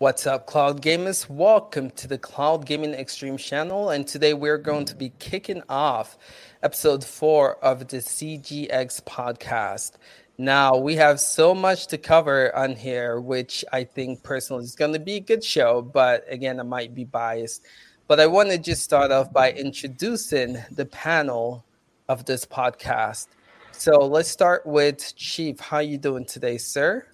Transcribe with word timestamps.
What's 0.00 0.26
up, 0.26 0.46
Cloud 0.46 0.80
Gamers? 0.80 1.28
Welcome 1.28 1.90
to 1.90 2.08
the 2.08 2.16
Cloud 2.16 2.64
Gaming 2.64 2.94
Extreme 2.94 3.36
channel, 3.36 3.90
and 3.90 4.06
today 4.06 4.32
we're 4.32 4.56
going 4.56 4.86
to 4.86 4.96
be 4.96 5.12
kicking 5.18 5.62
off 5.68 6.16
episode 6.62 7.04
four 7.04 7.62
of 7.62 7.86
the 7.88 7.98
CGX 7.98 9.02
podcast. 9.02 9.96
Now, 10.38 10.74
we 10.78 10.94
have 10.96 11.20
so 11.20 11.54
much 11.54 11.86
to 11.88 11.98
cover 11.98 12.56
on 12.56 12.76
here, 12.76 13.20
which 13.20 13.62
I 13.74 13.84
think 13.84 14.22
personally 14.22 14.64
is 14.64 14.74
going 14.74 14.94
to 14.94 14.98
be 14.98 15.16
a 15.16 15.20
good 15.20 15.44
show, 15.44 15.82
but 15.82 16.24
again, 16.30 16.60
I 16.60 16.62
might 16.62 16.94
be 16.94 17.04
biased. 17.04 17.66
But 18.08 18.20
I 18.20 18.26
want 18.26 18.48
to 18.52 18.56
just 18.56 18.82
start 18.82 19.12
off 19.12 19.30
by 19.34 19.52
introducing 19.52 20.56
the 20.70 20.86
panel 20.86 21.66
of 22.08 22.24
this 22.24 22.46
podcast. 22.46 23.26
So 23.72 23.98
let's 23.98 24.30
start 24.30 24.64
with 24.64 25.14
Chief. 25.14 25.60
How 25.60 25.80
you 25.80 25.98
doing 25.98 26.24
today, 26.24 26.56
sir? 26.56 27.06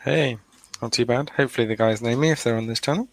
Hey, 0.00 0.38
not 0.82 0.92
too 0.92 1.06
bad. 1.06 1.30
Hopefully, 1.30 1.66
the 1.66 1.76
guys 1.76 2.02
know 2.02 2.16
me 2.16 2.30
if 2.30 2.44
they're 2.44 2.56
on 2.56 2.66
this 2.66 2.80
channel. 2.80 3.08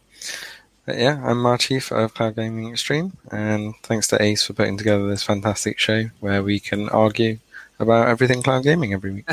But 0.85 0.97
yeah, 0.97 1.21
I'm 1.23 1.37
Marchief 1.37 1.91
of 1.91 2.13
Cloud 2.13 2.35
Gaming 2.35 2.69
Extreme, 2.69 3.13
and 3.31 3.73
thanks 3.83 4.07
to 4.09 4.21
Ace 4.21 4.45
for 4.45 4.53
putting 4.53 4.77
together 4.77 5.07
this 5.07 5.23
fantastic 5.23 5.79
show 5.79 6.09
where 6.19 6.43
we 6.43 6.59
can 6.59 6.89
argue 6.89 7.39
about 7.79 8.09
everything 8.09 8.43
cloud 8.43 8.63
gaming 8.63 8.93
every 8.93 9.11
week. 9.11 9.29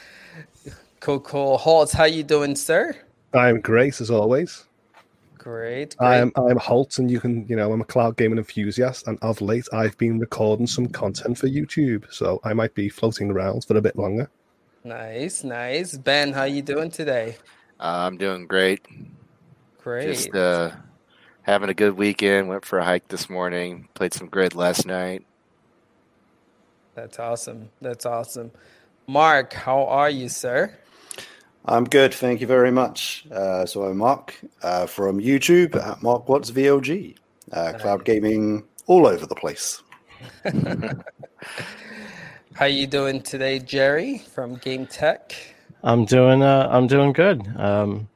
cool, 1.00 1.20
cool. 1.20 1.58
Holt, 1.58 1.92
how 1.92 2.04
you 2.04 2.24
doing, 2.24 2.56
sir? 2.56 2.96
I'm 3.32 3.60
great 3.60 4.00
as 4.00 4.10
always. 4.10 4.64
Great, 5.38 5.96
great. 5.96 6.00
I'm 6.00 6.32
I'm 6.34 6.56
Holt, 6.56 6.98
and 6.98 7.08
you 7.08 7.20
can 7.20 7.46
you 7.46 7.54
know 7.54 7.72
I'm 7.72 7.80
a 7.80 7.84
cloud 7.84 8.16
gaming 8.16 8.38
enthusiast, 8.38 9.06
and 9.06 9.18
of 9.22 9.40
late 9.40 9.68
I've 9.72 9.96
been 9.98 10.18
recording 10.18 10.66
some 10.66 10.88
content 10.88 11.38
for 11.38 11.46
YouTube, 11.46 12.12
so 12.12 12.40
I 12.42 12.54
might 12.54 12.74
be 12.74 12.88
floating 12.88 13.30
around 13.30 13.64
for 13.64 13.76
a 13.76 13.80
bit 13.80 13.94
longer. 13.94 14.28
Nice, 14.86 15.42
nice. 15.42 15.96
Ben, 15.96 16.32
how 16.32 16.44
you 16.44 16.62
doing 16.62 16.92
today? 16.92 17.38
Uh, 17.80 18.06
I'm 18.06 18.16
doing 18.16 18.46
great. 18.46 18.86
Great. 19.82 20.14
Just 20.14 20.32
uh, 20.32 20.70
having 21.42 21.68
a 21.68 21.74
good 21.74 21.96
weekend. 21.96 22.48
Went 22.48 22.64
for 22.64 22.78
a 22.78 22.84
hike 22.84 23.08
this 23.08 23.28
morning. 23.28 23.88
Played 23.94 24.14
some 24.14 24.28
grid 24.28 24.54
last 24.54 24.86
night. 24.86 25.26
That's 26.94 27.18
awesome. 27.18 27.70
That's 27.80 28.06
awesome. 28.06 28.52
Mark, 29.08 29.54
how 29.54 29.86
are 29.86 30.08
you, 30.08 30.28
sir? 30.28 30.72
I'm 31.64 31.82
good, 31.82 32.14
thank 32.14 32.40
you 32.40 32.46
very 32.46 32.70
much. 32.70 33.26
Uh, 33.32 33.66
so 33.66 33.82
I'm 33.82 33.96
Mark 33.96 34.40
uh, 34.62 34.86
from 34.86 35.20
YouTube 35.20 35.74
at 35.74 36.00
Mark 36.00 36.28
Watts 36.28 36.52
VLG, 36.52 37.16
uh, 37.50 37.72
cloud 37.72 38.04
gaming 38.04 38.62
all 38.86 39.08
over 39.08 39.26
the 39.26 39.34
place. 39.34 39.82
How 42.56 42.64
you 42.66 42.86
doing 42.86 43.20
today, 43.22 43.58
Jerry 43.58 44.18
from 44.18 44.56
Game 44.56 44.86
Tech? 44.86 45.34
I'm 45.82 46.04
doing 46.04 46.42
uh, 46.42 46.68
I'm 46.70 46.86
doing 46.86 47.12
good. 47.12 47.46
Um, 47.58 48.08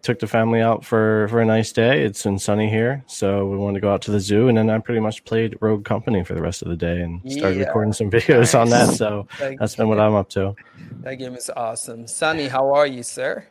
took 0.00 0.18
the 0.18 0.26
family 0.26 0.60
out 0.62 0.84
for 0.84 1.28
for 1.28 1.40
a 1.40 1.44
nice 1.44 1.72
day. 1.72 2.02
It's 2.02 2.22
been 2.22 2.38
sunny 2.38 2.70
here, 2.70 3.04
so 3.06 3.46
we 3.46 3.56
wanted 3.58 3.74
to 3.74 3.80
go 3.80 3.92
out 3.92 4.00
to 4.02 4.10
the 4.10 4.20
zoo, 4.20 4.48
and 4.48 4.56
then 4.56 4.70
I 4.70 4.78
pretty 4.78 5.00
much 5.00 5.24
played 5.24 5.56
Rogue 5.60 5.84
Company 5.84 6.24
for 6.24 6.34
the 6.34 6.40
rest 6.42 6.62
of 6.62 6.68
the 6.68 6.76
day 6.76 7.02
and 7.02 7.20
started 7.30 7.58
Yeah. 7.58 7.66
recording 7.66 7.92
some 7.92 8.10
videos 8.16 8.38
Nice. 8.40 8.54
on 8.54 8.70
that. 8.70 8.88
So 8.94 9.26
Thank 9.38 9.60
that's 9.60 9.76
been 9.76 9.88
what 9.88 10.00
I'm 10.00 10.14
up 10.14 10.30
to. 10.30 10.56
That 11.02 11.16
game 11.16 11.34
is 11.34 11.50
awesome. 11.54 12.06
Sunny, 12.06 12.48
how 12.48 12.72
are 12.72 12.86
you, 12.86 13.02
sir? 13.02 13.46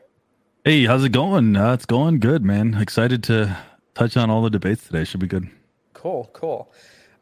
Hey, 0.66 0.86
how's 0.86 1.03
it 1.03 1.11
going? 1.11 1.55
Uh, 1.55 1.73
it's 1.73 1.86
going 1.86 2.20
good, 2.20 2.44
man. 2.44 2.76
Excited 2.76 3.23
to 3.26 3.58
touch 3.94 4.17
on 4.17 4.30
all 4.31 4.42
the 4.42 4.50
debates 4.50 4.86
today. 4.88 5.03
Should 5.03 5.20
be 5.20 5.28
good. 5.28 5.50
Cool, 5.94 6.30
cool. 6.33 6.72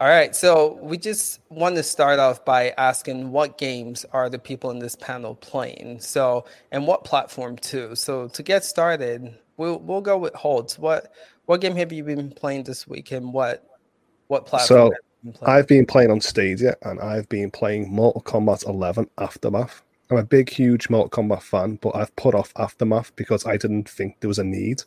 All 0.02 0.08
right, 0.08 0.34
so 0.34 0.80
we 0.82 0.98
just 0.98 1.42
want 1.50 1.76
to 1.76 1.84
start 1.84 2.20
off 2.20 2.46
by 2.46 2.74
asking 2.78 3.34
what 3.34 3.58
games 3.58 4.06
are 4.14 4.30
the 4.30 4.40
people 4.40 4.72
in 4.72 4.80
this 4.80 4.96
panel 4.96 5.36
playing? 5.36 6.00
So, 6.00 6.46
and 6.72 6.88
what 6.88 7.04
platform 7.04 7.58
too? 7.58 7.96
So, 7.96 8.30
to 8.30 8.42
get 8.42 8.64
started, 8.64 9.38
we'll 9.58 9.78
we'll 9.80 10.00
go 10.00 10.18
with 10.18 10.34
Holds. 10.36 10.80
What 10.80 11.12
what 11.48 11.60
game 11.60 11.76
have 11.76 11.92
you 11.92 12.06
been 12.06 12.32
playing 12.32 12.64
this 12.64 12.88
week, 12.88 13.12
and 13.12 13.34
what 13.34 13.78
what 14.28 14.46
platform? 14.46 14.68
So, 14.68 14.84
have 14.84 14.92
you 14.92 15.32
been 15.32 15.34
playing? 15.34 15.58
I've 15.58 15.68
been 15.68 15.86
playing 15.86 16.12
on 16.12 16.22
Stadia, 16.22 16.78
and 16.84 17.02
I've 17.02 17.28
been 17.28 17.52
playing 17.52 17.94
Mortal 17.94 18.22
Kombat 18.22 18.66
11 18.66 19.10
Aftermath. 19.18 19.82
I'm 20.10 20.18
a 20.18 20.24
big, 20.24 20.50
huge 20.50 20.90
Mortal 20.90 21.10
Kombat 21.10 21.42
fan, 21.42 21.78
but 21.82 21.94
I've 21.94 22.16
put 22.16 22.36
off 22.36 22.54
Aftermath 22.56 23.14
because 23.18 23.46
I 23.46 23.58
didn't 23.58 23.90
think 23.90 24.22
there 24.22 24.30
was 24.30 24.40
a 24.40 24.46
need. 24.46 24.82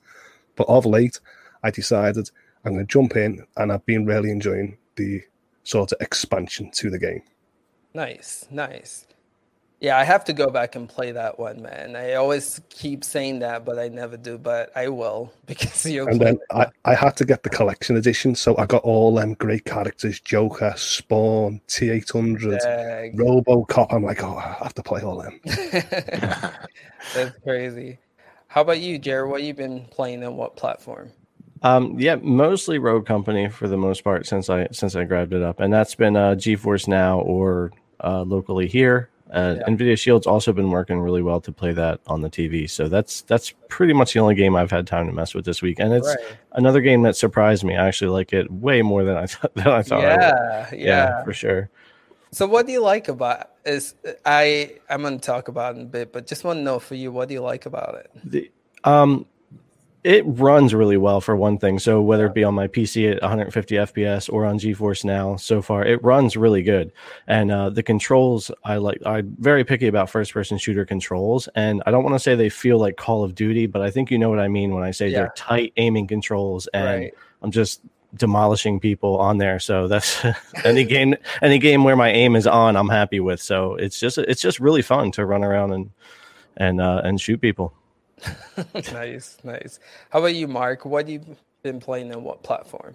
But 0.56 0.70
of 0.70 0.86
late, 0.86 1.20
I 1.62 1.70
decided 1.70 2.30
I'm 2.64 2.72
going 2.72 2.86
to 2.86 2.90
jump 2.90 3.14
in, 3.14 3.44
and 3.58 3.70
I've 3.70 3.84
been 3.84 4.06
really 4.06 4.30
enjoying 4.30 4.78
the 4.96 5.22
sort 5.64 5.92
of 5.92 6.00
expansion 6.00 6.70
to 6.72 6.90
the 6.90 6.98
game. 6.98 7.22
Nice, 7.94 8.46
nice. 8.50 9.06
Yeah, 9.82 9.98
I 9.98 10.04
have 10.04 10.24
to 10.26 10.32
go 10.32 10.48
back 10.48 10.76
and 10.76 10.88
play 10.88 11.10
that 11.10 11.40
one, 11.40 11.60
man. 11.60 11.96
I 11.96 12.14
always 12.14 12.60
keep 12.68 13.02
saying 13.02 13.40
that, 13.40 13.64
but 13.64 13.80
I 13.80 13.88
never 13.88 14.16
do. 14.16 14.38
But 14.38 14.70
I 14.76 14.86
will 14.88 15.32
because 15.46 15.84
you're 15.84 16.08
And 16.08 16.20
then 16.20 16.38
I, 16.52 16.68
I 16.84 16.94
had 16.94 17.16
to 17.16 17.24
get 17.24 17.42
the 17.42 17.50
collection 17.50 17.96
edition, 17.96 18.36
so 18.36 18.56
I 18.58 18.66
got 18.66 18.84
all 18.84 19.12
them 19.12 19.34
great 19.34 19.64
characters: 19.64 20.20
Joker, 20.20 20.72
Spawn, 20.76 21.60
T800, 21.66 22.60
Dang. 22.60 23.16
RoboCop. 23.16 23.92
I'm 23.92 24.04
like, 24.04 24.22
oh, 24.22 24.36
I 24.36 24.56
have 24.62 24.74
to 24.74 24.84
play 24.84 25.02
all 25.02 25.20
them. 25.20 25.40
That's 25.44 27.36
crazy. 27.42 27.98
How 28.46 28.60
about 28.60 28.78
you, 28.78 29.00
Jared? 29.00 29.32
What 29.32 29.42
you 29.42 29.52
been 29.52 29.86
playing 29.90 30.22
on 30.22 30.36
what 30.36 30.54
platform? 30.54 31.10
Um, 31.62 31.96
yeah, 31.98 32.16
mostly 32.16 32.78
Rogue 32.78 33.06
Company 33.06 33.48
for 33.48 33.68
the 33.68 33.76
most 33.76 34.02
part 34.02 34.26
since 34.26 34.50
I 34.50 34.68
since 34.72 34.96
I 34.96 35.04
grabbed 35.04 35.32
it 35.32 35.42
up, 35.42 35.60
and 35.60 35.72
that's 35.72 35.94
been 35.94 36.16
uh, 36.16 36.34
GeForce 36.34 36.88
Now 36.88 37.20
or 37.20 37.70
uh, 38.02 38.22
locally 38.22 38.66
here. 38.66 39.08
Uh, 39.32 39.56
Yeah. 39.60 39.64
Nvidia 39.74 39.98
Shield's 39.98 40.26
also 40.26 40.52
been 40.52 40.70
working 40.70 41.00
really 41.00 41.22
well 41.22 41.40
to 41.40 41.52
play 41.52 41.72
that 41.72 42.00
on 42.06 42.20
the 42.20 42.28
TV. 42.28 42.68
So 42.68 42.88
that's 42.88 43.22
that's 43.22 43.54
pretty 43.68 43.92
much 43.94 44.12
the 44.12 44.20
only 44.20 44.34
game 44.34 44.54
I've 44.56 44.70
had 44.70 44.86
time 44.86 45.06
to 45.06 45.12
mess 45.12 45.34
with 45.34 45.44
this 45.44 45.62
week, 45.62 45.78
and 45.78 45.92
it's 45.92 46.06
Right. 46.08 46.36
another 46.52 46.80
game 46.80 47.02
that 47.02 47.16
surprised 47.16 47.64
me. 47.64 47.76
I 47.76 47.86
actually 47.88 48.10
like 48.10 48.32
it 48.32 48.50
way 48.50 48.82
more 48.82 49.04
than 49.04 49.16
I 49.16 49.26
thought. 49.32 49.54
Than 49.54 49.68
I 49.68 49.82
thought. 49.82 50.02
Yeah, 50.02 50.68
yeah, 50.72 50.76
yeah, 50.78 51.24
for 51.24 51.32
sure. 51.32 51.70
So, 52.32 52.46
what 52.46 52.66
do 52.66 52.72
you 52.72 52.80
like 52.82 53.08
about 53.08 53.50
is 53.64 53.94
I? 54.26 54.72
I'm 54.90 55.02
going 55.02 55.18
to 55.18 55.24
talk 55.24 55.48
about 55.48 55.76
it 55.76 55.78
in 55.78 55.82
a 55.84 55.88
bit, 55.88 56.12
but 56.12 56.26
just 56.26 56.44
want 56.44 56.58
to 56.58 56.62
know 56.62 56.78
for 56.78 56.94
you, 56.94 57.12
what 57.12 57.28
do 57.28 57.34
you 57.34 57.40
like 57.42 57.66
about 57.66 57.94
it? 57.94 58.10
The, 58.24 58.50
um, 58.84 59.26
it 60.04 60.24
runs 60.26 60.74
really 60.74 60.96
well 60.96 61.20
for 61.20 61.36
one 61.36 61.58
thing. 61.58 61.78
So 61.78 62.02
whether 62.02 62.26
it 62.26 62.34
be 62.34 62.42
on 62.42 62.54
my 62.54 62.66
PC 62.66 63.14
at 63.14 63.22
150 63.22 63.74
FPS 63.76 64.32
or 64.32 64.44
on 64.44 64.58
GeForce 64.58 65.04
Now, 65.04 65.36
so 65.36 65.62
far 65.62 65.84
it 65.84 66.02
runs 66.02 66.36
really 66.36 66.62
good. 66.62 66.92
And 67.28 67.52
uh, 67.52 67.70
the 67.70 67.82
controls, 67.82 68.50
I 68.64 68.76
like. 68.78 69.00
I'm 69.06 69.36
very 69.38 69.64
picky 69.64 69.86
about 69.86 70.10
first-person 70.10 70.58
shooter 70.58 70.84
controls, 70.84 71.48
and 71.54 71.82
I 71.86 71.90
don't 71.92 72.02
want 72.02 72.14
to 72.16 72.18
say 72.18 72.34
they 72.34 72.48
feel 72.48 72.78
like 72.78 72.96
Call 72.96 73.22
of 73.22 73.34
Duty, 73.34 73.66
but 73.66 73.80
I 73.82 73.90
think 73.90 74.10
you 74.10 74.18
know 74.18 74.28
what 74.30 74.40
I 74.40 74.48
mean 74.48 74.74
when 74.74 74.82
I 74.82 74.90
say 74.90 75.08
Yeah. 75.08 75.18
they're 75.18 75.32
tight 75.36 75.72
aiming 75.76 76.08
controls, 76.08 76.66
and 76.74 76.84
Right. 77.02 77.14
I'm 77.42 77.50
just 77.50 77.80
demolishing 78.14 78.78
people 78.78 79.18
on 79.18 79.38
there. 79.38 79.58
So 79.58 79.88
that's 79.88 80.22
any 80.64 80.84
game, 80.84 81.14
any 81.40 81.58
game 81.58 81.82
where 81.84 81.96
my 81.96 82.10
aim 82.10 82.36
is 82.36 82.46
on, 82.46 82.76
I'm 82.76 82.88
happy 82.88 83.20
with. 83.20 83.40
So 83.40 83.74
it's 83.76 83.98
just 84.00 84.18
it's 84.18 84.42
just 84.42 84.58
really 84.60 84.82
fun 84.82 85.12
to 85.12 85.24
run 85.24 85.44
around 85.44 85.72
and 85.72 85.90
and 86.56 86.80
uh, 86.80 87.00
and 87.04 87.20
shoot 87.20 87.40
people. 87.40 87.72
nice, 88.92 89.38
nice. 89.44 89.80
How 90.10 90.20
about 90.20 90.34
you, 90.34 90.48
Mark? 90.48 90.84
What 90.84 91.08
have 91.08 91.10
you 91.10 91.36
been 91.62 91.80
playing 91.80 92.14
on 92.14 92.24
what 92.24 92.42
platform? 92.42 92.94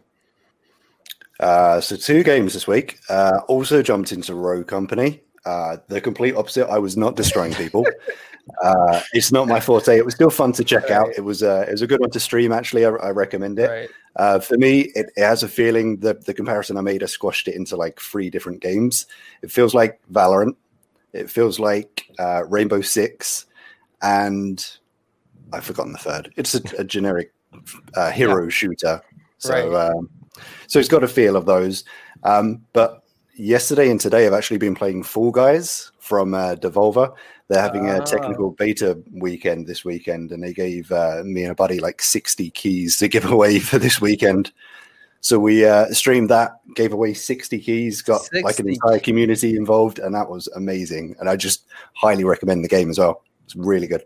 Uh, 1.40 1.80
so 1.82 1.96
two 1.96 2.24
games 2.24 2.54
this 2.54 2.68
week. 2.68 3.00
Uh, 3.10 3.42
also 3.48 3.82
jumped 3.82 4.12
into 4.12 4.34
Rogue 4.34 4.68
Company. 4.68 5.22
Uh, 5.46 5.78
the 5.88 6.02
complete 6.02 6.36
opposite. 6.36 6.68
I 6.68 6.80
was 6.80 6.98
not 6.98 7.16
destroying 7.16 7.54
people. 7.54 7.86
uh, 8.64 9.02
it's 9.14 9.32
not 9.32 9.48
my 9.48 9.60
forte. 9.60 9.98
It 9.98 10.06
was 10.06 10.14
still 10.14 10.30
fun 10.30 10.52
to 10.54 10.64
check 10.64 10.90
out. 10.90 11.10
It 11.16 11.22
was 11.22 11.44
uh, 11.44 11.66
it 11.68 11.72
was 11.72 11.82
a 11.82 11.88
good 11.88 12.00
one 12.02 12.10
to 12.12 12.20
stream. 12.20 12.52
Actually, 12.52 12.86
I, 12.86 12.90
I 12.90 13.10
recommend 13.12 13.60
it. 13.60 13.70
Right. 13.70 13.90
Uh, 14.16 14.40
for 14.40 14.58
me, 14.58 14.92
it, 14.96 15.12
it 15.16 15.24
has 15.24 15.44
a 15.44 15.48
feeling 15.48 15.98
that 15.98 16.26
the 16.26 16.34
comparison 16.34 16.76
I 16.76 16.82
made, 16.82 17.04
I 17.04 17.06
squashed 17.06 17.48
it 17.48 17.56
into 17.56 17.76
like 17.78 18.00
three 18.00 18.30
different 18.30 18.62
games. 18.62 19.06
It 19.42 19.52
feels 19.52 19.74
like 19.74 20.02
Valorant. 20.12 20.56
It 21.14 21.30
feels 21.30 21.60
like 21.60 22.10
uh, 22.20 22.44
Rainbow 22.46 22.82
Six, 22.82 23.46
and 24.02 24.66
I've 25.54 25.66
forgotten 25.66 25.94
the 25.94 25.98
third. 26.00 26.34
It's 26.36 26.56
a, 26.56 26.62
a 26.80 26.84
generic 26.84 27.34
uh, 27.96 28.12
hero 28.12 28.50
shooter. 28.50 29.02
So, 29.38 29.54
Right. 29.54 29.92
um, 29.92 30.10
so 30.68 30.80
it's 30.80 30.90
got 30.90 31.04
a 31.04 31.08
feel 31.08 31.36
of 31.36 31.46
those. 31.46 31.84
Um, 32.24 32.62
but 32.74 33.04
yesterday 33.36 33.90
and 33.90 34.00
today, 34.00 34.26
I've 34.28 34.34
actually 34.34 34.58
been 34.58 34.76
playing 34.76 35.04
Fall 35.04 35.32
Guys 35.32 35.92
from 36.00 36.34
uh, 36.34 36.56
Devolver. 36.56 37.14
They're 37.48 37.62
having 37.62 37.90
Ah. 37.90 37.98
a 37.98 38.02
technical 38.06 38.52
beta 38.52 38.98
weekend 39.14 39.68
this 39.68 39.86
weekend, 39.86 40.32
and 40.32 40.44
they 40.44 40.54
gave 40.54 40.92
uh, 40.92 41.22
me 41.24 41.44
and 41.44 41.52
a 41.52 41.56
buddy 41.56 41.80
like 41.80 42.02
60 42.02 42.50
keys 42.52 42.98
to 42.98 43.08
give 43.08 43.26
away 43.32 43.60
for 43.60 43.78
this 43.80 44.02
weekend. 44.02 44.52
So 45.22 45.40
we 45.40 45.66
uh, 45.66 45.88
streamed 45.94 46.30
that, 46.30 46.60
gave 46.76 46.94
away 46.94 47.14
60 47.14 47.60
keys, 47.60 48.02
got 48.02 48.22
like 48.44 48.60
an 48.60 48.70
entire 48.70 49.00
community 49.00 49.56
involved, 49.56 50.00
and 50.00 50.14
that 50.14 50.30
was 50.30 50.48
amazing. 50.56 51.16
And 51.20 51.30
I 51.30 51.36
just 51.36 51.66
highly 51.94 52.24
recommend 52.24 52.64
the 52.64 52.70
game 52.70 52.90
as 52.90 53.00
well. 53.00 53.24
It's 53.46 53.56
really 53.56 53.88
good. 53.88 54.04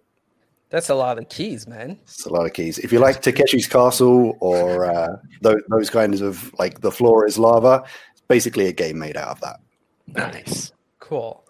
That's 0.72 0.90
a 0.90 0.96
lot 0.96 1.18
of 1.18 1.28
keys, 1.28 1.68
man. 1.68 2.00
It's 2.04 2.26
a 2.26 2.32
lot 2.32 2.46
of 2.46 2.54
keys. 2.54 2.80
If 2.80 2.94
you 2.94 3.00
like 3.00 3.22
Takeshi's 3.22 3.68
Castle 3.68 4.38
or 4.40 4.86
uh, 4.86 5.18
those, 5.42 5.62
those 5.68 5.90
kinds 5.90 6.22
of 6.22 6.54
like 6.58 6.80
the 6.80 6.92
floor 6.92 7.28
is 7.28 7.38
lava, 7.38 7.84
it's 8.14 8.22
basically 8.30 8.68
a 8.68 8.72
game 8.72 8.98
made 8.98 9.18
out 9.18 9.28
of 9.28 9.42
that. 9.42 9.60
Nice. 10.08 10.72
Cool. 11.00 11.46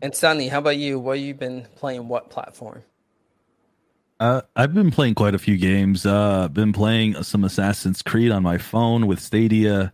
And 0.00 0.14
Sunny, 0.14 0.46
how 0.46 0.58
about 0.58 0.76
you? 0.76 1.00
What 1.00 1.18
you 1.18 1.34
been 1.34 1.66
playing? 1.74 2.06
What 2.06 2.30
platform? 2.30 2.84
Uh, 4.20 4.42
I've 4.54 4.72
been 4.72 4.92
playing 4.92 5.16
quite 5.16 5.34
a 5.34 5.38
few 5.38 5.56
games. 5.56 6.06
Uh, 6.06 6.46
been 6.46 6.72
playing 6.72 7.20
some 7.24 7.42
Assassin's 7.42 8.00
Creed 8.00 8.30
on 8.30 8.44
my 8.44 8.58
phone 8.58 9.08
with 9.08 9.18
Stadia. 9.18 9.92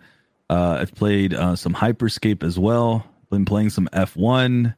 Uh, 0.50 0.79
I've 0.81 0.94
played 0.94 1.32
uh, 1.32 1.56
some 1.56 1.73
Hyperscape 1.73 2.43
as 2.43 2.59
well. 2.59 3.06
Been 3.31 3.47
playing 3.47 3.70
some 3.70 3.88
F1. 3.94 4.75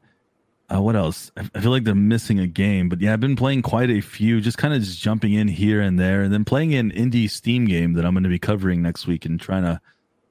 Uh, 0.72 0.80
what 0.80 0.94
else? 0.94 1.32
I, 1.36 1.48
I 1.54 1.60
feel 1.60 1.70
like 1.70 1.84
they're 1.84 1.94
missing 1.94 2.38
a 2.38 2.46
game, 2.46 2.88
but 2.88 3.00
yeah, 3.00 3.12
I've 3.12 3.20
been 3.20 3.36
playing 3.36 3.62
quite 3.62 3.90
a 3.90 4.00
few, 4.00 4.40
just 4.40 4.58
kind 4.58 4.72
of 4.72 4.80
just 4.80 5.00
jumping 5.00 5.32
in 5.32 5.48
here 5.48 5.80
and 5.80 5.98
there, 5.98 6.22
and 6.22 6.32
then 6.32 6.44
playing 6.44 6.74
an 6.74 6.92
indie 6.92 7.28
Steam 7.28 7.66
game 7.66 7.94
that 7.94 8.04
I'm 8.04 8.14
going 8.14 8.22
to 8.22 8.28
be 8.28 8.38
covering 8.38 8.80
next 8.82 9.06
week 9.06 9.24
and 9.24 9.40
trying 9.40 9.64
to 9.64 9.80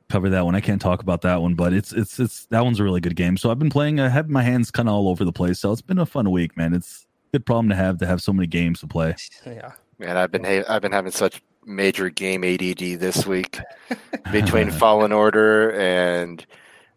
cover 0.10 0.30
that 0.30 0.46
one. 0.46 0.56
I 0.56 0.62
can't 0.62 0.82
talk 0.82 1.02
about 1.02 1.22
that 1.22 1.42
one, 1.42 1.56
but 1.56 1.74
it's 1.74 1.92
it's 1.92 2.20
it's 2.20 2.46
that 2.48 2.64
one's 2.64 2.80
a 2.80 2.84
really 2.84 3.02
good 3.02 3.16
game. 3.16 3.38
So 3.38 3.52
I've 3.52 3.60
been 3.60 3.70
playing. 3.70 4.00
I 4.00 4.10
have 4.10 4.30
my 4.30 4.42
hands 4.44 4.72
kind 4.72 4.90
of 4.90 4.96
all 4.96 5.10
over 5.10 5.24
the 5.24 5.32
place. 5.32 5.60
So 5.60 5.72
it's 5.72 5.82
been 5.82 6.00
a 6.00 6.06
fun 6.06 6.32
week, 6.32 6.58
man. 6.58 6.74
It's 6.74 7.06
a 7.30 7.38
good 7.38 7.46
problem 7.46 7.70
to 7.70 7.76
have 7.76 7.98
to 8.00 8.06
have 8.06 8.22
so 8.22 8.34
many 8.34 8.48
games 8.48 8.80
to 8.82 8.88
play. 8.88 9.16
Yeah. 9.46 9.74
Man, 9.98 10.16
I've 10.16 10.32
been 10.32 10.46
ha- 10.46 10.64
I've 10.70 10.82
been 10.82 10.94
having 10.94 11.12
such 11.12 11.42
major 11.66 12.10
game 12.10 12.46
ADD 12.46 13.00
this 13.00 13.26
week 13.28 13.60
between 14.32 14.72
Fallen 14.72 15.12
Order 15.12 15.74
and 15.74 16.46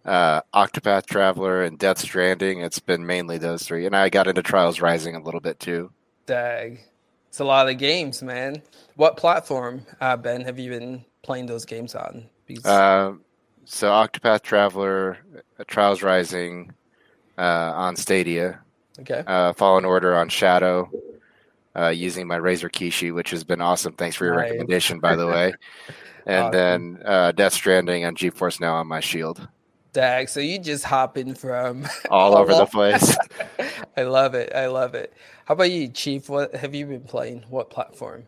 uh, 0.05 0.41
Octopath 0.55 1.07
Traveler 1.07 1.63
and 1.63 1.79
Death 1.79 1.99
Stranding. 1.99 2.61
It's 2.61 2.79
been 2.81 3.07
mainly 3.07 3.39
those 3.39 3.63
three, 3.63 3.87
and 3.87 3.95
I 3.97 4.09
got 4.09 4.27
into 4.27 4.43
Trials 4.43 4.81
Rising 4.81 5.15
a 5.15 5.23
little 5.23 5.41
bit 5.41 5.59
too. 5.61 5.91
Dag. 6.27 6.81
It's 7.29 7.41
a 7.41 7.45
lot 7.45 7.69
of 7.69 7.79
games, 7.79 8.23
man. 8.23 8.63
What 8.97 9.17
platform, 9.17 9.87
uh, 10.01 10.17
Ben, 10.19 10.43
have 10.43 10.59
you 10.59 10.71
been 10.71 11.05
playing 11.23 11.47
those 11.47 11.65
games 11.65 11.95
on? 11.95 12.29
Because, 12.47 12.67
Uh, 12.67 13.13
so 13.65 13.89
Octopath 13.91 14.43
Traveler, 14.43 15.19
uh, 15.59 15.65
Trials 15.67 16.03
Rising 16.03 16.73
uh, 17.39 17.73
on 17.75 17.97
Stadia, 17.97 18.61
okay. 19.01 19.25
uh, 19.27 19.55
Fallen 19.55 19.87
Order 19.87 20.15
on 20.15 20.29
Shadow, 20.29 20.91
uh, 21.75 21.89
using 21.89 22.27
my 22.27 22.39
Razer 22.39 22.71
Kishi, 22.71 23.15
which 23.15 23.31
has 23.31 23.45
been 23.45 23.63
awesome. 23.63 23.95
Thanks 23.95 24.15
for 24.17 24.27
your 24.27 24.35
Nice. 24.37 24.51
recommendation, 24.51 24.99
by 24.99 25.17
the 25.17 25.27
way. 25.27 25.55
And 26.25 26.37
Awesome. 26.45 26.53
then 26.53 27.03
uh, 27.05 27.33
Death 27.33 27.53
Stranding 27.53 28.05
on 28.05 28.15
GeForce 28.15 28.61
Now 28.61 28.75
on 28.77 28.87
my 28.87 29.01
Shield, 29.01 29.49
Dag. 29.93 30.29
So 30.29 30.41
you 30.41 30.59
just 30.59 30.85
hopping 30.85 31.35
from 31.35 31.87
all 32.11 32.37
over 32.37 32.55
the 32.55 32.67
place. 32.67 33.17
I 33.97 34.03
love 34.03 34.35
it. 34.35 34.53
I 34.55 34.67
love 34.67 34.95
it. 34.95 35.13
How 35.45 35.55
about 35.55 35.71
you, 35.71 35.89
Chief? 35.89 36.29
What 36.29 36.55
have 36.55 36.75
you 36.75 36.87
been 36.87 37.03
playing? 37.03 37.45
What 37.49 37.71
platform? 37.71 38.25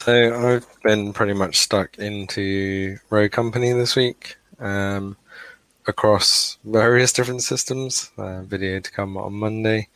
So 0.00 0.34
I've 0.34 0.82
been 0.82 1.12
pretty 1.12 1.32
much 1.32 1.58
stuck 1.58 1.98
into 1.98 2.98
Rogue 3.10 3.32
Company 3.32 3.72
this 3.72 3.96
week 3.96 4.36
um, 4.60 5.16
across 5.86 6.58
various 6.64 7.12
different 7.12 7.42
systems. 7.42 8.10
Uh, 8.18 8.42
video 8.42 8.80
to 8.80 8.92
come 8.92 9.16
on 9.16 9.32
Monday, 9.32 9.88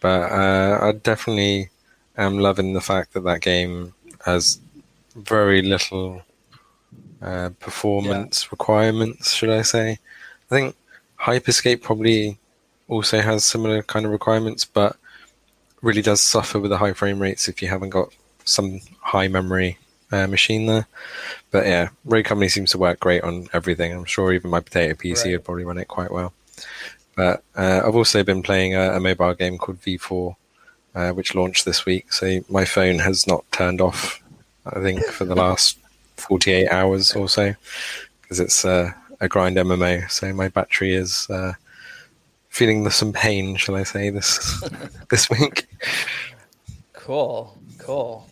but 0.00 0.32
uh, 0.32 0.78
I 0.82 0.92
definitely 0.92 1.70
am 2.16 2.38
loving 2.38 2.72
the 2.72 2.80
fact 2.80 3.12
that 3.12 3.24
that 3.24 3.42
game 3.42 3.94
has 4.24 4.60
very 5.14 5.62
little 5.62 6.22
uh, 7.24 7.50
performance 7.60 8.52
requirements, 8.52 9.32
should 9.34 9.50
I 9.50 9.62
say? 9.62 9.92
I 9.92 10.54
think 10.54 10.76
Hyperscape 11.20 11.82
probably 11.82 12.38
also 12.88 13.20
has 13.20 13.44
similar 13.44 13.82
kind 13.82 14.04
of 14.04 14.12
requirements, 14.12 14.64
but 14.64 14.96
really 15.82 16.02
does 16.02 16.22
suffer 16.22 16.58
with 16.58 16.70
the 16.70 16.78
high 16.78 16.92
frame 16.92 17.18
rates 17.20 17.48
if 17.48 17.62
you 17.62 17.68
haven't 17.68 17.90
got 17.90 18.08
some 18.44 18.80
high 19.00 19.28
memory 19.28 19.78
uh, 20.12 20.26
machine 20.26 20.66
there. 20.66 20.86
But 21.50 21.66
yeah, 21.66 21.88
Rogue 22.04 22.26
Company 22.26 22.48
seems 22.48 22.70
to 22.72 22.78
work 22.78 23.00
great 23.00 23.22
on 23.22 23.48
everything. 23.52 23.92
I'm 23.92 24.04
sure 24.04 24.32
even 24.32 24.50
my 24.50 24.60
potato 24.60 24.94
PC 24.94 25.24
Right. 25.24 25.32
would 25.32 25.44
probably 25.44 25.64
run 25.64 25.78
it 25.78 25.88
quite 25.88 26.10
well. 26.10 26.32
But 27.16 27.42
uh, 27.56 27.82
I've 27.86 27.96
also 27.96 28.22
been 28.22 28.42
playing 28.42 28.74
a, 28.74 28.96
a 28.96 29.00
mobile 29.00 29.34
game 29.34 29.56
called 29.56 29.80
V4, 29.80 30.36
uh, 30.94 31.10
which 31.12 31.34
launched 31.34 31.64
this 31.64 31.86
week. 31.86 32.12
So 32.12 32.40
my 32.48 32.64
phone 32.64 32.98
has 32.98 33.26
not 33.26 33.44
turned 33.52 33.80
off, 33.80 34.22
I 34.66 34.80
think, 34.80 35.04
for 35.06 35.24
the 35.24 35.34
last 35.46 35.78
48 36.16 36.68
hours 36.68 37.14
or 37.14 37.28
so, 37.28 37.54
because 38.22 38.40
it's 38.40 38.64
uh, 38.64 38.92
a 39.20 39.28
grind 39.28 39.56
MMO. 39.56 40.10
So 40.10 40.32
my 40.32 40.48
battery 40.48 40.94
is 40.94 41.28
uh, 41.30 41.54
feeling 42.48 42.84
the, 42.84 42.90
some 42.90 43.12
pain, 43.12 43.56
shall 43.56 43.74
I 43.74 43.82
say, 43.82 44.10
this 44.10 44.62
this 45.10 45.28
week. 45.30 45.66
Cool, 46.92 47.58
cool, 47.78 48.30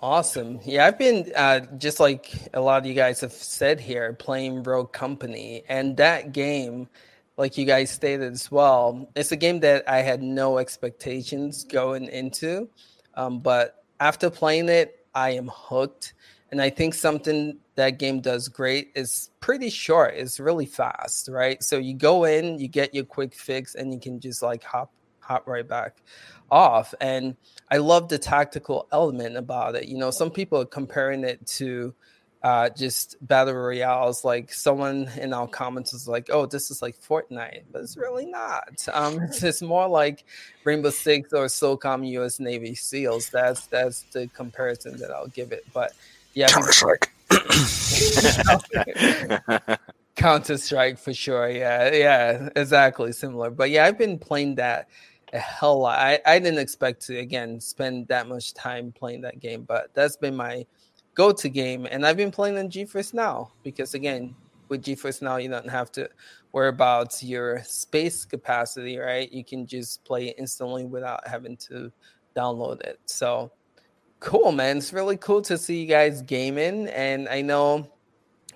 awesome. 0.00 0.58
Yeah, 0.64 0.86
I've 0.86 0.98
been 0.98 1.30
uh, 1.36 1.60
just 1.78 2.00
like 2.00 2.32
a 2.54 2.60
lot 2.60 2.78
of 2.78 2.86
you 2.86 2.94
guys 2.94 3.20
have 3.20 3.32
said 3.32 3.78
here, 3.78 4.12
playing 4.14 4.62
Rogue 4.62 4.92
Company, 4.92 5.64
and 5.68 5.96
that 5.98 6.32
game, 6.32 6.88
like 7.36 7.56
you 7.56 7.64
guys 7.64 7.90
stated 7.90 8.32
as 8.32 8.50
well, 8.50 9.08
it's 9.14 9.32
a 9.32 9.36
game 9.36 9.60
that 9.60 9.88
I 9.88 9.98
had 9.98 10.22
no 10.22 10.58
expectations 10.58 11.64
going 11.64 12.06
into, 12.06 12.68
um, 13.14 13.38
but 13.38 13.84
after 14.00 14.30
playing 14.30 14.68
it, 14.68 15.06
I 15.14 15.30
am 15.30 15.48
hooked. 15.52 16.14
And 16.52 16.60
I 16.60 16.68
think 16.68 16.92
something 16.92 17.56
that 17.76 17.98
game 17.98 18.20
does 18.20 18.46
great 18.48 18.92
is 18.94 19.30
pretty 19.40 19.70
short. 19.70 20.14
It's 20.14 20.38
really 20.38 20.66
fast, 20.66 21.28
right? 21.28 21.62
So 21.62 21.78
you 21.78 21.94
go 21.94 22.24
in, 22.24 22.58
you 22.58 22.68
get 22.68 22.94
your 22.94 23.04
quick 23.04 23.34
fix, 23.34 23.74
and 23.74 23.92
you 23.92 23.98
can 23.98 24.20
just 24.20 24.42
like 24.42 24.62
hop 24.62 24.92
hop 25.20 25.48
right 25.48 25.66
back 25.66 26.02
off. 26.50 26.94
And 27.00 27.36
I 27.70 27.78
love 27.78 28.08
the 28.10 28.18
tactical 28.18 28.86
element 28.92 29.38
about 29.38 29.76
it. 29.76 29.86
You 29.86 29.96
know, 29.96 30.10
some 30.10 30.30
people 30.30 30.60
are 30.60 30.66
comparing 30.66 31.24
it 31.24 31.44
to 31.58 31.94
uh, 32.42 32.68
just 32.68 33.16
battle 33.26 33.54
royales. 33.54 34.22
Like 34.22 34.52
someone 34.52 35.08
in 35.18 35.32
our 35.32 35.48
comments 35.48 35.94
was 35.94 36.06
like, 36.06 36.28
"Oh, 36.30 36.44
this 36.44 36.70
is 36.70 36.82
like 36.82 37.00
Fortnite," 37.00 37.62
but 37.72 37.80
it's 37.80 37.96
really 37.96 38.26
not. 38.26 38.86
Um, 38.92 39.20
it's 39.22 39.40
just 39.40 39.62
more 39.62 39.88
like 39.88 40.24
Rainbow 40.64 40.90
Six 40.90 41.32
or 41.32 41.46
SOCOM 41.46 42.06
U.S. 42.10 42.40
Navy 42.40 42.74
SEALs. 42.74 43.30
That's 43.30 43.66
that's 43.68 44.02
the 44.12 44.26
comparison 44.28 44.98
that 44.98 45.10
I'll 45.10 45.28
give 45.28 45.52
it. 45.52 45.64
But 45.72 45.94
yeah, 46.34 46.48
Counter 46.48 46.72
Strike. 46.72 47.12
Counter 50.16 50.58
Strike 50.58 50.98
for 50.98 51.14
sure. 51.14 51.48
Yeah, 51.48 51.92
yeah, 51.92 52.48
exactly 52.56 53.12
similar. 53.12 53.50
But 53.50 53.70
yeah, 53.70 53.84
I've 53.84 53.98
been 53.98 54.18
playing 54.18 54.56
that 54.56 54.88
a 55.32 55.38
hell 55.38 55.80
lot. 55.80 55.98
I, 55.98 56.20
I 56.26 56.38
didn't 56.38 56.58
expect 56.58 57.02
to 57.06 57.18
again 57.18 57.60
spend 57.60 58.08
that 58.08 58.28
much 58.28 58.54
time 58.54 58.92
playing 58.92 59.22
that 59.22 59.40
game, 59.40 59.62
but 59.62 59.90
that's 59.94 60.16
been 60.16 60.36
my 60.36 60.66
go-to 61.14 61.48
game, 61.48 61.86
and 61.90 62.06
I've 62.06 62.16
been 62.16 62.30
playing 62.30 62.58
on 62.58 62.70
GeForce 62.70 63.14
Now 63.14 63.52
because 63.62 63.94
again, 63.94 64.34
with 64.68 64.82
GeForce 64.82 65.22
Now, 65.22 65.36
you 65.36 65.48
don't 65.48 65.68
have 65.68 65.90
to 65.92 66.08
worry 66.52 66.68
about 66.68 67.22
your 67.22 67.62
space 67.64 68.24
capacity, 68.24 68.98
right? 68.98 69.30
You 69.32 69.44
can 69.44 69.66
just 69.66 70.04
play 70.04 70.28
it 70.28 70.36
instantly 70.38 70.84
without 70.84 71.26
having 71.26 71.56
to 71.68 71.90
download 72.36 72.80
it. 72.82 72.98
So 73.06 73.50
cool, 74.22 74.52
man! 74.52 74.78
It's 74.78 74.92
really 74.92 75.16
cool 75.16 75.42
to 75.42 75.58
see 75.58 75.80
you 75.80 75.86
guys 75.86 76.22
gaming, 76.22 76.88
and 76.88 77.28
I 77.28 77.42
know 77.42 77.90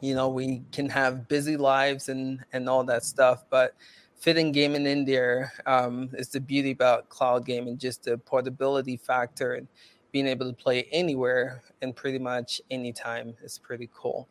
you 0.00 0.14
know 0.14 0.28
we 0.28 0.62
can 0.73 0.88
have 0.88 1.28
busy 1.28 1.56
lives 1.56 2.08
and 2.08 2.44
and 2.52 2.68
all 2.68 2.85
that 2.85 3.02
stuff 3.02 3.44
but 3.50 3.75
fitting 4.14 4.52
gaming 4.52 4.87
in 4.87 5.04
there 5.04 5.52
um, 5.66 6.11
is 6.14 6.28
the 6.28 6.40
beauty 6.40 6.70
about 6.70 7.08
cloud 7.08 7.44
gaming 7.44 7.78
just 7.78 8.04
the 8.04 8.18
portability 8.18 8.96
factor 8.96 9.54
and 9.54 9.68
being 10.12 10.26
able 10.26 10.46
to 10.46 10.52
play 10.52 10.87
anywhere 10.92 11.62
and 11.82 11.94
pretty 11.94 12.18
much 12.18 12.61
anytime 12.70 13.35
is 13.42 13.58
pretty 13.58 13.90
cool. 13.94 14.28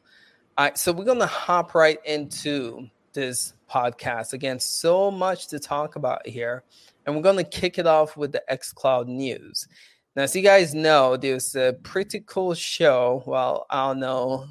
All 0.58 0.66
right 0.66 0.78
so 0.78 0.92
we're 0.92 1.06
gonna 1.06 1.28
hop 1.28 1.76
right 1.76 2.00
into 2.06 2.90
this 3.14 3.54
podcast. 3.70 4.34
Again 4.34 4.60
so 4.60 5.12
much 5.12 5.48
to 5.48 5.60
talk 5.60 5.96
about 5.96 6.26
here 6.28 6.64
and 7.06 7.16
we're 7.16 7.22
gonna 7.22 7.44
kick 7.44 7.78
it 7.78 7.88
off 7.88 8.18
with 8.18 8.32
the 8.32 8.44
xcloud 8.50 9.08
news 9.08 9.68
now 10.16 10.24
as 10.24 10.36
you 10.36 10.42
guys 10.42 10.74
know 10.74 11.18
there's 11.18 11.56
a 11.56 11.74
pretty 11.84 12.22
cool 12.26 12.54
show. 12.54 13.24
Well 13.26 13.66
i 13.70 13.88
don't 13.88 14.00
know. 14.00 14.48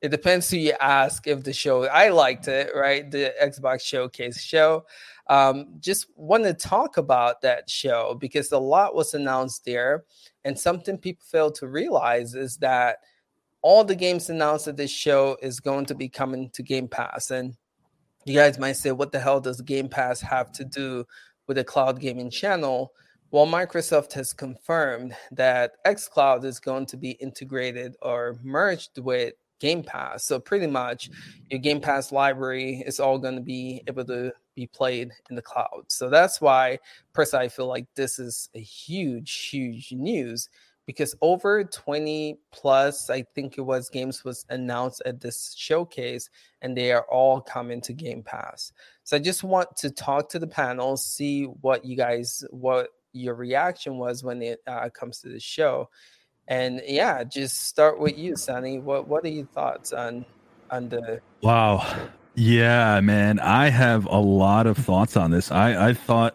It 0.00 0.10
depends 0.10 0.50
who 0.50 0.56
you 0.56 0.74
ask 0.80 1.26
if 1.26 1.44
the 1.44 1.52
show 1.52 1.84
i 1.84 2.08
liked 2.08 2.48
it 2.48 2.70
right? 2.74 3.10
The 3.10 3.34
xbox 3.42 3.82
showcase 3.82 4.40
show. 4.40 4.84
Um, 5.28 5.74
just 5.80 6.06
want 6.16 6.44
to 6.44 6.54
talk 6.54 6.96
about 6.96 7.40
that 7.42 7.70
show 7.70 8.16
because 8.20 8.52
a 8.52 8.58
lot 8.58 8.94
was 8.94 9.14
announced 9.14 9.64
there. 9.64 10.04
And 10.44 10.58
something 10.58 10.98
people 10.98 11.24
fail 11.24 11.50
to 11.52 11.68
realize 11.68 12.34
is 12.34 12.56
that 12.58 12.98
all 13.62 13.84
the 13.84 13.94
games 13.94 14.28
announced 14.28 14.66
at 14.66 14.76
this 14.76 14.90
show 14.90 15.36
is 15.40 15.60
going 15.60 15.86
to 15.86 15.94
be 15.94 16.08
coming 16.08 16.50
to 16.50 16.62
game 16.62 16.88
pass. 16.88 17.30
And 17.30 17.56
you 18.24 18.34
guys 18.34 18.58
might 18.58 18.72
say 18.72 18.90
what 18.90 19.12
the 19.12 19.20
hell 19.20 19.40
does 19.40 19.60
game 19.60 19.88
pass 19.88 20.20
have 20.20 20.50
to 20.52 20.64
do 20.64 21.06
with 21.46 21.58
a 21.58 21.64
cloud 21.64 22.00
gaming 22.00 22.30
channel 22.30 22.92
well, 23.32 23.46
Microsoft 23.46 24.12
has 24.12 24.34
confirmed 24.34 25.16
that 25.32 25.72
xCloud 25.86 26.44
is 26.44 26.60
going 26.60 26.84
to 26.84 26.98
be 26.98 27.12
integrated 27.12 27.96
or 28.02 28.38
merged 28.42 28.98
with 28.98 29.32
Game 29.58 29.82
Pass. 29.82 30.26
So 30.26 30.38
pretty 30.38 30.66
much 30.66 31.08
your 31.48 31.58
Game 31.58 31.80
Pass 31.80 32.12
library 32.12 32.82
is 32.86 33.00
all 33.00 33.18
going 33.18 33.36
to 33.36 33.40
be 33.40 33.82
able 33.88 34.04
to 34.04 34.32
be 34.54 34.66
played 34.66 35.12
in 35.30 35.36
the 35.36 35.40
cloud. 35.40 35.84
So 35.88 36.10
that's 36.10 36.42
why 36.42 36.78
personally 37.14 37.46
I 37.46 37.48
feel 37.48 37.68
like 37.68 37.86
this 37.94 38.18
is 38.18 38.50
a 38.54 38.60
huge, 38.60 39.32
huge 39.46 39.92
news 39.92 40.50
because 40.84 41.14
over 41.22 41.64
20 41.64 42.36
plus, 42.50 43.08
I 43.08 43.22
think 43.34 43.56
it 43.56 43.62
was 43.62 43.88
games 43.88 44.24
was 44.24 44.44
announced 44.50 45.00
at 45.06 45.22
this 45.22 45.54
showcase 45.56 46.28
and 46.60 46.76
they 46.76 46.92
are 46.92 47.06
all 47.08 47.40
coming 47.40 47.80
to 47.82 47.94
Game 47.94 48.22
Pass. 48.22 48.72
So 49.04 49.16
I 49.16 49.20
just 49.20 49.42
want 49.42 49.74
to 49.76 49.90
talk 49.90 50.28
to 50.30 50.38
the 50.38 50.46
panel, 50.46 50.98
see 50.98 51.44
what 51.44 51.86
you 51.86 51.96
guys 51.96 52.44
what 52.50 52.88
your 53.12 53.34
reaction 53.34 53.98
was 53.98 54.24
when 54.24 54.42
it 54.42 54.60
uh, 54.66 54.88
comes 54.90 55.20
to 55.20 55.28
the 55.28 55.40
show. 55.40 55.88
And 56.48 56.82
yeah, 56.86 57.24
just 57.24 57.68
start 57.68 58.00
with 58.00 58.18
you, 58.18 58.36
Sunny. 58.36 58.78
What 58.78 59.06
what 59.08 59.24
are 59.24 59.28
your 59.28 59.46
thoughts 59.46 59.92
on 59.92 60.24
on 60.70 60.88
the 60.88 61.20
Wow. 61.42 62.08
Yeah, 62.34 63.00
man. 63.00 63.38
I 63.38 63.68
have 63.68 64.06
a 64.06 64.18
lot 64.18 64.66
of 64.66 64.78
thoughts 64.78 65.16
on 65.16 65.30
this. 65.30 65.52
I, 65.52 65.90
I 65.90 65.94
thought 65.94 66.34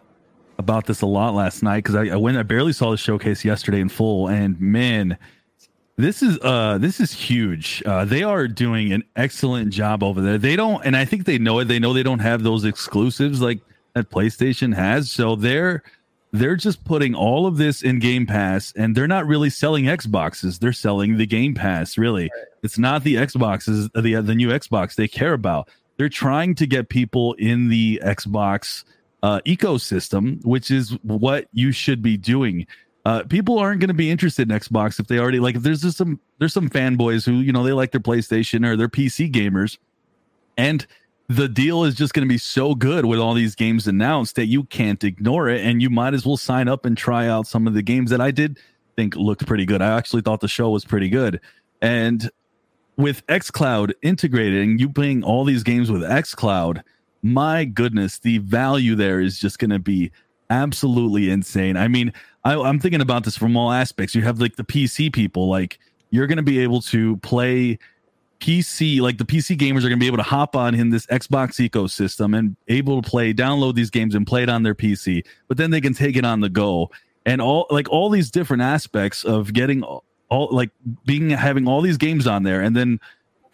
about 0.58 0.86
this 0.86 1.02
a 1.02 1.06
lot 1.06 1.34
last 1.34 1.62
night 1.62 1.84
because 1.84 1.94
I, 1.94 2.06
I 2.06 2.16
went 2.16 2.36
I 2.36 2.42
barely 2.42 2.72
saw 2.72 2.90
the 2.90 2.96
showcase 2.96 3.44
yesterday 3.44 3.80
in 3.80 3.88
full 3.88 4.28
and 4.28 4.60
man, 4.60 5.16
this 5.96 6.22
is 6.22 6.38
uh 6.42 6.78
this 6.78 7.00
is 7.00 7.12
huge. 7.12 7.82
Uh 7.84 8.04
they 8.04 8.22
are 8.22 8.48
doing 8.48 8.92
an 8.92 9.04
excellent 9.16 9.72
job 9.72 10.02
over 10.02 10.20
there. 10.20 10.38
They 10.38 10.56
don't 10.56 10.84
and 10.84 10.96
I 10.96 11.04
think 11.04 11.26
they 11.26 11.38
know 11.38 11.58
it. 11.58 11.66
They 11.66 11.78
know 11.78 11.92
they 11.92 12.02
don't 12.02 12.18
have 12.20 12.42
those 12.42 12.64
exclusives 12.64 13.40
like 13.40 13.60
that 13.94 14.10
PlayStation 14.10 14.74
has. 14.74 15.10
So 15.10 15.36
they're 15.36 15.82
they're 16.32 16.56
just 16.56 16.84
putting 16.84 17.14
all 17.14 17.46
of 17.46 17.56
this 17.56 17.82
in 17.82 17.98
Game 17.98 18.26
Pass 18.26 18.72
and 18.76 18.94
they're 18.94 19.08
not 19.08 19.26
really 19.26 19.50
selling 19.50 19.84
Xboxes. 19.84 20.58
They're 20.58 20.72
selling 20.72 21.16
the 21.16 21.26
Game 21.26 21.54
Pass, 21.54 21.96
really. 21.96 22.24
Right. 22.24 22.46
It's 22.62 22.78
not 22.78 23.04
the 23.04 23.16
Xboxes, 23.16 23.90
the 23.94 24.20
the 24.20 24.34
new 24.34 24.48
Xbox 24.48 24.94
they 24.94 25.08
care 25.08 25.32
about. 25.32 25.68
They're 25.96 26.08
trying 26.08 26.54
to 26.56 26.66
get 26.66 26.88
people 26.88 27.32
in 27.34 27.68
the 27.68 28.00
Xbox 28.04 28.84
uh, 29.22 29.40
ecosystem, 29.46 30.44
which 30.44 30.70
is 30.70 30.96
what 31.02 31.48
you 31.52 31.72
should 31.72 32.02
be 32.02 32.16
doing 32.16 32.66
uh, 33.08 33.22
people 33.24 33.58
aren't 33.58 33.80
going 33.80 33.88
to 33.88 33.94
be 33.94 34.10
interested 34.10 34.50
in 34.50 34.58
Xbox 34.58 35.00
if 35.00 35.06
they 35.06 35.18
already 35.18 35.40
like. 35.40 35.56
If 35.56 35.62
there's 35.62 35.80
just 35.80 35.96
some 35.96 36.20
there's 36.38 36.52
some 36.52 36.68
fanboys 36.68 37.24
who 37.24 37.36
you 37.36 37.52
know 37.52 37.62
they 37.62 37.72
like 37.72 37.90
their 37.90 38.02
PlayStation 38.02 38.66
or 38.66 38.76
their 38.76 38.90
PC 38.90 39.32
gamers, 39.32 39.78
and 40.58 40.86
the 41.28 41.48
deal 41.48 41.84
is 41.84 41.94
just 41.94 42.14
going 42.14 42.26
to 42.26 42.32
be 42.32 42.38
so 42.38 42.74
good 42.74 43.04
with 43.04 43.18
all 43.18 43.34
these 43.34 43.54
games 43.54 43.86
announced 43.86 44.36
that 44.36 44.46
you 44.46 44.64
can't 44.64 45.04
ignore 45.04 45.48
it, 45.48 45.64
and 45.64 45.82
you 45.82 45.90
might 45.90 46.14
as 46.14 46.24
well 46.24 46.36
sign 46.36 46.68
up 46.68 46.86
and 46.86 46.96
try 46.96 47.28
out 47.28 47.46
some 47.46 47.66
of 47.66 47.74
the 47.74 47.82
games 47.82 48.10
that 48.10 48.20
I 48.20 48.30
did 48.30 48.58
think 48.96 49.14
looked 49.14 49.46
pretty 49.46 49.66
good. 49.66 49.82
I 49.82 49.96
actually 49.96 50.22
thought 50.22 50.40
the 50.40 50.48
show 50.48 50.70
was 50.70 50.84
pretty 50.84 51.08
good, 51.08 51.40
and 51.82 52.30
with 52.96 53.24
XCloud 53.28 53.92
integrated 54.02 54.62
and 54.62 54.80
you 54.80 54.88
playing 54.88 55.22
all 55.22 55.44
these 55.44 55.62
games 55.62 55.90
with 55.90 56.02
XCloud, 56.02 56.82
my 57.22 57.64
goodness, 57.64 58.18
the 58.18 58.38
value 58.38 58.94
there 58.94 59.20
is 59.20 59.38
just 59.38 59.58
going 59.58 59.70
to 59.70 59.78
be 59.78 60.10
absolutely 60.50 61.30
insane. 61.30 61.76
I 61.76 61.88
mean, 61.88 62.12
I, 62.44 62.58
I'm 62.58 62.80
thinking 62.80 63.00
about 63.00 63.24
this 63.24 63.36
from 63.36 63.56
all 63.56 63.70
aspects. 63.70 64.14
You 64.14 64.22
have 64.22 64.40
like 64.40 64.56
the 64.56 64.64
PC 64.64 65.12
people, 65.12 65.48
like 65.48 65.78
you're 66.10 66.26
going 66.26 66.38
to 66.38 66.42
be 66.42 66.58
able 66.60 66.80
to 66.82 67.16
play 67.18 67.78
PC, 68.40 69.00
like 69.00 69.18
the 69.18 69.24
PC 69.24 69.56
gamers 69.56 69.78
are 69.78 69.88
going 69.88 69.92
to 69.92 69.96
be 69.96 70.06
able 70.06 70.18
to 70.18 70.22
hop 70.22 70.54
on 70.54 70.74
in 70.74 70.90
this 70.90 71.06
Xbox 71.06 71.68
ecosystem 71.68 72.36
and 72.38 72.56
able 72.68 73.02
to 73.02 73.08
play, 73.08 73.34
download 73.34 73.74
these 73.74 73.90
games 73.90 74.14
and 74.14 74.26
play 74.26 74.42
it 74.42 74.48
on 74.48 74.62
their 74.62 74.74
PC, 74.74 75.24
but 75.48 75.56
then 75.56 75.70
they 75.70 75.80
can 75.80 75.92
take 75.92 76.16
it 76.16 76.24
on 76.24 76.40
the 76.40 76.48
go 76.48 76.90
and 77.26 77.40
all 77.40 77.66
like 77.70 77.88
all 77.90 78.10
these 78.10 78.30
different 78.30 78.62
aspects 78.62 79.24
of 79.24 79.52
getting 79.52 79.82
all, 79.82 80.48
like 80.50 80.70
being 81.04 81.30
having 81.30 81.66
all 81.66 81.80
these 81.80 81.96
games 81.96 82.26
on 82.26 82.42
there 82.42 82.60
and 82.60 82.76
then 82.76 83.00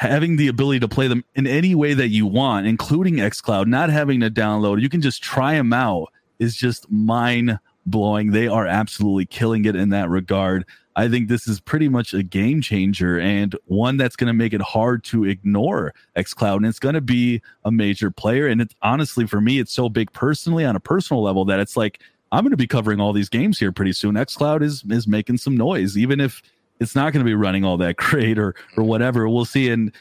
having 0.00 0.36
the 0.36 0.48
ability 0.48 0.80
to 0.80 0.88
play 0.88 1.08
them 1.08 1.24
in 1.34 1.46
any 1.46 1.74
way 1.74 1.94
that 1.94 2.08
you 2.08 2.26
want, 2.26 2.66
including 2.66 3.16
xCloud, 3.16 3.66
not 3.66 3.90
having 3.90 4.20
to 4.20 4.30
download, 4.30 4.80
you 4.80 4.88
can 4.88 5.00
just 5.00 5.22
try 5.22 5.54
them 5.54 5.72
out 5.72 6.12
is 6.38 6.56
just 6.56 6.90
mind 6.90 7.58
blowing. 7.86 8.32
They 8.32 8.48
are 8.48 8.66
absolutely 8.66 9.26
killing 9.26 9.64
it 9.64 9.76
in 9.76 9.90
that 9.90 10.08
regard. 10.08 10.66
I 10.96 11.08
think 11.08 11.28
this 11.28 11.48
is 11.48 11.60
pretty 11.60 11.88
much 11.88 12.14
a 12.14 12.22
game 12.22 12.60
changer 12.60 13.18
and 13.18 13.56
one 13.66 13.96
that's 13.96 14.14
going 14.14 14.28
to 14.28 14.34
make 14.34 14.52
it 14.52 14.62
hard 14.62 15.02
to 15.04 15.24
ignore 15.24 15.92
xCloud. 16.16 16.56
And 16.56 16.66
it's 16.66 16.78
going 16.78 16.94
to 16.94 17.00
be 17.00 17.42
a 17.64 17.72
major 17.72 18.10
player. 18.10 18.46
And 18.46 18.60
it's 18.60 18.74
honestly, 18.82 19.26
for 19.26 19.40
me, 19.40 19.58
it's 19.58 19.72
so 19.72 19.88
big 19.88 20.12
personally 20.12 20.64
on 20.64 20.76
a 20.76 20.80
personal 20.80 21.22
level 21.22 21.44
that 21.46 21.58
it's 21.58 21.76
like, 21.76 22.00
I'm 22.30 22.44
going 22.44 22.52
to 22.52 22.56
be 22.56 22.66
covering 22.66 23.00
all 23.00 23.12
these 23.12 23.28
games 23.28 23.58
here 23.58 23.72
pretty 23.72 23.92
soon. 23.92 24.14
xCloud 24.14 24.62
is, 24.62 24.84
is 24.88 25.06
making 25.06 25.38
some 25.38 25.56
noise, 25.56 25.98
even 25.98 26.20
if 26.20 26.42
it's 26.80 26.94
not 26.94 27.12
going 27.12 27.24
to 27.24 27.28
be 27.28 27.34
running 27.34 27.64
all 27.64 27.76
that 27.78 27.96
great 27.96 28.38
or, 28.38 28.54
or 28.76 28.84
whatever. 28.84 29.28
We'll 29.28 29.44
see. 29.44 29.70
And 29.70 29.92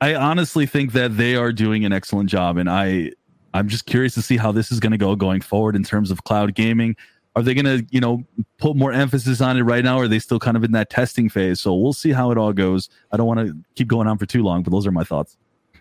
I 0.00 0.14
honestly 0.14 0.66
think 0.66 0.92
that 0.92 1.16
they 1.16 1.36
are 1.36 1.52
doing 1.52 1.84
an 1.84 1.92
excellent 1.92 2.30
job. 2.30 2.56
And 2.56 2.70
I, 2.70 3.12
I'm 3.52 3.68
just 3.68 3.86
curious 3.86 4.14
to 4.14 4.22
see 4.22 4.36
how 4.36 4.52
this 4.52 4.72
is 4.72 4.80
going 4.80 4.92
to 4.92 4.98
go 4.98 5.14
going 5.16 5.40
forward 5.40 5.76
in 5.76 5.84
terms 5.84 6.10
of 6.10 6.24
cloud 6.24 6.54
gaming. 6.54 6.96
Are 7.36 7.42
they 7.42 7.54
going 7.54 7.64
to, 7.64 7.86
you 7.90 8.00
know, 8.00 8.22
put 8.58 8.76
more 8.76 8.92
emphasis 8.92 9.40
on 9.40 9.56
it 9.56 9.62
right 9.62 9.84
now? 9.84 9.98
Or 9.98 10.04
are 10.04 10.08
they 10.08 10.18
still 10.18 10.38
kind 10.38 10.56
of 10.56 10.64
in 10.64 10.72
that 10.72 10.90
testing 10.90 11.28
phase? 11.28 11.60
So 11.60 11.74
we'll 11.74 11.92
see 11.92 12.12
how 12.12 12.30
it 12.30 12.38
all 12.38 12.52
goes. 12.52 12.88
I 13.10 13.16
don't 13.16 13.26
want 13.26 13.40
to 13.40 13.56
keep 13.74 13.88
going 13.88 14.06
on 14.06 14.18
for 14.18 14.26
too 14.26 14.42
long, 14.42 14.62
but 14.62 14.70
those 14.70 14.86
are 14.86 14.92
my 14.92 15.04
thoughts. 15.04 15.36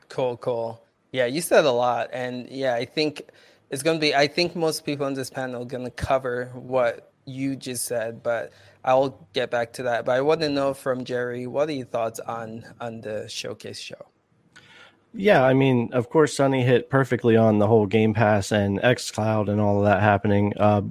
Cool, 0.09 0.37
cool. 0.37 0.83
Yeah, 1.11 1.25
you 1.25 1.41
said 1.41 1.65
a 1.65 1.71
lot. 1.71 2.09
And 2.11 2.49
yeah, 2.49 2.73
I 2.73 2.85
think 2.85 3.21
it's 3.69 3.83
going 3.83 3.97
to 3.97 4.01
be, 4.01 4.15
I 4.15 4.27
think 4.27 4.55
most 4.55 4.85
people 4.85 5.05
on 5.05 5.13
this 5.13 5.29
panel 5.29 5.61
are 5.61 5.65
going 5.65 5.83
to 5.83 5.91
cover 5.91 6.51
what 6.53 7.11
you 7.25 7.55
just 7.55 7.85
said, 7.85 8.23
but 8.23 8.51
I'll 8.83 9.27
get 9.33 9.49
back 9.49 9.73
to 9.73 9.83
that. 9.83 10.05
But 10.05 10.13
I 10.13 10.21
want 10.21 10.41
to 10.41 10.49
know 10.49 10.73
from 10.73 11.05
Jerry, 11.05 11.47
what 11.47 11.69
are 11.69 11.73
your 11.73 11.85
thoughts 11.85 12.19
on 12.19 12.65
on 12.81 13.01
the 13.01 13.27
showcase 13.29 13.79
show? 13.79 14.07
Yeah, 15.13 15.43
I 15.43 15.53
mean, 15.53 15.89
of 15.93 16.09
course, 16.09 16.35
Sunny 16.35 16.63
hit 16.63 16.89
perfectly 16.89 17.37
on 17.37 17.59
the 17.59 17.67
whole 17.67 17.85
Game 17.85 18.13
Pass 18.13 18.51
and 18.51 18.79
xCloud 18.79 19.47
and 19.49 19.61
all 19.61 19.77
of 19.77 19.85
that 19.85 20.01
happening. 20.01 20.53
Uh, 20.57 20.81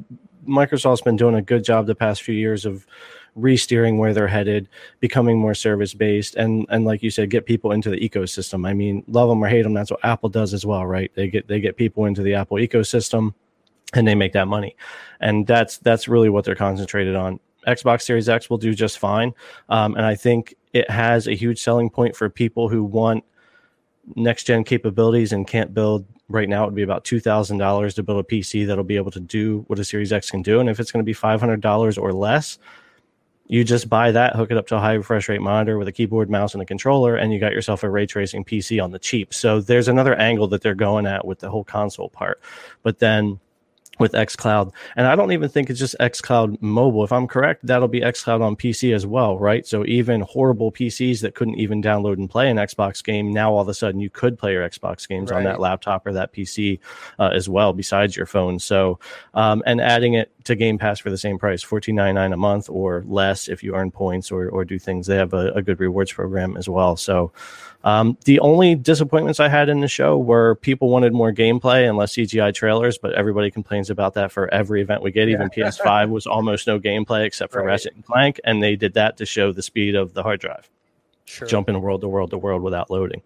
Microsoft's 0.46 1.02
been 1.02 1.16
doing 1.16 1.34
a 1.34 1.42
good 1.42 1.64
job 1.64 1.86
the 1.86 1.94
past 1.94 2.22
few 2.22 2.34
years 2.34 2.64
of 2.64 2.86
re-steering 3.34 3.96
where 3.96 4.12
they're 4.12 4.28
headed, 4.28 4.68
becoming 5.00 5.38
more 5.38 5.54
service 5.54 5.94
based, 5.94 6.34
and 6.36 6.66
and 6.68 6.84
like 6.84 7.02
you 7.02 7.10
said, 7.10 7.30
get 7.30 7.46
people 7.46 7.72
into 7.72 7.90
the 7.90 7.96
ecosystem. 7.96 8.66
I 8.66 8.74
mean, 8.74 9.04
love 9.06 9.28
them 9.28 9.42
or 9.42 9.48
hate 9.48 9.62
them, 9.62 9.74
that's 9.74 9.90
what 9.90 10.04
Apple 10.04 10.28
does 10.28 10.52
as 10.52 10.66
well, 10.66 10.84
right? 10.86 11.10
They 11.14 11.28
get 11.28 11.48
they 11.48 11.60
get 11.60 11.76
people 11.76 12.04
into 12.06 12.22
the 12.22 12.34
Apple 12.34 12.58
ecosystem, 12.58 13.34
and 13.94 14.06
they 14.06 14.14
make 14.14 14.32
that 14.32 14.48
money, 14.48 14.76
and 15.20 15.46
that's 15.46 15.78
that's 15.78 16.08
really 16.08 16.28
what 16.28 16.44
they're 16.44 16.54
concentrated 16.54 17.16
on. 17.16 17.40
Xbox 17.66 18.02
Series 18.02 18.28
X 18.28 18.50
will 18.50 18.58
do 18.58 18.74
just 18.74 18.98
fine, 18.98 19.32
um, 19.68 19.94
and 19.94 20.04
I 20.04 20.14
think 20.14 20.54
it 20.72 20.90
has 20.90 21.28
a 21.28 21.34
huge 21.34 21.60
selling 21.60 21.90
point 21.90 22.16
for 22.16 22.28
people 22.28 22.68
who 22.68 22.82
want 22.82 23.24
next 24.16 24.44
gen 24.44 24.64
capabilities 24.64 25.32
and 25.32 25.46
can't 25.46 25.72
build 25.72 26.06
right 26.28 26.48
now 26.48 26.64
it 26.64 26.66
would 26.66 26.74
be 26.74 26.82
about 26.82 27.04
$2000 27.04 27.94
to 27.94 28.02
build 28.02 28.24
a 28.24 28.26
pc 28.26 28.66
that'll 28.66 28.84
be 28.84 28.96
able 28.96 29.10
to 29.10 29.20
do 29.20 29.64
what 29.68 29.78
a 29.78 29.84
series 29.84 30.12
x 30.12 30.30
can 30.30 30.42
do. 30.42 30.60
And 30.60 30.68
if 30.68 30.80
it's 30.80 30.90
going 30.90 31.04
to 31.04 31.08
be 31.08 31.14
$500 31.14 32.02
or 32.02 32.12
less 32.12 32.58
you 33.48 33.64
just 33.64 33.88
buy 33.88 34.12
that 34.12 34.34
hook 34.34 34.50
it 34.50 34.56
up 34.56 34.66
to 34.68 34.76
a 34.76 34.80
high 34.80 34.94
refresh 34.94 35.28
rate 35.28 35.40
monitor 35.40 35.76
with 35.76 35.88
a 35.88 35.92
keyboard 35.92 36.30
mouse 36.30 36.54
and 36.54 36.62
a 36.62 36.66
controller 36.66 37.16
and 37.16 37.32
you 37.32 37.38
got 37.38 37.52
yourself 37.52 37.82
a 37.82 37.90
ray 37.90 38.06
tracing 38.06 38.44
pc 38.44 38.82
on 38.82 38.92
the 38.92 38.98
cheap. 38.98 39.34
So 39.34 39.60
there's 39.60 39.88
another 39.88 40.14
angle 40.14 40.48
that 40.48 40.62
they're 40.62 40.74
going 40.74 41.06
at 41.06 41.26
with 41.26 41.40
the 41.40 41.50
whole 41.50 41.64
console 41.64 42.08
part. 42.08 42.40
But 42.82 42.98
then 42.98 43.40
with 44.02 44.12
xCloud. 44.12 44.72
And 44.96 45.06
I 45.06 45.16
don't 45.16 45.32
even 45.32 45.48
think 45.48 45.70
it's 45.70 45.78
just 45.78 45.96
xCloud 45.98 46.60
mobile. 46.60 47.04
If 47.04 47.12
I'm 47.12 47.26
correct, 47.26 47.66
that'll 47.66 47.88
be 47.88 48.00
xCloud 48.00 48.42
on 48.42 48.56
PC 48.56 48.94
as 48.94 49.06
well, 49.06 49.38
right? 49.38 49.66
So 49.66 49.86
even 49.86 50.20
horrible 50.22 50.72
PCs 50.72 51.20
that 51.22 51.34
couldn't 51.34 51.58
even 51.58 51.82
download 51.82 52.14
and 52.14 52.28
play 52.28 52.50
an 52.50 52.56
Xbox 52.56 53.02
game, 53.02 53.32
now 53.32 53.52
all 53.54 53.60
of 53.60 53.68
a 53.68 53.74
sudden 53.74 54.00
you 54.00 54.10
could 54.10 54.38
play 54.38 54.52
your 54.52 54.68
Xbox 54.68 55.08
games 55.08 55.30
right. 55.30 55.38
on 55.38 55.44
that 55.44 55.60
laptop 55.60 56.06
or 56.06 56.12
that 56.12 56.32
PC 56.32 56.80
uh, 57.18 57.30
as 57.32 57.48
well, 57.48 57.72
besides 57.72 58.16
your 58.16 58.26
phone. 58.26 58.58
So, 58.58 58.98
um, 59.34 59.62
and 59.64 59.80
adding 59.80 60.14
it 60.14 60.32
to 60.44 60.56
Game 60.56 60.78
Pass 60.78 60.98
for 60.98 61.10
the 61.10 61.18
same 61.18 61.38
price, 61.38 61.62
fourteen 61.62 61.94
ninety 61.94 62.14
nine 62.14 62.32
a 62.32 62.36
month 62.36 62.68
or 62.68 63.04
less 63.06 63.48
if 63.48 63.62
you 63.62 63.74
earn 63.74 63.90
points 63.90 64.30
or, 64.30 64.48
or 64.48 64.64
do 64.64 64.78
things. 64.78 65.06
They 65.06 65.16
have 65.16 65.32
a, 65.32 65.52
a 65.52 65.62
good 65.62 65.80
rewards 65.80 66.12
program 66.12 66.56
as 66.56 66.68
well. 66.68 66.96
So, 66.96 67.32
um, 67.84 68.16
the 68.24 68.40
only 68.40 68.74
disappointments 68.74 69.40
I 69.40 69.48
had 69.48 69.68
in 69.68 69.80
the 69.80 69.88
show 69.88 70.16
were 70.16 70.56
people 70.56 70.88
wanted 70.88 71.12
more 71.12 71.32
gameplay 71.32 71.88
and 71.88 71.96
less 71.96 72.14
CGI 72.14 72.54
trailers, 72.54 72.98
but 72.98 73.12
everybody 73.14 73.50
complains 73.50 73.90
about 73.90 74.14
that 74.14 74.30
for 74.30 74.52
every 74.52 74.82
event 74.82 75.02
we 75.02 75.10
get. 75.10 75.28
Yeah. 75.28 75.34
Even 75.34 75.50
PS5 75.50 76.10
was 76.10 76.26
almost 76.26 76.66
no 76.66 76.78
gameplay 76.78 77.24
except 77.24 77.52
for 77.52 77.60
right. 77.60 77.66
Ratchet 77.66 77.94
and 77.94 78.04
Clank, 78.04 78.40
and 78.44 78.62
they 78.62 78.76
did 78.76 78.94
that 78.94 79.16
to 79.18 79.26
show 79.26 79.52
the 79.52 79.62
speed 79.62 79.94
of 79.94 80.14
the 80.14 80.22
hard 80.22 80.40
drive. 80.40 80.68
Sure. 81.24 81.46
Jumping 81.46 81.80
world 81.80 82.00
to 82.00 82.08
world 82.08 82.30
to 82.30 82.38
world 82.38 82.62
without 82.62 82.90
loading. 82.90 83.22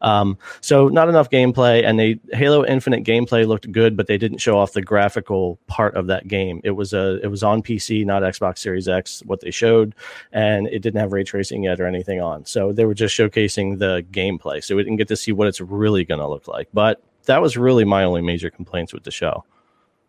Um, 0.00 0.38
so 0.60 0.88
not 0.88 1.08
enough 1.08 1.30
gameplay, 1.30 1.84
and 1.84 1.98
they 1.98 2.18
Halo 2.32 2.64
Infinite 2.64 3.04
gameplay 3.04 3.46
looked 3.46 3.70
good, 3.70 3.96
but 3.96 4.06
they 4.06 4.18
didn't 4.18 4.38
show 4.38 4.58
off 4.58 4.72
the 4.72 4.82
graphical 4.82 5.58
part 5.66 5.94
of 5.96 6.06
that 6.08 6.28
game. 6.28 6.60
It 6.64 6.72
was 6.72 6.92
a 6.92 7.20
it 7.22 7.28
was 7.28 7.42
on 7.42 7.62
PC, 7.62 8.04
not 8.04 8.22
Xbox 8.22 8.58
Series 8.58 8.88
X. 8.88 9.22
What 9.26 9.40
they 9.40 9.50
showed, 9.50 9.94
and 10.32 10.66
it 10.68 10.80
didn't 10.82 11.00
have 11.00 11.12
ray 11.12 11.24
tracing 11.24 11.64
yet 11.64 11.80
or 11.80 11.86
anything 11.86 12.20
on. 12.20 12.44
So 12.44 12.72
they 12.72 12.84
were 12.84 12.94
just 12.94 13.16
showcasing 13.16 13.78
the 13.78 14.04
gameplay. 14.10 14.62
So 14.62 14.76
we 14.76 14.82
didn't 14.82 14.98
get 14.98 15.08
to 15.08 15.16
see 15.16 15.32
what 15.32 15.48
it's 15.48 15.60
really 15.60 16.04
going 16.04 16.20
to 16.20 16.28
look 16.28 16.48
like. 16.48 16.68
But 16.72 17.02
that 17.26 17.40
was 17.40 17.56
really 17.56 17.84
my 17.84 18.04
only 18.04 18.22
major 18.22 18.50
complaints 18.50 18.92
with 18.92 19.04
the 19.04 19.10
show. 19.10 19.44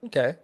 Okay. 0.06 0.36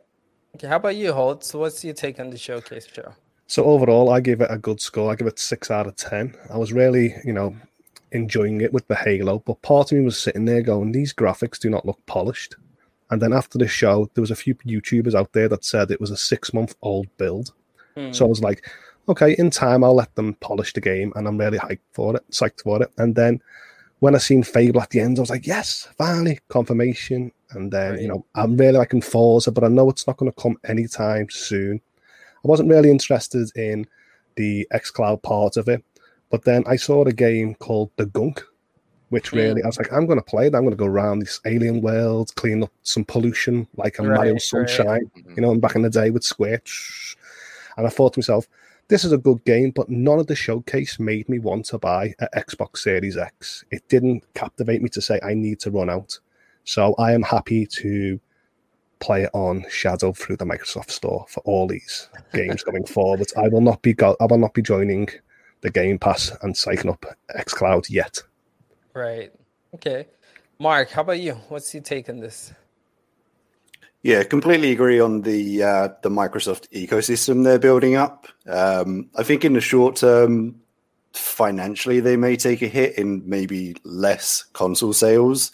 Okay. 0.56 0.68
How 0.68 0.78
about 0.78 0.96
you, 0.96 1.14
Holt? 1.14 1.44
So 1.44 1.60
what's 1.60 1.84
your 1.84 1.94
take 1.94 2.20
on 2.20 2.30
the 2.30 2.38
showcase 2.38 2.88
show? 2.92 3.14
So 3.50 3.66
overall, 3.66 4.12
I 4.12 4.20
give 4.20 4.42
it 4.42 4.52
a 4.52 4.60
good 4.60 4.80
score. 4.80 5.12
I 5.12 5.16
give 5.16 5.26
it 5.26 5.40
six 5.40 5.72
out 5.72 5.88
of 5.88 5.96
ten. 5.96 6.36
I 6.52 6.58
was 6.58 6.72
really, 6.72 7.16
you 7.26 7.34
know, 7.34 7.56
enjoying 8.12 8.62
it 8.62 8.72
with 8.72 8.88
the 8.88 8.96
Halo, 8.96 9.40
but 9.40 9.60
part 9.64 9.92
of 9.92 9.98
me 9.98 10.06
was 10.06 10.20
sitting 10.20 10.46
there 10.46 10.62
going, 10.62 10.92
these 10.92 11.16
graphics 11.16 11.58
do 11.58 11.68
not 11.68 11.84
look 11.84 12.00
polished. 12.06 12.56
And 13.10 13.20
then 13.20 13.34
after 13.34 13.58
the 13.58 13.68
show, 13.68 14.08
there 14.14 14.22
was 14.22 14.30
a 14.30 14.36
few 14.36 14.54
YouTubers 14.54 15.16
out 15.16 15.34
there 15.34 15.50
that 15.50 15.66
said 15.66 15.90
it 15.90 16.00
was 16.00 16.12
a 16.12 16.18
six 16.18 16.54
month 16.54 16.76
old 16.84 17.08
build. 17.18 17.52
Mm. 17.98 18.16
So 18.16 18.24
I 18.24 18.30
was 18.30 18.42
like, 18.42 18.68
okay, 19.08 19.36
in 19.40 19.50
time 19.50 19.84
I'll 19.84 19.96
let 19.96 20.14
them 20.14 20.36
polish 20.36 20.74
the 20.74 20.82
game, 20.82 21.12
and 21.16 21.28
I'm 21.28 21.40
really 21.40 21.58
hyped 21.58 21.80
for 21.92 22.16
it, 22.16 22.24
psyched 22.30 22.62
for 22.62 22.84
it. 22.84 22.92
And 23.00 23.16
then 23.16 23.42
when 23.98 24.14
I 24.14 24.20
seen 24.20 24.44
Fable 24.44 24.80
at 24.80 24.92
the 24.92 25.00
end, 25.00 25.18
I 25.18 25.22
was 25.22 25.32
like, 25.32 25.48
yes, 25.48 25.88
finally 25.98 26.40
confirmation. 26.50 27.32
And 27.50 27.72
then 27.72 27.94
Right. 27.94 28.02
you 28.02 28.08
know, 28.08 28.26
I'm 28.36 28.56
really 28.58 28.78
liking 28.78 29.02
Forza, 29.02 29.52
but 29.52 29.64
I 29.64 29.70
know 29.70 29.90
it's 29.90 30.06
not 30.06 30.18
going 30.18 30.32
to 30.32 30.40
come 30.40 30.58
anytime 30.66 31.32
soon. 31.32 31.82
I 32.44 32.48
wasn't 32.48 32.70
really 32.70 32.90
interested 32.90 33.50
in 33.56 33.86
the 34.36 34.68
xCloud 34.74 35.22
part 35.24 35.58
of 35.58 35.68
it, 35.68 35.84
but 36.30 36.44
then 36.44 36.64
I 36.68 36.76
saw 36.76 37.04
a 37.04 37.14
game 37.14 37.56
called 37.56 37.92
The 37.98 38.06
Gunk, 38.06 38.44
which 39.10 39.32
really 39.32 39.64
I 39.64 39.68
was 39.68 39.78
like, 39.78 39.92
I'm 39.92 40.06
going 40.06 40.20
to 40.20 40.26
play 40.26 40.48
it. 40.48 40.56
I'm 40.56 40.62
going 40.62 40.72
to 40.72 40.78
go 40.78 40.86
around 40.86 41.20
this 41.20 41.42
alien 41.46 41.82
world, 41.82 42.34
clean 42.36 42.64
up 42.64 42.72
some 42.84 43.04
pollution 43.04 43.68
like 43.76 44.00
a 44.00 44.04
Right, 44.04 44.16
Mario 44.16 44.34
right. 44.34 44.42
Sunshine, 44.42 45.12
mm-hmm. 45.18 45.34
you 45.36 45.42
know, 45.42 45.52
and 45.52 45.62
back 45.62 45.76
in 45.76 45.82
the 45.82 45.90
day 45.90 46.12
with 46.12 46.24
Square. 46.24 46.62
And 47.78 47.88
I 47.88 47.90
thought 47.90 48.14
to 48.14 48.20
myself, 48.20 48.48
this 48.88 49.04
is 49.04 49.12
a 49.12 49.18
good 49.18 49.44
game, 49.46 49.72
but 49.72 49.90
none 49.90 50.20
of 50.20 50.28
the 50.28 50.36
showcase 50.36 51.00
made 51.00 51.30
me 51.30 51.40
want 51.40 51.66
to 51.66 51.78
buy 51.78 52.14
an 52.20 52.28
Xbox 52.36 52.80
Series 52.80 53.18
X. 53.18 53.64
It 53.72 53.88
didn't 53.88 54.24
captivate 54.34 54.82
me 54.82 54.90
to 54.90 55.02
say 55.02 55.20
I 55.24 55.34
need 55.34 55.60
to 55.62 55.72
run 55.72 55.90
out. 55.90 56.20
So 56.64 56.96
I 56.98 57.14
am 57.14 57.22
happy 57.22 57.66
to 57.68 58.20
play 59.00 59.24
it 59.24 59.30
on 59.34 59.66
Shadow 59.70 60.14
through 60.14 60.38
the 60.38 60.46
Microsoft 60.46 60.92
Store 60.92 61.26
for 61.30 61.42
all 61.42 61.68
these 61.68 62.10
games 62.34 62.64
going 62.64 62.86
forward. 62.86 63.28
I 63.38 63.48
will 63.48 63.62
not 63.62 63.82
be 63.82 63.94
go- 63.94 64.18
I 64.20 64.26
will 64.26 64.38
not 64.38 64.54
be 64.54 64.62
joining 64.62 65.10
the 65.62 65.70
Game 65.70 66.00
Pass 66.00 66.32
and 66.42 66.56
psyching 66.56 66.90
up 66.90 67.06
XCloud 67.36 67.90
yet. 67.90 68.22
Right. 68.94 69.32
Okay. 69.76 70.08
Mark, 70.60 70.90
how 70.92 71.02
about 71.02 71.20
you? 71.20 71.34
What's 71.48 71.74
your 71.74 71.84
take 71.84 72.10
on 72.10 72.20
this? 72.20 72.54
Yeah, 74.02 74.24
completely 74.24 74.72
agree 74.72 75.00
on 75.00 75.22
the 75.22 75.64
uh, 75.64 75.90
the 76.04 76.10
Microsoft 76.10 76.70
ecosystem 76.70 77.44
they're 77.44 77.60
building 77.60 77.96
up. 77.96 78.28
Um, 78.48 79.10
I 79.16 79.24
think 79.24 79.44
in 79.44 79.54
the 79.54 79.62
short 79.62 79.98
term, 79.98 80.62
financially 81.14 82.00
they 82.00 82.16
may 82.16 82.38
take 82.38 82.62
a 82.62 82.68
hit 82.68 82.98
in 82.98 83.28
maybe 83.28 83.76
less 83.84 84.44
console 84.54 84.94
sales, 84.94 85.52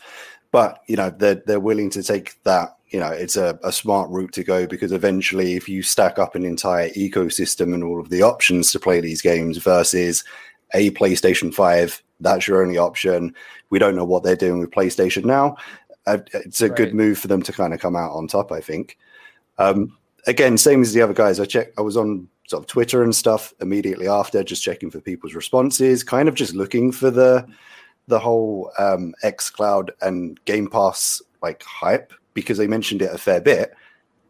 but 0.51 0.79
you 0.87 0.95
know 0.95 1.09
they're 1.09 1.41
they're 1.47 1.59
willing 1.59 1.89
to 1.91 2.03
take 2.03 2.41
that. 2.43 2.77
You 2.95 3.01
know, 3.01 3.11
it's 3.11 3.35
a, 3.35 3.59
a 3.61 3.73
smart 3.73 4.09
route 4.09 4.31
to 4.35 4.43
go 4.45 4.65
because 4.65 4.93
eventually, 4.93 5.55
if 5.57 5.67
you 5.67 5.83
stack 5.83 6.17
up 6.17 6.33
an 6.33 6.45
entire 6.45 6.87
ecosystem 6.91 7.73
and 7.73 7.83
all 7.83 7.99
of 7.99 8.07
the 8.07 8.21
options 8.21 8.71
to 8.71 8.79
play 8.79 9.01
these 9.01 9.21
games 9.21 9.57
versus 9.57 10.23
a 10.73 10.91
PlayStation 10.91 11.53
Five, 11.53 12.01
that's 12.21 12.47
your 12.47 12.61
only 12.61 12.77
option. 12.77 13.35
We 13.69 13.79
don't 13.79 13.97
know 13.97 14.05
what 14.05 14.23
they're 14.23 14.37
doing 14.37 14.59
with 14.59 14.71
PlayStation 14.71 15.25
now. 15.25 15.57
Uh, 16.07 16.19
it's 16.33 16.61
a 16.61 16.69
Right. 16.69 16.77
good 16.77 16.93
move 16.93 17.17
for 17.19 17.27
them 17.27 17.41
to 17.41 17.51
kind 17.51 17.73
of 17.73 17.81
come 17.81 17.97
out 17.97 18.13
on 18.13 18.29
top. 18.29 18.53
I 18.53 18.61
think. 18.61 18.97
Um, 19.57 19.97
again, 20.25 20.57
same 20.57 20.81
as 20.81 20.93
the 20.93 21.01
other 21.01 21.13
guys. 21.13 21.41
I 21.41 21.45
check. 21.45 21.73
I 21.77 21.81
was 21.81 21.97
on 21.97 22.29
sort 22.47 22.63
of 22.63 22.67
Twitter 22.67 23.03
and 23.03 23.13
stuff 23.13 23.53
immediately 23.59 24.07
after, 24.07 24.41
just 24.41 24.63
checking 24.63 24.89
for 24.89 25.01
people's 25.01 25.35
responses, 25.35 26.01
kind 26.01 26.29
of 26.29 26.35
just 26.35 26.55
looking 26.55 26.93
for 26.93 27.11
the 27.11 27.45
the 28.07 28.19
whole 28.19 28.71
um, 28.79 29.13
X 29.21 29.49
Cloud 29.49 29.91
and 30.01 30.39
Game 30.45 30.69
Pass 30.69 31.21
like 31.41 31.61
hype 31.61 32.13
because 32.36 32.60
they 32.60 32.68
mentioned 32.68 33.01
it 33.01 33.12
a 33.12 33.18
fair 33.18 33.42
bit. 33.42 33.74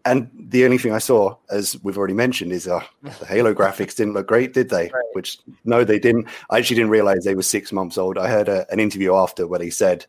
And 0.05 0.29
the 0.33 0.63
only 0.63 0.77
thing 0.77 0.93
I 0.93 0.99
saw, 0.99 1.35
as 1.49 1.81
we've 1.83 1.97
already 1.97 2.13
mentioned, 2.13 2.53
is 2.53 2.67
uh, 2.67 2.83
the 3.01 3.25
Halo 3.25 3.53
graphics 3.61 3.95
didn't 3.95 4.13
look 4.13 4.27
great, 4.27 4.53
did 4.53 4.69
they? 4.69 4.83
Right. 4.83 5.03
Which 5.13 5.39
no, 5.65 5.83
they 5.83 5.99
didn't. 5.99 6.27
I 6.51 6.59
actually 6.59 6.77
didn't 6.77 6.91
realize 6.91 7.25
they 7.25 7.35
were 7.35 7.41
six 7.41 7.73
months 7.73 7.97
old. 7.97 8.17
I 8.17 8.29
heard 8.29 8.47
a, 8.47 8.71
an 8.71 8.79
interview 8.79 9.15
after 9.15 9.47
where 9.47 9.59
they 9.59 9.71
said, 9.71 10.05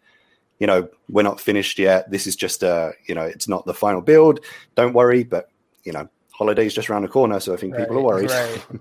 you 0.61 0.67
know, 0.67 0.88
we're 1.09 1.23
not 1.23 1.41
finished 1.41 1.79
yet. 1.79 2.11
This 2.11 2.26
is 2.26 2.37
just 2.37 2.62
a, 2.62 2.93
you 3.07 3.15
know, 3.15 3.23
it's 3.23 3.49
not 3.49 3.65
the 3.65 3.75
final 3.75 4.03
build. 4.03 4.41
Don't 4.75 4.93
worry, 4.93 5.25
but 5.25 5.49
you 5.85 5.93
know, 5.93 6.09
holidays 6.31 6.75
just 6.75 6.91
around 6.91 7.03
the 7.03 7.09
corner, 7.09 7.41
so 7.41 7.55
I 7.55 7.57
think 7.57 7.75
people 7.75 7.97
are 7.99 8.03
worried. 8.03 8.31
right. 8.31 8.62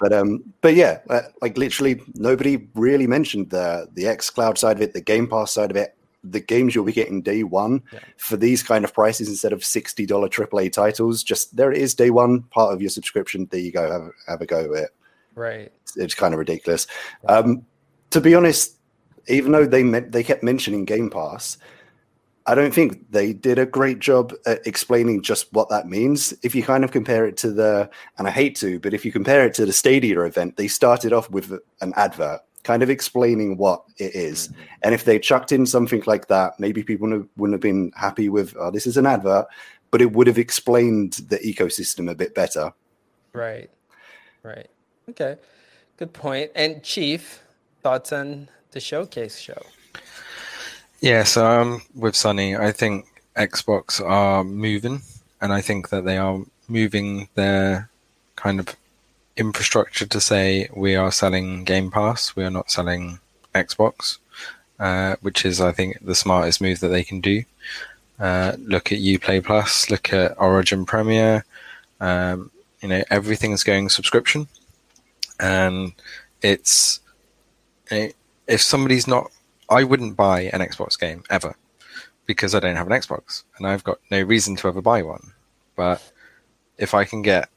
But 0.00 0.12
um, 0.12 0.42
but 0.60 0.74
yeah, 0.74 0.98
uh, 1.08 1.22
like 1.40 1.56
literally 1.56 2.02
nobody 2.14 2.68
really 2.74 3.06
mentioned 3.06 3.50
the 3.50 3.88
the 3.94 4.06
X 4.06 4.28
Cloud 4.28 4.58
side 4.58 4.76
of 4.76 4.82
it, 4.82 4.92
the 4.92 5.00
Game 5.00 5.28
Pass 5.28 5.52
side 5.52 5.70
of 5.70 5.76
it, 5.76 5.96
the 6.24 6.40
games 6.40 6.74
you'll 6.74 6.84
be 6.84 6.92
getting 6.92 7.22
day 7.22 7.42
one 7.42 7.82
Yeah. 7.92 8.00
for 8.16 8.36
these 8.36 8.62
kind 8.62 8.84
of 8.84 8.92
prices 8.92 9.28
instead 9.28 9.52
of 9.52 9.64
sixty 9.64 10.06
dollar 10.06 10.28
AAA 10.28 10.72
titles. 10.72 11.22
Just 11.22 11.54
there 11.56 11.70
it 11.70 11.78
is, 11.78 11.94
day 11.94 12.10
one, 12.10 12.42
part 12.44 12.72
of 12.72 12.80
your 12.80 12.90
subscription. 12.90 13.46
There 13.50 13.60
you 13.60 13.72
go, 13.72 13.90
have, 13.90 14.10
have 14.26 14.40
a 14.40 14.46
go 14.46 14.68
with 14.68 14.80
it. 14.80 14.90
Right. 15.34 15.70
It's, 15.82 15.96
it's 15.96 16.14
kind 16.14 16.32
of 16.34 16.38
ridiculous. 16.38 16.86
Um, 17.28 17.66
to 18.10 18.20
be 18.20 18.34
honest, 18.34 18.76
even 19.28 19.52
though 19.52 19.66
they 19.66 19.82
meant 19.82 20.12
they 20.12 20.22
kept 20.22 20.42
mentioning 20.42 20.84
Game 20.84 21.10
Pass, 21.10 21.58
I 22.46 22.54
don't 22.54 22.74
think 22.74 23.10
they 23.10 23.32
did 23.32 23.58
a 23.58 23.64
great 23.66 23.98
job 24.00 24.34
at 24.46 24.66
explaining 24.66 25.22
just 25.22 25.50
what 25.52 25.70
that 25.70 25.88
means. 25.88 26.34
If 26.42 26.54
you 26.54 26.62
kind 26.62 26.84
of 26.84 26.92
compare 26.92 27.26
it 27.26 27.36
to 27.38 27.50
the, 27.50 27.88
and 28.18 28.28
I 28.28 28.30
hate 28.30 28.54
to, 28.56 28.78
but 28.80 28.92
if 28.92 29.04
you 29.04 29.10
compare 29.12 29.46
it 29.46 29.54
to 29.54 29.64
the 29.64 29.72
Stadia 29.72 30.20
event, 30.20 30.56
they 30.58 30.68
started 30.68 31.12
off 31.14 31.30
with 31.30 31.52
an 31.80 31.94
advert, 31.96 32.42
kind 32.64 32.82
of 32.82 32.90
explaining 32.90 33.56
what 33.56 33.84
it 33.98 34.14
is. 34.14 34.48
Mm-hmm. 34.48 34.60
And 34.82 34.94
if 34.94 35.04
they 35.04 35.18
chucked 35.18 35.52
in 35.52 35.66
something 35.66 36.02
like 36.06 36.26
that, 36.28 36.58
maybe 36.58 36.82
people 36.82 37.06
wouldn't 37.06 37.22
have- 37.22 37.30
wouldn't 37.36 37.54
have 37.54 37.60
been 37.60 37.92
happy 37.96 38.28
with, 38.28 38.54
oh, 38.58 38.70
this 38.70 38.86
is 38.86 38.96
an 38.96 39.06
advert, 39.06 39.46
but 39.90 40.02
it 40.02 40.12
would 40.12 40.26
have 40.26 40.38
explained 40.38 41.12
the 41.28 41.38
ecosystem 41.38 42.10
a 42.10 42.14
bit 42.14 42.34
better. 42.34 42.72
Right. 43.32 43.70
Right. 44.42 44.68
Okay. 45.10 45.36
Good 45.96 46.12
point. 46.12 46.50
And 46.54 46.82
Chief, 46.82 47.42
thoughts 47.82 48.12
on 48.12 48.48
the 48.72 48.80
showcase 48.80 49.38
show? 49.38 49.62
Yeah, 51.00 51.22
so 51.24 51.46
I'm 51.46 51.82
with 51.94 52.16
Sunny. 52.16 52.56
I 52.56 52.72
think 52.72 53.06
Xbox 53.36 54.00
are 54.00 54.42
moving, 54.42 55.02
and 55.40 55.52
I 55.52 55.60
think 55.60 55.90
that 55.90 56.04
they 56.04 56.16
are 56.16 56.40
moving 56.68 57.28
their 57.34 57.90
kind 58.36 58.58
of 58.58 58.66
infrastructure 59.36 60.06
to 60.06 60.20
say 60.20 60.68
we 60.74 60.94
are 60.94 61.12
selling 61.12 61.64
Game 61.64 61.90
Pass, 61.90 62.36
we 62.36 62.44
are 62.44 62.50
not 62.50 62.70
selling 62.70 63.18
Xbox, 63.54 64.18
uh, 64.78 65.16
which 65.20 65.44
is, 65.44 65.60
I 65.60 65.72
think, 65.72 65.98
the 66.00 66.14
smartest 66.14 66.60
move 66.60 66.80
that 66.80 66.88
they 66.88 67.04
can 67.04 67.20
do. 67.20 67.42
Uh, 68.18 68.52
look 68.58 68.92
at 68.92 68.98
UPlay 68.98 69.44
Plus, 69.44 69.90
look 69.90 70.12
at 70.12 70.38
Origin 70.38 70.86
Premier. 70.86 71.44
Um, 72.00 72.50
you 72.80 72.88
know, 72.88 73.02
everything's 73.10 73.64
going 73.64 73.88
subscription, 73.88 74.46
and 75.40 75.92
it's 76.42 77.00
eh, 77.90 78.10
if 78.46 78.60
somebody's 78.60 79.06
not 79.06 79.30
I 79.68 79.84
wouldn't 79.84 80.16
buy 80.16 80.42
an 80.52 80.60
Xbox 80.60 80.98
game 80.98 81.24
ever 81.30 81.56
because 82.26 82.54
I 82.54 82.60
don't 82.60 82.76
have 82.76 82.86
an 82.86 82.92
Xbox 82.92 83.44
and 83.56 83.66
I've 83.66 83.84
got 83.84 83.98
no 84.10 84.22
reason 84.22 84.56
to 84.56 84.68
ever 84.68 84.82
buy 84.82 85.02
one. 85.02 85.32
But 85.76 86.02
if 86.78 86.94
I 86.94 87.04
can 87.04 87.22
get 87.22 87.48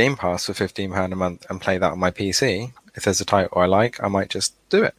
Game 0.00 0.16
Pass 0.16 0.46
for 0.46 0.54
fifteen 0.54 0.92
pound 0.92 1.12
a 1.12 1.16
month 1.16 1.44
and 1.50 1.60
play 1.60 1.76
that 1.76 1.92
on 1.92 1.98
my 1.98 2.10
PC, 2.10 2.72
if 2.94 3.04
there's 3.04 3.20
a 3.20 3.26
title 3.26 3.58
I 3.58 3.66
like, 3.66 4.02
I 4.02 4.08
might 4.08 4.30
just 4.30 4.54
do 4.70 4.82
it. 4.82 4.94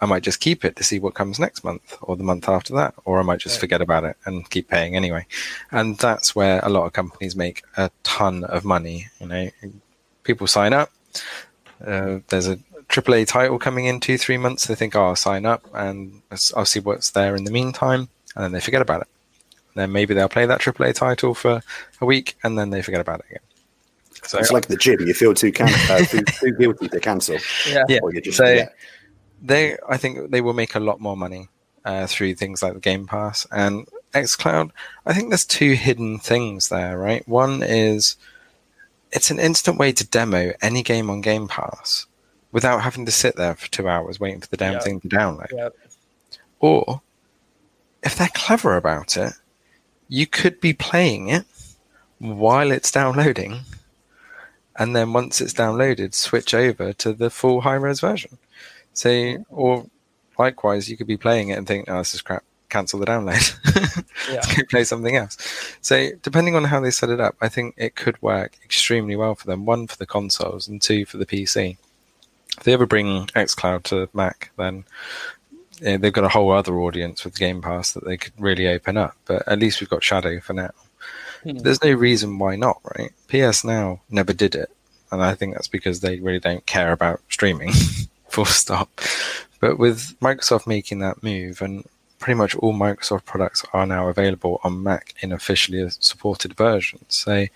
I 0.00 0.06
might 0.06 0.22
just 0.22 0.40
keep 0.40 0.64
it 0.64 0.74
to 0.76 0.82
see 0.82 0.98
what 0.98 1.12
comes 1.12 1.38
next 1.38 1.64
month 1.64 1.98
or 2.00 2.16
the 2.16 2.24
month 2.24 2.48
after 2.48 2.74
that, 2.76 2.94
or 3.04 3.20
I 3.20 3.24
might 3.24 3.40
just 3.40 3.60
forget 3.60 3.82
about 3.82 4.04
it 4.04 4.16
and 4.24 4.48
keep 4.48 4.68
paying 4.68 4.96
anyway. 4.96 5.26
And 5.70 5.98
that's 5.98 6.34
where 6.34 6.60
a 6.62 6.70
lot 6.70 6.86
of 6.86 6.94
companies 6.94 7.36
make 7.36 7.62
a 7.76 7.90
ton 8.04 8.44
of 8.44 8.64
money. 8.64 9.08
You 9.20 9.26
know, 9.26 9.50
people 10.24 10.46
sign 10.46 10.72
up. 10.72 10.90
Uh, 11.86 12.20
there's 12.28 12.48
a 12.48 12.56
AAA 12.88 13.26
title 13.26 13.58
coming 13.58 13.84
in 13.84 14.00
two, 14.00 14.16
three 14.16 14.38
months. 14.38 14.66
They 14.66 14.74
think, 14.74 14.96
oh, 14.96 15.08
I'll 15.08 15.16
sign 15.16 15.44
up 15.44 15.62
and 15.74 16.22
I'll 16.56 16.64
see 16.64 16.80
what's 16.80 17.10
there 17.10 17.36
in 17.36 17.44
the 17.44 17.52
meantime. 17.52 18.08
And 18.34 18.44
then 18.44 18.52
they 18.52 18.60
forget 18.60 18.80
about 18.80 19.02
it. 19.02 19.08
then 19.74 19.92
maybe 19.92 20.14
they'll 20.14 20.36
play 20.36 20.46
that 20.46 20.62
AAA 20.62 20.94
title 20.94 21.34
for 21.34 21.62
a 22.00 22.06
week 22.06 22.36
and 22.42 22.58
then 22.58 22.70
they 22.70 22.80
forget 22.80 23.02
about 23.02 23.20
it 23.20 23.26
again. 23.28 23.51
So, 24.24 24.38
It's 24.38 24.52
like 24.52 24.66
the 24.66 24.76
gym; 24.76 25.00
you 25.00 25.14
feel 25.14 25.34
too 25.34 25.50
can- 25.52 25.68
uh, 25.90 25.98
too, 26.04 26.22
too 26.40 26.52
guilty 26.56 26.88
to 26.88 27.00
cancel, 27.00 27.36
Yeah. 27.68 27.82
yeah, 27.88 27.98
or 28.02 28.14
you 28.14 28.20
just 28.20 28.36
so 28.38 28.44
forget. 28.44 28.74
they, 29.42 29.76
I 29.88 29.96
think 29.96 30.30
they 30.30 30.40
will 30.40 30.52
make 30.52 30.74
a 30.76 30.80
lot 30.80 31.00
more 31.00 31.16
money 31.16 31.48
uh, 31.84 32.06
through 32.06 32.34
things 32.36 32.62
like 32.62 32.74
the 32.74 32.80
Game 32.80 33.06
Pass 33.06 33.46
and 33.50 33.86
XCloud. 34.14 34.70
I 35.04 35.12
think 35.12 35.30
there's 35.30 35.44
two 35.44 35.72
hidden 35.72 36.18
things 36.18 36.68
there, 36.68 36.96
right? 36.98 37.26
One 37.26 37.62
is 37.64 38.16
it's 39.10 39.30
an 39.30 39.40
instant 39.40 39.76
way 39.78 39.90
to 39.92 40.06
demo 40.06 40.52
any 40.62 40.82
game 40.82 41.10
on 41.10 41.20
Game 41.20 41.48
Pass 41.48 42.06
without 42.52 42.82
having 42.82 43.04
to 43.06 43.12
sit 43.12 43.34
there 43.36 43.54
for 43.54 43.68
two 43.70 43.88
hours 43.88 44.20
waiting 44.20 44.40
for 44.40 44.46
the 44.48 44.56
damn 44.56 44.74
Yeah. 44.74 44.80
thing 44.80 45.00
to 45.00 45.08
download. 45.08 45.50
Yep. 45.50 45.76
Or 46.60 47.00
if 48.04 48.14
they're 48.16 48.28
clever 48.34 48.76
about 48.76 49.16
it, 49.16 49.32
you 50.08 50.26
could 50.26 50.60
be 50.60 50.72
playing 50.74 51.28
it 51.28 51.44
while 52.18 52.70
it's 52.70 52.90
downloading, 52.92 53.60
and 54.76 54.94
then 54.96 55.12
once 55.12 55.40
it's 55.40 55.54
downloaded, 55.54 56.14
switch 56.14 56.54
over 56.54 56.92
to 56.94 57.12
the 57.12 57.30
full 57.30 57.60
high 57.60 57.74
res 57.74 58.00
version. 58.00 58.38
So, 58.94 59.44
or 59.48 59.86
likewise, 60.38 60.88
you 60.88 60.96
could 60.96 61.06
be 61.06 61.16
playing 61.16 61.48
it 61.50 61.58
and 61.58 61.66
think, 61.66 61.88
"Oh, 61.88 61.98
this 61.98 62.14
is 62.14 62.22
crap." 62.22 62.44
Cancel 62.68 63.00
the 63.00 63.06
download. 63.06 64.04
Yeah. 64.30 64.40
Go 64.56 64.62
play 64.70 64.84
something 64.84 65.16
else. 65.16 65.36
So, 65.80 66.10
depending 66.22 66.54
on 66.54 66.64
how 66.64 66.80
they 66.80 66.92
set 66.92 67.10
it 67.10 67.20
up, 67.20 67.34
I 67.40 67.48
think 67.48 67.74
it 67.76 67.96
could 67.96 68.20
work 68.22 68.56
extremely 68.64 69.16
well 69.16 69.34
for 69.34 69.46
them. 69.46 69.66
One 69.66 69.88
for 69.88 69.96
the 69.96 70.06
consoles, 70.06 70.68
and 70.68 70.80
two 70.80 71.04
for 71.04 71.16
the 71.16 71.26
PC. 71.26 71.76
If 72.56 72.62
they 72.62 72.72
ever 72.72 72.86
bring 72.86 73.26
XCloud 73.28 73.82
to 73.84 74.08
Mac, 74.14 74.52
then 74.56 74.84
they've 75.80 76.12
got 76.12 76.24
a 76.24 76.28
whole 76.28 76.52
other 76.52 76.78
audience 76.78 77.24
with 77.24 77.38
Game 77.38 77.60
Pass 77.60 77.92
that 77.92 78.04
they 78.04 78.16
could 78.16 78.32
really 78.38 78.68
open 78.68 78.96
up. 78.96 79.16
But 79.24 79.46
at 79.48 79.58
least 79.58 79.80
we've 79.80 79.90
got 79.90 80.04
Shadow 80.04 80.40
for 80.40 80.52
now. 80.52 80.70
Hmm. 81.42 81.58
There's 81.58 81.82
no 81.82 81.92
reason 81.92 82.38
why 82.38 82.56
not, 82.56 82.80
right? 82.96 83.12
PS 83.28 83.64
Now 83.64 84.00
never 84.10 84.32
did 84.32 84.54
it, 84.54 84.70
and 85.10 85.22
I 85.22 85.34
think 85.34 85.54
that's 85.54 85.68
because 85.68 86.00
they 86.00 86.20
really 86.20 86.38
don't 86.38 86.64
care 86.66 86.92
about 86.92 87.20
streaming. 87.28 87.72
Full 88.28 88.44
stop. 88.44 89.00
But 89.60 89.78
with 89.78 90.18
Microsoft 90.20 90.66
making 90.66 91.00
that 91.00 91.22
move, 91.22 91.62
and 91.62 91.84
pretty 92.18 92.38
much 92.38 92.54
all 92.56 92.72
Microsoft 92.72 93.24
products 93.24 93.64
are 93.72 93.86
now 93.86 94.08
available 94.08 94.60
on 94.64 94.82
Mac 94.82 95.14
in 95.20 95.32
officially 95.32 95.88
supported 95.90 96.54
versions, 96.54 97.04
so 97.08 97.46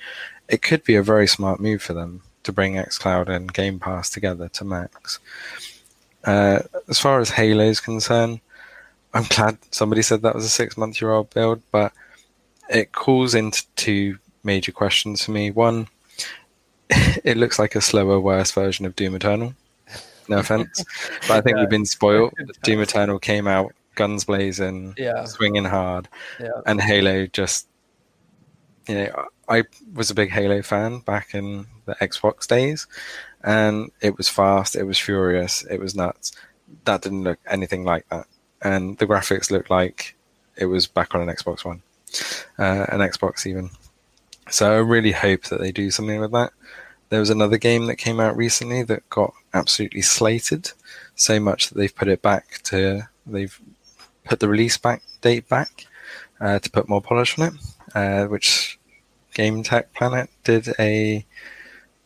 it 0.49 0.63
could 0.63 0.85
be 0.85 0.97
a 0.97 1.03
very 1.03 1.27
smart 1.27 1.61
move 1.61 1.83
for 1.83 1.93
them 1.93 2.23
to 2.45 2.53
bring 2.53 2.75
xCloud 2.75 3.29
and 3.29 3.53
Game 3.53 3.79
Pass 3.79 4.11
together 4.11 4.49
to 4.51 4.65
Macs. 4.65 5.19
Uh, 6.25 6.61
as 6.89 6.99
far 6.99 7.21
as 7.21 7.31
Halo 7.31 7.65
is 7.65 7.81
concerned, 7.81 8.41
I'm 9.15 9.25
glad 9.29 9.59
somebody 9.71 10.03
said 10.03 10.23
that 10.23 10.35
was 10.35 10.45
a 10.45 10.49
six 10.49 10.77
month 10.77 11.01
year 11.01 11.13
old 11.13 11.31
build, 11.31 11.63
but 11.71 11.93
it 12.69 12.93
calls 12.93 13.35
into 13.35 13.65
two 13.77 14.19
major 14.45 14.73
questions 14.73 15.25
for 15.25 15.31
me. 15.33 15.51
One, 15.51 15.89
it 17.25 17.37
looks 17.37 17.59
like 17.59 17.75
a 17.75 17.81
slower, 17.81 18.21
worse 18.21 18.51
version 18.53 18.87
of 18.87 18.97
Doom 18.97 19.15
Eternal. 19.15 19.55
No 20.29 20.39
offense, 20.39 20.85
but 21.29 21.31
I 21.37 21.41
think 21.41 21.57
we've 21.57 21.71
been 21.71 21.85
spoiled. 21.97 22.35
Doom 22.65 22.81
Eternal 22.81 23.19
came 23.21 23.47
out 23.47 23.73
guns 23.95 24.25
blazing, 24.25 24.95
Yeah. 24.99 25.25
swinging 25.25 25.65
hard, 25.65 26.09
Yeah. 26.41 26.51
and 26.67 26.81
Halo 26.81 27.27
just, 27.27 27.69
you 28.89 28.95
know, 28.97 29.27
I 29.49 29.63
was 29.95 30.11
a 30.11 30.15
big 30.15 30.31
Halo 30.31 30.63
fan 30.63 30.99
back 31.01 31.35
in 31.35 31.67
the 31.87 31.95
Xbox 31.97 32.47
days, 32.49 32.87
and 33.45 33.91
it 34.01 34.17
was 34.19 34.29
fast, 34.29 34.75
it 34.75 34.83
was 34.83 34.99
furious, 34.99 35.65
it 35.71 35.79
was 35.79 35.95
nuts. 35.95 36.33
That 36.85 37.03
didn't 37.03 37.23
look 37.23 37.39
anything 37.49 37.85
like 37.85 38.09
that, 38.11 38.27
and 38.63 38.99
the 38.99 39.07
graphics 39.07 39.51
looked 39.53 39.71
like 39.71 40.17
it 40.57 40.67
was 40.67 40.89
back 40.89 41.15
on 41.15 41.21
an 41.27 41.35
Xbox 41.35 41.65
One, 41.65 41.83
uh, 42.59 42.87
an 42.89 43.01
Xbox 43.01 43.47
even. 43.47 43.71
So 44.51 44.73
I 44.73 44.77
really 44.79 45.13
hope 45.13 45.45
that 45.45 45.61
they 45.61 45.73
do 45.73 45.91
something 45.91 46.21
with 46.21 46.33
that. 46.33 46.53
There 47.09 47.21
was 47.21 47.31
another 47.31 47.59
game 47.59 47.87
that 47.87 47.97
came 47.97 48.21
out 48.21 48.37
recently 48.37 48.83
that 48.85 49.09
got 49.11 49.33
absolutely 49.55 50.03
slated, 50.03 50.73
so 51.15 51.39
much 51.41 51.69
that 51.69 51.77
they've 51.79 51.95
put 51.95 52.09
it 52.09 52.23
back 52.23 52.61
to 52.65 53.09
they've 53.27 53.59
put 54.25 54.41
the 54.41 54.49
release 54.49 54.77
back 54.77 55.03
date 55.21 55.49
back 55.49 55.87
uh, 56.41 56.59
to 56.59 56.71
put 56.71 56.89
more 56.89 57.01
polish 57.01 57.39
on 57.39 57.49
it, 57.49 57.55
uh, 57.95 58.27
which 58.27 58.79
Game 59.35 59.63
Tech 59.63 59.93
Planet 59.95 60.29
did 60.45 60.69
a 60.79 61.25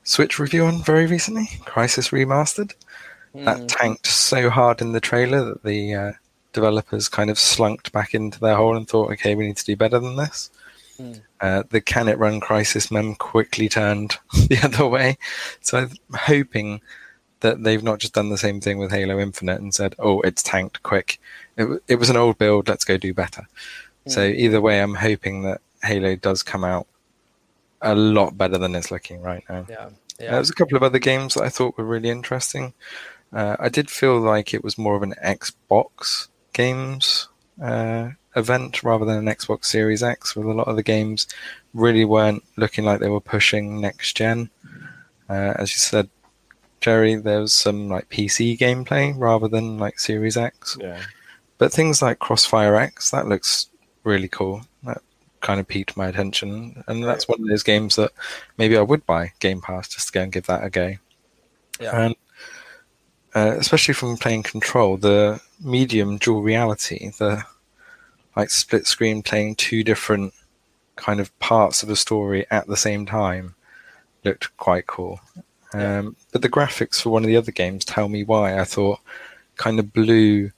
Switch 0.04 0.38
review 0.38 0.64
on 0.64 0.82
very 0.82 1.06
recently. 1.06 1.46
Crysis 1.64 2.10
Remastered. 2.10 2.72
That 3.34 3.58
Mm. 3.58 3.68
tanked 3.68 4.06
so 4.08 4.50
hard 4.50 4.80
in 4.80 4.92
the 4.92 5.00
trailer 5.00 5.44
that 5.44 5.62
the 5.62 5.94
uh, 5.94 6.12
developers 6.52 7.08
kind 7.08 7.30
of 7.30 7.36
slunked 7.36 7.92
back 7.92 8.14
into 8.14 8.40
their 8.40 8.56
hole 8.56 8.76
and 8.76 8.88
thought, 8.88 9.10
okay, 9.12 9.34
we 9.34 9.46
need 9.46 9.56
to 9.56 9.64
do 9.64 9.76
better 9.76 9.98
than 9.98 10.16
this. 10.16 10.50
Mm. 10.98 11.20
Uh, 11.40 11.62
the 11.70 11.80
Can 11.80 12.08
It 12.08 12.18
Run 12.18 12.40
Crysis 12.40 12.90
mem 12.90 13.14
quickly 13.14 13.68
turned 13.68 14.16
the 14.48 14.60
other 14.62 14.86
way. 14.86 15.18
So 15.60 15.78
I'm 15.78 15.90
hoping 16.14 16.80
that 17.40 17.62
they've 17.62 17.82
not 17.82 17.98
just 18.00 18.12
done 18.12 18.28
the 18.28 18.36
same 18.36 18.60
thing 18.60 18.78
with 18.78 18.90
Halo 18.90 19.18
Infinite 19.18 19.60
and 19.60 19.74
said, 19.74 19.94
oh, 19.98 20.20
it's 20.20 20.42
tanked 20.42 20.82
quick. 20.82 21.18
It, 21.56 21.82
it 21.88 21.96
was 21.96 22.10
an 22.10 22.16
old 22.16 22.36
build, 22.36 22.68
let's 22.68 22.84
go 22.84 22.98
do 22.98 23.14
better. 23.14 23.48
So 24.06 24.24
either 24.24 24.60
way, 24.60 24.80
I'm 24.80 24.94
hoping 24.94 25.42
that 25.42 25.60
Halo 25.84 26.16
does 26.16 26.42
come 26.42 26.64
out 26.64 26.86
a 27.80 27.94
lot 27.94 28.36
better 28.36 28.58
than 28.58 28.74
it's 28.74 28.90
looking 28.90 29.22
right 29.22 29.44
now. 29.48 29.66
Yeah. 29.68 29.76
Uh, 29.76 29.90
Yeah. 30.18 30.30
There 30.32 30.40
was 30.40 30.50
a 30.50 30.54
couple 30.54 30.76
of 30.76 30.82
other 30.82 30.98
games 30.98 31.34
that 31.34 31.44
I 31.44 31.48
thought 31.48 31.78
were 31.78 31.84
really 31.84 32.10
interesting. 32.10 32.74
Uh, 33.32 33.56
I 33.58 33.68
did 33.68 33.90
feel 33.90 34.18
like 34.18 34.52
it 34.52 34.64
was 34.64 34.76
more 34.76 34.96
of 34.96 35.02
an 35.02 35.14
Xbox 35.24 36.28
games 36.52 37.28
uh, 37.62 38.10
event 38.36 38.82
rather 38.82 39.04
than 39.04 39.28
an 39.28 39.34
Xbox 39.34 39.66
Series 39.66 40.02
X, 40.02 40.34
with 40.34 40.46
a 40.46 40.52
lot 40.52 40.68
of 40.68 40.76
the 40.76 40.82
games 40.82 41.26
really 41.74 42.04
weren't 42.04 42.44
looking 42.56 42.84
like 42.84 43.00
they 43.00 43.08
were 43.08 43.20
pushing 43.20 43.80
next 43.80 44.16
gen. 44.16 44.50
Uh, 45.28 45.54
as 45.56 45.72
you 45.72 45.78
said, 45.78 46.08
Jerry, 46.80 47.14
there 47.16 47.40
was 47.40 47.52
some 47.52 47.88
like 47.88 48.08
PC 48.08 48.58
gameplay 48.58 49.12
rather 49.16 49.48
than 49.48 49.78
like 49.78 49.98
Series 49.98 50.36
X. 50.36 50.76
Yeah. 50.80 51.00
But 51.58 51.72
things 51.72 52.00
like 52.00 52.18
Crossfire 52.18 52.74
X, 52.76 53.10
that 53.10 53.26
looks 53.26 53.68
really 54.04 54.28
cool. 54.28 54.62
That 54.84 55.02
kind 55.40 55.60
of 55.60 55.68
piqued 55.68 55.96
my 55.96 56.08
attention, 56.08 56.82
and 56.86 57.04
that's 57.04 57.28
one 57.28 57.40
of 57.40 57.48
those 57.48 57.62
games 57.62 57.96
that 57.96 58.12
maybe 58.56 58.76
I 58.76 58.82
would 58.82 59.04
buy 59.06 59.32
Game 59.40 59.60
Pass 59.60 59.88
just 59.88 60.08
to 60.08 60.12
go 60.12 60.22
and 60.22 60.32
give 60.32 60.46
that 60.46 60.64
a 60.64 60.70
go. 60.70 60.94
Yeah. 61.78 62.06
And 62.06 62.16
uh, 63.34 63.56
especially 63.58 63.94
from 63.94 64.16
playing 64.16 64.42
Control, 64.42 64.96
the 64.96 65.40
medium 65.60 66.18
dual 66.18 66.42
reality, 66.42 67.10
the 67.18 67.44
like 68.36 68.50
split 68.50 68.86
screen 68.86 69.22
playing 69.22 69.56
two 69.56 69.82
different 69.84 70.32
kind 70.96 71.20
of 71.20 71.36
parts 71.38 71.82
of 71.82 71.90
a 71.90 71.96
story 71.96 72.46
at 72.50 72.66
the 72.66 72.76
same 72.76 73.06
time, 73.06 73.54
looked 74.24 74.56
quite 74.56 74.86
cool. 74.86 75.20
Um, 75.72 76.16
but 76.32 76.42
the 76.42 76.48
graphics 76.48 77.00
for 77.00 77.10
one 77.10 77.22
of 77.22 77.28
the 77.28 77.36
other 77.36 77.52
games 77.52 77.84
tell 77.84 78.08
me 78.08 78.24
why. 78.24 78.58
I 78.58 78.64
thought 78.64 79.00
kind 79.56 79.78
of 79.78 79.92
blew 79.92 80.50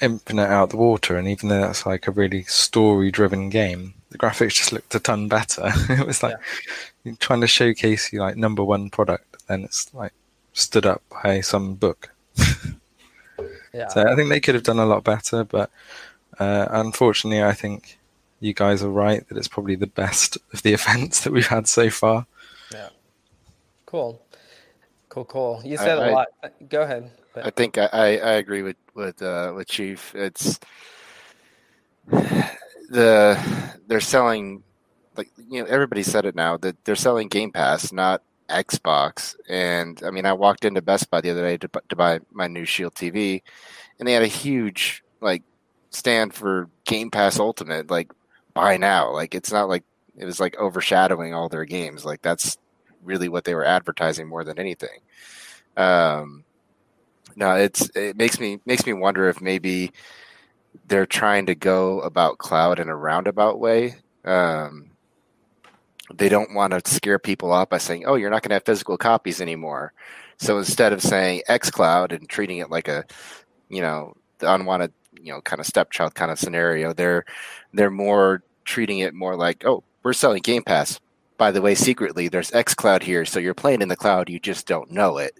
Infinite 0.00 0.48
out 0.48 0.70
the 0.70 0.76
water, 0.76 1.16
and 1.16 1.26
even 1.26 1.48
though 1.48 1.60
that's 1.60 1.86
like 1.86 2.06
a 2.06 2.10
really 2.10 2.42
story-driven 2.44 3.48
game, 3.48 3.94
the 4.10 4.18
graphics 4.18 4.54
just 4.54 4.72
looked 4.72 4.94
a 4.94 5.00
ton 5.00 5.26
better. 5.28 5.72
it 5.88 6.06
was 6.06 6.22
like 6.22 6.36
you're 7.04 7.16
trying 7.16 7.40
to 7.40 7.46
showcase 7.46 8.12
your 8.12 8.22
like 8.22 8.36
number 8.36 8.62
one 8.62 8.90
product, 8.90 9.46
then 9.48 9.64
it's 9.64 9.92
like 9.94 10.12
stood 10.52 10.84
up 10.86 11.02
by 11.10 11.40
some 11.40 11.74
book. 11.74 12.10
yeah. 13.76 13.88
So 13.88 14.02
I 14.06 14.14
think 14.16 14.28
they 14.28 14.40
could 14.40 14.54
have 14.54 14.64
done 14.64 14.78
a 14.78 14.86
lot 14.86 15.04
better, 15.04 15.44
but 15.44 15.70
uh, 16.38 16.66
unfortunately, 16.70 17.42
I 17.42 17.52
think 17.52 17.98
you 18.40 18.54
guys 18.54 18.82
are 18.82 18.90
right 18.90 19.26
that 19.28 19.38
it's 19.38 19.48
probably 19.48 19.76
the 19.76 19.86
best 19.86 20.36
of 20.52 20.62
the 20.62 20.72
events 20.72 21.24
that 21.24 21.32
we've 21.32 21.46
had 21.46 21.68
so 21.68 21.90
far. 21.90 22.26
Yeah. 22.72 22.88
Cool. 23.86 24.20
Cool, 25.08 25.24
cool. 25.24 25.62
You 25.64 25.76
said 25.76 25.98
a 25.98 26.02
I- 26.02 26.10
lot. 26.10 26.28
Go 26.68 26.82
ahead. 26.82 27.10
I 27.36 27.50
think 27.50 27.76
I, 27.76 27.88
I, 27.92 28.06
I 28.16 28.32
agree 28.32 28.62
with 28.62 28.76
with 28.94 29.20
uh, 29.20 29.52
with 29.54 29.68
Chief. 29.68 30.14
It's 30.14 30.58
the 32.08 33.38
they're 33.86 34.00
selling 34.00 34.62
like 35.16 35.30
you 35.50 35.62
know 35.62 35.68
everybody 35.68 36.02
said 36.02 36.24
it 36.24 36.34
now 36.34 36.56
that 36.58 36.82
they're 36.84 36.96
selling 36.96 37.28
Game 37.28 37.52
Pass, 37.52 37.92
not 37.92 38.22
Xbox. 38.48 39.36
And 39.48 40.02
I 40.04 40.10
mean, 40.10 40.26
I 40.26 40.32
walked 40.32 40.64
into 40.64 40.82
Best 40.82 41.10
Buy 41.10 41.20
the 41.20 41.30
other 41.30 41.42
day 41.42 41.56
to, 41.58 41.70
to 41.88 41.96
buy 41.96 42.20
my 42.32 42.46
new 42.46 42.64
Shield 42.64 42.94
TV, 42.94 43.42
and 43.98 44.06
they 44.06 44.12
had 44.12 44.22
a 44.22 44.28
huge 44.28 45.02
like 45.20 45.42
stand 45.90 46.34
for 46.34 46.68
Game 46.84 47.10
Pass 47.10 47.38
Ultimate, 47.38 47.90
like 47.90 48.12
buy 48.54 48.76
now. 48.76 49.12
Like 49.12 49.34
it's 49.34 49.52
not 49.52 49.68
like 49.68 49.84
it 50.16 50.24
was 50.24 50.40
like 50.40 50.58
overshadowing 50.58 51.34
all 51.34 51.48
their 51.48 51.64
games. 51.64 52.04
Like 52.04 52.22
that's 52.22 52.58
really 53.02 53.28
what 53.28 53.44
they 53.44 53.54
were 53.54 53.64
advertising 53.64 54.28
more 54.28 54.44
than 54.44 54.58
anything. 54.58 55.00
Um, 55.76 56.44
no, 57.36 57.54
it's 57.54 57.90
it 57.94 58.16
makes 58.16 58.40
me 58.40 58.58
makes 58.66 58.86
me 58.86 58.92
wonder 58.92 59.28
if 59.28 59.40
maybe 59.40 59.92
they're 60.88 61.06
trying 61.06 61.46
to 61.46 61.54
go 61.54 62.00
about 62.00 62.38
cloud 62.38 62.78
in 62.78 62.88
a 62.88 62.96
roundabout 62.96 63.58
way. 63.58 63.96
Um, 64.24 64.90
they 66.14 66.28
don't 66.28 66.54
want 66.54 66.72
to 66.72 66.90
scare 66.90 67.18
people 67.18 67.52
off 67.52 67.68
by 67.68 67.78
saying, 67.78 68.04
"Oh, 68.06 68.14
you're 68.14 68.30
not 68.30 68.42
going 68.42 68.50
to 68.50 68.56
have 68.56 68.64
physical 68.64 68.96
copies 68.96 69.40
anymore." 69.40 69.92
So 70.38 70.58
instead 70.58 70.92
of 70.92 71.02
saying 71.02 71.42
X 71.48 71.70
Cloud 71.70 72.12
and 72.12 72.28
treating 72.28 72.58
it 72.58 72.70
like 72.70 72.88
a, 72.88 73.04
you 73.68 73.80
know, 73.82 74.14
the 74.38 74.52
unwanted, 74.52 74.92
you 75.20 75.32
know, 75.32 75.40
kind 75.40 75.60
of 75.60 75.66
stepchild 75.66 76.14
kind 76.14 76.30
of 76.30 76.38
scenario, 76.38 76.92
they're 76.92 77.24
they're 77.72 77.90
more 77.90 78.42
treating 78.64 78.98
it 79.00 79.14
more 79.14 79.36
like, 79.36 79.64
"Oh, 79.66 79.82
we're 80.02 80.12
selling 80.12 80.42
Game 80.42 80.62
Pass. 80.62 81.00
By 81.38 81.50
the 81.50 81.62
way, 81.62 81.74
secretly, 81.74 82.28
there's 82.28 82.52
X 82.52 82.74
Cloud 82.74 83.02
here, 83.02 83.24
so 83.24 83.40
you're 83.40 83.54
playing 83.54 83.82
in 83.82 83.88
the 83.88 83.96
cloud, 83.96 84.30
you 84.30 84.40
just 84.40 84.66
don't 84.66 84.90
know 84.90 85.18
it." 85.18 85.38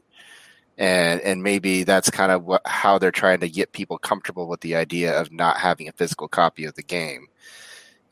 and 0.78 1.20
and 1.22 1.42
maybe 1.42 1.84
that's 1.84 2.10
kind 2.10 2.30
of 2.30 2.44
what 2.44 2.62
how 2.66 2.98
they're 2.98 3.10
trying 3.10 3.40
to 3.40 3.48
get 3.48 3.72
people 3.72 3.98
comfortable 3.98 4.46
with 4.48 4.60
the 4.60 4.76
idea 4.76 5.18
of 5.18 5.32
not 5.32 5.56
having 5.58 5.88
a 5.88 5.92
physical 5.92 6.28
copy 6.28 6.64
of 6.64 6.74
the 6.74 6.82
game 6.82 7.28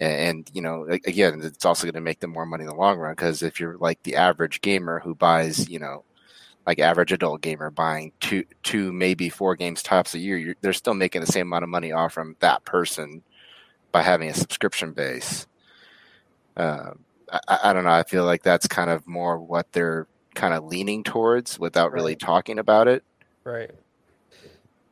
and, 0.00 0.50
you 0.52 0.60
know 0.60 0.84
again 1.06 1.40
it's 1.42 1.64
also 1.64 1.84
going 1.84 1.94
to 1.94 2.00
make 2.00 2.20
them 2.20 2.32
more 2.32 2.46
money 2.46 2.62
in 2.62 2.68
the 2.68 2.74
long 2.74 2.98
run 2.98 3.12
because 3.12 3.42
if 3.42 3.60
you're 3.60 3.76
like 3.78 4.02
the 4.02 4.16
average 4.16 4.60
gamer 4.60 5.00
who 5.00 5.14
buys 5.14 5.68
you 5.68 5.78
know 5.78 6.04
like 6.66 6.78
average 6.78 7.12
adult 7.12 7.40
gamer 7.42 7.70
buying 7.70 8.12
two 8.20 8.44
two 8.62 8.92
maybe 8.92 9.28
four 9.28 9.54
games 9.54 9.82
tops 9.82 10.14
a 10.14 10.18
year 10.18 10.36
you're, 10.36 10.56
they're 10.60 10.72
still 10.72 10.94
making 10.94 11.20
the 11.20 11.26
same 11.26 11.46
amount 11.46 11.62
of 11.62 11.68
money 11.70 11.92
off 11.92 12.12
from 12.12 12.36
that 12.40 12.64
person 12.64 13.22
by 13.92 14.02
having 14.02 14.28
a 14.28 14.34
subscription 14.34 14.92
base 14.92 15.46
uh, 16.56 16.90
I, 17.32 17.40
I 17.48 17.58
I 17.70 17.72
don't 17.72 17.84
know 17.84 17.90
i 17.90 18.02
feel 18.02 18.24
like 18.24 18.42
that's 18.42 18.66
kind 18.66 18.90
of 18.90 19.06
more 19.06 19.38
what 19.38 19.70
they're 19.72 20.06
kind 20.34 20.54
of 20.54 20.64
leaning 20.64 21.04
towards 21.04 21.58
without 21.58 21.92
really 21.92 22.12
Right. 22.12 22.18
talking 22.20 22.58
about 22.58 22.88
it 22.88 23.04
Right. 23.44 23.70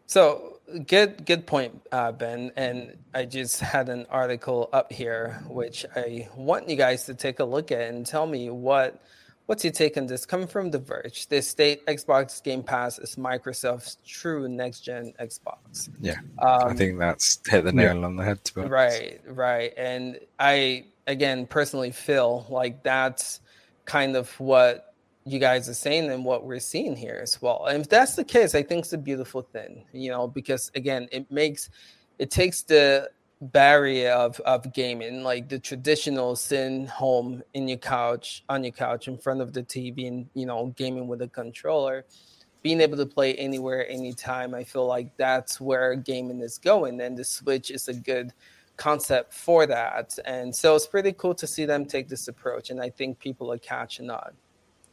So 0.06 0.51
good 0.80 1.24
good 1.26 1.46
point, 1.46 1.80
uh, 1.92 2.12
Ben. 2.12 2.52
And 2.56 2.96
I 3.14 3.24
just 3.24 3.60
had 3.60 3.88
an 3.88 4.06
article 4.10 4.68
up 4.72 4.92
here 4.92 5.42
which 5.48 5.84
I 5.94 6.28
want 6.36 6.68
you 6.68 6.76
guys 6.76 7.04
to 7.06 7.14
take 7.14 7.40
a 7.40 7.44
look 7.44 7.70
at 7.72 7.82
and 7.82 8.06
tell 8.06 8.26
me 8.26 8.50
what 8.50 9.00
what's 9.46 9.64
your 9.64 9.72
take 9.72 9.96
on 9.96 10.06
this. 10.06 10.24
Coming 10.24 10.46
from 10.46 10.70
The 10.70 10.78
Verge, 10.78 11.28
they 11.28 11.40
state 11.40 11.84
Xbox 11.86 12.42
Game 12.42 12.62
Pass 12.62 12.98
is 12.98 13.16
Microsoft's 13.16 13.98
true 14.06 14.48
next 14.48 14.80
gen 14.80 15.12
Xbox. 15.20 15.90
Yeah, 16.00 16.18
Um, 16.38 16.68
I 16.68 16.74
think 16.74 16.98
that's 16.98 17.40
hit 17.48 17.64
the 17.64 17.72
nail 17.72 18.04
on 18.04 18.16
the 18.16 18.24
head. 18.24 18.44
To. 18.44 18.62
Right, 18.62 19.20
right. 19.26 19.72
And 19.76 20.18
I, 20.38 20.84
again, 21.06 21.46
personally 21.46 21.90
feel 21.90 22.46
like 22.48 22.82
that's 22.82 23.40
kind 23.84 24.16
of 24.16 24.30
what 24.38 24.91
you 25.24 25.38
guys 25.38 25.68
are 25.68 25.74
saying 25.74 26.10
and 26.10 26.24
what 26.24 26.44
we're 26.44 26.58
seeing 26.58 26.96
here 26.96 27.20
as 27.22 27.40
well. 27.40 27.66
And 27.66 27.82
if 27.82 27.88
that's 27.88 28.16
the 28.16 28.24
case, 28.24 28.54
I 28.54 28.62
think 28.62 28.84
it's 28.84 28.92
a 28.92 28.98
beautiful 28.98 29.42
thing, 29.42 29.84
you 29.92 30.10
know, 30.10 30.26
because 30.26 30.70
again, 30.74 31.08
it 31.12 31.30
makes 31.30 31.70
it 32.18 32.30
takes 32.30 32.62
the 32.62 33.10
barrier 33.40 34.10
of 34.10 34.38
of 34.40 34.72
gaming, 34.72 35.22
like 35.22 35.48
the 35.48 35.58
traditional 35.58 36.36
sitting 36.36 36.86
home 36.86 37.42
in 37.54 37.68
your 37.68 37.78
couch 37.78 38.44
on 38.48 38.64
your 38.64 38.72
couch 38.72 39.08
in 39.08 39.18
front 39.18 39.40
of 39.40 39.52
the 39.52 39.62
TV 39.62 40.06
and 40.08 40.28
you 40.34 40.46
know 40.46 40.72
gaming 40.76 41.08
with 41.08 41.22
a 41.22 41.28
controller, 41.28 42.04
being 42.62 42.80
able 42.80 42.96
to 42.96 43.06
play 43.06 43.34
anywhere, 43.34 43.88
anytime. 43.88 44.54
I 44.54 44.64
feel 44.64 44.86
like 44.86 45.16
that's 45.16 45.60
where 45.60 45.94
gaming 45.94 46.40
is 46.40 46.58
going, 46.58 47.00
and 47.00 47.16
the 47.16 47.24
Switch 47.24 47.70
is 47.70 47.88
a 47.88 47.94
good 47.94 48.32
concept 48.76 49.32
for 49.32 49.66
that. 49.66 50.18
And 50.24 50.54
so 50.54 50.74
it's 50.74 50.86
pretty 50.86 51.12
cool 51.12 51.34
to 51.36 51.46
see 51.46 51.64
them 51.64 51.84
take 51.84 52.08
this 52.08 52.28
approach, 52.28 52.70
and 52.70 52.80
I 52.80 52.90
think 52.90 53.18
people 53.18 53.52
are 53.52 53.58
catching 53.58 54.10
on. 54.10 54.32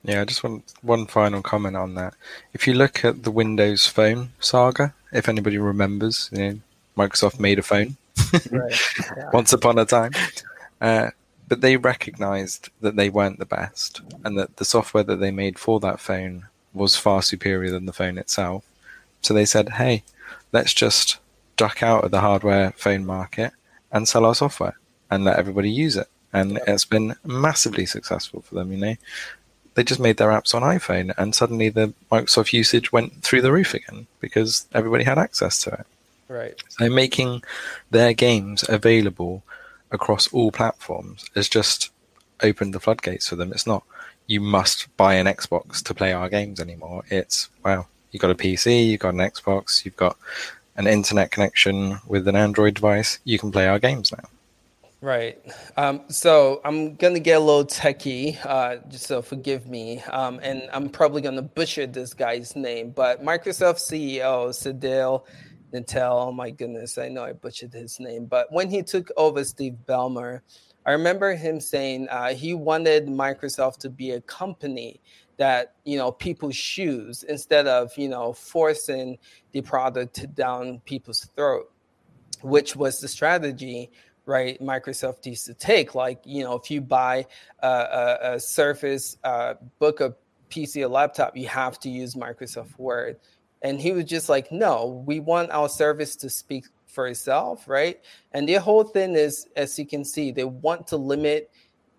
Yeah, 0.04 0.22
I 0.22 0.26
just 0.26 0.44
want 0.44 0.64
one 0.82 1.06
final 1.08 1.42
comment 1.42 1.76
on 1.76 1.96
that. 1.96 2.14
If 2.54 2.68
you 2.68 2.74
look 2.74 3.04
at 3.04 3.24
the 3.24 3.32
Windows 3.32 3.86
Phone 3.86 4.30
saga, 4.40 4.94
if 5.12 5.28
anybody 5.28 5.58
remembers, 5.58 6.30
you 6.32 6.38
know, 6.40 6.60
Microsoft 6.98 7.40
made 7.40 7.60
a 7.60 7.64
phone 7.64 7.98
Right. 8.52 8.74
Yeah. 9.18 9.30
once 9.34 9.54
upon 9.54 9.80
a 9.80 9.86
time, 9.86 10.12
uh, 10.82 11.10
but 11.48 11.62
they 11.62 11.78
recognized 11.78 12.70
that 12.82 12.96
they 12.96 13.10
weren't 13.10 13.40
the 13.40 13.46
best, 13.46 14.02
and 14.24 14.38
that 14.38 14.58
the 14.58 14.66
software 14.66 15.04
that 15.04 15.16
they 15.18 15.32
made 15.32 15.58
for 15.58 15.80
that 15.80 16.00
phone 16.00 16.46
was 16.74 16.96
far 16.96 17.22
superior 17.22 17.72
than 17.72 17.86
the 17.86 17.94
phone 17.94 18.18
itself. 18.18 18.64
So 19.22 19.34
they 19.34 19.46
said, 19.46 19.70
"Hey, 19.70 20.04
let's 20.52 20.74
just 20.74 21.18
duck 21.58 21.82
out 21.82 22.04
of 22.04 22.12
the 22.12 22.22
hardware 22.22 22.72
phone 22.78 23.06
market 23.06 23.54
and 23.92 24.08
sell 24.08 24.26
our 24.26 24.36
software 24.36 24.78
and 25.10 25.24
let 25.26 25.38
everybody 25.40 25.72
use 25.72 25.96
it." 25.98 26.08
And 26.32 26.60
it's 26.68 26.86
been 26.86 27.16
massively 27.26 27.86
successful 27.88 28.42
for 28.42 28.56
them. 28.56 28.72
You 28.72 28.78
know, 28.78 28.96
they 29.80 29.84
just 29.86 30.02
made 30.02 30.18
their 30.18 30.28
apps 30.28 30.54
on 30.54 30.62
iPhone, 30.62 31.14
and 31.18 31.34
suddenly 31.34 31.70
the 31.70 31.94
Microsoft 32.12 32.52
usage 32.52 32.92
went 32.92 33.24
through 33.24 33.42
the 33.42 33.54
roof 33.54 33.74
again 33.74 34.08
because 34.20 34.68
everybody 34.74 35.06
had 35.06 35.18
access 35.18 35.64
to 35.64 35.72
it. 35.72 35.86
Right. 36.28 36.62
So 36.68 36.90
making 36.90 37.44
their 37.90 38.12
games 38.12 38.66
available 38.68 39.42
across 39.90 40.28
all 40.34 40.52
platforms 40.52 41.24
has 41.34 41.48
just 41.48 41.92
opened 42.44 42.74
the 42.74 42.82
floodgates 42.82 43.30
for 43.30 43.38
them. 43.38 43.54
It's 43.54 43.66
not 43.66 43.84
you 44.28 44.42
must 44.42 44.96
buy 44.98 45.14
an 45.14 45.28
Xbox 45.28 45.82
to 45.84 45.94
play 45.94 46.12
our 46.12 46.28
games 46.28 46.60
anymore. 46.60 47.06
It's 47.10 47.48
well, 47.64 47.88
you've 48.12 48.22
got 48.22 48.32
a 48.32 48.36
PC, 48.36 48.86
you've 48.86 49.00
got 49.00 49.14
an 49.14 49.22
Xbox, 49.22 49.86
you've 49.86 49.96
got 49.96 50.18
an 50.76 50.88
internet 50.88 51.32
connection 51.32 52.00
with 52.06 52.28
an 52.28 52.36
Android 52.36 52.74
device. 52.74 53.20
You 53.24 53.40
can 53.40 53.50
play 53.50 53.66
our 53.66 53.80
games 53.80 54.12
now. 54.12 54.28
Right. 55.02 55.40
Um, 55.78 56.02
so 56.10 56.60
I'm 56.66 56.96
gonna 56.96 57.22
get 57.22 57.38
a 57.38 57.40
little 57.40 57.64
techie, 57.64 58.38
uh, 58.46 58.78
so 58.92 59.22
forgive 59.22 59.66
me. 59.66 60.02
Um, 60.02 60.42
and 60.44 60.64
I'm 60.74 60.90
probably 60.90 61.22
gonna 61.22 61.42
butcher 61.42 61.88
this 61.88 62.14
guy's 62.14 62.54
name, 62.54 62.92
but 62.92 63.24
Microsoft 63.24 63.78
CEO 63.78 64.50
Sadil 64.50 65.24
Natel. 65.74 66.28
Oh 66.28 66.32
my 66.34 66.50
goodness, 66.50 66.98
I 66.98 67.08
know 67.08 67.24
I 67.24 67.32
butchered 67.32 67.74
his 67.74 67.98
name, 68.02 68.26
but 68.26 68.52
when 68.52 68.70
he 68.70 68.84
took 68.84 69.10
over 69.16 69.46
Steve 69.46 69.78
Ballmer, 69.88 70.42
I 70.86 70.92
remember 70.92 71.34
him 71.34 71.62
saying 71.62 72.10
uh, 72.10 72.34
he 72.34 72.54
wanted 72.54 73.08
Microsoft 73.08 73.78
to 73.80 73.90
be 73.90 74.12
a 74.12 74.22
company 74.22 75.00
that 75.38 75.76
you 75.86 75.98
know 75.98 76.12
people 76.12 76.52
choose 76.52 77.24
instead 77.24 77.68
of 77.68 77.98
you 77.98 78.10
know 78.10 78.34
forcing 78.34 79.18
the 79.54 79.62
product 79.62 80.36
down 80.36 80.82
people's 80.84 81.30
throat, 81.38 81.72
which 82.42 82.76
was 82.76 83.00
the 83.00 83.08
strategy 83.08 83.90
right 84.30 84.62
microsoft 84.62 85.26
used 85.26 85.48
to 85.48 85.54
take 85.56 85.96
like 85.96 86.22
you 86.24 86.44
know 86.44 86.54
if 86.54 86.70
you 86.70 86.80
buy 86.80 87.26
a, 87.62 87.68
a, 87.68 88.18
a 88.34 88.40
surface 88.40 89.18
uh, 89.24 89.56
book 89.80 90.00
a 90.00 90.16
pc 90.50 90.86
a 90.86 90.88
laptop 90.88 91.36
you 91.36 91.48
have 91.48 91.80
to 91.80 91.90
use 91.90 92.16
microsoft 92.16 92.78
word. 92.78 93.18
And 93.62 93.82
he 93.82 93.92
was 93.92 94.06
just 94.06 94.30
like 94.30 94.52
no 94.52 95.04
we 95.06 95.20
want 95.20 95.52
our 95.52 95.68
service 95.68 96.16
to 96.18 96.30
speak 96.30 96.66
for 96.86 97.08
itself 97.08 97.68
right? 97.68 98.00
And 98.32 98.48
the 98.48 98.56
whole 98.56 98.84
thing 98.84 99.16
is 99.16 99.48
as 99.56 99.78
you 99.78 99.86
can 99.86 100.06
see 100.06 100.32
they 100.32 100.46
want 100.46 100.88
to 100.88 100.98
limit 100.98 101.52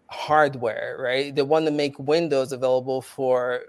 hardware 0.08 0.96
right? 0.98 1.34
They 1.34 1.42
want 1.42 1.66
to 1.66 1.72
make 1.72 1.98
windows 1.98 2.52
available 2.52 3.02
for 3.02 3.64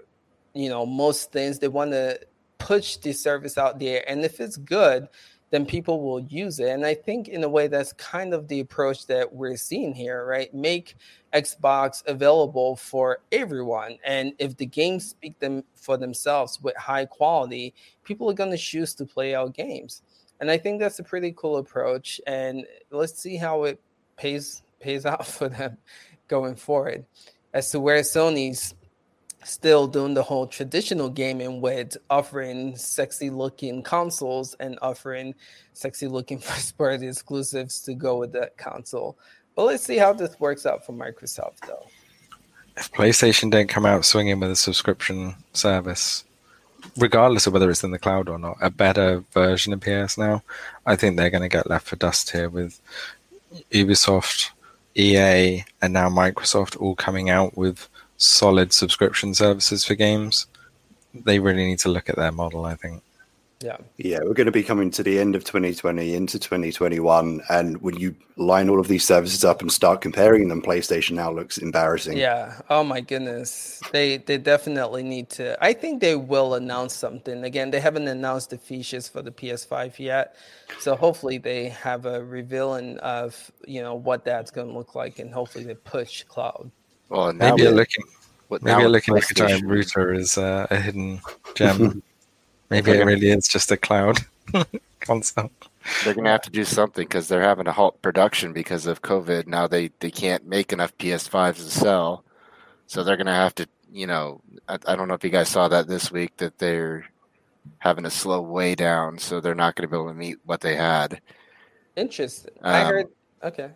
you 0.54 0.68
know 0.68 0.86
most 0.86 1.32
things. 1.32 1.58
They 1.58 1.68
want 1.68 1.90
to 1.92 2.20
push 2.58 2.96
the 2.96 3.12
service 3.12 3.58
out 3.58 3.80
there. 3.80 4.08
And 4.08 4.24
if 4.24 4.40
it's 4.40 4.56
good 4.56 5.08
then 5.52 5.66
people 5.66 6.00
will 6.00 6.20
use 6.20 6.58
it. 6.60 6.70
And 6.70 6.84
I 6.84 6.94
think 6.94 7.28
in 7.28 7.44
a 7.44 7.48
way 7.48 7.68
that's 7.68 7.92
kind 7.92 8.32
of 8.32 8.48
the 8.48 8.60
approach 8.60 9.06
that 9.06 9.34
we're 9.34 9.58
seeing 9.58 9.94
here, 9.94 10.24
right? 10.24 10.52
Make 10.54 10.96
Xbox 11.34 12.02
available 12.06 12.74
for 12.74 13.18
everyone. 13.30 13.98
And 14.02 14.32
if 14.38 14.56
the 14.56 14.64
games 14.64 15.10
speak 15.10 15.38
them 15.40 15.62
for 15.74 15.98
themselves 15.98 16.58
with 16.62 16.74
high 16.78 17.04
quality, 17.04 17.74
people 18.02 18.30
are 18.30 18.34
going 18.34 18.50
to 18.50 18.56
choose 18.56 18.94
to 18.94 19.04
play 19.04 19.34
our 19.34 19.50
games. 19.50 20.00
And 20.40 20.50
I 20.50 20.56
think 20.56 20.80
that's 20.80 20.98
a 21.00 21.04
pretty 21.04 21.34
cool 21.36 21.58
approach. 21.58 22.18
And 22.26 22.64
let's 22.90 23.20
see 23.20 23.36
how 23.36 23.64
it 23.64 23.78
pays 24.16 24.62
pays 24.80 25.04
out 25.12 25.26
for 25.26 25.50
them 25.50 25.76
going 26.28 26.54
forward. 26.54 27.04
As 27.52 27.70
to 27.72 27.80
where 27.80 28.00
Sony's 28.00 28.74
still 29.44 29.86
doing 29.86 30.14
the 30.14 30.22
whole 30.22 30.46
traditional 30.46 31.08
gaming 31.08 31.60
with 31.60 31.96
offering 32.10 32.76
sexy 32.76 33.30
looking 33.30 33.82
consoles 33.82 34.54
and 34.60 34.78
offering 34.82 35.34
sexy 35.72 36.06
looking 36.06 36.38
first 36.40 36.76
party 36.78 37.08
exclusives 37.08 37.80
to 37.82 37.94
go 37.94 38.16
with 38.16 38.32
that 38.32 38.56
console. 38.56 39.16
But 39.54 39.64
let's 39.64 39.84
see 39.84 39.98
how 39.98 40.12
this 40.12 40.38
works 40.40 40.66
out 40.66 40.86
for 40.86 40.92
Microsoft 40.92 41.58
though. 41.66 41.86
If 42.76 42.90
PlayStation 42.92 43.50
don't 43.50 43.68
come 43.68 43.84
out 43.84 44.04
swinging 44.04 44.40
with 44.40 44.50
a 44.50 44.56
subscription 44.56 45.34
service, 45.52 46.24
regardless 46.96 47.46
of 47.46 47.52
whether 47.52 47.70
it's 47.70 47.84
in 47.84 47.90
the 47.90 47.98
cloud 47.98 48.28
or 48.28 48.38
not, 48.38 48.56
a 48.62 48.70
better 48.70 49.24
version 49.32 49.72
of 49.72 49.80
PS 49.80 50.16
Now, 50.16 50.42
I 50.86 50.96
think 50.96 51.16
they're 51.16 51.30
going 51.30 51.42
to 51.42 51.48
get 51.48 51.68
left 51.68 51.86
for 51.86 51.96
dust 51.96 52.30
here 52.30 52.48
with 52.48 52.80
Ubisoft, 53.70 54.50
EA, 54.94 55.64
and 55.82 55.92
now 55.92 56.08
Microsoft 56.08 56.80
all 56.80 56.94
coming 56.94 57.28
out 57.28 57.56
with 57.56 57.88
solid 58.22 58.72
subscription 58.72 59.34
services 59.34 59.84
for 59.84 59.94
games. 59.94 60.46
They 61.14 61.38
really 61.38 61.66
need 61.66 61.80
to 61.80 61.88
look 61.88 62.08
at 62.08 62.16
their 62.16 62.32
model, 62.32 62.64
I 62.64 62.76
think. 62.76 63.02
Yeah. 63.62 63.76
Yeah, 63.96 64.18
we're 64.24 64.34
going 64.34 64.46
to 64.46 64.52
be 64.52 64.62
coming 64.62 64.90
to 64.92 65.02
the 65.02 65.18
end 65.18 65.36
of 65.36 65.44
2020 65.44 66.14
into 66.14 66.38
2021. 66.38 67.42
And 67.48 67.80
when 67.80 67.96
you 67.96 68.14
line 68.36 68.68
all 68.68 68.80
of 68.80 68.88
these 68.88 69.04
services 69.04 69.44
up 69.44 69.60
and 69.60 69.70
start 69.70 70.00
comparing 70.00 70.48
them, 70.48 70.62
PlayStation 70.62 71.12
now 71.12 71.30
looks 71.30 71.58
embarrassing. 71.58 72.18
Yeah. 72.18 72.60
Oh 72.70 72.82
my 72.82 73.00
goodness. 73.00 73.80
They 73.92 74.16
they 74.18 74.38
definitely 74.38 75.02
need 75.02 75.30
to. 75.30 75.56
I 75.64 75.72
think 75.74 76.00
they 76.00 76.16
will 76.16 76.54
announce 76.54 76.94
something. 76.94 77.44
Again, 77.44 77.70
they 77.70 77.80
haven't 77.80 78.08
announced 78.08 78.50
the 78.50 78.58
features 78.58 79.08
for 79.08 79.22
the 79.22 79.30
PS5 79.30 79.98
yet. 79.98 80.34
So 80.80 80.96
hopefully 80.96 81.38
they 81.38 81.68
have 81.68 82.06
a 82.06 82.24
revealing 82.24 82.98
of, 82.98 83.50
you 83.66 83.82
know, 83.82 83.94
what 83.94 84.24
that's 84.24 84.50
going 84.50 84.68
to 84.68 84.74
look 84.74 84.94
like 84.94 85.18
and 85.18 85.32
hopefully 85.32 85.64
they 85.64 85.74
push 85.74 86.24
cloud. 86.24 86.70
Well, 87.12 87.30
now 87.34 87.50
Maybe 87.50 87.64
a 87.64 87.68
with- 87.68 87.76
looking, 87.76 88.04
with- 88.48 88.62
now 88.62 88.76
maybe 88.78 88.84
a 88.84 88.86
with 88.86 88.92
looking 88.92 89.14
like 89.14 89.30
a 89.30 89.34
giant 89.34 89.66
router 89.66 90.14
is 90.14 90.38
uh, 90.38 90.66
a 90.70 90.76
hidden 90.80 91.20
gem. 91.54 92.02
maybe 92.70 92.90
it 92.92 93.04
really 93.04 93.28
is 93.28 93.46
just 93.46 93.70
a 93.70 93.76
cloud 93.76 94.20
console. 95.00 95.50
They're 96.04 96.14
going 96.14 96.24
to 96.24 96.30
have 96.30 96.40
to 96.42 96.50
do 96.50 96.64
something 96.64 97.04
because 97.04 97.28
they're 97.28 97.42
having 97.42 97.66
to 97.66 97.72
halt 97.72 98.00
production 98.00 98.54
because 98.54 98.86
of 98.86 99.02
COVID. 99.02 99.46
Now 99.46 99.66
they, 99.66 99.90
they 100.00 100.10
can't 100.10 100.46
make 100.46 100.72
enough 100.72 100.96
PS5s 100.96 101.56
to 101.56 101.62
sell. 101.64 102.24
So 102.86 103.04
they're 103.04 103.16
going 103.18 103.26
to 103.26 103.32
have 103.32 103.54
to, 103.56 103.68
you 103.92 104.06
know, 104.06 104.40
I, 104.66 104.78
I 104.86 104.96
don't 104.96 105.06
know 105.08 105.14
if 105.14 105.22
you 105.24 105.28
guys 105.30 105.48
saw 105.50 105.68
that 105.68 105.88
this 105.88 106.10
week 106.10 106.36
that 106.38 106.56
they're 106.58 107.04
having 107.78 108.04
to 108.04 108.10
slow 108.10 108.40
way 108.40 108.74
down. 108.74 109.18
So 109.18 109.38
they're 109.40 109.54
not 109.54 109.74
going 109.74 109.86
to 109.86 109.90
be 109.92 109.96
able 109.98 110.08
to 110.08 110.14
meet 110.14 110.38
what 110.46 110.62
they 110.62 110.76
had. 110.76 111.20
Interesting. 111.94 112.52
I 112.62 112.80
Um, 112.80 112.86
heard 112.86 113.06
okay. 113.42 113.70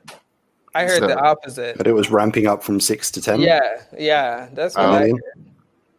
I 0.77 0.85
heard 0.87 0.99
so- 1.01 1.07
the 1.09 1.19
opposite. 1.19 1.77
But 1.79 1.87
it 1.87 1.93
was 1.93 2.11
ramping 2.11 2.47
up 2.47 2.63
from 2.63 2.81
six 2.81 3.11
to 3.13 3.21
10 3.23 3.41
Yeah, 3.41 3.83
yeah. 3.99 4.49
That's 4.53 4.75
what 4.77 4.85
Um, 4.87 4.95
I 4.95 4.99
million. 5.01 5.21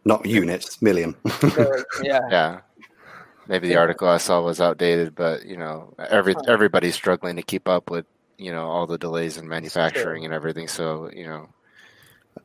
Not 0.04 0.24
units, 0.26 0.80
million. 0.80 1.14
heard. 1.26 1.84
Yeah. 2.02 2.20
Yeah. 2.30 2.60
Maybe 3.48 3.68
the 3.68 3.76
article 3.76 4.08
I 4.08 4.18
saw 4.18 4.42
was 4.42 4.60
outdated, 4.60 5.14
but 5.14 5.46
you 5.46 5.56
know, 5.56 5.94
every 5.98 6.34
everybody's 6.46 6.94
struggling 6.94 7.36
to 7.36 7.42
keep 7.42 7.66
up 7.66 7.90
with 7.90 8.04
you 8.36 8.52
know 8.52 8.66
all 8.68 8.86
the 8.86 8.98
delays 8.98 9.38
in 9.38 9.48
manufacturing 9.48 10.24
and 10.26 10.34
everything. 10.34 10.68
So 10.68 11.10
you 11.14 11.24
know, 11.26 11.48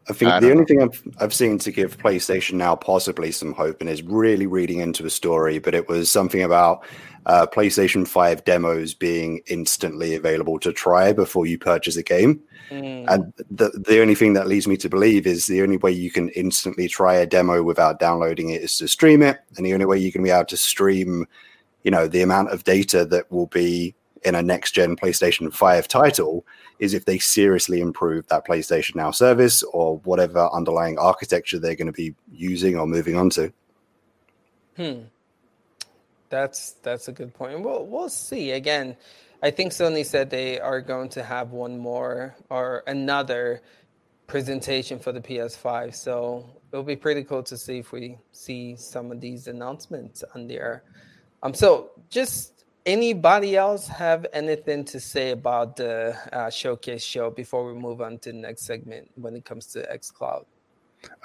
I 0.10 0.14
think 0.14 0.32
I 0.32 0.40
the 0.40 0.52
only 0.52 0.66
thing 0.66 0.82
I've 0.82 1.02
I've 1.20 1.34
seen 1.34 1.58
to 1.60 1.72
give 1.72 1.98
PlayStation 1.98 2.54
now 2.54 2.76
possibly 2.76 3.32
some 3.32 3.54
hope 3.54 3.82
and 3.82 3.90
is 3.90 4.04
really 4.04 4.48
reading 4.48 4.80
into 4.80 5.06
a 5.06 5.10
story, 5.10 5.60
but 5.60 5.76
it 5.76 5.88
was 5.88 6.10
something 6.10 6.42
about 6.42 6.86
uh, 7.26 7.48
PlayStation 7.48 8.08
Five 8.08 8.44
demos 8.44 8.94
being 8.94 9.42
instantly 9.48 10.16
available 10.16 10.60
to 10.60 10.74
try 10.74 11.14
before 11.14 11.46
you 11.46 11.58
purchase 11.58 11.96
a 11.96 12.04
game. 12.04 12.42
Mm, 12.70 13.06
And 13.08 13.34
the 13.52 13.70
the 13.88 14.02
only 14.02 14.16
thing 14.16 14.34
that 14.34 14.48
leads 14.48 14.68
me 14.68 14.78
to 14.78 14.90
believe 14.90 15.26
is 15.26 15.48
the 15.48 15.62
only 15.62 15.78
way 15.78 15.92
you 15.92 16.12
can 16.12 16.30
instantly 16.30 16.88
try 16.88 17.16
a 17.16 17.26
demo 17.26 17.64
without 17.64 18.00
downloading 18.00 18.50
it 18.50 18.62
is 18.62 18.78
to 18.78 18.88
stream 18.88 19.22
it, 19.22 19.40
and 19.58 19.66
the 19.66 19.74
only 19.74 19.86
way 19.86 19.98
you 19.98 20.12
can 20.12 20.24
be 20.24 20.30
able 20.30 20.46
to 20.46 20.58
stream, 20.58 21.26
you 21.84 21.92
know, 21.92 22.08
the 22.08 22.22
amount 22.22 22.52
of 22.52 22.64
data 22.64 23.06
that 23.06 23.32
will 23.32 23.48
be 23.48 23.96
in 24.24 24.36
a 24.36 24.42
next 24.42 24.72
gen 24.72 24.96
PlayStation 24.96 25.54
5 25.54 25.88
title 25.88 26.46
is 26.80 26.94
if 26.94 27.06
they 27.06 27.18
seriously 27.18 27.82
improve 27.82 28.28
that 28.28 28.46
PlayStation 28.46 28.96
Now 28.96 29.12
service 29.12 29.64
or 29.64 29.98
whatever 30.00 30.50
underlying 30.54 30.98
architecture 30.98 31.60
they're 31.60 31.76
going 31.76 31.88
to 31.88 31.94
be 31.94 32.16
using 32.32 32.78
or 32.78 32.88
moving 32.88 33.16
on 33.16 33.30
to. 33.32 33.54
Hmm. 34.76 35.02
That's 36.30 36.72
that's 36.82 37.08
a 37.08 37.12
good 37.12 37.34
point. 37.34 37.62
We'll 37.62 37.86
we'll 37.86 38.10
see. 38.10 38.52
Again, 38.52 38.98
I 39.44 39.52
think 39.52 39.72
Sony 39.72 40.06
said 40.06 40.30
they 40.30 40.60
are 40.60 40.82
going 40.82 41.10
to 41.10 41.24
have 41.24 41.52
one 41.52 41.78
more 41.78 42.36
or 42.50 42.84
another 42.88 43.62
presentation 44.28 45.00
for 45.00 45.12
the 45.12 45.22
PS5. 45.22 45.94
So 45.94 46.50
it'll 46.72 46.84
be 46.84 46.96
pretty 46.96 47.24
cool 47.24 47.44
to 47.44 47.58
see 47.58 47.80
if 47.80 47.92
we 47.92 48.18
see 48.32 48.76
some 48.76 49.12
of 49.12 49.22
these 49.22 49.48
announcements 49.48 50.24
on 50.34 50.48
there. 50.48 50.84
Um, 51.44 51.54
so 51.54 51.92
just 52.10 52.53
anybody 52.86 53.56
else 53.56 53.88
have 53.88 54.26
anything 54.34 54.84
to 54.86 55.00
say 55.00 55.32
about 55.32 55.76
the 55.76 56.18
uh, 56.32 56.50
showcase 56.50 57.04
show 57.04 57.30
before 57.30 57.66
we 57.66 57.80
move 57.80 58.02
on 58.02 58.18
to 58.20 58.32
the 58.32 58.38
next 58.38 58.64
segment 58.64 59.10
when 59.16 59.36
it 59.36 59.46
comes 59.46 59.68
to 59.68 59.88
xCloud? 59.92 60.46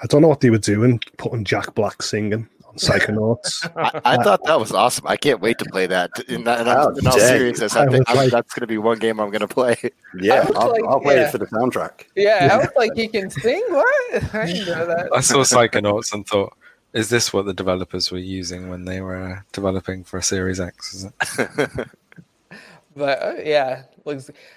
I 0.01 0.07
don't 0.07 0.21
know 0.21 0.27
what 0.27 0.41
they 0.41 0.49
were 0.49 0.57
doing, 0.57 0.99
putting 1.17 1.45
Jack 1.45 1.73
Black 1.73 2.01
singing 2.01 2.47
on 2.65 2.75
Psychonauts. 2.75 3.69
I, 4.05 4.15
I 4.15 4.23
thought 4.23 4.43
that 4.45 4.59
was 4.59 4.71
awesome. 4.71 5.07
I 5.07 5.15
can't 5.15 5.39
wait 5.39 5.57
to 5.59 5.65
play 5.65 5.87
that. 5.87 6.11
In, 6.27 6.43
that, 6.43 6.61
in, 6.61 6.67
all, 6.67 6.97
in 6.97 7.07
all 7.07 7.19
seriousness, 7.19 7.75
I, 7.75 7.87
think 7.87 8.09
like, 8.13 8.31
that's 8.31 8.53
going 8.53 8.61
to 8.61 8.67
be 8.67 8.77
one 8.77 8.99
game 8.99 9.19
I'm 9.19 9.29
going 9.29 9.41
to 9.41 9.47
play. 9.47 9.75
Yeah, 10.19 10.49
I'll, 10.55 10.71
like, 10.71 10.83
I'll, 10.85 10.99
play 10.99 11.17
yeah. 11.17 11.27
it 11.27 11.31
for 11.31 11.37
the 11.37 11.45
soundtrack. 11.45 12.05
Yeah, 12.15 12.49
I 12.51 12.57
was 12.57 12.69
like, 12.75 12.95
he 12.95 13.07
can 13.07 13.29
sing. 13.29 13.63
What? 13.69 14.33
I 14.33 14.47
didn't 14.47 14.65
know 14.65 14.87
that. 14.87 15.09
I 15.13 15.19
saw 15.19 15.43
Psychonauts 15.43 16.13
and 16.13 16.25
thought, 16.25 16.57
is 16.93 17.09
this 17.09 17.31
what 17.31 17.45
the 17.45 17.53
developers 17.53 18.11
were 18.11 18.17
using 18.17 18.69
when 18.69 18.85
they 18.85 19.01
were 19.01 19.45
developing 19.51 20.03
for 20.03 20.17
a 20.17 20.23
Series 20.23 20.59
X? 20.59 21.05
But 22.95 23.21
uh, 23.21 23.33
yeah, 23.43 23.83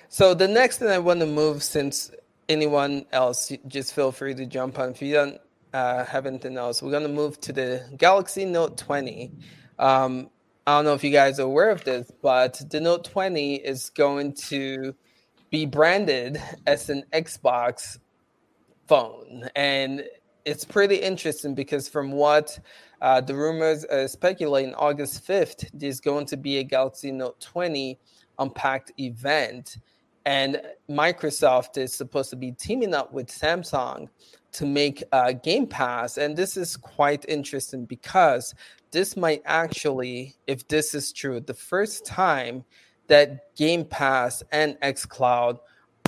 so 0.09 0.35
the 0.35 0.49
next 0.49 0.79
thing 0.79 0.89
I 0.89 0.99
want 0.99 1.21
to 1.21 1.27
move 1.27 1.63
since 1.63 2.11
anyone 2.49 3.07
else, 3.13 3.53
just 3.69 3.95
feel 3.95 4.11
free 4.11 4.35
to 4.35 4.47
jump 4.47 4.79
on. 4.79 4.91
If 4.91 5.03
you 5.03 5.15
don't 5.15 5.41
uh, 5.73 6.05
have 6.07 6.27
anything 6.27 6.57
else, 6.57 6.83
we're 6.83 6.91
going 6.91 7.05
to 7.05 7.09
move 7.09 7.41
to 7.43 7.53
the 7.53 7.87
Galaxy 7.97 8.45
Note 8.45 8.77
20. 8.77 9.31
Um, 9.79 10.29
I 10.67 10.77
don't 10.77 10.85
know 10.87 10.95
if 10.95 11.05
you 11.05 11.11
guys 11.11 11.39
are 11.39 11.45
aware 11.45 11.71
of 11.71 11.85
this, 11.85 12.11
but 12.23 12.61
the 12.71 12.81
Note 12.81 13.05
20 13.05 13.57
is 13.57 13.91
going 13.91 14.33
to 14.49 14.95
be 15.51 15.67
branded 15.67 16.43
as 16.67 16.89
an 16.89 17.05
Xbox 17.13 17.99
phone. 18.89 19.49
And 19.55 20.05
it's 20.45 20.65
pretty 20.65 20.97
interesting 20.97 21.55
because 21.55 21.89
from 21.89 22.13
what 22.13 22.59
uh, 23.01 23.21
the 23.21 23.35
rumors 23.35 23.85
uh, 23.87 24.07
speculating, 24.09 24.75
August 24.75 25.27
5th, 25.27 25.69
there's 25.73 26.01
going 26.01 26.27
to 26.27 26.37
be 26.37 26.59
a 26.59 26.65
Galaxy 26.65 27.11
Note 27.11 27.41
20 27.41 27.99
Unpacked 28.39 28.93
event. 28.99 29.79
And 30.25 30.63
Microsoft 30.89 31.79
is 31.79 31.93
supposed 31.93 32.31
to 32.31 32.37
be 32.37 32.53
teaming 32.53 32.95
up 32.95 33.13
with 33.13 33.29
Samsung 33.29 34.09
to 34.53 34.67
make 34.67 35.03
uh, 35.13 35.33
Game 35.33 35.67
Pass. 35.67 36.19
And 36.19 36.37
this 36.37 36.57
is 36.57 36.77
quite 36.77 37.25
interesting 37.29 37.85
because 37.85 38.55
this 38.91 39.17
might 39.17 39.43
actually, 39.45 40.35
if 40.47 40.67
this 40.69 40.95
is 40.95 41.13
true, 41.13 41.41
the 41.41 41.55
first 41.55 42.05
time 42.05 42.65
that 43.09 43.55
Game 43.57 43.85
Pass 43.85 44.43
and 44.53 44.79
xCloud 44.81 45.59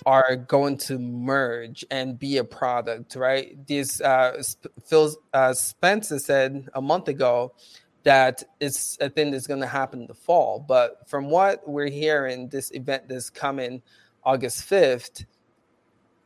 are 0.06 0.36
going 0.36 0.76
to 0.76 0.98
merge 0.98 1.84
and 1.90 2.18
be 2.18 2.36
a 2.38 2.44
product, 2.44 3.16
right? 3.16 3.66
This 3.66 4.00
uh, 4.00 4.42
Phil 4.84 5.14
uh, 5.32 5.52
Spencer 5.54 6.18
said 6.18 6.68
a 6.74 6.82
month 6.82 7.08
ago 7.08 7.54
that 8.02 8.44
it's 8.60 8.98
a 9.00 9.08
thing 9.08 9.30
that's 9.30 9.46
going 9.46 9.60
to 9.60 9.66
happen 9.66 10.02
in 10.02 10.06
the 10.06 10.14
fall. 10.14 10.64
But 10.66 11.08
from 11.08 11.30
what 11.30 11.66
we're 11.66 11.90
hearing, 11.90 12.48
this 12.48 12.70
event 12.72 13.08
that's 13.08 13.30
coming 13.30 13.82
August 14.22 14.68
5th, 14.68 15.24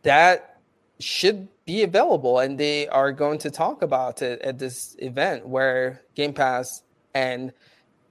that 0.02 0.60
should 0.98 1.48
be 1.64 1.84
available. 1.84 2.40
And 2.40 2.58
they 2.58 2.88
are 2.88 3.12
going 3.12 3.38
to 3.40 3.50
talk 3.50 3.82
about 3.82 4.22
it 4.22 4.42
at 4.42 4.58
this 4.58 4.96
event 4.98 5.46
where 5.46 6.02
Game 6.14 6.32
Pass 6.32 6.82
and 7.14 7.52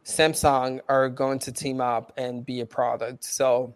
Samsung 0.06 0.80
are 0.88 1.10
going 1.10 1.40
to 1.40 1.52
team 1.52 1.82
up 1.82 2.14
and 2.18 2.46
be 2.46 2.62
a 2.62 2.66
product. 2.66 3.26
So 3.26 3.76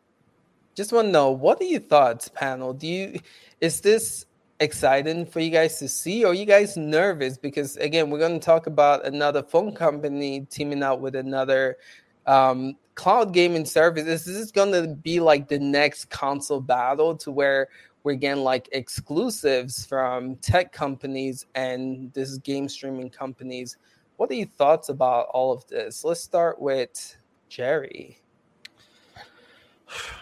just 0.75 0.91
want 0.91 1.07
to 1.07 1.11
know 1.11 1.31
what 1.31 1.61
are 1.61 1.65
your 1.65 1.81
thoughts, 1.81 2.29
panel? 2.29 2.73
Do 2.73 2.87
you 2.87 3.19
is 3.59 3.81
this 3.81 4.25
exciting 4.59 5.25
for 5.25 5.39
you 5.39 5.49
guys 5.49 5.79
to 5.79 5.87
see, 5.87 6.23
or 6.23 6.31
are 6.31 6.33
you 6.33 6.45
guys 6.45 6.77
nervous? 6.77 7.37
Because 7.37 7.77
again, 7.77 8.09
we're 8.09 8.19
going 8.19 8.39
to 8.39 8.45
talk 8.45 8.67
about 8.67 9.05
another 9.05 9.43
phone 9.43 9.73
company 9.73 10.47
teaming 10.49 10.83
out 10.83 11.01
with 11.01 11.15
another 11.15 11.77
um, 12.25 12.75
cloud 12.95 13.33
gaming 13.33 13.65
service. 13.65 14.05
Is 14.05 14.25
this 14.25 14.51
going 14.51 14.71
to 14.71 14.95
be 14.95 15.19
like 15.19 15.47
the 15.47 15.59
next 15.59 16.09
console 16.09 16.61
battle 16.61 17.15
to 17.17 17.31
where 17.31 17.67
we're 18.03 18.15
getting 18.15 18.43
like 18.43 18.69
exclusives 18.71 19.85
from 19.85 20.35
tech 20.37 20.71
companies 20.71 21.45
and 21.55 22.13
this 22.13 22.37
game 22.37 22.69
streaming 22.69 23.09
companies? 23.09 23.77
What 24.17 24.29
are 24.31 24.35
your 24.35 24.47
thoughts 24.47 24.89
about 24.89 25.27
all 25.33 25.51
of 25.51 25.65
this? 25.67 26.03
Let's 26.03 26.21
start 26.21 26.61
with 26.61 27.17
Jerry. 27.49 28.20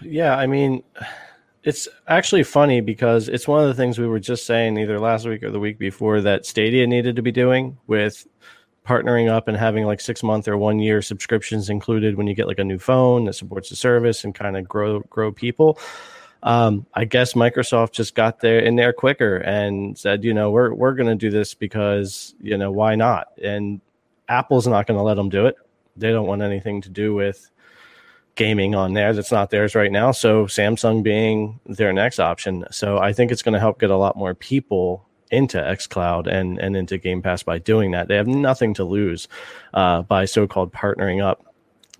Yeah, 0.01 0.35
I 0.35 0.47
mean, 0.47 0.83
it's 1.63 1.87
actually 2.07 2.43
funny 2.43 2.81
because 2.81 3.29
it's 3.29 3.47
one 3.47 3.61
of 3.61 3.67
the 3.67 3.73
things 3.73 3.99
we 3.99 4.07
were 4.07 4.19
just 4.19 4.45
saying 4.45 4.77
either 4.77 4.99
last 4.99 5.27
week 5.27 5.43
or 5.43 5.51
the 5.51 5.59
week 5.59 5.77
before 5.77 6.21
that 6.21 6.45
Stadia 6.45 6.87
needed 6.87 7.15
to 7.15 7.21
be 7.21 7.31
doing 7.31 7.77
with 7.87 8.25
partnering 8.85 9.29
up 9.29 9.47
and 9.47 9.55
having 9.55 9.85
like 9.85 10.01
six 10.01 10.23
month 10.23 10.47
or 10.47 10.57
one 10.57 10.79
year 10.79 11.01
subscriptions 11.01 11.69
included 11.69 12.15
when 12.15 12.25
you 12.25 12.33
get 12.33 12.47
like 12.47 12.59
a 12.59 12.63
new 12.63 12.79
phone 12.79 13.25
that 13.25 13.33
supports 13.33 13.69
the 13.69 13.75
service 13.75 14.23
and 14.23 14.33
kind 14.33 14.57
of 14.57 14.67
grow 14.67 15.01
grow 15.01 15.31
people. 15.31 15.77
Um, 16.41 16.85
I 16.93 17.05
guess 17.05 17.33
Microsoft 17.33 17.91
just 17.91 18.15
got 18.15 18.39
there 18.39 18.59
in 18.59 18.77
there 18.77 18.93
quicker 18.93 19.37
and 19.37 19.97
said, 19.97 20.23
you 20.23 20.33
know, 20.33 20.51
we're 20.51 20.73
we're 20.73 20.93
going 20.93 21.09
to 21.09 21.15
do 21.15 21.29
this 21.29 21.53
because 21.53 22.33
you 22.41 22.57
know 22.57 22.71
why 22.71 22.95
not? 22.95 23.27
And 23.43 23.81
Apple's 24.29 24.65
not 24.65 24.87
going 24.87 24.97
to 24.97 25.03
let 25.03 25.15
them 25.15 25.29
do 25.29 25.45
it. 25.45 25.55
They 25.97 26.11
don't 26.11 26.27
want 26.27 26.41
anything 26.41 26.81
to 26.81 26.89
do 26.89 27.13
with 27.13 27.51
gaming 28.39 28.73
on 28.73 28.93
there 28.93 29.11
that's 29.13 29.33
not 29.33 29.49
theirs 29.49 29.75
right 29.75 29.91
now. 29.91 30.11
So 30.11 30.45
Samsung 30.45 31.03
being 31.03 31.59
their 31.65 31.91
next 31.91 32.19
option. 32.19 32.63
So 32.71 32.97
I 32.97 33.11
think 33.11 33.31
it's 33.31 33.41
going 33.41 33.53
to 33.53 33.59
help 33.59 33.81
get 33.81 33.89
a 33.89 33.97
lot 33.97 34.15
more 34.15 34.33
people 34.33 35.05
into 35.29 35.57
xCloud 35.57 36.25
and 36.25 36.57
and 36.57 36.75
into 36.75 36.97
Game 36.97 37.21
Pass 37.21 37.43
by 37.43 37.59
doing 37.59 37.91
that. 37.91 38.07
They 38.07 38.15
have 38.15 38.27
nothing 38.27 38.73
to 38.75 38.85
lose 38.85 39.27
uh, 39.73 40.03
by 40.03 40.23
so-called 40.23 40.71
partnering 40.71 41.21
up. 41.21 41.45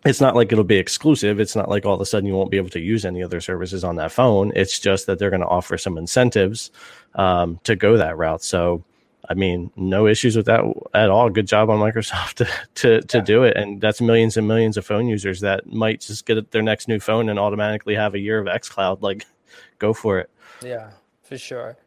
It's 0.06 0.22
not 0.22 0.34
like 0.34 0.54
it'll 0.54 0.64
be 0.64 0.78
exclusive. 0.78 1.42
It's 1.42 1.58
not 1.58 1.68
like 1.68 1.86
all 1.86 1.96
of 1.96 2.00
a 2.00 2.06
sudden 2.06 2.26
you 2.26 2.34
won't 2.34 2.52
be 2.52 2.58
able 2.58 2.70
to 2.70 2.80
use 2.80 3.04
any 3.04 3.22
other 3.22 3.42
services 3.42 3.84
on 3.84 3.98
that 3.98 4.14
phone. 4.14 4.54
It's 4.56 4.80
just 4.80 5.08
that 5.08 5.20
they're 5.20 5.30
going 5.30 5.42
to 5.42 5.48
offer 5.48 5.78
some 5.78 5.98
incentives 5.98 6.72
um, 7.16 7.60
to 7.66 7.76
go 7.76 7.98
that 7.98 8.18
route. 8.18 8.42
So 8.42 8.86
I 9.30 9.36
mean, 9.36 9.72
no 9.76 10.08
issues 10.08 10.36
with 10.36 10.48
that 10.48 10.62
at 10.94 11.10
all. 11.10 11.30
Good 11.30 11.48
job 11.48 11.70
on 11.70 11.80
Microsoft 11.80 12.34
to 12.36 12.46
to, 12.76 13.02
to 13.02 13.18
yeah. 13.20 13.24
do 13.24 13.44
it, 13.44 13.56
and 13.56 13.80
that's 13.80 14.02
millions 14.02 14.38
and 14.38 14.48
millions 14.48 14.76
of 14.78 14.86
phone 14.86 15.08
users 15.08 15.42
that 15.42 15.72
might 15.72 16.02
just 16.02 16.26
get 16.26 16.52
their 16.52 16.64
next 16.64 16.88
new 16.88 17.00
phone 17.00 17.30
and 17.30 17.38
automatically 17.38 17.96
have 17.96 18.16
a 18.16 18.20
year 18.20 18.40
of 18.40 18.48
XCloud. 18.48 19.02
Like, 19.02 19.26
go 19.80 19.94
for 19.94 20.20
it. 20.20 20.30
Yeah, 20.64 20.92
for 21.24 21.38
sure. 21.38 21.78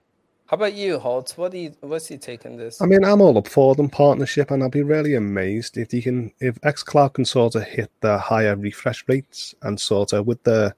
How 0.46 0.57
about 0.57 0.74
you, 0.74 0.98
Holtz? 0.98 1.38
What 1.38 1.52
do 1.52 1.59
you 1.59 1.74
what's 1.81 2.11
your 2.11 2.18
take 2.18 2.46
on 2.46 2.57
this? 2.57 2.81
I 2.81 2.87
mean, 2.87 3.05
I'm 3.05 3.20
all 3.20 3.38
up 3.38 3.48
for 3.48 3.74
them 3.74 3.88
partnership, 3.88 4.50
and 4.50 4.62
I'll 4.62 4.68
be 4.68 4.83
really 4.83 5.14
amazed 5.14 5.78
if 5.78 5.92
you 5.92 6.02
can 6.02 6.33
if 6.40 6.61
XCloud 6.61 7.14
can 7.14 7.24
sort 7.24 7.55
of 7.55 7.64
hit 7.64 7.90
the 8.00 8.18
higher 8.18 8.55
refresh 8.55 9.02
rates 9.09 9.55
and 9.62 9.81
sort 9.81 10.12
of 10.12 10.26
with 10.26 10.42
the 10.44 10.74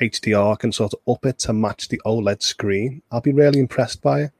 HDR 0.00 0.58
can 0.58 0.72
sort 0.72 0.92
of 0.92 1.00
up 1.08 1.24
it 1.24 1.38
to 1.40 1.52
match 1.52 1.88
the 1.88 2.00
OLED 2.04 2.42
screen. 2.42 3.02
I'll 3.10 3.20
be 3.20 3.32
really 3.32 3.58
impressed 3.58 4.02
by 4.02 4.22
it. 4.22 4.32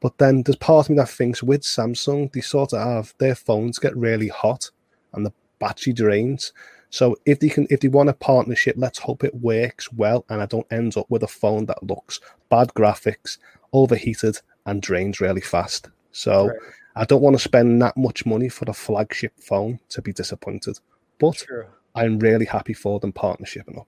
But 0.00 0.18
then 0.18 0.42
there's 0.42 0.56
part 0.56 0.86
of 0.86 0.90
me 0.90 0.96
that 0.96 1.08
thinks 1.08 1.42
with 1.42 1.62
Samsung, 1.62 2.32
they 2.32 2.40
sort 2.40 2.72
of 2.72 2.80
have 2.80 3.14
their 3.18 3.34
phones 3.34 3.78
get 3.78 3.96
really 3.96 4.28
hot 4.28 4.70
and 5.12 5.26
the 5.26 5.32
battery 5.58 5.92
drains. 5.92 6.52
So 6.88 7.16
if 7.24 7.38
they 7.38 7.48
can, 7.48 7.66
if 7.70 7.80
they 7.80 7.88
want 7.88 8.08
a 8.08 8.14
partnership, 8.14 8.74
let's 8.78 8.98
hope 8.98 9.22
it 9.22 9.34
works 9.34 9.92
well, 9.92 10.24
and 10.28 10.42
I 10.42 10.46
don't 10.46 10.66
end 10.72 10.96
up 10.96 11.06
with 11.08 11.22
a 11.22 11.28
phone 11.28 11.66
that 11.66 11.82
looks 11.82 12.18
bad 12.48 12.68
graphics, 12.68 13.38
overheated, 13.72 14.38
and 14.66 14.82
drains 14.82 15.20
really 15.20 15.40
fast. 15.40 15.88
So 16.10 16.48
right. 16.48 16.56
I 16.96 17.04
don't 17.04 17.22
want 17.22 17.36
to 17.36 17.42
spend 17.42 17.80
that 17.82 17.96
much 17.96 18.26
money 18.26 18.48
for 18.48 18.64
the 18.64 18.72
flagship 18.72 19.32
phone 19.38 19.78
to 19.90 20.02
be 20.02 20.12
disappointed. 20.12 20.80
But 21.20 21.36
True. 21.36 21.66
I'm 21.94 22.18
really 22.18 22.46
happy 22.46 22.72
for 22.72 22.98
them 22.98 23.12
partnershiping 23.12 23.78
up. 23.78 23.86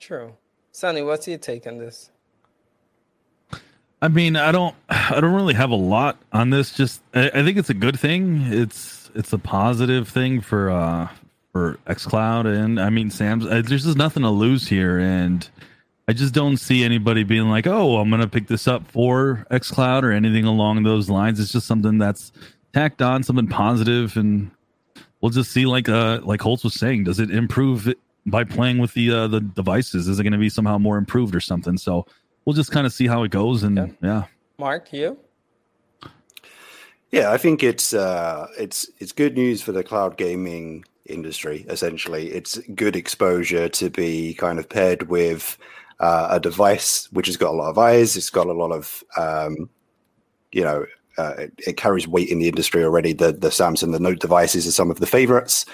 True. 0.00 0.34
Sunny, 0.72 1.02
what's 1.02 1.28
your 1.28 1.38
take 1.38 1.66
on 1.66 1.78
this? 1.78 2.10
I 4.02 4.08
mean, 4.08 4.36
I 4.36 4.52
don't, 4.52 4.74
I 4.88 5.20
don't 5.20 5.34
really 5.34 5.54
have 5.54 5.70
a 5.70 5.76
lot 5.76 6.18
on 6.32 6.50
this. 6.50 6.72
Just, 6.72 7.02
I, 7.14 7.30
I 7.34 7.42
think 7.42 7.58
it's 7.58 7.70
a 7.70 7.74
good 7.74 7.98
thing. 7.98 8.42
It's, 8.50 9.10
it's 9.14 9.32
a 9.32 9.38
positive 9.38 10.08
thing 10.08 10.40
for, 10.40 10.70
uh, 10.70 11.08
for 11.52 11.78
XCloud, 11.86 12.46
and 12.46 12.80
I 12.80 12.90
mean, 12.90 13.10
Sam's. 13.10 13.44
Uh, 13.44 13.62
there's 13.64 13.84
just 13.84 13.98
nothing 13.98 14.22
to 14.22 14.30
lose 14.30 14.68
here, 14.68 14.98
and 14.98 15.48
I 16.08 16.12
just 16.12 16.34
don't 16.34 16.56
see 16.56 16.84
anybody 16.84 17.24
being 17.24 17.48
like, 17.48 17.66
"Oh, 17.66 17.98
I'm 17.98 18.10
gonna 18.10 18.28
pick 18.28 18.46
this 18.46 18.68
up 18.68 18.86
for 18.90 19.46
XCloud" 19.50 20.02
or 20.02 20.12
anything 20.12 20.44
along 20.44 20.82
those 20.82 21.10
lines. 21.10 21.40
It's 21.40 21.52
just 21.52 21.66
something 21.66 21.98
that's 21.98 22.32
tacked 22.72 23.02
on, 23.02 23.22
something 23.22 23.48
positive, 23.48 24.16
and 24.16 24.50
we'll 25.20 25.30
just 25.30 25.50
see. 25.50 25.66
Like, 25.66 25.88
uh, 25.88 26.20
like 26.22 26.40
Holtz 26.40 26.64
was 26.64 26.74
saying, 26.74 27.04
does 27.04 27.18
it 27.18 27.30
improve 27.30 27.92
by 28.26 28.44
playing 28.44 28.78
with 28.78 28.94
the 28.94 29.10
uh, 29.10 29.26
the 29.26 29.40
devices? 29.40 30.08
Is 30.08 30.20
it 30.20 30.22
going 30.22 30.32
to 30.32 30.38
be 30.38 30.50
somehow 30.50 30.78
more 30.78 30.98
improved 30.98 31.34
or 31.34 31.40
something? 31.40 31.76
So 31.78 32.06
we'll 32.50 32.56
just 32.56 32.72
kind 32.72 32.84
of 32.84 32.92
see 32.92 33.06
how 33.06 33.22
it 33.22 33.30
goes. 33.30 33.62
And 33.62 33.76
Yeah. 33.76 33.86
yeah, 34.02 34.22
Mark, 34.58 34.92
you? 34.92 35.16
Yeah, 37.12 37.30
I 37.30 37.38
think 37.38 37.62
it's 37.62 37.94
uh, 37.94 38.48
it's 38.58 38.90
it's 38.98 39.12
good 39.12 39.36
news 39.36 39.62
for 39.62 39.70
the 39.70 39.84
cloud 39.84 40.16
gaming 40.16 40.84
industry. 41.06 41.64
Essentially, 41.68 42.32
it's 42.32 42.58
good 42.74 42.96
exposure 42.96 43.68
to 43.68 43.88
be 43.88 44.34
kind 44.34 44.58
of 44.58 44.68
paired 44.68 45.08
with 45.08 45.58
uh, 46.00 46.26
a 46.30 46.40
device 46.40 47.08
which 47.12 47.26
has 47.26 47.36
got 47.36 47.50
a 47.50 47.56
lot 47.56 47.70
of 47.70 47.78
eyes. 47.78 48.16
It's 48.16 48.30
got 48.30 48.48
a 48.48 48.52
lot 48.52 48.72
of 48.72 49.04
um, 49.16 49.70
you 50.50 50.64
know, 50.64 50.86
uh, 51.18 51.34
it, 51.38 51.52
it 51.68 51.76
carries 51.76 52.08
weight 52.08 52.30
in 52.30 52.40
the 52.40 52.48
industry 52.48 52.82
already. 52.82 53.12
The 53.12 53.30
the 53.30 53.50
Samsung, 53.50 53.92
the 53.92 54.00
Note 54.00 54.18
devices 54.18 54.66
are 54.66 54.72
some 54.72 54.90
of 54.90 54.98
the 54.98 55.06
favorites. 55.06 55.66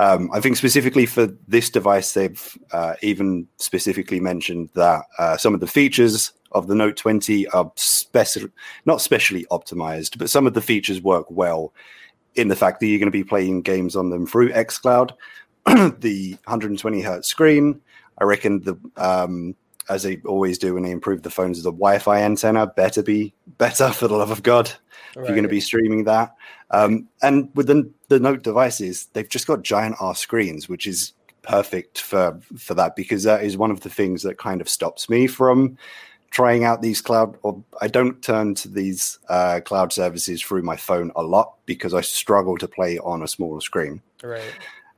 Um, 0.00 0.30
I 0.32 0.40
think 0.40 0.56
specifically 0.56 1.04
for 1.04 1.26
this 1.46 1.68
device, 1.68 2.14
they've 2.14 2.58
uh, 2.72 2.94
even 3.02 3.46
specifically 3.58 4.18
mentioned 4.18 4.70
that 4.72 5.02
uh, 5.18 5.36
some 5.36 5.52
of 5.52 5.60
the 5.60 5.66
features 5.66 6.32
of 6.52 6.68
the 6.68 6.74
Note 6.74 6.96
20 6.96 7.46
are 7.48 7.70
speci- 7.72 8.50
not 8.86 9.02
specially 9.02 9.44
optimized, 9.50 10.16
but 10.16 10.30
some 10.30 10.46
of 10.46 10.54
the 10.54 10.62
features 10.62 11.02
work 11.02 11.26
well 11.28 11.74
in 12.34 12.48
the 12.48 12.56
fact 12.56 12.80
that 12.80 12.86
you're 12.86 12.98
going 12.98 13.08
to 13.08 13.10
be 13.10 13.22
playing 13.22 13.60
games 13.60 13.94
on 13.94 14.08
them 14.08 14.26
through 14.26 14.50
xCloud. 14.52 15.10
the 15.66 16.30
120 16.44 17.02
hertz 17.02 17.28
screen, 17.28 17.78
I 18.16 18.24
reckon 18.24 18.62
the 18.62 18.78
um, 18.96 19.54
as 19.90 20.04
they 20.04 20.18
always 20.24 20.56
do 20.56 20.74
when 20.74 20.84
they 20.84 20.90
improve 20.92 21.22
the 21.22 21.30
phones, 21.30 21.62
the 21.62 21.72
Wi-Fi 21.72 22.22
antenna 22.22 22.66
better 22.66 23.02
be 23.02 23.34
better 23.58 23.90
for 23.90 24.08
the 24.08 24.16
love 24.16 24.30
of 24.30 24.42
God 24.42 24.72
if 25.10 25.16
you're 25.16 25.26
going 25.26 25.42
to 25.42 25.48
be 25.48 25.60
streaming 25.60 26.04
that. 26.04 26.34
Um, 26.70 27.08
and 27.22 27.50
with 27.54 27.66
the, 27.66 27.90
the 28.08 28.20
Note 28.20 28.42
devices, 28.42 29.08
they've 29.12 29.28
just 29.28 29.48
got 29.48 29.62
giant 29.62 29.96
R 30.00 30.14
screens, 30.14 30.68
which 30.68 30.86
is 30.86 31.12
perfect 31.42 32.00
for 32.00 32.38
for 32.56 32.74
that 32.74 32.94
because 32.94 33.24
that 33.24 33.42
is 33.42 33.56
one 33.56 33.70
of 33.70 33.80
the 33.80 33.88
things 33.88 34.22
that 34.22 34.38
kind 34.38 34.60
of 34.60 34.68
stops 34.68 35.08
me 35.08 35.26
from 35.26 35.76
trying 36.30 36.64
out 36.64 36.82
these 36.82 37.00
cloud 37.00 37.36
or 37.42 37.62
I 37.80 37.88
don't 37.88 38.22
turn 38.22 38.54
to 38.56 38.68
these 38.68 39.18
uh, 39.28 39.60
cloud 39.64 39.92
services 39.92 40.40
through 40.40 40.62
my 40.62 40.76
phone 40.76 41.10
a 41.16 41.22
lot 41.22 41.54
because 41.66 41.92
I 41.92 42.02
struggle 42.02 42.56
to 42.58 42.68
play 42.68 42.98
on 42.98 43.22
a 43.22 43.28
smaller 43.28 43.60
screen. 43.60 44.00
Right. 44.22 44.54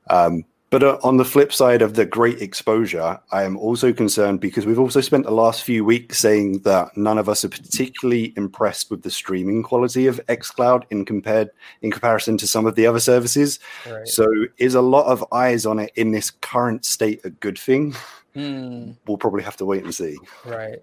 Um, 0.09 0.45
but 0.73 0.81
uh, 0.81 0.97
on 1.03 1.17
the 1.17 1.23
flip 1.23 1.53
side 1.53 1.83
of 1.83 1.93
the 1.93 2.03
great 2.03 2.41
exposure, 2.41 3.19
I 3.31 3.43
am 3.43 3.57
also 3.57 3.93
concerned 3.93 4.39
because 4.39 4.65
we've 4.65 4.79
also 4.79 5.01
spent 5.01 5.23
the 5.23 5.31
last 5.31 5.61
few 5.61 5.85
weeks 5.85 6.17
saying 6.17 6.63
that 6.63 6.97
none 6.97 7.19
of 7.19 7.29
us 7.29 7.45
are 7.45 7.49
particularly 7.49 8.33
impressed 8.35 8.89
with 8.89 9.03
the 9.03 9.11
streaming 9.11 9.61
quality 9.61 10.07
of 10.07 10.19
xCloud 10.29 10.85
in 10.89 11.05
compared 11.05 11.51
in 11.83 11.91
comparison 11.91 12.37
to 12.39 12.47
some 12.47 12.65
of 12.65 12.73
the 12.73 12.87
other 12.87 12.99
services. 12.99 13.59
Right. 13.87 14.07
So, 14.07 14.25
is 14.57 14.73
a 14.73 14.81
lot 14.81 15.05
of 15.05 15.23
eyes 15.31 15.67
on 15.67 15.77
it 15.77 15.91
in 15.95 16.09
this 16.09 16.31
current 16.31 16.85
state 16.85 17.21
a 17.23 17.29
good 17.29 17.59
thing? 17.59 17.95
Hmm, 18.33 18.93
We'll 19.05 19.17
probably 19.17 19.43
have 19.43 19.57
to 19.57 19.65
wait 19.65 19.83
and 19.83 19.93
see. 19.93 20.17
right. 20.43 20.79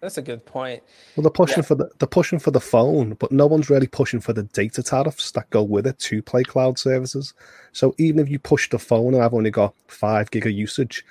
That's 0.00 0.16
a 0.18 0.22
good 0.22 0.46
point. 0.46 0.82
Well, 1.16 1.22
they're 1.22 1.30
pushing 1.30 1.58
Yeah. 1.58 1.62
for 1.66 1.74
the 1.74 1.90
they're 1.98 2.06
pushing 2.06 2.38
for 2.38 2.52
the 2.52 2.60
phone, 2.60 3.14
but 3.14 3.32
no 3.32 3.46
one's 3.46 3.68
really 3.68 3.88
pushing 3.88 4.20
for 4.20 4.32
the 4.32 4.44
data 4.44 4.82
tariffs 4.82 5.32
that 5.32 5.50
go 5.50 5.62
with 5.62 5.86
it 5.86 5.98
to 6.00 6.22
play 6.22 6.44
cloud 6.44 6.78
services. 6.78 7.34
So 7.72 7.94
even 7.98 8.20
if 8.20 8.28
you 8.28 8.38
push 8.38 8.70
the 8.70 8.78
phone 8.78 9.14
and 9.14 9.22
I've 9.22 9.34
only 9.34 9.50
got 9.50 9.74
five 9.88 10.30
gig 10.30 10.46
of 10.46 10.52
usage, 10.52 11.04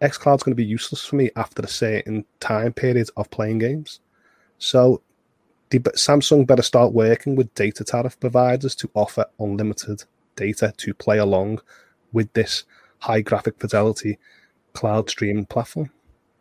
xCloud's 0.00 0.42
going 0.42 0.52
to 0.52 0.56
be 0.56 0.64
useless 0.64 1.04
for 1.04 1.16
me 1.16 1.30
after 1.36 1.62
a 1.62 1.68
certain 1.68 2.24
time 2.40 2.72
period 2.72 3.10
of 3.16 3.30
playing 3.30 3.58
games. 3.58 4.00
So 4.58 5.02
the, 5.68 5.78
Samsung 5.78 6.46
better 6.46 6.62
start 6.62 6.92
working 6.94 7.36
with 7.36 7.54
data 7.54 7.84
tariff 7.84 8.18
providers 8.18 8.74
to 8.76 8.90
offer 8.94 9.26
unlimited 9.38 10.04
data 10.36 10.72
to 10.78 10.94
play 10.94 11.18
along 11.18 11.60
with 12.12 12.32
this 12.32 12.64
high 13.00 13.20
graphic 13.20 13.58
fidelity 13.58 14.18
cloud 14.72 15.10
streaming 15.10 15.46
platform. 15.46 15.90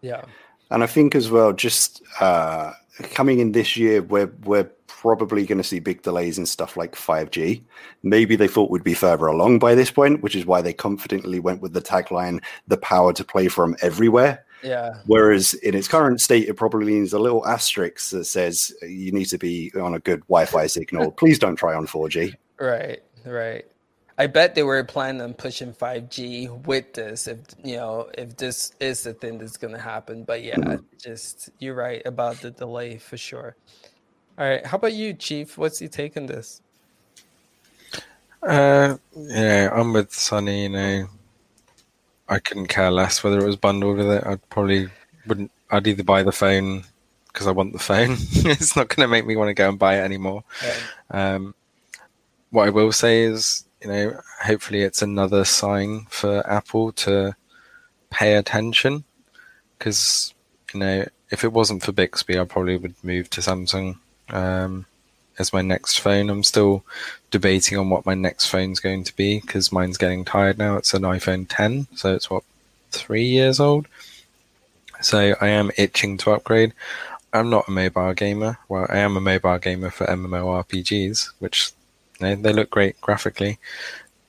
Yeah. 0.01 0.23
And 0.71 0.83
I 0.83 0.87
think 0.87 1.15
as 1.15 1.31
well, 1.31 1.53
just 1.53 2.01
uh, 2.19 2.73
coming 3.13 3.39
in 3.39 3.51
this 3.51 3.75
year, 3.75 4.01
we're 4.01 4.31
we're 4.43 4.69
probably 4.87 5.45
going 5.45 5.57
to 5.57 5.63
see 5.63 5.79
big 5.79 6.01
delays 6.01 6.37
in 6.37 6.45
stuff 6.45 6.75
like 6.75 6.93
5G. 6.93 7.61
Maybe 8.03 8.35
they 8.35 8.49
thought 8.49 8.69
we'd 8.69 8.83
be 8.83 8.93
further 8.93 9.27
along 9.27 9.59
by 9.59 9.73
this 9.73 9.89
point, 9.89 10.21
which 10.21 10.35
is 10.35 10.45
why 10.45 10.61
they 10.61 10.73
confidently 10.73 11.39
went 11.39 11.61
with 11.61 11.73
the 11.73 11.81
tagline 11.81 12.43
"the 12.67 12.77
power 12.77 13.13
to 13.13 13.23
play 13.23 13.47
from 13.47 13.75
everywhere." 13.81 14.45
Yeah. 14.61 14.95
Whereas 15.05 15.53
in 15.53 15.73
its 15.73 15.87
current 15.87 16.19
state, 16.19 16.49
it 16.49 16.55
probably 16.55 16.99
needs 16.99 17.13
a 17.13 17.19
little 17.19 17.47
asterisk 17.47 18.11
that 18.11 18.25
says 18.25 18.73
you 18.81 19.11
need 19.11 19.25
to 19.25 19.37
be 19.37 19.71
on 19.79 19.93
a 19.93 19.99
good 19.99 20.19
Wi-Fi 20.27 20.67
signal. 20.67 21.11
Please 21.11 21.39
don't 21.39 21.55
try 21.55 21.73
on 21.73 21.87
4G. 21.87 22.35
Right, 22.59 23.01
right. 23.25 23.65
I 24.19 24.27
bet 24.27 24.53
they 24.53 24.63
were 24.63 24.83
planning 24.83 25.21
on 25.21 25.33
pushing 25.33 25.73
5G 25.73 26.65
with 26.67 26.93
this 26.93 27.25
if 27.25 27.39
you 27.63 27.77
know 27.77 28.09
if 28.17 28.35
this 28.35 28.73
is 28.81 29.03
the 29.03 29.13
thing 29.13 29.37
that's 29.37 29.55
gonna 29.55 29.79
happen. 29.79 30.25
But 30.25 30.43
yeah, 30.43 30.77
just 31.01 31.49
you're 31.59 31.73
right 31.73 32.01
about 32.05 32.41
the 32.41 32.51
delay 32.51 32.97
for 32.97 33.15
sure. 33.15 33.55
All 34.37 34.45
right, 34.45 34.65
how 34.65 34.75
about 34.75 34.93
you, 34.93 35.13
Chief? 35.13 35.57
What's 35.57 35.79
your 35.79 35.89
take 35.89 36.17
on 36.17 36.25
this? 36.25 36.61
Uh, 38.43 38.97
yeah, 39.15 39.69
I'm 39.73 39.93
with 39.93 40.13
Sunny. 40.13 40.63
You 40.63 40.69
know, 40.69 41.07
I 42.27 42.39
couldn't 42.39 42.67
care 42.67 42.91
less 42.91 43.23
whether 43.23 43.39
it 43.39 43.45
was 43.45 43.55
bundled 43.55 43.97
with 43.97 44.11
it. 44.11 44.23
I'd 44.25 44.49
probably 44.49 44.89
wouldn't. 45.27 45.51
I'd 45.71 45.87
either 45.87 46.03
buy 46.03 46.23
the 46.23 46.33
phone 46.33 46.83
because 47.27 47.47
I 47.47 47.51
want 47.51 47.71
the 47.71 47.79
phone. 47.79 48.11
it's 48.31 48.75
not 48.75 48.89
going 48.89 49.05
to 49.05 49.11
make 49.11 49.25
me 49.25 49.37
want 49.37 49.47
to 49.47 49.53
go 49.53 49.69
and 49.69 49.79
buy 49.79 49.97
it 49.97 50.03
anymore. 50.03 50.43
Um, 51.09 51.55
what 52.49 52.67
I 52.67 52.71
will 52.71 52.91
say 52.91 53.23
is, 53.23 53.65
you 53.81 53.89
know, 53.89 54.19
hopefully 54.41 54.81
it's 54.81 55.01
another 55.01 55.45
sign 55.45 56.05
for 56.09 56.47
Apple 56.49 56.91
to 56.93 57.35
pay 58.09 58.35
attention 58.35 59.03
because, 59.77 60.33
you 60.73 60.79
know, 60.79 61.05
if 61.31 61.43
it 61.43 61.53
wasn't 61.53 61.83
for 61.83 61.91
Bixby, 61.91 62.39
I 62.39 62.43
probably 62.43 62.77
would 62.77 62.95
move 63.03 63.29
to 63.31 63.41
Samsung 63.41 63.97
um, 64.29 64.85
as 65.37 65.53
my 65.53 65.61
next 65.61 65.99
phone. 65.99 66.29
I'm 66.29 66.43
still 66.43 66.83
debating 67.31 67.77
on 67.77 67.89
what 67.89 68.05
my 68.05 68.15
next 68.15 68.47
phone's 68.47 68.79
going 68.79 69.03
to 69.05 69.15
be 69.15 69.39
because 69.39 69.71
mine's 69.71 69.97
getting 69.97 70.25
tired 70.25 70.57
now. 70.57 70.75
It's 70.75 70.93
an 70.93 71.03
iPhone 71.03 71.45
10, 71.47 71.87
so 71.95 72.13
it's 72.13 72.29
what 72.29 72.43
three 72.91 73.25
years 73.25 73.59
old. 73.59 73.87
So 75.01 75.35
I 75.39 75.47
am 75.47 75.71
itching 75.77 76.17
to 76.19 76.31
upgrade. 76.31 76.73
I'm 77.31 77.49
not 77.49 77.67
a 77.67 77.71
mobile 77.71 78.13
gamer. 78.13 78.57
Well, 78.67 78.87
I 78.89 78.97
am 78.97 79.15
a 79.15 79.21
mobile 79.21 79.59
gamer 79.59 79.91
for 79.91 80.05
MMORPGs, 80.07 81.31
which 81.39 81.71
they 82.19 82.53
look 82.53 82.69
great 82.69 82.99
graphically, 83.01 83.59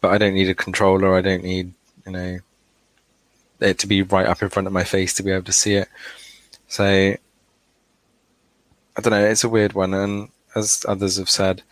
but 0.00 0.12
I 0.12 0.18
don't 0.18 0.34
need 0.34 0.48
a 0.48 0.54
controller. 0.54 1.16
I 1.16 1.20
don't 1.20 1.44
need 1.44 1.72
you 2.06 2.12
know 2.12 2.38
it 3.60 3.78
to 3.78 3.86
be 3.86 4.02
right 4.02 4.26
up 4.26 4.42
in 4.42 4.48
front 4.48 4.66
of 4.66 4.72
my 4.72 4.84
face 4.84 5.12
to 5.14 5.22
be 5.22 5.30
able 5.30 5.44
to 5.44 5.52
see 5.52 5.74
it. 5.74 5.88
So 6.68 6.84
I 6.84 7.18
don't 9.00 9.10
know. 9.10 9.24
It's 9.24 9.44
a 9.44 9.48
weird 9.48 9.74
one, 9.74 9.94
and 9.94 10.28
as 10.54 10.84
others 10.88 11.16
have 11.16 11.30
said, 11.30 11.62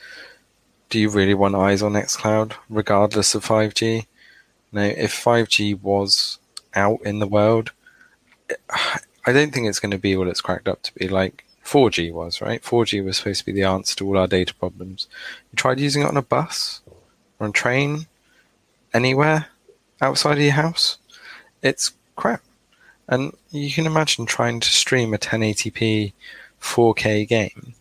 do 0.91 0.99
you 0.99 1.11
really 1.11 1.35
want 1.35 1.55
eyes 1.55 1.83
on 1.83 1.93
xCloud 1.93 2.55
regardless 2.69 3.35
of 3.35 3.45
5G? 3.45 4.07
Now, 4.73 4.83
if 4.83 5.13
5G 5.13 5.81
was 5.81 6.39
out 6.75 7.01
in 7.03 7.19
the 7.19 7.27
world, 7.27 7.73
I 9.27 9.33
don't 9.33 9.53
think 9.53 9.67
it's 9.67 9.81
going 9.81 9.91
to 9.91 9.99
be 9.99 10.17
what 10.17 10.29
it's 10.29 10.41
cracked 10.41 10.69
up 10.69 10.83
to 10.83 10.95
be. 10.95 11.09
Like 11.09 11.45
4G 11.69 12.13
was, 12.13 12.41
right? 12.41 12.63
4G 12.63 13.05
was 13.05 13.19
supposed 13.19 13.41
to 13.41 13.47
be 13.47 13.53
the 13.53 13.65
answer 13.65 13.95
to 13.97 14.07
all 14.07 14.17
our 14.17 14.27
data 14.27 14.55
problems. 14.55 15.07
You 15.53 15.57
tried 15.57 15.79
using 15.79 16.03
it 16.03 16.09
on 16.09 16.17
a 16.17 16.23
bus, 16.23 16.81
or 17.39 17.45
on 17.45 17.51
a 17.51 17.53
train, 17.53 18.07
anywhere 18.95 19.49
outside 20.01 20.39
of 20.39 20.45
your 20.45 20.53
house, 20.53 20.99
it's 21.63 21.93
crap. 22.17 22.43
And 23.07 23.37
you 23.51 23.71
can 23.71 23.87
imagine 23.87 24.25
trying 24.25 24.61
to 24.61 24.69
stream 24.69 25.13
a 25.13 25.19
1080p 25.19 26.13
4K 26.61 27.29
game. 27.29 27.75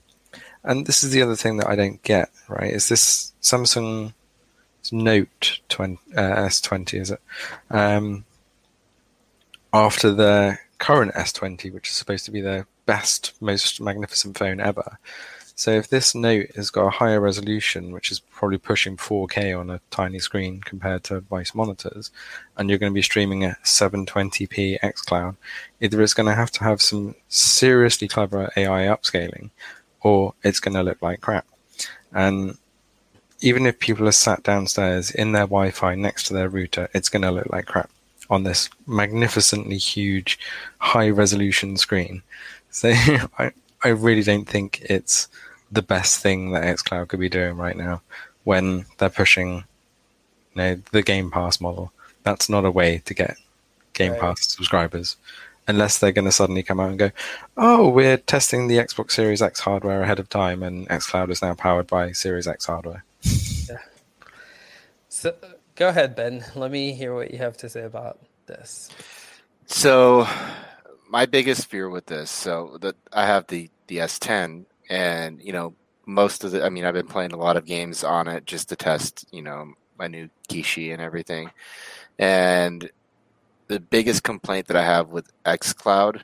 And 0.63 0.85
this 0.85 1.01
is 1.03 1.11
the 1.11 1.21
other 1.21 1.35
thing 1.35 1.57
that 1.57 1.67
I 1.67 1.75
don't 1.75 2.03
get, 2.03 2.29
right? 2.49 2.71
Is 2.71 2.89
this 2.89 3.33
Samsung 3.41 4.13
Note 4.91 5.59
20, 5.69 5.97
uh, 6.15 6.21
S20, 6.21 6.93
is 6.93 7.11
it? 7.11 7.21
Um, 7.69 8.25
after 9.73 10.11
the 10.11 10.57
current 10.77 11.13
S20, 11.13 11.73
which 11.73 11.89
is 11.89 11.95
supposed 11.95 12.25
to 12.25 12.31
be 12.31 12.41
the 12.41 12.65
best, 12.87 13.33
most 13.39 13.79
magnificent 13.79 14.35
phone 14.35 14.59
ever. 14.59 14.97
So 15.53 15.71
if 15.71 15.87
this 15.87 16.13
Note 16.13 16.55
has 16.55 16.69
got 16.69 16.85
a 16.85 16.91
higher 16.91 17.19
resolution, 17.19 17.91
which 17.91 18.11
is 18.11 18.19
probably 18.19 18.59
pushing 18.59 18.95
4K 18.95 19.59
on 19.59 19.71
a 19.71 19.81
tiny 19.89 20.19
screen 20.19 20.61
compared 20.61 21.03
to 21.05 21.21
Vice 21.21 21.55
monitors, 21.55 22.11
and 22.55 22.69
you're 22.69 22.77
going 22.77 22.91
to 22.91 22.95
be 22.95 23.01
streaming 23.01 23.43
at 23.43 23.63
720p 23.63 24.79
xCloud, 24.79 25.35
either 25.81 26.01
it's 26.01 26.13
going 26.13 26.27
to 26.27 26.35
have 26.35 26.51
to 26.51 26.63
have 26.63 26.79
some 26.79 27.15
seriously 27.27 28.07
clever 28.07 28.51
AI 28.55 28.83
upscaling, 28.83 29.49
or 30.01 30.35
it's 30.43 30.59
going 30.59 30.75
to 30.75 30.83
look 30.83 31.01
like 31.01 31.21
crap. 31.21 31.47
And 32.13 32.57
even 33.41 33.65
if 33.65 33.79
people 33.79 34.07
are 34.07 34.11
sat 34.11 34.43
downstairs 34.43 35.09
in 35.09 35.31
their 35.31 35.47
Wi-Fi 35.47 35.95
next 35.95 36.27
to 36.27 36.35
their 36.35 36.49
router, 36.49 36.87
it's 36.93 37.09
going 37.09 37.23
to 37.23 37.31
look 37.31 37.49
like 37.49 37.65
crap 37.65 37.89
on 38.29 38.43
this 38.43 38.69
magnificently 38.85 39.77
huge, 39.77 40.37
high-resolution 40.79 41.77
screen. 41.77 42.21
So 42.77 42.89
I, 43.39 43.51
I 43.83 43.87
really 43.87 44.21
don't 44.21 44.47
think 44.47 44.81
it's 44.87 45.27
the 45.71 45.81
best 45.81 46.19
thing 46.21 46.51
that 46.51 46.63
xCloud 46.63 47.07
could 47.07 47.19
be 47.19 47.27
doing 47.27 47.57
right 47.57 47.75
now 47.75 48.03
when 48.43 48.85
they're 48.99 49.09
pushing, 49.09 49.55
you 49.55 49.63
know, 50.55 50.81
the 50.91 51.01
Game 51.01 51.31
Pass 51.31 51.59
model. 51.59 51.91
That's 52.21 52.49
not 52.49 52.65
a 52.65 52.71
way 52.71 53.01
to 53.05 53.15
get 53.15 53.35
Game 53.93 54.11
Right. 54.11 54.21
Pass 54.21 54.53
subscribers, 54.53 55.17
unless 55.67 55.97
they're 55.97 56.11
going 56.11 56.25
to 56.25 56.31
suddenly 56.31 56.61
come 56.61 56.79
out 56.79 56.91
and 56.91 56.99
go, 56.99 57.11
"Oh, 57.57 57.89
we're 57.89 58.17
testing 58.17 58.67
the 58.67 58.77
Xbox 58.77 59.13
Series 59.13 59.41
X 59.41 59.59
hardware 59.61 60.03
ahead 60.03 60.19
of 60.19 60.29
time, 60.29 60.61
and 60.61 60.87
XCloud 60.87 61.31
is 61.31 61.41
now 61.41 61.55
powered 61.55 61.87
by 61.87 62.11
Series 62.11 62.47
X 62.47 62.67
hardware." 62.67 63.03
yeah. 63.23 63.77
So 65.09 65.33
go 65.73 65.87
ahead, 65.87 66.15
Ben. 66.15 66.45
Let 66.53 66.69
me 66.69 66.93
hear 66.93 67.15
what 67.15 67.31
you 67.31 67.39
have 67.39 67.57
to 67.57 67.69
say 67.69 67.81
about 67.81 68.19
this. 68.45 68.89
So, 69.65 70.27
my 71.09 71.25
biggest 71.25 71.67
fear 71.67 71.89
with 71.89 72.05
this, 72.07 72.31
so 72.31 72.77
that 72.81 72.95
I 73.13 73.25
have 73.25 73.47
the 73.47 73.69
the 73.87 73.99
S10, 74.01 74.65
and 74.89 75.41
you 75.41 75.53
know, 75.53 75.75
most 76.05 76.43
of 76.43 76.51
the, 76.51 76.65
I 76.65 76.69
mean, 76.69 76.85
I've 76.85 76.93
been 76.93 77.07
playing 77.07 77.33
a 77.33 77.37
lot 77.37 77.57
of 77.57 77.65
games 77.65 78.03
on 78.03 78.27
it 78.27 78.45
just 78.45 78.69
to 78.69 78.75
test, 78.75 79.25
you 79.31 79.41
know, 79.41 79.73
my 79.97 80.07
new 80.07 80.29
Kishi 80.49 80.93
and 80.93 81.01
everything, 81.01 81.51
and 82.19 82.89
the 83.67 83.79
biggest 83.79 84.23
complaint 84.23 84.67
that 84.67 84.77
I 84.77 84.83
have 84.83 85.09
with 85.09 85.31
XCloud 85.45 86.23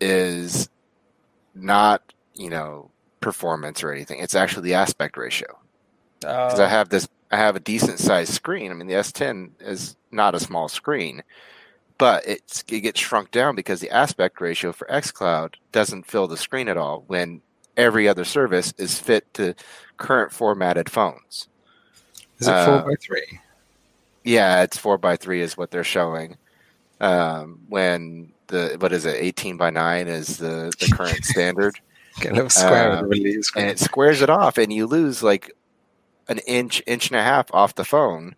is 0.00 0.68
not, 1.54 2.02
you 2.34 2.50
know, 2.50 2.92
performance 3.20 3.82
or 3.82 3.92
anything. 3.92 4.20
It's 4.20 4.34
actually 4.34 4.64
the 4.64 4.74
aspect 4.74 5.16
ratio 5.16 5.60
because 6.46 6.60
I 6.60 6.68
Uh, 6.68 6.68
have 6.68 6.88
this. 6.90 7.08
I 7.30 7.36
have 7.36 7.56
a 7.56 7.60
decent 7.60 7.98
sized 8.00 8.32
screen. 8.34 8.70
I 8.70 8.74
mean, 8.74 8.86
the 8.88 8.94
S10 8.94 9.52
is 9.60 9.96
not 10.10 10.34
a 10.34 10.40
small 10.40 10.68
screen, 10.68 11.22
but 11.98 12.26
it's, 12.26 12.64
it 12.68 12.80
gets 12.80 13.00
shrunk 13.00 13.30
down 13.30 13.54
because 13.54 13.80
the 13.80 13.90
aspect 13.90 14.40
ratio 14.40 14.72
for 14.72 14.86
XCloud 14.86 15.54
doesn't 15.72 16.06
fill 16.06 16.28
the 16.28 16.36
screen 16.36 16.68
at 16.68 16.76
all. 16.76 17.04
When 17.06 17.42
every 17.76 18.08
other 18.08 18.24
service 18.24 18.74
is 18.76 18.98
fit 18.98 19.32
to 19.34 19.54
current 19.96 20.32
formatted 20.32 20.90
phones. 20.90 21.48
Is 22.38 22.48
it 22.48 22.52
Uh, 22.52 22.66
four 22.66 22.90
by 22.90 22.96
three? 23.00 23.40
Yeah, 24.24 24.62
it's 24.62 24.76
four 24.76 24.98
by 24.98 25.16
three 25.16 25.40
is 25.40 25.56
what 25.56 25.70
they're 25.70 25.84
showing. 25.84 26.36
Um, 27.00 27.60
when 27.68 28.32
the 28.48 28.76
what 28.80 28.92
is 28.92 29.06
it, 29.06 29.14
eighteen 29.16 29.56
by 29.56 29.70
nine 29.70 30.08
is 30.08 30.38
the 30.38 30.72
the 30.80 30.92
current 30.94 31.24
standard. 31.24 31.78
A 32.24 32.32
little 32.32 32.50
square 32.50 32.92
uh, 32.92 33.02
of 33.02 33.10
the 33.10 33.44
and 33.54 33.70
it 33.70 33.78
squares 33.78 34.22
it 34.22 34.30
off 34.30 34.58
and 34.58 34.72
you 34.72 34.86
lose 34.86 35.22
like 35.22 35.52
an 36.26 36.38
inch 36.48 36.82
inch 36.84 37.10
and 37.10 37.18
a 37.18 37.22
half 37.22 37.46
off 37.54 37.76
the 37.76 37.84
phone 37.84 38.34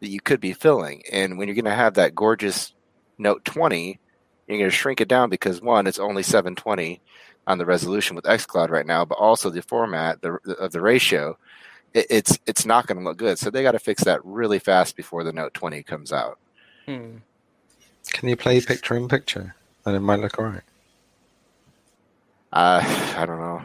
that 0.00 0.10
you 0.10 0.20
could 0.20 0.38
be 0.38 0.52
filling 0.52 1.02
and 1.10 1.38
when 1.38 1.48
you're 1.48 1.54
going 1.54 1.64
to 1.64 1.70
have 1.70 1.94
that 1.94 2.14
gorgeous 2.14 2.74
note 3.18 3.44
20 3.44 3.98
you're 4.46 4.58
going 4.58 4.70
to 4.70 4.76
shrink 4.76 5.00
it 5.00 5.08
down 5.08 5.28
because 5.28 5.60
one 5.60 5.86
it's 5.86 5.98
only 5.98 6.22
720 6.22 7.00
on 7.46 7.58
the 7.58 7.66
resolution 7.66 8.16
with 8.16 8.24
xcloud 8.24 8.70
right 8.70 8.86
now 8.86 9.04
but 9.04 9.18
also 9.18 9.50
the 9.50 9.62
format 9.62 10.20
the, 10.22 10.34
of 10.58 10.72
the 10.72 10.80
ratio 10.80 11.36
it, 11.94 12.06
it's 12.10 12.38
it's 12.46 12.66
not 12.66 12.86
going 12.86 12.98
to 12.98 13.04
look 13.04 13.16
good 13.16 13.38
so 13.38 13.50
they 13.50 13.62
got 13.62 13.72
to 13.72 13.78
fix 13.78 14.04
that 14.04 14.24
really 14.24 14.58
fast 14.58 14.96
before 14.96 15.24
the 15.24 15.32
note 15.32 15.54
20 15.54 15.82
comes 15.82 16.12
out 16.12 16.38
hmm. 16.86 17.16
Can 18.12 18.28
you 18.28 18.36
play 18.36 18.60
picture 18.60 18.96
in 18.96 19.08
picture? 19.08 19.56
And 19.84 19.96
it 19.96 20.00
might 20.00 20.20
look 20.20 20.38
alright. 20.38 20.62
uh, 22.52 22.80
i 23.16 23.26
don't 23.26 23.40
know 23.40 23.62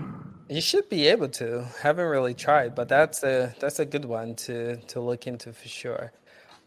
You 0.49 0.59
should 0.59 0.89
be 0.89 1.07
able 1.07 1.29
to. 1.29 1.65
Haven't 1.81 2.07
really 2.07 2.33
tried, 2.33 2.75
but 2.75 2.89
that's 2.89 3.23
a 3.23 3.55
that's 3.59 3.79
a 3.79 3.85
good 3.85 4.03
one 4.03 4.35
to 4.47 4.75
to 4.91 4.99
look 4.99 5.25
into 5.25 5.53
for 5.53 5.69
sure. 5.69 6.11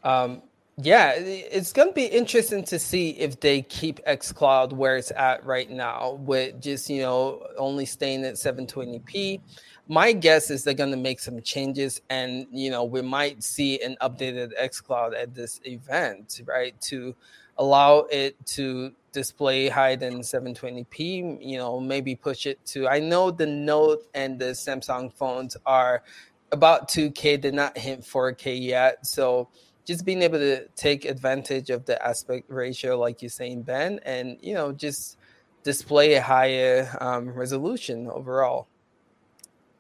Um, 0.02 0.40
yeah, 0.76 1.12
it's 1.16 1.72
gonna 1.72 1.92
be 1.92 2.06
interesting 2.06 2.64
to 2.64 2.78
see 2.78 3.10
if 3.10 3.38
they 3.38 3.62
keep 3.62 4.04
XCloud 4.06 4.72
where 4.72 4.96
it's 4.96 5.12
at 5.12 5.44
right 5.44 5.70
now, 5.70 6.18
with 6.20 6.60
just 6.60 6.90
you 6.90 7.02
know 7.02 7.46
only 7.56 7.86
staying 7.86 8.24
at 8.24 8.34
720p. 8.34 9.40
My 9.86 10.12
guess 10.12 10.50
is 10.50 10.64
they're 10.64 10.74
gonna 10.74 10.96
make 10.96 11.20
some 11.20 11.40
changes, 11.42 12.00
and 12.10 12.46
you 12.50 12.70
know 12.70 12.82
we 12.84 13.02
might 13.02 13.44
see 13.44 13.80
an 13.82 13.96
updated 14.02 14.50
XCloud 14.60 15.14
at 15.20 15.34
this 15.34 15.60
event, 15.64 16.40
right? 16.46 16.78
To 16.82 17.14
allow 17.58 18.00
it 18.10 18.44
to 18.46 18.92
display 19.12 19.68
higher 19.68 19.94
than 19.94 20.18
720p 20.20 21.38
you 21.40 21.56
know 21.56 21.78
maybe 21.78 22.16
push 22.16 22.46
it 22.46 22.58
to 22.66 22.88
i 22.88 22.98
know 22.98 23.30
the 23.30 23.46
note 23.46 24.02
and 24.12 24.40
the 24.40 24.46
samsung 24.46 25.12
phones 25.12 25.56
are 25.64 26.02
about 26.50 26.88
2k 26.88 27.40
they're 27.40 27.52
not 27.52 27.78
hit 27.78 28.00
4k 28.00 28.60
yet 28.60 29.06
so 29.06 29.48
just 29.84 30.04
being 30.04 30.22
able 30.22 30.38
to 30.38 30.66
take 30.76 31.04
advantage 31.04 31.70
of 31.70 31.84
the 31.84 32.04
aspect 32.04 32.50
ratio 32.50 32.98
like 32.98 33.20
you're 33.20 33.28
saying 33.28 33.62
ben 33.62 34.00
and 34.04 34.38
you 34.40 34.54
know 34.54 34.72
just 34.72 35.18
display 35.62 36.14
a 36.14 36.22
higher 36.22 36.94
um, 37.00 37.30
resolution 37.30 38.08
overall. 38.08 38.68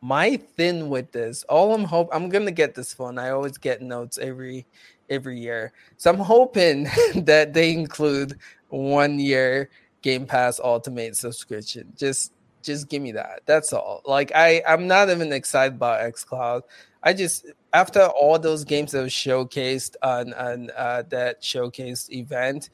My 0.00 0.36
thing 0.36 0.90
with 0.90 1.12
this 1.12 1.44
all 1.44 1.74
i'm 1.74 1.84
hope 1.84 2.10
i'm 2.12 2.28
gonna 2.28 2.50
get 2.50 2.74
this 2.74 2.92
phone. 2.92 3.18
I 3.18 3.30
always 3.30 3.56
get 3.56 3.80
notes 3.80 4.18
every 4.18 4.66
every 5.08 5.40
year. 5.40 5.72
So 5.96 6.10
i'm 6.10 6.18
hoping 6.18 6.84
that 7.14 7.54
they 7.54 7.72
include 7.72 8.38
one 8.68 9.18
year 9.18 9.70
game 10.02 10.26
pass 10.26 10.60
ultimate 10.62 11.16
subscription. 11.16 11.90
Just 11.96 12.32
just 12.62 12.88
give 12.88 13.00
me 13.02 13.12
that. 13.12 13.40
That's 13.46 13.72
all. 13.72 14.02
Like 14.04 14.30
i 14.34 14.62
i'm 14.68 14.86
not 14.86 15.08
even 15.08 15.32
excited 15.32 15.76
about 15.76 16.12
xcloud 16.12 16.62
i 17.04 17.12
just 17.12 17.46
after 17.72 18.02
all 18.06 18.38
those 18.38 18.64
games 18.64 18.92
that 18.92 19.00
were 19.00 19.06
showcased 19.06 19.94
on, 20.02 20.32
on 20.34 20.70
uh, 20.76 21.02
that 21.08 21.40
showcased 21.42 22.10
event 22.10 22.70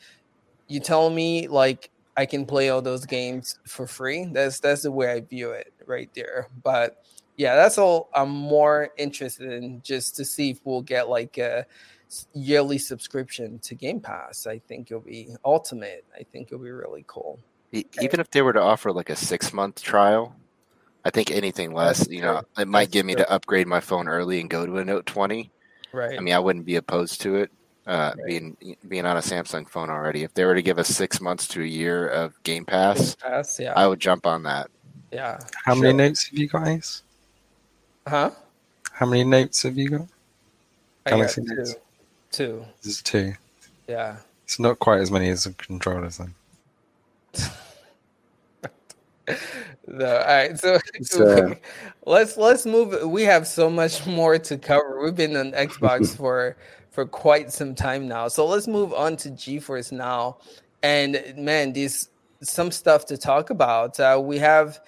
you 0.69 0.81
tell 0.81 1.11
me 1.11 1.47
like 1.49 1.91
i 2.17 2.25
can 2.25 2.47
play 2.47 2.71
all 2.71 2.83
those 2.83 3.05
games 3.05 3.59
for 3.67 3.87
free? 3.87 4.25
That's 4.25 4.61
that's 4.61 4.83
the 4.83 4.93
way 4.93 5.13
i 5.13 5.21
view 5.21 5.51
it 5.51 5.73
right 5.87 6.11
there. 6.15 6.49
But 6.63 7.05
yeah 7.37 7.55
that's 7.55 7.79
all 7.79 8.11
i'm 8.15 8.29
more 8.29 8.91
interested 8.99 9.53
in 9.53 9.81
just 9.83 10.17
to 10.17 10.25
see 10.25 10.51
if 10.51 10.61
we'll 10.65 10.83
get 10.83 11.09
like 11.09 11.39
a 11.39 11.65
yearly 12.33 12.79
subscription 12.79 13.59
to 13.61 13.75
game 13.75 14.01
pass. 14.01 14.47
I 14.47 14.59
think 14.59 14.91
it'll 14.91 15.01
be 15.01 15.29
ultimate. 15.45 16.05
I 16.19 16.23
think 16.25 16.49
it'll 16.49 16.65
be 16.65 16.71
really 16.71 17.05
cool. 17.07 17.39
Even 17.73 18.19
if 18.19 18.31
they 18.31 18.43
were 18.43 18.53
to 18.53 18.61
offer 18.61 18.93
like 18.93 19.11
a 19.11 19.17
six 19.17 19.53
month 19.53 19.81
trial, 19.83 20.35
I 21.05 21.11
think 21.11 21.31
anything 21.31 21.73
less, 21.73 22.07
you 22.09 22.21
know, 22.21 22.43
it 22.59 22.69
might 22.69 22.91
get 22.91 23.07
me 23.07 23.15
to 23.15 23.31
upgrade 23.31 23.67
my 23.67 23.81
phone 23.81 24.09
early 24.09 24.41
and 24.41 24.51
go 24.51 24.67
to 24.67 24.79
a 24.79 24.85
Note 24.85 25.07
20. 25.07 25.51
right 25.93 26.19
I 26.19 26.21
mean, 26.21 26.35
I 26.35 26.39
wouldn't 26.39 26.67
be 26.67 26.77
opposed 26.77 27.21
to 27.23 27.37
it. 27.37 27.51
Uh, 27.87 28.13
Right. 28.17 28.27
being 28.27 28.57
being 28.89 29.07
on 29.07 29.17
a 29.17 29.21
Samsung 29.21 29.69
phone 29.69 29.89
already, 29.89 30.23
if 30.23 30.35
they 30.35 30.45
were 30.45 30.55
to 30.55 30.63
give 30.63 30.79
us 30.79 30.89
six 30.89 31.21
months 31.21 31.49
to 31.49 31.63
a 31.63 31.67
year 31.67 32.09
of 32.09 32.35
Game 32.45 32.67
Pass, 32.67 33.17
pass 33.17 33.59
yeah 33.59 33.73
I 33.75 33.87
would 33.87 33.99
jump 33.99 34.27
on 34.27 34.43
that. 34.43 34.69
yeah 35.11 35.39
How 35.65 35.75
many 35.75 35.95
notes 35.95 36.29
have 36.29 36.39
you 36.39 36.49
got, 36.49 36.69
Ace? 36.69 37.03
huh 38.07 38.31
How 38.93 39.07
many 39.07 39.25
notes 39.25 39.63
have 39.63 39.79
you 39.79 39.89
got? 39.89 40.01
I 41.07 41.11
got 41.11 41.17
Galaxy 41.17 41.43
two. 41.43 41.55
Notes. 41.57 41.75
two 42.31 42.65
This 42.83 42.93
is 42.97 43.03
two. 43.03 43.33
yeah 43.89 44.19
It's 44.45 44.59
not 44.59 44.79
quite 44.79 45.01
as 45.01 45.11
many 45.11 45.31
as 45.31 45.45
the 45.45 45.55
controllers, 45.55 46.19
then. 46.19 46.35
No, 49.91 50.07
all 50.07 50.27
right. 50.27 50.59
So 50.59 50.79
It's, 50.95 51.19
uh, 51.19 51.55
let's 52.07 52.37
let's 52.37 52.65
move. 52.65 53.09
We 53.11 53.25
have 53.25 53.47
so 53.47 53.69
much 53.69 54.07
more 54.21 54.39
to 54.39 54.57
cover. 54.57 55.03
We've 55.03 55.15
been 55.15 55.37
on 55.37 55.53
Xbox 55.53 56.17
for 56.17 56.57
for 56.91 57.05
quite 57.07 57.53
some 57.53 57.75
time 57.75 58.07
now. 58.09 58.29
So 58.29 58.47
let's 58.47 58.67
move 58.67 58.93
on 58.95 59.17
to 59.19 59.31
GeForce 59.31 59.93
now. 59.93 60.39
And 60.83 61.35
man, 61.37 61.73
these 61.73 62.11
some 62.43 62.71
stuff 62.71 63.05
to 63.07 63.17
talk 63.17 63.51
about. 63.51 63.99
Uh, 63.99 64.21
we 64.23 64.39
have 64.39 64.81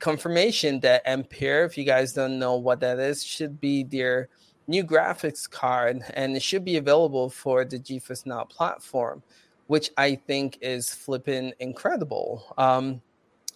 confirmation 0.00 0.80
that 0.80 1.02
Ampere, 1.06 1.64
if 1.64 1.78
you 1.78 1.84
guys 1.84 2.12
don't 2.12 2.38
know 2.38 2.56
what 2.56 2.80
that 2.80 2.98
is, 2.98 3.24
should 3.24 3.60
be 3.60 3.84
their 3.84 4.28
new 4.66 4.82
graphics 4.82 5.48
card, 5.48 6.02
and 6.14 6.36
it 6.36 6.42
should 6.42 6.64
be 6.64 6.76
available 6.76 7.30
for 7.30 7.64
the 7.64 7.78
GeForce 7.78 8.26
Now 8.26 8.44
platform, 8.44 9.22
which 9.68 9.90
I 9.96 10.16
think 10.16 10.58
is 10.60 10.92
flipping 10.92 11.52
incredible. 11.60 12.52
Um, 12.58 13.00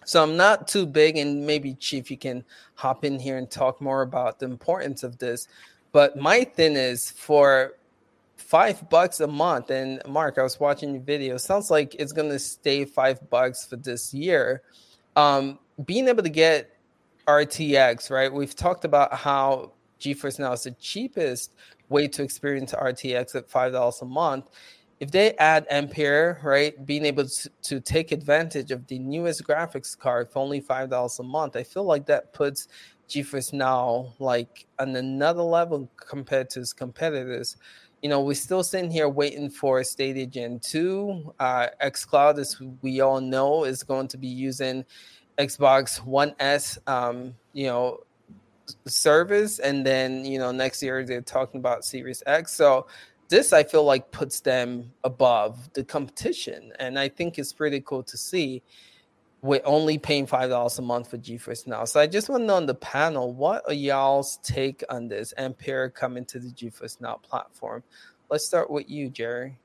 so 0.08 0.22
I'm 0.22 0.38
not 0.38 0.66
too 0.66 0.86
big, 0.86 1.18
and 1.18 1.46
maybe 1.46 1.74
Chief, 1.74 2.10
you 2.10 2.16
can 2.16 2.42
hop 2.76 3.04
in 3.04 3.20
here 3.20 3.36
and 3.36 3.50
talk 3.50 3.78
more 3.78 4.00
about 4.00 4.38
the 4.38 4.46
importance 4.46 5.02
of 5.02 5.18
this. 5.18 5.48
But 5.92 6.16
my 6.16 6.44
thing 6.44 6.76
is 6.76 7.10
for 7.10 7.74
five 8.38 8.88
bucks 8.88 9.20
a 9.20 9.26
month, 9.26 9.68
and 9.68 10.00
Mark, 10.08 10.38
I 10.38 10.44
was 10.44 10.58
watching 10.58 10.94
your 10.94 11.02
video. 11.02 11.36
Sounds 11.36 11.70
like 11.70 11.94
it's 11.96 12.12
gonna 12.12 12.38
stay 12.38 12.86
five 12.86 13.28
bucks 13.28 13.66
for 13.66 13.76
this 13.76 14.14
year. 14.14 14.62
Um, 15.14 15.58
being 15.84 16.08
able 16.08 16.22
to 16.22 16.30
get 16.30 16.74
RTX, 17.26 18.10
right? 18.10 18.32
We've 18.32 18.56
talked 18.56 18.86
about 18.86 19.12
how 19.12 19.72
GeForce 20.00 20.38
Now 20.38 20.52
is 20.52 20.62
the 20.62 20.70
cheapest 20.70 21.52
way 21.90 22.08
to 22.08 22.22
experience 22.22 22.72
RTX 22.72 23.34
at 23.34 23.50
five 23.50 23.72
dollars 23.72 24.00
a 24.00 24.06
month 24.06 24.48
if 25.00 25.10
they 25.10 25.32
add 25.34 25.66
Ampere, 25.70 26.40
right, 26.42 26.84
being 26.84 27.04
able 27.04 27.26
to, 27.26 27.50
to 27.62 27.80
take 27.80 28.10
advantage 28.10 28.70
of 28.70 28.86
the 28.88 28.98
newest 28.98 29.44
graphics 29.44 29.96
card 29.96 30.28
for 30.30 30.40
only 30.40 30.60
five 30.60 30.90
dollars 30.90 31.18
a 31.18 31.22
month, 31.22 31.56
I 31.56 31.62
feel 31.62 31.84
like 31.84 32.06
that 32.06 32.32
puts 32.32 32.68
GeForce 33.08 33.52
Now 33.52 34.12
like 34.18 34.66
on 34.78 34.96
another 34.96 35.42
level 35.42 35.88
compared 35.96 36.50
to 36.50 36.60
its 36.60 36.72
competitors. 36.72 37.56
You 38.02 38.08
know, 38.08 38.20
we're 38.20 38.34
still 38.34 38.62
sitting 38.62 38.90
here 38.90 39.08
waiting 39.08 39.50
for 39.50 39.82
Stadia 39.82 40.26
Gen 40.26 40.60
2. 40.60 41.34
Uh, 41.40 41.66
xCloud, 41.82 42.38
as 42.38 42.60
we 42.82 43.00
all 43.00 43.20
know, 43.20 43.64
is 43.64 43.82
going 43.82 44.06
to 44.08 44.16
be 44.16 44.28
using 44.28 44.84
Xbox 45.38 46.04
One 46.04 46.34
S, 46.38 46.78
um, 46.86 47.34
you 47.52 47.66
know, 47.66 48.00
service, 48.86 49.58
and 49.58 49.84
then 49.84 50.24
you 50.24 50.38
know 50.38 50.52
next 50.52 50.82
year 50.82 51.04
they're 51.04 51.22
talking 51.22 51.58
about 51.58 51.84
Series 51.84 52.22
X. 52.26 52.52
So 52.52 52.86
this 53.28 53.52
I 53.52 53.62
feel 53.62 53.84
like 53.84 54.10
puts 54.10 54.40
them 54.40 54.92
above 55.04 55.72
the 55.74 55.84
competition, 55.84 56.72
and 56.78 56.98
I 56.98 57.08
think 57.08 57.38
it's 57.38 57.52
pretty 57.52 57.80
cool 57.80 58.02
to 58.04 58.16
see. 58.16 58.62
We're 59.40 59.60
only 59.64 59.98
paying 59.98 60.26
five 60.26 60.50
dollars 60.50 60.78
a 60.78 60.82
month 60.82 61.10
for 61.10 61.18
GeForce 61.18 61.66
Now, 61.66 61.84
so 61.84 62.00
I 62.00 62.06
just 62.06 62.28
want 62.28 62.42
to 62.42 62.46
know 62.46 62.56
on 62.56 62.66
the 62.66 62.74
panel 62.74 63.32
what 63.32 63.62
are 63.68 63.74
y'all's 63.74 64.38
take 64.42 64.82
on 64.90 65.08
this 65.08 65.32
Ampere 65.38 65.90
coming 65.90 66.24
to 66.26 66.40
the 66.40 66.48
GeForce 66.48 67.00
Now 67.00 67.14
platform. 67.22 67.84
Let's 68.30 68.44
start 68.44 68.70
with 68.70 68.90
you, 68.90 69.08
Jerry. 69.10 69.58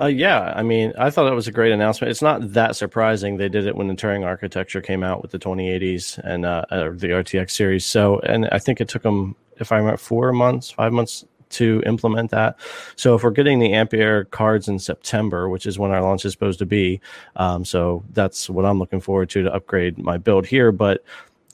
Uh, 0.00 0.06
yeah, 0.06 0.52
I 0.54 0.62
mean, 0.62 0.92
I 0.96 1.10
thought 1.10 1.30
it 1.30 1.34
was 1.34 1.48
a 1.48 1.52
great 1.52 1.72
announcement. 1.72 2.10
It's 2.10 2.22
not 2.22 2.52
that 2.52 2.76
surprising. 2.76 3.36
They 3.36 3.48
did 3.48 3.66
it 3.66 3.74
when 3.74 3.88
the 3.88 3.94
Turing 3.94 4.24
architecture 4.24 4.80
came 4.80 5.02
out 5.02 5.22
with 5.22 5.32
the 5.32 5.40
2080s 5.40 6.18
and 6.18 6.46
uh, 6.46 6.64
uh, 6.70 6.90
the 6.90 7.08
RTX 7.08 7.50
series. 7.50 7.84
So, 7.84 8.20
and 8.20 8.48
I 8.52 8.60
think 8.60 8.80
it 8.80 8.88
took 8.88 9.02
them, 9.02 9.34
if 9.56 9.72
I 9.72 9.78
remember, 9.78 9.96
four 9.96 10.32
months, 10.32 10.70
five 10.70 10.92
months 10.92 11.24
to 11.50 11.82
implement 11.86 12.30
that. 12.30 12.58
So, 12.96 13.14
if 13.14 13.22
we're 13.22 13.30
getting 13.30 13.58
the 13.58 13.72
Ampere 13.72 14.24
cards 14.24 14.68
in 14.68 14.78
September, 14.78 15.48
which 15.48 15.66
is 15.66 15.78
when 15.78 15.90
our 15.90 16.02
launch 16.02 16.24
is 16.24 16.32
supposed 16.32 16.58
to 16.60 16.66
be, 16.66 17.00
um, 17.36 17.64
so 17.64 18.04
that's 18.12 18.48
what 18.48 18.64
I'm 18.64 18.78
looking 18.78 19.00
forward 19.00 19.30
to 19.30 19.42
to 19.42 19.52
upgrade 19.52 19.98
my 19.98 20.18
build 20.18 20.46
here. 20.46 20.72
But 20.72 21.04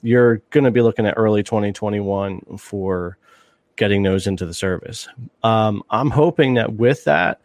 you're 0.01 0.37
going 0.51 0.65
to 0.65 0.71
be 0.71 0.81
looking 0.81 1.05
at 1.05 1.15
early 1.17 1.43
2021 1.43 2.57
for 2.57 3.17
getting 3.75 4.03
those 4.03 4.27
into 4.27 4.45
the 4.45 4.53
service. 4.53 5.07
Um, 5.43 5.83
I'm 5.89 6.11
hoping 6.11 6.55
that 6.55 6.73
with 6.73 7.03
that 7.05 7.41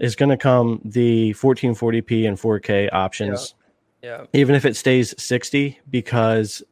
is 0.00 0.16
going 0.16 0.30
to 0.30 0.36
come 0.36 0.80
the 0.84 1.32
1440p 1.34 2.28
and 2.28 2.38
4K 2.38 2.90
options. 2.92 3.54
Yeah. 4.02 4.20
yeah. 4.20 4.26
Even 4.32 4.54
if 4.54 4.64
it 4.64 4.76
stays 4.76 5.14
60 5.22 5.78
because 5.90 6.62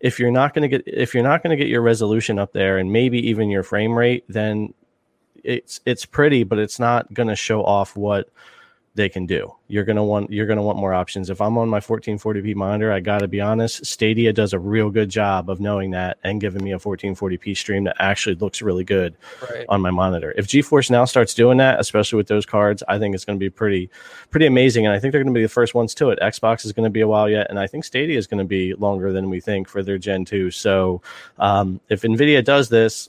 if 0.00 0.18
you're 0.18 0.30
not 0.30 0.54
going 0.54 0.68
to 0.68 0.78
get 0.78 0.82
if 0.86 1.14
you're 1.14 1.22
not 1.22 1.42
going 1.42 1.50
to 1.50 1.62
get 1.62 1.68
your 1.68 1.82
resolution 1.82 2.38
up 2.38 2.52
there 2.52 2.78
and 2.78 2.92
maybe 2.92 3.18
even 3.28 3.50
your 3.50 3.62
frame 3.62 3.96
rate 3.96 4.24
then 4.28 4.72
it's 5.44 5.80
it's 5.86 6.04
pretty 6.04 6.44
but 6.44 6.58
it's 6.58 6.78
not 6.78 7.12
going 7.12 7.28
to 7.28 7.36
show 7.36 7.62
off 7.64 7.96
what 7.96 8.28
they 8.94 9.08
can 9.08 9.24
do. 9.24 9.54
You're 9.68 9.84
gonna 9.84 10.02
want 10.02 10.32
you're 10.32 10.46
gonna 10.46 10.62
want 10.62 10.76
more 10.76 10.92
options. 10.92 11.30
If 11.30 11.40
I'm 11.40 11.56
on 11.58 11.68
my 11.68 11.78
1440p 11.78 12.56
monitor, 12.56 12.90
I 12.90 12.98
gotta 12.98 13.28
be 13.28 13.40
honest, 13.40 13.86
Stadia 13.86 14.32
does 14.32 14.52
a 14.52 14.58
real 14.58 14.90
good 14.90 15.08
job 15.08 15.48
of 15.48 15.60
knowing 15.60 15.92
that 15.92 16.18
and 16.24 16.40
giving 16.40 16.64
me 16.64 16.72
a 16.72 16.78
1440p 16.78 17.56
stream 17.56 17.84
that 17.84 17.96
actually 18.00 18.34
looks 18.34 18.60
really 18.60 18.82
good 18.82 19.16
right. 19.48 19.64
on 19.68 19.80
my 19.80 19.90
monitor. 19.90 20.34
If 20.36 20.48
GeForce 20.48 20.90
now 20.90 21.04
starts 21.04 21.34
doing 21.34 21.58
that, 21.58 21.78
especially 21.78 22.16
with 22.16 22.26
those 22.26 22.44
cards, 22.44 22.82
I 22.88 22.98
think 22.98 23.14
it's 23.14 23.24
gonna 23.24 23.38
be 23.38 23.50
pretty 23.50 23.90
pretty 24.30 24.46
amazing. 24.46 24.86
And 24.86 24.94
I 24.94 24.98
think 24.98 25.12
they're 25.12 25.22
gonna 25.22 25.34
be 25.34 25.42
the 25.42 25.48
first 25.48 25.72
ones 25.72 25.94
to 25.94 26.10
it. 26.10 26.18
Xbox 26.20 26.64
is 26.64 26.72
gonna 26.72 26.90
be 26.90 27.02
a 27.02 27.08
while 27.08 27.28
yet, 27.28 27.46
and 27.48 27.60
I 27.60 27.68
think 27.68 27.84
Stadia 27.84 28.18
is 28.18 28.26
gonna 28.26 28.44
be 28.44 28.74
longer 28.74 29.12
than 29.12 29.30
we 29.30 29.40
think 29.40 29.68
for 29.68 29.84
their 29.84 29.98
Gen 29.98 30.24
2. 30.24 30.50
So 30.50 31.00
um, 31.38 31.80
if 31.88 32.02
Nvidia 32.02 32.44
does 32.44 32.68
this, 32.68 33.08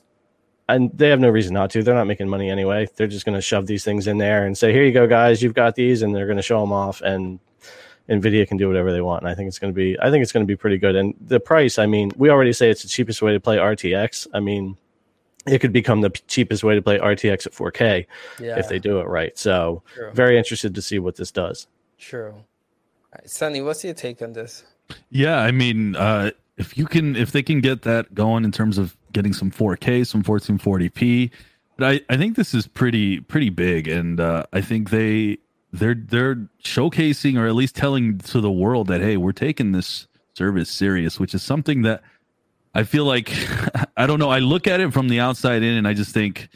and 0.76 0.91
they 0.97 1.09
have 1.09 1.19
no 1.19 1.30
reason 1.30 1.53
not 1.53 1.69
to. 1.72 1.84
They're 1.84 1.95
not 1.95 2.07
making 2.07 2.28
money 2.30 2.49
anyway. 2.49 2.88
They're 2.95 3.07
just 3.07 3.26
going 3.26 3.36
to 3.36 3.41
shove 3.41 3.67
these 3.67 3.84
things 3.84 4.07
in 4.07 4.17
there 4.17 4.45
and 4.45 4.57
say, 4.57 4.72
"Here 4.74 4.84
you 4.84 4.91
go, 4.91 5.07
guys. 5.07 5.41
You've 5.41 5.53
got 5.53 5.76
these," 5.76 6.01
and 6.01 6.15
they're 6.15 6.26
going 6.28 6.38
to 6.38 6.43
show 6.43 6.59
them 6.61 6.72
off. 6.72 7.01
And 7.01 7.39
Nvidia 8.09 8.47
can 8.47 8.57
do 8.57 8.67
whatever 8.67 8.91
they 8.91 9.01
want. 9.01 9.22
And 9.24 9.30
I 9.30 9.36
think 9.36 9.47
it's 9.47 9.59
going 9.59 9.74
to 9.74 9.76
be. 9.76 9.97
I 9.99 10.09
think 10.11 10.22
it's 10.24 10.32
going 10.32 10.45
to 10.45 10.47
be 10.47 10.55
pretty 10.55 10.78
good. 10.78 10.95
And 10.95 11.13
the 11.19 11.39
price. 11.39 11.78
I 11.80 11.86
mean, 11.86 12.11
we 12.17 12.30
already 12.30 12.53
say 12.53 12.69
it's 12.69 12.84
the 12.84 12.89
cheapest 12.89 13.22
way 13.22 13.34
to 13.34 13.39
play 13.39 13.57
RTX. 13.57 14.28
I 14.34 14.39
mean, 14.39 14.78
it 15.47 15.59
could 15.59 15.74
become 15.74 16.01
the 16.01 16.09
cheapest 16.28 16.63
way 16.63 16.76
to 16.76 16.82
play 16.82 16.99
RTX 16.99 17.47
at 17.47 17.53
4K 17.53 18.05
Yeah. 18.39 18.59
if 18.59 18.67
they 18.69 18.80
do 18.80 18.99
it 18.99 19.07
right. 19.07 19.38
So, 19.38 19.82
True. 19.95 20.11
very 20.13 20.38
interested 20.38 20.76
to 20.76 20.82
see 20.82 20.99
what 20.99 21.15
this 21.15 21.32
does. 21.32 21.67
True. 21.97 22.30
All 22.34 22.45
right, 23.15 23.30
Sunny, 23.30 23.61
what's 23.61 23.84
your 23.84 23.93
take 23.93 24.22
on 24.22 24.34
this? 24.34 24.63
Yeah, 25.09 25.38
I 25.39 25.51
mean, 25.51 25.95
uh, 25.95 26.32
if 26.57 26.78
you 26.78 26.86
can, 26.86 27.15
if 27.15 27.32
they 27.32 27.41
can 27.43 27.59
get 27.61 27.82
that 27.84 28.13
going 28.13 28.43
in 28.43 28.51
terms 28.51 28.78
of 28.78 28.95
getting 29.12 29.34
some 29.34 29.51
4K, 29.51 30.05
some 30.05 30.24
1440p, 30.24 31.32
but 31.82 31.95
I, 32.09 32.14
I 32.14 32.18
think 32.18 32.36
this 32.36 32.53
is 32.53 32.68
pretty 32.68 33.22
pretty 33.22 33.49
big, 33.49 33.88
and 33.88 34.20
uh, 34.20 34.43
I 34.53 34.62
think 34.62 34.91
they 34.91 35.39
they're 35.74 35.95
they're 35.95 36.36
showcasing 36.64 37.39
or 37.39 37.47
at 37.47 37.55
least 37.55 37.76
telling 37.76 38.20
to 38.20 38.41
the 38.41 38.51
world 38.51 38.88
that 38.88 39.01
hey, 39.01 39.18
we're 39.18 39.32
taking 39.32 39.72
this 39.72 40.07
service 40.36 40.70
serious, 40.70 41.20
which 41.20 41.34
is 41.34 41.41
something 41.41 41.82
that 41.84 42.03
I 42.76 42.84
feel 42.84 43.05
like 43.05 43.32
I 43.97 44.05
don't 44.05 44.20
know. 44.20 44.30
I 44.30 44.39
look 44.39 44.68
at 44.68 44.80
it 44.80 44.93
from 44.93 45.07
the 45.07 45.20
outside 45.20 45.64
in, 45.64 45.76
and 45.76 45.88
I 45.88 45.93
just 45.93 46.14
think 46.14 46.49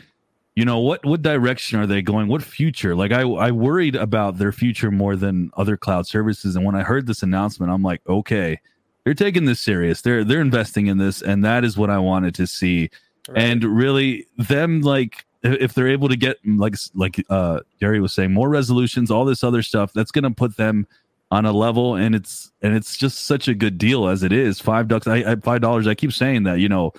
you 0.56 0.64
know 0.64 0.80
what 0.80 1.04
what 1.04 1.22
direction 1.24 1.80
are 1.80 1.88
they 1.88 2.02
going? 2.04 2.28
What 2.28 2.44
future? 2.44 2.96
Like 2.96 3.12
i 3.12 3.22
i 3.22 3.52
worried 3.52 3.96
about 3.96 4.38
their 4.38 4.52
future 4.52 4.92
more 4.92 5.16
than 5.16 5.50
other 5.58 5.76
cloud 5.76 6.06
services. 6.06 6.56
And 6.56 6.64
when 6.64 6.76
i 6.76 6.84
heard 6.84 7.08
this 7.08 7.24
announcement 7.24 7.72
i'm 7.72 7.82
like 7.82 8.02
okay 8.08 8.60
they're 9.06 9.14
taking 9.14 9.46
this 9.46 9.60
serious. 9.60 10.02
They're 10.02 10.24
they're 10.24 10.42
investing 10.42 10.88
in 10.88 10.98
this 10.98 11.22
and 11.22 11.46
that 11.46 11.64
is 11.64 11.78
what 11.78 11.90
i 11.90 11.98
wanted 11.98 12.36
to 12.36 12.48
see. 12.48 12.90
Right. 13.28 13.42
and 13.44 13.64
really 13.64 14.28
them 14.38 14.82
like 14.82 15.26
if 15.42 15.74
they're 15.74 15.88
able 15.88 16.10
to 16.10 16.16
get 16.16 16.38
like 16.46 16.76
like 16.94 17.24
uh 17.30 17.62
Gary 17.80 18.00
was 18.00 18.14
saying 18.14 18.34
more 18.34 18.50
resolutions 18.50 19.10
all 19.10 19.26
this 19.26 19.44
other 19.44 19.64
stuff 19.64 19.94
that's 19.94 20.12
going 20.12 20.26
to 20.26 20.30
put 20.30 20.58
them 20.58 20.86
on 21.32 21.44
a 21.46 21.52
level 21.52 21.96
and 21.96 22.14
it's 22.14 22.52
and 22.62 22.76
it's 22.76 22.96
just 22.96 23.26
such 23.26 23.48
a 23.48 23.56
good 23.56 23.78
deal 23.78 24.08
as 24.08 24.22
it 24.22 24.32
is. 24.32 24.60
Five 24.60 24.88
ducks, 24.88 25.08
I, 25.08 25.32
I 25.32 25.36
five 25.38 25.62
dollars 25.62 25.88
i 25.88 25.96
keep 25.96 26.14
saying 26.14 26.44
that 26.44 26.60
you 26.60 26.70
know 26.70 26.94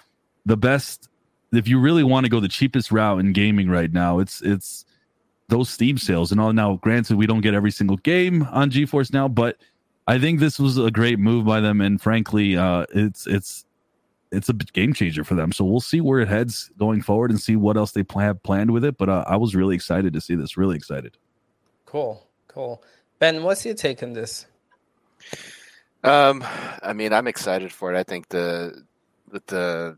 the 0.47 0.57
best 0.57 1.09
if 1.53 1.69
you 1.69 1.79
really 1.79 2.03
want 2.03 2.25
to 2.25 2.31
go 2.31 2.41
the 2.41 2.49
cheapest 2.49 2.91
route 2.91 3.21
in 3.21 3.33
gaming 3.33 3.69
right 3.69 3.93
now 3.93 4.19
it's 4.19 4.41
it's 4.43 4.85
those 5.49 5.71
steam 5.71 5.97
sales 5.97 6.33
and 6.33 6.41
all. 6.41 6.53
Now 6.53 6.75
granted 6.75 7.17
we 7.17 7.27
don't 7.27 7.41
get 7.41 7.55
every 7.55 7.71
single 7.71 7.99
game 7.99 8.43
on 8.51 8.71
geforce 8.71 9.13
now 9.13 9.29
but 9.29 9.59
i 10.07 10.19
think 10.19 10.41
this 10.41 10.59
was 10.59 10.79
a 10.79 10.91
great 10.91 11.19
move 11.19 11.45
by 11.45 11.61
them 11.61 11.81
and 11.81 12.01
frankly 12.01 12.57
uh 12.57 12.85
it's 12.95 13.27
it's 13.27 13.65
it's 14.33 14.49
a 14.49 14.53
game 14.53 14.93
changer 14.93 15.25
for 15.25 15.35
them 15.35 15.53
so 15.53 15.65
we'll 15.65 15.81
see 15.81 16.01
where 16.01 16.21
it 16.21 16.29
heads 16.29 16.71
going 16.79 17.01
forward 17.01 17.31
and 17.31 17.41
see 17.41 17.57
what 17.57 17.77
else 17.77 17.93
they 17.93 18.03
pl- 18.03 18.21
have 18.21 18.43
planned 18.43 18.71
with 18.71 18.85
it 18.85 18.99
but 18.99 19.09
uh, 19.09 19.25
i 19.27 19.37
was 19.37 19.55
really 19.55 19.75
excited 19.75 20.13
to 20.13 20.21
see 20.21 20.35
this 20.35 20.57
really 20.57 20.77
excited 20.77 21.17
Cool, 21.87 22.27
cool. 22.49 22.83
Ben, 23.21 23.43
what's 23.43 23.65
your 23.65 23.75
take 23.75 24.03
on 24.03 24.13
this? 24.13 24.45
Um, 26.05 26.45
I 26.83 26.93
mean, 26.93 27.13
I'm 27.13 27.29
excited 27.29 27.73
for 27.73 27.95
it. 27.95 27.97
I 27.97 28.03
think 28.03 28.29
the 28.29 28.85
with 29.31 29.47
the 29.47 29.97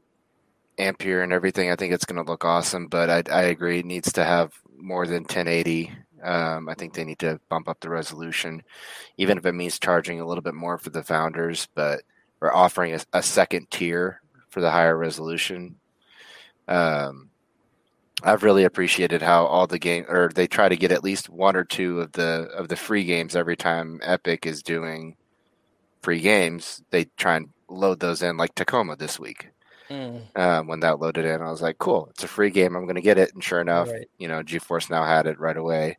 Ampere 0.79 1.23
and 1.23 1.33
everything, 1.33 1.71
I 1.73 1.77
think 1.77 1.93
it's 1.93 2.05
going 2.05 2.25
to 2.25 2.31
look 2.31 2.45
awesome. 2.45 2.87
But 2.87 3.11
I, 3.11 3.23
I 3.35 3.43
agree, 3.45 3.81
it 3.81 3.87
needs 3.87 4.13
to 4.13 4.25
have 4.25 4.53
more 4.77 5.07
than 5.07 5.23
1080. 5.23 5.91
Um, 6.23 6.69
I 6.69 6.75
think 6.75 6.95
they 6.95 7.05
need 7.05 7.19
to 7.21 7.41
bump 7.49 7.69
up 7.69 7.81
the 7.81 7.91
resolution, 7.91 8.63
even 9.19 9.39
if 9.39 9.47
it 9.47 9.53
means 9.53 9.79
charging 9.79 10.21
a 10.21 10.27
little 10.27 10.43
bit 10.43 10.55
more 10.55 10.79
for 10.79 10.91
the 10.91 11.03
founders. 11.03 11.69
But 11.75 12.03
we're 12.41 12.53
offering 12.55 12.95
a, 12.95 13.01
a 13.13 13.23
second 13.23 13.71
tier 13.71 14.21
for 14.51 14.61
the 14.61 14.71
higher 14.71 14.97
resolution. 14.97 15.77
Um, 16.69 17.31
I've 18.23 18.43
really 18.43 18.65
appreciated 18.65 19.23
how 19.23 19.47
all 19.47 19.67
the 19.67 19.79
game 19.79 20.05
or 20.09 20.31
they 20.35 20.47
try 20.49 20.69
to 20.69 20.77
get 20.77 20.93
at 20.93 21.05
least 21.05 21.29
one 21.31 21.57
or 21.57 21.65
two 21.65 22.01
of 22.01 22.13
the 22.13 22.49
of 22.57 22.69
the 22.69 22.77
free 22.77 23.05
games 23.05 23.37
every 23.37 23.57
time 23.57 24.01
Epic 24.03 24.47
is 24.47 24.63
doing 24.63 25.17
free 26.03 26.21
games. 26.21 26.83
They 26.91 27.07
try 27.17 27.37
and 27.37 27.49
load 27.69 28.01
those 28.01 28.23
in 28.23 28.37
like 28.37 28.55
Tacoma 28.55 28.97
this 28.97 29.19
week. 29.21 29.51
Mm, 29.91 30.29
Um, 30.37 30.67
when 30.69 30.81
that 30.81 31.01
loaded 31.01 31.25
in, 31.27 31.43
I 31.43 31.51
was 31.51 31.63
like, 31.63 31.79
"Cool, 31.79 32.09
it's 32.11 32.25
a 32.25 32.29
free 32.29 32.51
game. 32.51 32.77
I'm 32.77 32.85
going 32.85 32.97
to 32.97 33.03
get 33.03 33.19
it." 33.19 33.33
And 33.35 33.43
sure 33.45 33.61
enough, 33.61 33.93
Right. 33.93 34.09
you 34.19 34.29
know, 34.29 34.43
GeForce 34.43 34.91
now 34.91 35.05
had 35.05 35.27
it 35.27 35.41
right 35.41 35.57
away, 35.57 35.99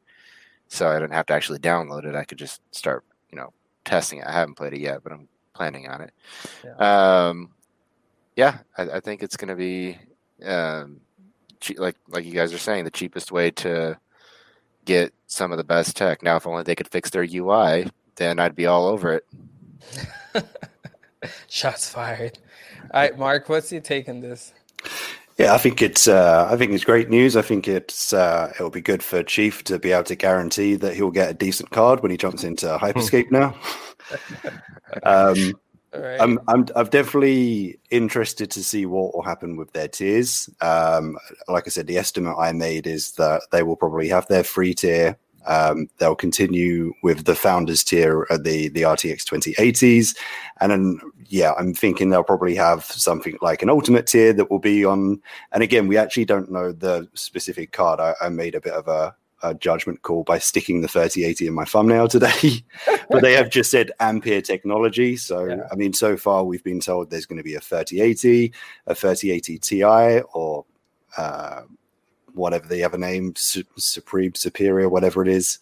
so 0.70 0.88
I 0.88 0.94
didn't 1.00 1.14
have 1.14 1.26
to 1.28 1.34
actually 1.34 1.60
download 1.60 2.06
it. 2.06 2.16
I 2.16 2.24
could 2.24 2.38
just 2.38 2.62
start, 2.72 3.04
you 3.32 3.38
know, 3.38 3.52
testing 3.84 4.20
it. 4.20 4.26
I 4.28 4.32
haven't 4.32 4.56
played 4.56 4.74
it 4.74 4.80
yet, 4.80 5.04
but 5.04 5.12
I'm 5.12 5.28
planning 5.54 5.88
on 5.90 6.02
it. 6.02 6.14
Um, 6.82 7.50
yeah, 8.36 8.60
I, 8.78 8.84
I 8.84 9.00
think 9.02 9.22
it's 9.22 9.36
going 9.36 9.50
to 9.50 9.56
be 9.56 9.98
um, 10.46 11.02
che- 11.60 11.76
like 11.78 11.96
like 12.08 12.24
you 12.26 12.34
guys 12.34 12.54
are 12.54 12.58
saying, 12.60 12.86
the 12.86 12.92
cheapest 12.92 13.32
way 13.32 13.52
to 13.52 13.98
get 14.86 15.14
some 15.28 15.52
of 15.52 15.58
the 15.58 15.64
best 15.64 15.98
tech. 15.98 16.24
Now, 16.24 16.38
if 16.38 16.48
only 16.48 16.64
they 16.64 16.76
could 16.76 16.88
fix 16.88 17.10
their 17.10 17.28
UI, 17.30 17.90
then 18.16 18.40
I'd 18.40 18.56
be 18.56 18.66
all 18.66 18.88
over 18.88 19.14
it. 19.14 19.26
Shots 21.50 21.90
fired. 21.90 22.40
All 22.94 23.02
right, 23.02 23.18
Mark, 23.18 23.50
what's 23.50 23.72
your 23.72 23.82
take 23.82 24.08
on 24.08 24.22
this? 24.22 24.54
Yeah, 25.40 25.54
I 25.54 25.58
think 25.58 25.82
it's 25.82 26.06
uh, 26.10 26.50
I 26.52 26.58
think 26.58 26.74
it's 26.74 26.84
great 26.84 27.10
news. 27.10 27.38
I 27.38 27.42
think 27.42 27.66
it's 27.66 28.12
uh, 28.12 28.52
it'll 28.56 28.70
be 28.70 28.82
good 28.82 29.02
for 29.02 29.24
Chief 29.24 29.64
to 29.64 29.80
be 29.80 29.94
able 29.94 30.04
to 30.04 30.16
guarantee 30.16 30.76
that 30.76 30.98
he'll 30.98 31.12
get 31.12 31.30
a 31.30 31.34
decent 31.34 31.70
card 31.70 32.02
when 32.02 32.12
he 32.12 32.18
jumps 32.18 32.44
into 32.44 32.66
Hyperscape 32.78 33.32
now. 33.32 33.56
um, 35.04 35.58
right. 35.94 36.20
I'm 36.20 36.40
I'm 36.50 36.68
I'm 36.76 36.88
definitely 36.88 37.80
interested 37.90 38.52
to 38.52 38.62
see 38.62 38.86
what 38.86 39.16
will 39.16 39.24
happen 39.24 39.56
with 39.56 39.72
their 39.72 39.88
tiers. 39.88 40.50
Um, 40.60 41.18
like 41.48 41.68
I 41.68 41.70
said, 41.70 41.88
the 41.88 41.98
estimate 41.98 42.36
I 42.38 42.52
made 42.52 42.86
is 42.86 43.12
that 43.14 43.44
they 43.54 43.64
will 43.64 43.78
probably 43.78 44.10
have 44.10 44.28
their 44.28 44.44
free 44.44 44.74
tier. 44.74 45.18
Um, 45.50 45.90
they'll 45.98 46.16
continue 46.16 46.94
with 47.02 47.26
the 47.26 47.34
founders 47.34 47.84
tier, 47.84 48.28
uh, 48.30 48.38
the 48.38 48.70
the 48.70 48.84
RTX 48.84 49.24
2080s, 49.24 50.16
and 50.62 50.72
then 50.72 51.02
yeah, 51.28 51.54
I'm 51.58 51.74
thinking 51.74 52.10
they'll 52.10 52.24
probably 52.24 52.56
have 52.56 52.86
something 52.86 53.38
like 53.42 53.64
an 53.64 53.70
ultimate 53.70 54.06
tier 54.06 54.32
that 54.34 54.52
will 54.52 54.60
be 54.60 54.86
on. 54.86 55.22
And 55.52 55.64
again, 55.64 55.88
we 55.88 55.98
actually 55.98 56.26
don't 56.26 56.52
know 56.52 56.72
the 56.72 57.08
specific 57.16 57.72
card. 57.72 58.00
I, 58.00 58.14
I 58.22 58.30
made 58.30 58.54
a 58.54 58.62
bit 58.62 58.74
of 58.74 58.88
a, 58.88 59.16
a 59.42 59.56
judgment 59.56 60.04
call 60.04 60.24
by 60.24 60.38
sticking 60.38 60.82
the 60.82 60.88
3080 60.88 61.48
in 61.48 61.54
my 61.54 61.66
thumbnail 61.66 62.08
today, 62.08 62.64
but 63.10 63.22
they 63.24 63.34
have 63.34 63.50
just 63.50 63.72
said 63.72 63.92
Ampere 64.00 64.42
technology. 64.42 65.18
So 65.18 65.46
Yeah. 65.46 65.68
I 65.72 65.76
mean, 65.76 65.94
so 65.94 66.16
far 66.16 66.44
we've 66.44 66.64
been 66.64 66.80
told 66.80 67.10
there's 67.10 67.26
going 67.26 67.38
to 67.38 67.44
be 67.44 67.56
a 67.56 67.60
3080, 67.60 68.54
a 68.86 68.94
3080 68.94 69.58
Ti, 69.58 70.22
or 70.34 70.66
uh, 71.18 71.62
whatever 72.34 72.68
the 72.68 72.84
other 72.84 72.98
name, 72.98 73.34
Su- 73.36 73.64
Supreme 73.78 74.36
Superior, 74.36 74.90
whatever 74.90 75.22
it 75.22 75.28
is. 75.28 75.60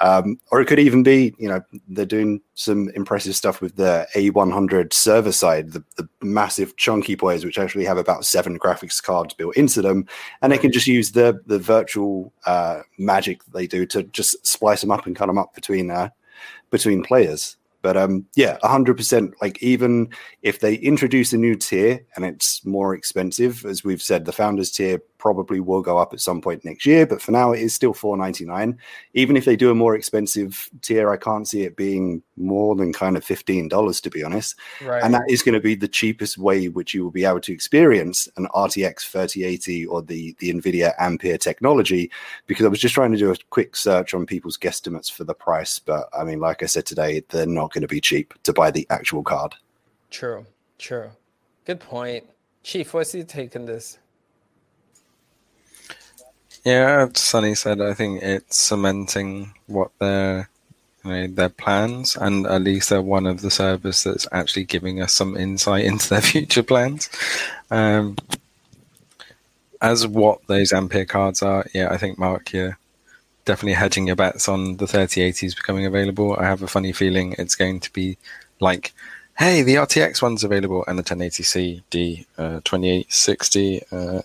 Um, 0.00 0.40
or 0.50 0.60
it 0.60 0.66
could 0.66 0.80
even 0.80 1.04
be, 1.04 1.34
you 1.38 1.48
know, 1.48 1.62
they're 1.88 2.04
doing 2.04 2.40
some 2.54 2.88
impressive 2.96 3.36
stuff 3.36 3.60
with 3.60 3.76
the 3.76 4.08
A100 4.14 4.92
server 4.92 5.30
side, 5.30 5.70
the, 5.70 5.84
the 5.96 6.08
massive 6.20 6.76
chunky 6.76 7.14
boys, 7.14 7.44
which 7.44 7.58
actually 7.60 7.84
have 7.84 7.96
about 7.96 8.24
seven 8.24 8.58
graphics 8.58 9.00
cards 9.00 9.34
built 9.34 9.56
into 9.56 9.82
them, 9.82 10.06
and 10.42 10.52
they 10.52 10.58
can 10.58 10.72
just 10.72 10.88
use 10.88 11.12
the 11.12 11.40
the 11.46 11.60
virtual 11.60 12.32
uh, 12.44 12.80
magic 12.98 13.44
they 13.46 13.68
do 13.68 13.86
to 13.86 14.02
just 14.04 14.44
splice 14.44 14.80
them 14.80 14.90
up 14.90 15.06
and 15.06 15.14
cut 15.14 15.26
them 15.26 15.38
up 15.38 15.54
between 15.54 15.92
uh, 15.92 16.08
between 16.70 17.04
players. 17.04 17.56
But 17.80 17.98
um, 17.98 18.24
yeah, 18.34 18.56
hundred 18.62 18.96
percent. 18.96 19.34
Like 19.42 19.62
even 19.62 20.08
if 20.42 20.58
they 20.58 20.74
introduce 20.76 21.34
a 21.34 21.36
new 21.36 21.54
tier 21.54 22.00
and 22.16 22.24
it's 22.24 22.64
more 22.64 22.94
expensive, 22.94 23.64
as 23.66 23.84
we've 23.84 24.02
said, 24.02 24.24
the 24.24 24.32
founders 24.32 24.70
tier 24.70 25.00
probably 25.24 25.58
will 25.58 25.80
go 25.80 25.96
up 25.96 26.12
at 26.12 26.20
some 26.20 26.42
point 26.42 26.66
next 26.66 26.84
year. 26.84 27.06
But 27.06 27.22
for 27.22 27.32
now, 27.32 27.52
it 27.52 27.60
is 27.62 27.72
still 27.72 27.94
four 27.94 28.14
ninety 28.14 28.44
nine. 28.44 28.78
Even 29.14 29.38
if 29.38 29.46
they 29.46 29.56
do 29.56 29.70
a 29.70 29.74
more 29.74 29.96
expensive 29.96 30.68
tier, 30.82 31.10
I 31.10 31.16
can't 31.16 31.48
see 31.48 31.62
it 31.62 31.76
being 31.76 32.22
more 32.36 32.76
than 32.76 32.92
kind 32.92 33.16
of 33.16 33.24
fifteen 33.24 33.66
dollars, 33.68 34.02
to 34.02 34.10
be 34.10 34.22
honest. 34.22 34.54
Right. 34.84 35.02
And 35.02 35.14
that 35.14 35.24
is 35.26 35.42
going 35.42 35.54
to 35.54 35.60
be 35.60 35.76
the 35.76 35.88
cheapest 35.88 36.36
way 36.36 36.68
which 36.68 36.92
you 36.92 37.02
will 37.02 37.10
be 37.10 37.24
able 37.24 37.40
to 37.40 37.54
experience 37.54 38.28
an 38.36 38.48
RTX 38.54 39.06
3080 39.06 39.86
or 39.86 40.02
the 40.02 40.36
the 40.40 40.52
NVIDIA 40.52 40.92
Ampere 40.98 41.38
technology. 41.38 42.10
Because 42.46 42.66
I 42.66 42.68
was 42.68 42.80
just 42.80 42.94
trying 42.94 43.12
to 43.12 43.18
do 43.18 43.32
a 43.32 43.36
quick 43.48 43.76
search 43.76 44.12
on 44.12 44.26
people's 44.26 44.58
guesstimates 44.58 45.10
for 45.10 45.24
the 45.24 45.32
price, 45.32 45.78
but 45.78 46.06
I 46.12 46.24
mean, 46.24 46.40
like 46.40 46.62
I 46.62 46.66
said 46.66 46.84
today, 46.84 47.22
they're 47.30 47.46
not 47.46 47.72
going 47.72 47.80
to 47.80 47.88
be 47.88 48.00
cheap 48.02 48.34
to 48.42 48.52
buy 48.52 48.70
the 48.70 48.86
actual 48.90 49.22
card. 49.22 49.54
True. 50.10 50.44
True. 50.78 51.10
Good 51.64 51.80
point. 51.80 52.24
Chief, 52.62 52.92
what's 52.92 53.14
your 53.14 53.24
take 53.24 53.56
on 53.56 53.64
this? 53.64 53.98
Yeah, 56.64 57.08
Sunny 57.14 57.54
said, 57.54 57.80
I 57.80 57.92
think 57.94 58.22
it's 58.22 58.56
cementing 58.56 59.54
what 59.66 59.90
their 59.98 60.48
you 61.04 61.10
know, 61.10 61.26
their 61.28 61.50
plans, 61.50 62.16
and 62.16 62.46
at 62.46 62.62
least 62.62 62.90
they're 62.90 63.02
one 63.02 63.26
of 63.26 63.42
the 63.42 63.50
servers 63.50 64.04
that's 64.04 64.26
actually 64.32 64.64
giving 64.64 65.02
us 65.02 65.12
some 65.12 65.36
insight 65.36 65.84
into 65.90 66.08
their 66.08 66.22
future 66.22 66.62
plans. 66.62 67.10
Um, 67.70 68.16
as 69.80 70.06
what 70.06 70.46
those 70.46 70.72
Ampere 70.72 71.04
cards 71.04 71.42
are, 71.42 71.66
yeah, 71.74 71.88
I 71.90 71.98
think 71.98 72.18
Mark, 72.18 72.52
you're 72.52 72.78
definitely 73.44 73.74
hedging 73.74 74.06
your 74.06 74.16
bets 74.16 74.48
on 74.48 74.78
the 74.78 74.86
3080s 74.86 75.56
becoming 75.56 75.86
available. 75.86 76.36
I 76.36 76.44
have 76.44 76.62
a 76.62 76.68
funny 76.68 76.92
feeling 76.92 77.34
it's 77.38 77.54
going 77.54 77.80
to 77.80 77.92
be 77.92 78.16
like 78.60 78.94
hey, 79.36 79.62
the 79.62 79.74
RTX 79.74 80.22
one's 80.22 80.44
available 80.44 80.84
and 80.86 80.98
the 80.98 81.02
1080C 81.02 81.82
D 81.90 82.26
uh, 82.38 82.60
2860. 82.64 83.82
Uh, 83.90 84.22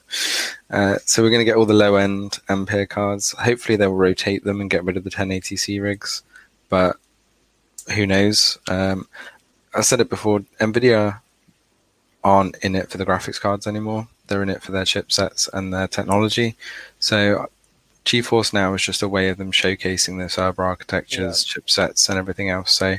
uh, 0.70 0.98
so 1.06 1.24
we're 1.24 1.30
going 1.30 1.42
to 1.42 1.46
get 1.46 1.56
all 1.56 1.66
the 1.66 1.74
low 1.74 1.96
end 1.96 2.40
Ampere 2.48 2.86
cards. 2.86 3.32
Hopefully 3.32 3.76
they'll 3.76 3.94
rotate 3.94 4.44
them 4.44 4.62
and 4.62 4.70
get 4.70 4.84
rid 4.84 4.98
of 4.98 5.04
the 5.04 5.10
1080C 5.10 5.82
rigs, 5.82 6.22
but 6.70 6.98
who 7.94 8.06
knows? 8.06 8.60
Um, 8.70 9.08
I 9.74 9.82
said 9.82 10.00
it 10.00 10.10
before. 10.10 10.42
Nvidia 10.60 11.22
aren't 12.24 12.58
in 12.58 12.76
it 12.76 12.90
for 12.90 12.98
the 12.98 13.06
graphics 13.06 13.40
cards 13.40 13.66
anymore. 13.66 14.08
They're 14.28 14.44
in 14.44 14.50
it 14.50 14.62
for 14.62 14.72
their 14.72 14.84
chipsets 14.84 15.50
and 15.52 15.74
their 15.74 15.88
technology. 15.88 16.56
So 17.00 17.50
GeForce 18.06 18.54
Now 18.54 18.74
is 18.74 18.82
just 18.82 19.04
a 19.04 19.10
way 19.10 19.30
of 19.30 19.38
them 19.38 19.52
showcasing 19.52 20.18
their 20.18 20.30
server 20.30 20.64
architectures, 20.64 21.46
yeah. 21.46 21.62
chipsets, 21.62 22.10
and 22.10 22.18
everything 22.18 22.50
else. 22.50 22.72
So 22.72 22.96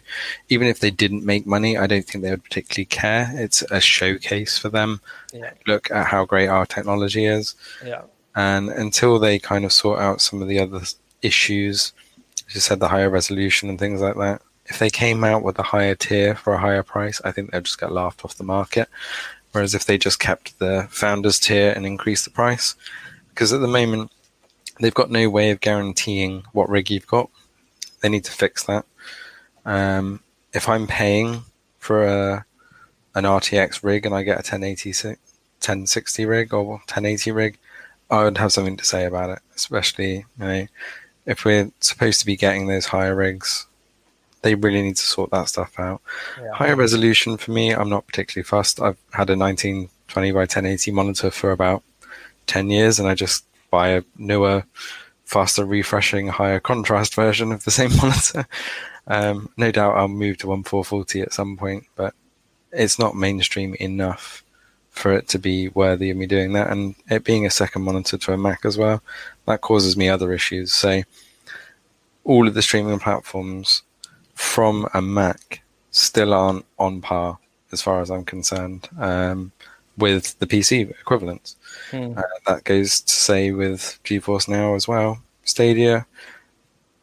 even 0.49 0.69
if 0.69 0.81
they 0.81 0.91
didn't 0.91 1.25
make 1.25 1.47
money, 1.47 1.77
I 1.77 1.87
don't 1.87 2.05
think 2.07 2.23
they 2.23 2.31
would 2.31 2.45
particularly 2.45 2.85
care. 2.85 3.31
It's 3.35 3.63
a 3.63 3.81
showcase 3.81 4.57
for 4.57 4.69
them. 4.69 5.01
Yeah. 5.33 5.53
Look 5.67 5.91
at 5.91 6.07
how 6.07 6.25
great 6.27 6.49
our 6.49 6.67
technology 6.67 7.25
is. 7.25 7.55
Yeah. 7.85 8.03
And 8.37 8.69
until 8.69 9.19
they 9.19 9.39
kind 9.39 9.65
of 9.65 9.73
sort 9.73 9.99
out 9.99 10.21
some 10.21 10.43
of 10.43 10.49
the 10.49 10.61
other 10.61 10.83
issues, 11.23 11.93
as 12.49 12.55
you 12.55 12.61
said, 12.61 12.79
the 12.79 12.89
higher 12.89 13.11
resolution 13.11 13.69
and 13.69 13.79
things 13.79 14.01
like 14.01 14.17
that, 14.17 14.43
if 14.67 14.79
they 14.79 14.91
came 14.91 15.25
out 15.25 15.43
with 15.43 15.59
a 15.59 15.65
higher 15.65 15.97
tier 15.97 16.37
for 16.37 16.55
a 16.55 16.61
higher 16.61 16.85
price, 16.85 17.21
I 17.25 17.33
think 17.33 17.51
they'd 17.51 17.65
just 17.65 17.81
get 17.81 17.91
laughed 17.91 18.25
off 18.25 18.37
the 18.37 18.45
market. 18.45 18.89
Whereas 19.51 19.75
if 19.75 19.85
they 19.85 19.99
just 19.99 20.21
kept 20.21 20.57
the 20.61 20.87
founders 20.91 21.41
tier 21.41 21.73
and 21.73 21.85
increased 21.85 22.25
the 22.25 22.31
price, 22.31 22.77
because 23.31 23.53
at 23.53 23.61
the 23.61 23.67
moment, 23.67 24.13
they've 24.81 24.95
got 24.95 25.11
no 25.11 25.29
way 25.29 25.51
of 25.51 25.61
guaranteeing 25.61 26.45
what 26.53 26.69
rig 26.69 26.91
you've 26.91 27.07
got. 27.07 27.31
They 28.01 28.09
need 28.09 28.25
to 28.25 28.33
fix 28.33 28.65
that. 28.65 28.87
Um, 29.65 30.21
if 30.53 30.69
I'm 30.69 30.87
paying 30.87 31.43
for 31.79 32.05
a 32.05 32.45
an 33.15 33.25
RTX 33.25 33.83
rig 33.83 34.07
and 34.07 34.15
I 34.15 34.23
get 34.23 34.35
a 34.35 34.47
1080 34.47 34.91
1060 34.91 36.25
rig 36.25 36.55
or 36.55 36.65
1080 36.65 37.33
rig, 37.33 37.59
I 38.11 38.25
would 38.25 38.39
have 38.39 38.53
something 38.53 38.77
to 38.77 38.85
say 38.85 39.05
about 39.05 39.31
it. 39.31 39.41
Especially, 39.55 40.15
you 40.17 40.25
know, 40.39 40.67
if 41.27 41.45
we're 41.45 41.71
supposed 41.81 42.21
to 42.21 42.27
be 42.27 42.37
getting 42.37 42.67
those 42.67 42.87
higher 42.87 43.15
rigs, 43.15 43.67
they 44.43 44.55
really 44.55 44.83
need 44.83 44.97
to 44.97 45.05
sort 45.05 45.31
that 45.31 45.49
stuff 45.49 45.79
out. 45.79 46.01
Yeah. 46.41 46.53
Higher 46.53 46.77
resolution 46.77 47.37
for 47.37 47.51
me, 47.51 47.73
I'm 47.73 47.91
not 47.91 48.07
particularly 48.07 48.45
fussed. 48.45 48.81
I've 48.81 48.97
had 49.13 49.29
a 49.29 49.37
1920 49.37 50.33
by 50.33 50.41
1080 50.41 50.91
monitor 50.93 51.31
for 51.31 51.53
about 51.53 51.83
10 52.47 52.71
years, 52.71 52.99
and 52.99 53.09
I 53.09 53.15
just 53.15 53.45
buy 53.71 53.89
a 53.89 54.03
newer, 54.17 54.65
faster 55.25 55.65
refreshing, 55.65 56.29
higher 56.29 56.61
contrast 56.61 57.15
version 57.15 57.53
of 57.53 57.65
the 57.65 57.71
same 57.71 57.97
monitor. 58.03 58.47
Um, 59.07 59.51
no 59.57 59.71
doubt 59.71 59.97
I'll 59.97 60.09
move 60.09 60.39
to 60.39 60.49
1440 60.49 61.21
at 61.23 61.33
some 61.33 61.57
point, 61.57 61.85
but 61.97 62.15
it's 62.73 62.99
not 62.99 63.17
mainstream 63.17 63.75
enough 63.75 64.45
for 64.91 65.13
it 65.13 65.29
to 65.29 65.39
be 65.39 65.69
worthy 65.69 66.11
of 66.11 66.17
me 66.17 66.27
doing 66.27 66.53
that. 66.53 66.71
And 66.71 66.95
it 67.09 67.25
being 67.25 67.47
a 67.47 67.51
second 67.51 67.83
monitor 67.83 68.19
to 68.19 68.33
a 68.33 68.37
Mac 68.37 68.65
as 68.65 68.77
well, 68.77 69.03
that 69.47 69.61
causes 69.61 69.97
me 69.97 70.09
other 70.09 70.33
issues. 70.33 70.73
So 70.73 71.03
all 72.25 72.47
of 72.47 72.55
the 72.55 72.63
streaming 72.63 72.99
platforms 72.99 73.83
from 74.35 74.89
a 74.95 75.01
Mac 75.01 75.63
still 75.91 76.35
aren't 76.35 76.67
on 76.79 77.01
par 77.01 77.39
as 77.73 77.83
far 77.83 78.01
as 78.01 78.11
I'm 78.11 78.25
concerned 78.25 78.89
um, 78.99 79.53
with 79.97 80.39
the 80.39 80.47
PC 80.47 80.91
equivalents. 80.91 81.57
Hmm. 81.91 82.15
Uh, 82.17 82.23
that 82.47 82.65
goes 82.65 83.01
to 83.01 83.13
say 83.13 83.53
with 83.53 83.99
GeForce 84.05 84.49
Now 84.49 84.75
as 84.75 84.89
well. 84.89 85.23
Stadia, 85.45 86.07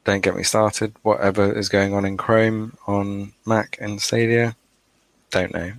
don't 0.03 0.21
get 0.21 0.35
me 0.35 0.43
started. 0.43 0.93
Whatever 1.03 1.51
is 1.51 1.69
going 1.69 1.93
on 1.93 2.05
in 2.05 2.17
Chrome 2.17 2.77
on 2.87 3.33
Mac 3.45 3.77
and 3.81 4.01
Stadia, 4.01 4.55
don't 5.31 5.53
know. 5.53 5.73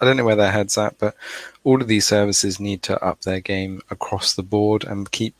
I 0.00 0.04
don't 0.04 0.16
know 0.16 0.24
where 0.24 0.36
their 0.36 0.52
head's 0.52 0.76
at, 0.76 0.98
but 0.98 1.16
all 1.64 1.80
of 1.80 1.88
these 1.88 2.06
services 2.06 2.60
need 2.60 2.82
to 2.82 3.02
up 3.02 3.22
their 3.22 3.40
game 3.40 3.80
across 3.90 4.34
the 4.34 4.42
board 4.42 4.84
and 4.84 5.10
keep. 5.10 5.34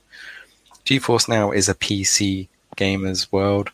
GeForce 0.85 1.29
Now 1.29 1.51
is 1.51 1.69
a 1.69 1.75
PC 1.75 2.49
gamers 2.77 3.31
world, 3.33 3.71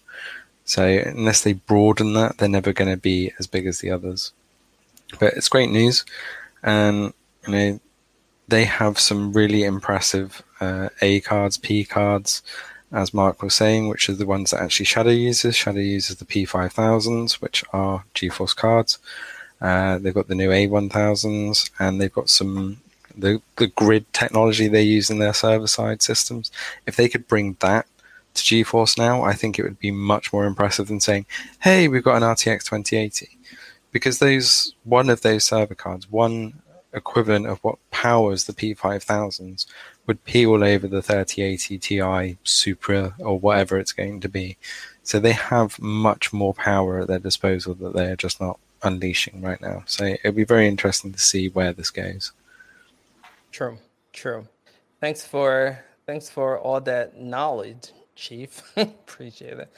so 0.64 0.85
unless 0.85 1.43
they 1.43 1.55
broaden 1.55 2.12
that, 2.14 2.39
they're 2.39 2.49
never 2.49 2.72
going 2.72 2.91
to 2.91 2.97
be 2.97 3.33
as 3.39 3.47
big 3.47 3.66
as 3.66 3.81
the 3.81 3.91
others. 3.91 4.33
But 5.18 5.35
it's 5.35 5.49
great 5.49 5.70
news, 5.70 6.05
and 6.62 7.12
you 7.47 7.53
know 7.53 7.80
they 8.49 8.64
have 8.64 8.99
some 8.99 9.32
really 9.32 9.64
impressive 9.64 10.43
uh, 10.61 10.88
A 11.01 11.20
cards, 11.20 11.57
P 11.57 11.84
cards, 11.84 12.43
as 12.93 13.14
Mark 13.14 13.43
was 13.43 13.55
saying, 13.55 13.88
which 13.88 14.09
are 14.09 14.14
the 14.14 14.26
ones 14.26 14.51
that 14.51 14.61
actually 14.61 14.86
Shadow 14.86 15.11
uses. 15.11 15.57
Shadow 15.57 15.80
uses 15.80 16.16
the 16.16 16.24
P5000s, 16.24 17.34
which 17.34 17.64
are 17.72 18.05
GeForce 18.14 18.57
cards. 18.57 18.99
Uh, 19.61 19.99
they've 19.99 20.14
got 20.14 20.28
the 20.28 20.34
new 20.34 20.51
A1000s, 20.51 21.70
and 21.78 22.01
they've 22.01 22.12
got 22.12 22.28
some 22.28 22.78
the 23.16 23.43
the 23.57 23.66
grid 23.68 24.11
technology 24.12 24.68
they 24.68 24.82
use 24.82 25.11
in 25.11 25.18
their 25.18 25.34
server 25.34 25.66
side 25.66 26.03
systems. 26.03 26.51
If 26.86 26.97
they 26.97 27.09
could 27.09 27.28
bring 27.28 27.57
that 27.61 27.86
to 28.34 28.43
GeForce 28.43 28.97
now, 28.97 29.22
I 29.22 29.34
think 29.34 29.59
it 29.59 29.62
would 29.62 29.78
be 29.78 29.91
much 29.91 30.32
more 30.32 30.47
impressive 30.47 30.88
than 30.88 31.01
saying, 31.01 31.26
"Hey, 31.61 31.88
we've 31.88 32.05
got 32.05 32.16
an 32.16 32.22
RTX 32.22 32.64
2080," 32.64 33.36
because 33.93 34.18
those 34.18 34.74
one 34.84 35.11
of 35.11 35.22
those 35.22 35.45
server 35.45 35.74
cards, 35.74 36.11
one 36.11 36.60
equivalent 36.93 37.47
of 37.47 37.59
what 37.61 37.78
powers 37.91 38.45
the 38.45 38.53
P5000s 38.53 39.66
would 40.07 40.24
pee 40.24 40.47
all 40.47 40.64
over 40.64 40.88
the 40.88 41.03
3080 41.03 41.78
Ti 41.78 42.38
Supra 42.45 43.14
or 43.18 43.38
whatever 43.38 43.78
it's 43.78 43.93
going 43.93 44.20
to 44.20 44.28
be. 44.28 44.57
So 45.03 45.18
they 45.18 45.32
have 45.32 45.80
much 45.80 46.32
more 46.32 46.55
power 46.55 47.01
at 47.01 47.09
their 47.09 47.18
disposal 47.18 47.74
that 47.74 47.95
they 47.95 48.11
are 48.11 48.16
just 48.16 48.41
not 48.41 48.59
unleashing 48.82 49.41
right 49.43 49.61
now. 49.61 49.82
So 49.86 50.05
it'll 50.05 50.32
be 50.32 50.45
very 50.45 50.66
interesting 50.66 51.12
to 51.12 51.18
see 51.18 51.49
where 51.49 51.72
this 51.72 51.91
goes. 51.91 52.32
True, 53.53 53.78
true. 54.12 54.47
Thanks 55.01 55.24
for 55.24 55.84
thanks 56.07 56.28
for 56.28 56.59
all 56.59 56.80
that 56.82 57.20
knowledge, 57.20 57.93
Chief. 58.15 58.63
Appreciate 58.77 59.59
it. 59.59 59.73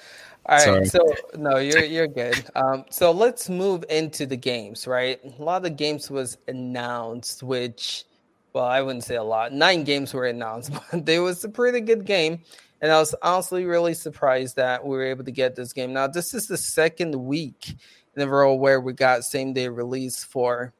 All 0.46 0.56
right, 0.56 0.64
Sorry. 0.64 0.86
so 0.86 1.14
no, 1.36 1.58
you're 1.58 1.84
you're 1.84 2.08
good. 2.08 2.44
Um, 2.56 2.84
so 2.90 3.12
let's 3.12 3.48
move 3.48 3.84
into 3.88 4.26
the 4.26 4.36
games, 4.36 4.86
right? 4.86 5.20
A 5.24 5.42
lot 5.42 5.58
of 5.58 5.62
the 5.64 5.70
games 5.70 6.10
was 6.10 6.38
announced, 6.48 7.42
which, 7.42 8.04
well, 8.52 8.64
I 8.64 8.82
wouldn't 8.82 9.04
say 9.04 9.14
a 9.16 9.22
lot. 9.22 9.52
Nine 9.52 9.84
games 9.84 10.12
were 10.12 10.26
announced, 10.26 10.72
but 10.90 11.06
there 11.06 11.22
was 11.22 11.44
a 11.44 11.48
pretty 11.48 11.80
good 11.80 12.04
game, 12.04 12.40
and 12.80 12.90
I 12.90 12.98
was 12.98 13.14
honestly 13.22 13.64
really 13.64 13.94
surprised 13.94 14.56
that 14.56 14.84
we 14.84 14.96
were 14.96 15.04
able 15.04 15.24
to 15.24 15.30
get 15.30 15.54
this 15.54 15.72
game. 15.72 15.92
Now, 15.92 16.08
this 16.08 16.34
is 16.34 16.48
the 16.48 16.58
second 16.58 17.14
week 17.14 17.76
in 18.16 18.22
a 18.22 18.26
row 18.26 18.54
where 18.54 18.80
we 18.80 18.92
got 18.92 19.24
same 19.24 19.52
day 19.52 19.68
release 19.68 20.24
for. 20.24 20.74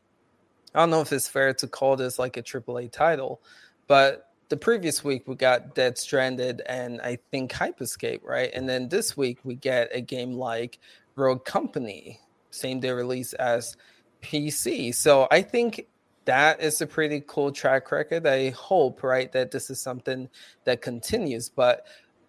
I 0.75 0.81
don't 0.81 0.91
know 0.91 1.03
if 1.03 1.13
it's 1.13 1.29
fair 1.29 1.53
to 1.55 1.69
call 1.69 1.97
this 1.97 2.19
like 2.19 2.37
a 2.37 2.43
AAA 2.43 2.91
title, 2.91 3.43
but 3.87 4.32
the 4.53 4.57
previous 4.59 5.03
week 5.03 5.27
we 5.27 5.35
got 5.35 5.75
Death 5.75 5.97
Stranding 5.97 6.61
and 6.67 7.01
I 7.01 7.17
think 7.31 7.53
Hyperscape, 7.53 8.21
right? 8.23 8.51
And 8.53 8.69
then 8.69 8.87
this 8.91 9.17
week 9.17 9.39
we 9.45 9.55
get 9.55 9.89
a 9.95 10.03
game 10.03 10.35
like 10.35 10.79
Rogue 11.17 11.47
Company, 11.47 12.21
same 12.51 12.79
day 12.79 12.91
release 12.91 13.33
as 13.33 13.79
PC. 14.21 14.95
So 14.95 15.27
I 15.31 15.41
think 15.41 15.87
that 16.27 16.61
is 16.61 16.83
a 16.83 16.87
pretty 16.87 17.25
cool 17.27 17.51
track 17.51 17.91
record. 17.91 18.27
I 18.27 18.51
hope, 18.51 19.03
right, 19.03 19.33
that 19.33 19.53
this 19.53 19.71
is 19.71 19.81
something 19.81 20.29
that 20.65 20.83
continues. 20.83 21.49
But 21.49 21.87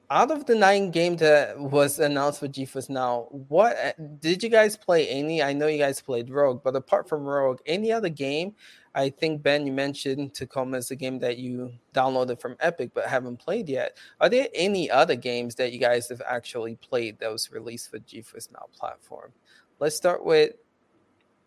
out 0.09 0.31
of 0.31 0.45
the 0.45 0.55
nine 0.55 0.91
games 0.91 1.19
that 1.19 1.59
was 1.59 1.99
announced 1.99 2.39
for 2.39 2.47
GeForce 2.47 2.89
Now, 2.89 3.27
what 3.49 3.75
did 4.21 4.43
you 4.43 4.47
guys 4.47 4.77
play? 4.77 5.09
Any? 5.09 5.43
I 5.43 5.51
know 5.51 5.67
you 5.67 5.77
guys 5.77 5.99
played 5.99 6.29
Rogue, 6.29 6.61
but 6.63 6.77
apart 6.77 7.09
from 7.09 7.25
Rogue, 7.25 7.59
any 7.65 7.91
other 7.91 8.07
game? 8.07 8.55
I 8.95 9.09
think 9.09 9.41
Ben, 9.41 9.65
you 9.65 9.73
mentioned 9.73 10.35
Tacoma 10.35 10.77
is 10.77 10.91
a 10.91 10.95
game 10.95 11.19
that 11.19 11.37
you 11.37 11.73
downloaded 11.93 12.39
from 12.39 12.55
Epic 12.59 12.91
but 12.93 13.05
haven't 13.05 13.37
played 13.37 13.67
yet. 13.67 13.97
Are 14.21 14.29
there 14.29 14.47
any 14.53 14.89
other 14.89 15.15
games 15.15 15.55
that 15.55 15.71
you 15.71 15.79
guys 15.79 16.09
have 16.09 16.21
actually 16.27 16.75
played 16.75 17.19
that 17.19 17.31
was 17.31 17.51
released 17.51 17.89
for 17.89 17.99
GeForce 17.99 18.51
Now 18.51 18.67
platform? 18.77 19.31
Let's 19.79 19.95
start 19.95 20.23
with 20.23 20.53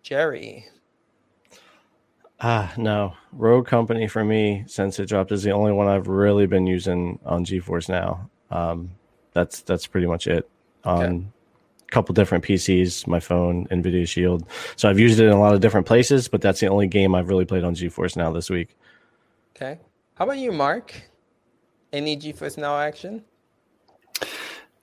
Jerry. 0.03 0.66
Ah, 2.40 2.72
no. 2.76 3.14
Rogue 3.32 3.66
Company 3.66 4.09
for 4.09 4.24
me, 4.24 4.64
since 4.66 4.99
it 4.99 5.09
dropped, 5.09 5.32
is 5.32 5.42
the 5.42 5.53
only 5.53 5.72
one 5.72 5.86
I've 5.86 6.09
really 6.09 6.47
been 6.47 6.66
using 6.66 7.18
on 7.24 7.44
GeForce 7.44 7.88
now. 7.88 8.28
Um, 8.51 8.90
that's 9.32 9.62
that's 9.62 9.86
pretty 9.86 10.07
much 10.07 10.26
it. 10.26 10.49
On 10.84 11.05
okay. 11.05 11.26
A 11.87 11.93
couple 11.93 12.12
different 12.12 12.45
PCs, 12.45 13.07
my 13.07 13.20
phone, 13.20 13.66
Nvidia 13.68 14.07
Shield. 14.09 14.47
So 14.76 14.89
I've 14.89 14.99
used 14.99 15.20
it 15.20 15.26
in 15.26 15.32
a 15.32 15.41
lot 15.41 15.55
of 15.55 15.61
different 15.61 15.87
places, 15.87 16.28
but 16.28 16.41
that's 16.41 16.61
the 16.61 16.68
only 16.68 16.87
game 16.87 17.14
I've 17.14 17.28
really 17.28 17.45
played 17.45 17.64
on 17.64 17.74
GeForce 17.74 18.16
now 18.16 18.32
this 18.32 18.51
week. 18.51 18.76
Okay. 19.55 19.78
How 20.14 20.24
about 20.24 20.39
you, 20.39 20.53
Mark? 20.53 20.95
Any 21.93 22.16
GeForce 22.16 22.59
Now 22.59 22.78
action? 22.78 23.24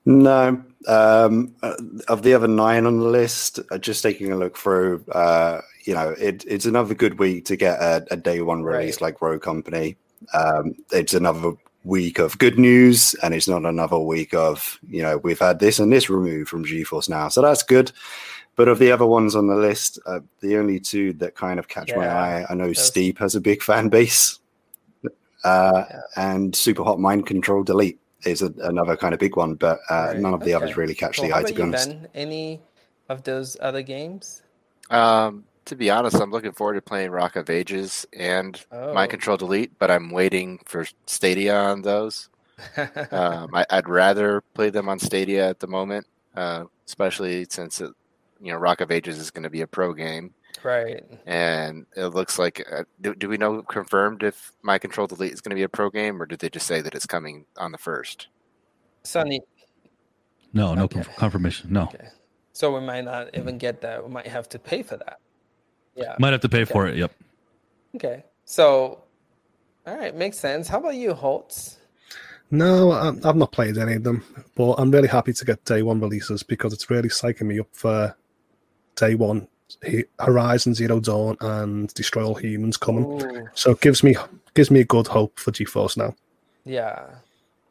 No. 0.06 0.64
Um, 0.88 1.56
uh, 1.62 1.76
of 2.08 2.24
the 2.24 2.34
other 2.34 2.48
nine 2.48 2.86
on 2.86 3.00
the 3.00 3.06
list, 3.06 3.60
uh, 3.72 3.78
just 3.78 4.04
taking 4.04 4.32
a 4.32 4.36
look 4.36 4.58
through, 4.58 5.04
uh, 5.12 5.62
you 5.86 5.94
know, 5.94 6.10
it, 6.20 6.44
it's 6.48 6.66
another 6.66 6.94
good 6.94 7.20
week 7.20 7.46
to 7.46 7.56
get 7.56 7.80
a, 7.80 8.06
a 8.12 8.18
day 8.18 8.42
one 8.42 8.64
release 8.64 8.96
right. 8.96 9.02
like 9.02 9.22
Rogue 9.22 9.42
Company. 9.42 9.96
Um, 10.34 10.76
it's 10.92 11.14
another 11.14 11.54
week 11.84 12.20
of 12.20 12.38
good 12.38 12.58
news, 12.58 13.14
and 13.16 13.34
it's 13.34 13.48
not 13.48 13.66
another 13.66 14.00
week 14.00 14.34
of, 14.34 14.80
you 14.88 15.02
know, 15.02 15.18
we've 15.18 15.40
had 15.40 15.60
this 15.60 15.80
and 15.80 15.92
this 15.92 16.10
removed 16.10 16.50
from 16.50 16.66
GeForce 16.66 17.10
now. 17.10 17.28
So 17.30 17.42
that's 17.42 17.64
good. 17.64 17.92
But 18.56 18.68
of 18.68 18.80
the 18.80 18.92
other 18.92 19.06
ones 19.06 19.36
on 19.36 19.48
the 19.48 19.56
list, 19.56 20.00
uh, 20.06 20.20
the 20.42 20.58
only 20.58 20.80
two 20.80 21.14
that 21.14 21.36
kind 21.36 21.60
of 21.60 21.68
catch 21.68 21.90
yeah, 21.90 21.98
my 21.98 22.08
eye, 22.08 22.46
I 22.50 22.54
know 22.54 22.72
Steep 22.72 23.18
has 23.18 23.36
a 23.36 23.42
big 23.42 23.64
fan 23.64 23.90
base, 23.90 24.40
uh, 25.44 25.84
yeah. 25.90 26.00
and 26.16 26.56
Super 26.56 26.84
Hot 26.84 27.00
Mind 27.00 27.26
Control 27.26 27.64
Delete 27.64 28.00
is 28.26 28.42
a, 28.42 28.54
another 28.62 28.96
kind 28.96 29.14
of 29.14 29.20
big 29.20 29.36
one, 29.36 29.56
but 29.56 29.80
uh, 29.90 30.10
right. 30.10 30.20
none 30.20 30.34
of 30.34 30.42
the 30.42 30.54
okay. 30.54 30.66
others 30.66 30.78
really 30.78 30.94
catch 30.94 31.20
the 31.20 31.34
eye. 31.34 31.44
To 31.44 31.54
be 31.54 31.62
honest, 31.62 31.90
ben? 31.90 32.08
any 32.14 32.62
of 33.10 33.24
those 33.24 33.58
other 33.60 33.82
games? 33.82 34.44
Um, 34.90 35.44
to 35.66 35.76
be 35.76 35.90
honest, 35.90 36.16
I'm 36.20 36.32
looking 36.32 36.52
forward 36.52 36.76
to 36.76 36.82
playing 36.82 37.12
Rock 37.12 37.36
of 37.36 37.50
Ages 37.50 38.06
and 38.14 38.64
oh. 38.72 38.94
Mind 38.94 39.12
Control 39.12 39.38
Delete, 39.38 39.78
but 39.80 39.90
I'm 39.90 40.10
waiting 40.10 40.60
for 40.66 40.86
Stadia 41.06 41.56
on 41.56 41.82
those. 41.82 42.30
um, 43.12 43.50
I, 43.54 43.66
would 43.72 43.90
rather 43.90 44.42
play 44.54 44.70
them 44.70 44.90
on 44.90 45.00
Stadia 45.00 45.50
at 45.50 45.60
the 45.60 45.68
moment, 45.68 46.06
uh, 46.36 46.66
especially 46.86 47.46
since 47.50 47.82
it, 47.82 47.92
you 48.42 48.52
know 48.52 48.58
Rock 48.58 48.82
of 48.82 48.92
Ages 48.92 49.18
is 49.18 49.32
going 49.32 49.44
to 49.44 49.50
be 49.50 49.62
a 49.62 49.68
pro 49.68 49.94
game, 49.94 50.34
right? 50.64 51.04
And 51.26 51.86
it 51.96 52.08
looks 52.08 52.38
like 52.38 52.66
uh, 52.72 52.84
do, 53.02 53.16
do 53.16 53.28
we 53.28 53.38
know 53.38 53.64
confirmed 53.64 54.24
if 54.24 54.52
Mind 54.62 54.82
Control 54.82 55.08
Delete 55.08 55.34
is 55.34 55.42
going 55.42 55.52
to 55.52 55.56
be 55.56 55.64
a 55.64 55.70
pro 55.70 55.90
game, 55.90 56.22
or 56.22 56.26
did 56.26 56.40
they 56.40 56.50
just 56.50 56.68
say 56.68 56.82
that 56.82 56.94
it's 56.94 57.08
coming 57.08 57.46
on 57.58 57.72
the 57.72 57.78
first? 57.78 58.28
Sunny. 59.04 59.42
No, 60.54 60.76
no 60.76 60.84
okay. 60.84 61.04
confirmation. 61.18 61.74
No. 61.74 61.84
Okay. 61.84 62.10
So 62.54 62.74
we 62.78 62.86
might 62.86 63.06
not 63.06 63.36
even 63.36 63.58
get 63.58 63.82
that. 63.82 64.06
We 64.06 64.12
might 64.12 64.28
have 64.28 64.48
to 64.50 64.60
pay 64.60 64.84
for 64.84 64.98
that. 64.98 65.20
Yeah. 65.96 66.16
Might 66.20 66.32
have 66.34 66.42
to 66.42 66.50
pay 66.50 66.64
okay. 66.64 66.72
for 66.72 66.88
it. 66.88 66.98
Yep. 66.98 67.12
Okay. 67.96 68.24
So, 68.46 69.04
all 69.86 69.96
right, 69.96 70.16
makes 70.16 70.40
sense. 70.40 70.68
How 70.68 70.80
about 70.80 70.96
you, 70.96 71.14
Holtz? 71.14 71.78
No, 72.52 72.92
I've 72.92 73.36
not 73.36 73.52
played 73.52 73.78
any 73.78 73.96
of 73.96 74.04
them, 74.04 74.24
but 74.56 74.74
I'm 74.74 74.92
really 74.92 75.08
happy 75.08 75.34
to 75.34 75.46
get 75.46 75.66
day 75.66 75.82
one 75.82 76.00
releases 76.00 76.44
because 76.44 76.72
it's 76.72 76.88
really 76.90 77.10
psyching 77.10 77.48
me 77.48 77.60
up 77.60 77.68
for 77.72 78.16
day 78.96 79.16
one. 79.16 79.48
Horizon 80.20 80.76
Zero 80.76 81.00
Dawn 81.00 81.36
and 81.42 81.92
Destroy 81.96 82.24
All 82.24 82.36
Humans 82.36 82.78
coming, 82.78 83.06
Ooh. 83.06 83.50
so 83.56 83.72
it 83.72 83.82
gives 83.82 84.04
me 84.04 84.16
gives 84.54 84.70
me 84.70 84.82
a 84.82 84.86
good 84.86 85.08
hope 85.08 85.40
for 85.40 85.52
GeForce 85.52 85.98
now. 85.98 86.16
Yeah, 86.64 87.06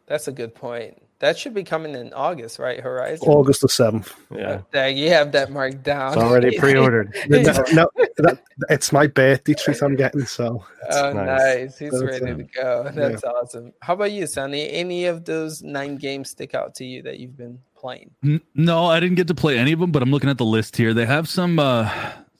that's 0.06 0.26
a 0.26 0.32
good 0.32 0.52
point. 0.52 1.00
That 1.22 1.38
should 1.38 1.54
be 1.54 1.62
coming 1.62 1.94
in 1.94 2.12
August, 2.14 2.58
right? 2.58 2.80
Horizon. 2.80 3.28
August 3.28 3.60
the 3.60 3.68
seventh. 3.68 4.12
Yeah, 4.34 4.62
there 4.72 4.88
you 4.88 5.08
have 5.10 5.30
that 5.30 5.52
marked 5.52 5.84
down. 5.84 6.14
It's 6.14 6.16
already 6.20 6.58
pre-ordered. 6.58 7.14
no, 7.28 7.40
no 7.72 7.88
that, 8.16 8.42
it's 8.68 8.90
my 8.90 9.06
birthday 9.06 9.54
treat 9.54 9.80
I'm 9.84 9.94
getting. 9.94 10.24
So. 10.26 10.64
Oh, 10.90 11.12
nice. 11.12 11.78
He's 11.78 11.92
That's, 11.92 12.02
ready 12.02 12.42
to 12.42 12.42
go. 12.42 12.90
That's 12.92 13.22
yeah. 13.22 13.30
awesome. 13.30 13.72
How 13.82 13.94
about 13.94 14.10
you, 14.10 14.26
Sunny? 14.26 14.68
Any 14.70 15.04
of 15.04 15.24
those 15.24 15.62
nine 15.62 15.94
games 15.94 16.30
stick 16.30 16.56
out 16.56 16.74
to 16.74 16.84
you 16.84 17.02
that 17.02 17.20
you've 17.20 17.36
been 17.36 17.60
playing? 17.76 18.10
No, 18.56 18.86
I 18.86 18.98
didn't 18.98 19.14
get 19.14 19.28
to 19.28 19.34
play 19.36 19.56
any 19.56 19.70
of 19.70 19.78
them, 19.78 19.92
but 19.92 20.02
I'm 20.02 20.10
looking 20.10 20.28
at 20.28 20.38
the 20.38 20.44
list 20.44 20.76
here. 20.76 20.92
They 20.92 21.06
have 21.06 21.28
some. 21.28 21.60
uh 21.60 21.88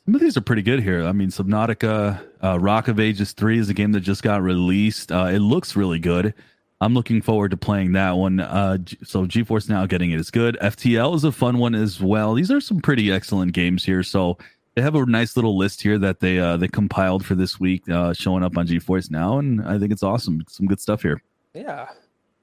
some 0.05 0.17
of 0.17 0.21
these 0.21 0.37
are 0.37 0.41
pretty 0.41 0.63
good 0.63 0.83
here. 0.83 1.07
I 1.07 1.13
mean, 1.13 1.29
Subnautica, 1.29 2.21
uh, 2.43 2.59
Rock 2.59 2.89
of 2.89 2.99
Ages 2.99 3.31
3 3.31 3.61
is 3.61 3.69
a 3.69 3.75
game 3.75 3.93
that 3.93 4.01
just 4.01 4.25
got 4.25 4.43
released. 4.43 5.13
Uh, 5.13 5.27
it 5.27 5.39
looks 5.39 5.77
really 5.77 6.01
good. 6.01 6.35
I'm 6.83 6.95
looking 6.95 7.23
forward 7.23 7.53
to 7.53 7.57
playing 7.57 7.93
that 7.93 8.17
one. 8.17 8.41
Uh, 8.41 8.79
so 9.05 9.25
GeForce 9.25 9.69
Now 9.69 9.87
getting 9.87 10.11
it 10.11 10.19
is 10.19 10.33
good. 10.33 10.59
FTL 10.61 11.15
is 11.15 11.23
a 11.23 11.31
fun 11.31 11.59
one 11.59 11.77
as 11.77 12.01
well. 12.01 12.35
These 12.35 12.51
are 12.51 12.61
some 12.61 12.81
pretty 12.81 13.13
excellent 13.13 13.53
games 13.53 13.85
here. 13.85 14.03
So 14.03 14.37
they 14.75 14.83
have 14.83 14.97
a 14.97 15.07
nice 15.07 15.37
little 15.37 15.57
list 15.57 15.81
here 15.81 15.97
that 15.99 16.19
they 16.19 16.41
uh, 16.41 16.57
they 16.57 16.67
compiled 16.67 17.25
for 17.25 17.37
this 17.37 17.61
week, 17.61 17.89
uh, 17.89 18.13
showing 18.13 18.43
up 18.43 18.59
on 18.59 18.67
GeForce 18.67 19.13
Now, 19.13 19.39
and 19.39 19.65
I 19.65 19.79
think 19.79 19.93
it's 19.93 20.03
awesome. 20.03 20.43
Some 20.49 20.67
good 20.67 20.81
stuff 20.81 21.03
here. 21.03 21.23
Yeah, 21.55 21.89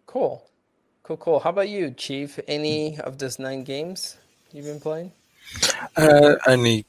cool, 0.06 0.48
cool, 1.04 1.18
cool. 1.18 1.40
How 1.42 1.50
about 1.50 1.68
you, 1.68 1.92
Chief? 1.92 2.40
Any 2.48 2.98
of 3.00 3.18
those 3.18 3.40
nine 3.40 3.66
games 3.66 4.16
you've 4.54 4.66
been 4.66 4.80
playing? 4.80 5.12
Uh, 5.98 6.36
only, 6.48 6.86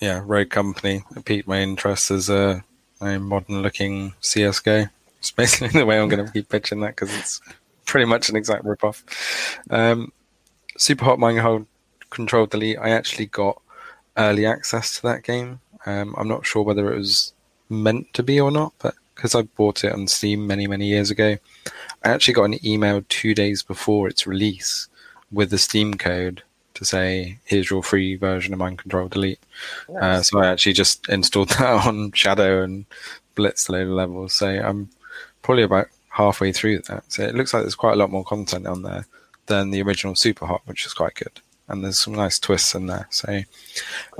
yeah, 0.00 0.20
Rogue 0.24 0.50
Company 0.50 1.04
piqued 1.24 1.46
my 1.46 1.60
interest 1.60 2.10
as 2.10 2.28
a, 2.28 2.64
a 3.00 3.20
modern-looking 3.20 4.14
CS:GO. 4.20 4.86
It's 5.18 5.30
basically 5.30 5.68
the 5.78 5.86
way 5.86 6.00
I'm 6.00 6.08
going 6.08 6.24
to 6.24 6.32
keep 6.32 6.48
pitching 6.48 6.80
that 6.80 6.96
because 6.96 7.14
it's 7.16 7.40
pretty 7.86 8.06
much 8.06 8.28
an 8.28 8.36
exact 8.36 8.64
ripoff. 8.64 9.02
Um, 9.70 10.12
Super 10.76 11.04
Hot 11.04 11.18
Mind 11.18 11.66
Control 12.10 12.46
Delete. 12.46 12.78
I 12.78 12.90
actually 12.90 13.26
got 13.26 13.60
early 14.16 14.46
access 14.46 14.96
to 14.96 15.02
that 15.02 15.24
game. 15.24 15.60
Um, 15.86 16.14
I'm 16.18 16.28
not 16.28 16.46
sure 16.46 16.62
whether 16.62 16.92
it 16.92 16.98
was 16.98 17.32
meant 17.68 18.12
to 18.14 18.22
be 18.22 18.40
or 18.40 18.50
not, 18.50 18.72
but 18.78 18.94
because 19.14 19.34
I 19.34 19.42
bought 19.42 19.84
it 19.84 19.92
on 19.92 20.06
Steam 20.06 20.46
many, 20.46 20.66
many 20.66 20.86
years 20.86 21.10
ago, 21.10 21.36
I 22.04 22.08
actually 22.08 22.34
got 22.34 22.44
an 22.44 22.64
email 22.64 23.02
two 23.08 23.34
days 23.34 23.62
before 23.62 24.08
its 24.08 24.26
release 24.26 24.88
with 25.32 25.50
the 25.50 25.58
Steam 25.58 25.94
code 25.94 26.42
to 26.74 26.84
say, 26.84 27.38
"Here's 27.44 27.70
your 27.70 27.82
free 27.82 28.14
version 28.14 28.52
of 28.52 28.60
Mind 28.60 28.78
Control 28.78 29.08
Delete." 29.08 29.40
Nice. 29.88 30.02
Uh, 30.02 30.22
so 30.22 30.38
I 30.38 30.46
actually 30.46 30.74
just 30.74 31.08
installed 31.08 31.48
that 31.58 31.86
on 31.86 32.12
Shadow 32.12 32.62
and 32.62 32.86
blitzed 33.36 33.68
a 33.68 33.72
load 33.72 33.88
of 33.88 33.94
levels. 33.94 34.34
So 34.34 34.48
I'm 34.48 34.88
probably 35.42 35.62
about 35.62 35.88
halfway 36.10 36.52
through 36.52 36.80
that. 36.80 37.04
So 37.08 37.22
it 37.22 37.34
looks 37.34 37.54
like 37.54 37.62
there's 37.62 37.74
quite 37.74 37.92
a 37.92 37.96
lot 37.96 38.10
more 38.10 38.24
content 38.24 38.66
on 38.66 38.82
there 38.82 39.06
than 39.46 39.70
the 39.70 39.82
original 39.82 40.14
Super 40.14 40.46
Hot, 40.46 40.62
which 40.66 40.86
is 40.86 40.94
quite 40.94 41.14
good. 41.14 41.40
And 41.68 41.84
there's 41.84 41.98
some 41.98 42.14
nice 42.14 42.38
twists 42.38 42.74
in 42.74 42.86
there. 42.86 43.06
So 43.10 43.42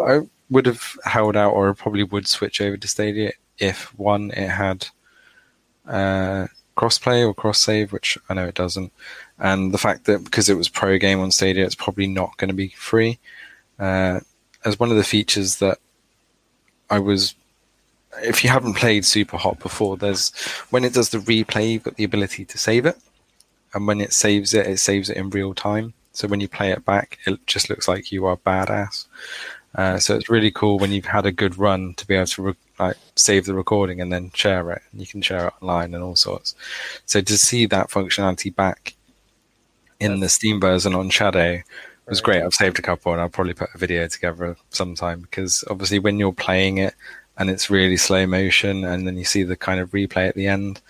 I 0.05 0.21
would 0.51 0.67
have 0.67 0.83
held 1.05 1.37
out, 1.37 1.53
or 1.53 1.75
probably 1.75 2.05
would 2.05 2.27
switch 2.27 2.61
over 2.61 2.77
to 2.77 2.89
Stadia 2.89 3.33
if 3.59 3.97
one 3.99 4.31
it 4.31 4.49
had 4.49 4.87
uh, 5.87 6.47
crossplay 6.77 7.27
or 7.27 7.35
cross 7.35 7.59
save, 7.59 7.93
which 7.93 8.17
I 8.29 8.35
know 8.35 8.47
it 8.47 8.55
doesn't, 8.55 8.93
and 9.39 9.73
the 9.73 9.79
fact 9.79 10.05
that 10.05 10.25
because 10.25 10.49
it 10.49 10.57
was 10.57 10.69
pro 10.69 10.99
game 10.99 11.21
on 11.21 11.31
Stadia, 11.31 11.65
it's 11.65 11.75
probably 11.75 12.07
not 12.07 12.37
going 12.37 12.49
to 12.49 12.55
be 12.55 12.69
free. 12.69 13.19
Uh, 13.79 14.21
as 14.65 14.79
one 14.79 14.91
of 14.91 14.97
the 14.97 15.05
features 15.05 15.57
that 15.57 15.79
I 16.91 16.99
was 16.99 17.35
if 18.23 18.45
you 18.45 18.51
haven't 18.51 18.75
played 18.75 19.05
Super 19.05 19.37
Hot 19.37 19.59
before, 19.59 19.97
there's 19.97 20.35
when 20.71 20.85
it 20.85 20.93
does 20.93 21.11
the 21.11 21.19
replay, 21.19 21.73
you've 21.73 21.85
got 21.85 21.97
the 21.97 22.05
ability 22.05 22.45
to 22.45 22.59
save 22.59 22.87
it, 22.87 22.99
and 23.75 23.87
when 23.87 24.01
it 24.01 24.13
saves 24.13 24.55
it, 24.55 24.67
it 24.67 24.79
saves 24.79 25.11
it 25.11 25.17
in 25.17 25.31
real 25.31 25.55
time. 25.55 25.95
So 26.13 26.27
when 26.27 26.41
you 26.41 26.49
play 26.49 26.73
it 26.73 26.85
back, 26.85 27.19
it 27.27 27.47
just 27.47 27.71
looks 27.71 27.87
like 27.87 28.11
you 28.11 28.27
are 28.27 28.37
badass. 28.37 29.07
Uh, 29.75 29.99
so 29.99 30.17
it's 30.17 30.31
really 30.31 30.51
cool 30.51 30.79
when 30.79 30.91
you've 30.91 31.05
had 31.05 31.27
a 31.27 31.33
good 31.33 31.59
run 31.59 31.95
to 31.95 32.07
be 32.07 32.15
able 32.15 32.27
to 32.27 32.43
re- 32.43 32.55
like 32.81 32.97
save 33.17 33.45
the 33.45 33.55
recording 33.55 34.01
and 34.01 34.13
then 34.13 34.31
share 34.35 34.71
it. 34.73 34.83
And 34.91 35.01
you 35.01 35.07
can 35.07 35.23
share 35.23 35.49
it 35.49 35.53
online 35.63 35.95
and 35.95 36.03
all 36.03 36.17
sorts. 36.17 36.55
So 37.07 37.21
to 37.21 37.39
see 37.39 37.67
that 37.67 37.91
functionality 37.91 38.55
back 38.55 38.95
in 40.01 40.21
the 40.21 40.29
Steam 40.29 40.61
version 40.61 40.95
on 40.95 41.11
Shadow 41.11 41.63
was 42.09 42.21
great. 42.21 42.43
I've 42.43 42.55
saved 42.55 42.79
a 42.79 42.83
couple 42.83 43.13
and 43.13 43.21
I'll 43.21 43.29
probably 43.29 43.55
put 43.55 43.75
a 43.75 43.79
video 43.79 44.09
together 44.09 44.57
sometime 44.71 45.21
because 45.21 45.63
obviously 45.71 45.99
when 45.99 46.19
you're 46.19 46.33
playing 46.33 46.79
it 46.79 46.95
and 47.39 47.49
it's 47.51 47.71
really 47.71 47.97
slow 47.97 48.27
motion, 48.27 48.85
and 48.85 49.07
then 49.07 49.17
you 49.17 49.25
see 49.25 49.43
the 49.45 49.57
kind 49.57 49.81
of 49.81 49.91
replay 49.93 50.29
at 50.29 50.35
the 50.35 50.47
end. 50.49 50.81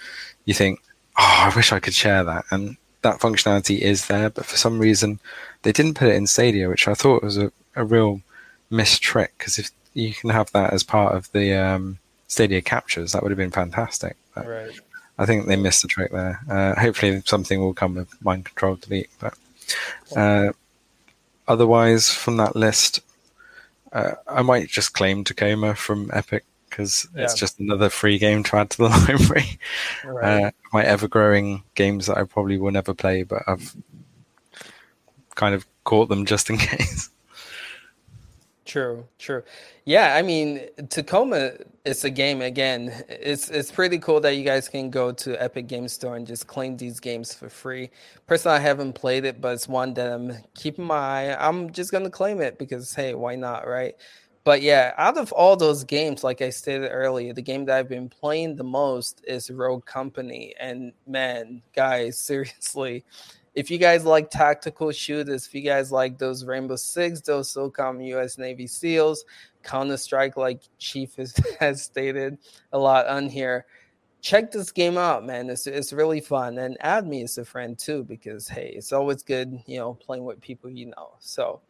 you 0.44 0.54
think, 0.54 0.80
oh, 1.18 1.50
I 1.50 1.52
wish 1.54 1.72
I 1.72 1.80
could 1.80 1.94
share 1.94 2.24
that. 2.24 2.44
And 2.50 2.76
that 3.02 3.20
functionality 3.20 3.78
is 3.78 4.06
there, 4.06 4.30
but 4.30 4.46
for 4.46 4.56
some 4.56 4.78
reason 4.78 5.20
they 5.62 5.72
didn't 5.72 5.94
put 5.94 6.08
it 6.08 6.14
in 6.16 6.26
Stadia, 6.26 6.68
which 6.68 6.88
I 6.88 6.94
thought 6.94 7.22
was 7.22 7.36
a, 7.36 7.52
a 7.76 7.84
real 7.84 8.22
missed 8.70 9.02
trick. 9.02 9.34
Because 9.38 9.58
if 9.58 9.70
you 9.94 10.14
can 10.14 10.30
have 10.30 10.50
that 10.52 10.72
as 10.72 10.82
part 10.82 11.14
of 11.14 11.30
the 11.32 11.54
um, 11.54 11.98
Stadia 12.28 12.62
captures, 12.62 13.12
that 13.12 13.22
would 13.22 13.30
have 13.30 13.38
been 13.38 13.50
fantastic. 13.50 14.16
But 14.34 14.46
Right. 14.46 14.80
I 15.18 15.26
think 15.26 15.46
they 15.46 15.56
missed 15.56 15.82
the 15.82 15.88
trick 15.88 16.12
there. 16.12 16.40
Uh, 16.48 16.78
hopefully, 16.80 17.22
something 17.26 17.60
will 17.60 17.74
come 17.74 17.96
with 17.96 18.22
mind 18.22 18.44
control 18.44 18.76
delete. 18.76 19.10
But 19.18 19.34
uh, 20.16 20.52
otherwise, 21.48 22.08
from 22.10 22.36
that 22.36 22.54
list, 22.54 23.00
uh, 23.92 24.12
I 24.26 24.42
might 24.42 24.68
just 24.68 24.92
claim 24.92 25.24
Tacoma 25.24 25.74
from 25.74 26.10
Epic 26.12 26.44
because 26.68 27.08
it's 27.14 27.34
just 27.34 27.58
another 27.58 27.88
free 27.88 28.18
game 28.18 28.42
to 28.44 28.56
add 28.56 28.70
to 28.70 28.78
the 28.78 28.88
library. 29.08 29.58
Right. 30.04 30.44
Uh, 30.44 30.50
my 30.72 30.84
ever 30.84 31.08
growing 31.08 31.62
games 31.74 32.06
that 32.06 32.18
I 32.18 32.24
probably 32.24 32.58
will 32.58 32.70
never 32.70 32.94
play, 32.94 33.22
but 33.22 33.42
I've 33.46 33.74
kind 35.34 35.54
of 35.54 35.66
caught 35.84 36.08
them 36.08 36.26
just 36.26 36.50
in 36.50 36.56
case. 36.58 37.10
True, 38.64 39.06
true. 39.18 39.42
Yeah, 39.88 40.16
I 40.16 40.20
mean, 40.20 40.66
Tacoma 40.90 41.52
is 41.86 42.04
a 42.04 42.10
game 42.10 42.42
again. 42.42 42.92
It's 43.08 43.48
it's 43.48 43.72
pretty 43.72 43.98
cool 43.98 44.20
that 44.20 44.36
you 44.36 44.44
guys 44.44 44.68
can 44.68 44.90
go 44.90 45.12
to 45.12 45.42
Epic 45.42 45.66
Game 45.66 45.88
Store 45.88 46.14
and 46.14 46.26
just 46.26 46.46
claim 46.46 46.76
these 46.76 47.00
games 47.00 47.32
for 47.32 47.48
free. 47.48 47.88
Personally, 48.26 48.58
I 48.58 48.60
haven't 48.60 48.92
played 48.92 49.24
it, 49.24 49.40
but 49.40 49.54
it's 49.54 49.66
one 49.66 49.94
that 49.94 50.12
I'm 50.12 50.34
keeping 50.54 50.84
my 50.84 51.30
eye. 51.30 51.48
I'm 51.48 51.72
just 51.72 51.90
gonna 51.90 52.10
claim 52.10 52.42
it 52.42 52.58
because 52.58 52.94
hey, 52.94 53.14
why 53.14 53.34
not, 53.36 53.66
right? 53.66 53.94
But 54.44 54.60
yeah, 54.60 54.92
out 54.98 55.16
of 55.16 55.32
all 55.32 55.56
those 55.56 55.84
games, 55.84 56.22
like 56.22 56.42
I 56.42 56.50
stated 56.50 56.90
earlier, 56.90 57.32
the 57.32 57.40
game 57.40 57.64
that 57.64 57.78
I've 57.78 57.88
been 57.88 58.10
playing 58.10 58.56
the 58.56 58.64
most 58.64 59.22
is 59.26 59.50
Rogue 59.50 59.86
Company. 59.86 60.54
And 60.60 60.92
man, 61.06 61.62
guys, 61.74 62.18
seriously, 62.28 63.06
if 63.54 63.70
you 63.70 63.78
guys 63.78 64.04
like 64.04 64.30
tactical 64.30 64.92
shooters, 64.92 65.46
if 65.46 65.54
you 65.54 65.62
guys 65.62 65.90
like 65.90 66.18
those 66.18 66.44
Rainbow 66.44 66.76
Six, 66.76 67.22
those 67.22 67.52
SOCOM 67.52 68.06
US 68.14 68.38
Navy 68.38 68.66
SEALs, 68.68 69.24
Counter 69.68 69.96
Strike, 69.96 70.36
like 70.36 70.62
Chief 70.78 71.14
has, 71.16 71.34
has 71.60 71.82
stated 71.82 72.38
a 72.72 72.78
lot 72.78 73.06
on 73.06 73.28
here, 73.28 73.66
check 74.20 74.50
this 74.50 74.72
game 74.72 74.98
out, 74.98 75.24
man. 75.24 75.50
It's 75.50 75.66
it's 75.66 75.92
really 75.92 76.20
fun, 76.20 76.58
and 76.58 76.76
add 76.80 77.06
me 77.06 77.22
as 77.22 77.38
a 77.38 77.44
friend 77.44 77.78
too, 77.78 78.04
because 78.04 78.48
hey, 78.48 78.72
it's 78.74 78.92
always 78.92 79.22
good, 79.22 79.60
you 79.66 79.78
know, 79.78 79.94
playing 79.94 80.24
with 80.24 80.40
people 80.40 80.70
you 80.70 80.86
know. 80.86 81.12
So 81.20 81.60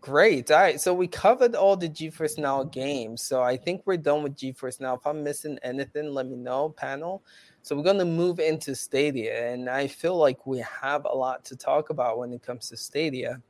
great. 0.00 0.50
All 0.50 0.58
right, 0.58 0.80
so 0.80 0.94
we 0.94 1.08
covered 1.08 1.54
all 1.54 1.76
the 1.76 1.88
GeForce 1.88 2.38
Now 2.38 2.62
games. 2.64 3.22
So 3.22 3.42
I 3.42 3.56
think 3.56 3.82
we're 3.84 3.96
done 3.96 4.22
with 4.22 4.36
GeForce 4.36 4.80
Now. 4.80 4.94
If 4.94 5.06
I'm 5.06 5.24
missing 5.24 5.58
anything, 5.62 6.12
let 6.14 6.26
me 6.26 6.36
know, 6.36 6.70
panel. 6.70 7.22
So 7.62 7.76
we're 7.76 7.82
going 7.82 7.98
to 7.98 8.04
move 8.04 8.38
into 8.38 8.74
Stadia, 8.74 9.52
and 9.52 9.68
I 9.68 9.88
feel 9.88 10.16
like 10.16 10.46
we 10.46 10.58
have 10.58 11.04
a 11.04 11.14
lot 11.14 11.44
to 11.46 11.56
talk 11.56 11.90
about 11.90 12.18
when 12.18 12.32
it 12.32 12.42
comes 12.42 12.68
to 12.68 12.76
Stadia. 12.76 13.42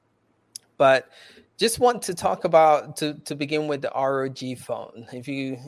But 0.76 1.11
just 1.59 1.81
want 1.81 2.03
to 2.03 2.15
talk 2.15 2.45
about 2.45 2.97
to 2.99 3.15
to 3.25 3.35
begin 3.35 3.67
with 3.67 3.83
the 3.83 3.91
ROG 3.95 4.59
phone. 4.59 5.07
If 5.13 5.27
you 5.29 5.59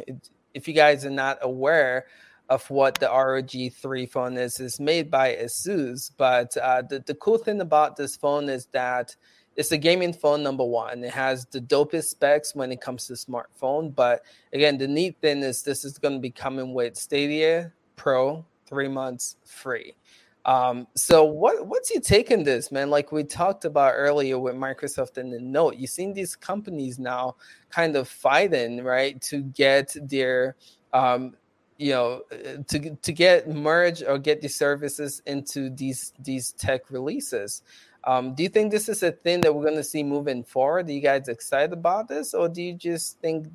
if 0.54 0.66
you 0.68 0.74
guys 0.74 1.04
are 1.04 1.10
not 1.10 1.38
aware 1.42 2.06
of 2.48 2.68
what 2.68 2.96
the 2.96 3.06
ROG 3.06 3.72
3 3.72 4.06
phone 4.06 4.36
is, 4.36 4.58
it's 4.58 4.80
made 4.80 5.08
by 5.08 5.36
ASUS. 5.36 6.10
But 6.16 6.56
uh, 6.56 6.82
the, 6.82 6.98
the 6.98 7.14
cool 7.14 7.38
thing 7.38 7.60
about 7.60 7.96
this 7.96 8.16
phone 8.16 8.48
is 8.48 8.66
that 8.72 9.14
it's 9.54 9.70
a 9.70 9.78
gaming 9.78 10.12
phone, 10.12 10.42
number 10.42 10.64
one. 10.64 11.04
It 11.04 11.12
has 11.12 11.46
the 11.46 11.60
dopest 11.60 12.06
specs 12.06 12.54
when 12.54 12.72
it 12.72 12.80
comes 12.80 13.06
to 13.06 13.12
smartphone. 13.12 13.94
But 13.94 14.22
again, 14.52 14.78
the 14.78 14.88
neat 14.88 15.16
thing 15.20 15.42
is 15.42 15.62
this 15.62 15.84
is 15.84 15.98
going 15.98 16.14
to 16.14 16.20
be 16.20 16.30
coming 16.30 16.74
with 16.74 16.96
Stadia 16.96 17.72
Pro 17.94 18.44
three 18.66 18.88
months 18.88 19.36
free. 19.44 19.94
Um, 20.46 20.86
so 20.94 21.24
what 21.24 21.66
what's 21.66 21.90
your 21.90 22.00
take 22.00 22.30
on 22.30 22.42
this, 22.42 22.72
man? 22.72 22.88
Like 22.88 23.12
we 23.12 23.24
talked 23.24 23.64
about 23.64 23.92
earlier 23.94 24.38
with 24.38 24.54
Microsoft 24.54 25.18
and 25.18 25.32
the 25.32 25.40
Note, 25.40 25.76
you've 25.76 25.90
seen 25.90 26.14
these 26.14 26.34
companies 26.34 26.98
now 26.98 27.36
kind 27.68 27.94
of 27.94 28.08
fighting, 28.08 28.82
right, 28.82 29.20
to 29.22 29.42
get 29.42 29.94
their 30.00 30.56
um, 30.92 31.34
you 31.80 31.92
know, 31.92 32.22
uh, 32.30 32.62
to 32.68 32.94
to 32.94 33.12
get 33.12 33.48
merge 33.48 34.02
or 34.02 34.18
get 34.18 34.42
the 34.42 34.48
services 34.48 35.22
into 35.24 35.70
these 35.70 36.12
these 36.18 36.52
tech 36.52 36.90
releases. 36.90 37.62
Um, 38.04 38.34
do 38.34 38.42
you 38.42 38.50
think 38.50 38.70
this 38.70 38.88
is 38.88 39.02
a 39.02 39.12
thing 39.12 39.40
that 39.40 39.54
we're 39.54 39.64
going 39.64 39.76
to 39.76 39.84
see 39.84 40.02
moving 40.02 40.44
forward? 40.44 40.88
Are 40.88 40.92
you 40.92 41.00
guys 41.00 41.28
excited 41.28 41.72
about 41.72 42.06
this, 42.06 42.34
or 42.34 42.50
do 42.50 42.62
you 42.62 42.74
just 42.74 43.18
think 43.20 43.48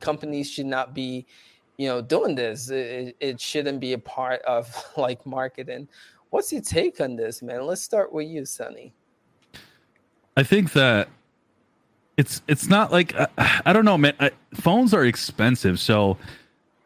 companies 0.00 0.50
should 0.50 0.66
not 0.66 0.92
be, 0.92 1.24
you 1.76 1.88
know, 1.88 2.02
doing 2.02 2.34
this? 2.34 2.68
It, 2.68 3.16
it 3.20 3.40
shouldn't 3.40 3.78
be 3.78 3.92
a 3.92 3.98
part 3.98 4.42
of 4.42 4.68
like 4.96 5.24
marketing. 5.24 5.88
What's 6.30 6.52
your 6.52 6.62
take 6.62 7.00
on 7.00 7.16
this, 7.16 7.42
man? 7.42 7.66
Let's 7.66 7.82
start 7.82 8.12
with 8.12 8.28
you, 8.28 8.44
Sunny. 8.44 8.92
I 10.36 10.42
think 10.42 10.72
that 10.72 11.08
it's 12.16 12.42
it's 12.46 12.68
not 12.68 12.92
like 12.92 13.14
I, 13.14 13.28
I 13.66 13.72
don't 13.72 13.84
know, 13.84 13.98
man. 13.98 14.14
I, 14.20 14.30
phones 14.54 14.92
are 14.92 15.04
expensive, 15.04 15.80
so 15.80 16.18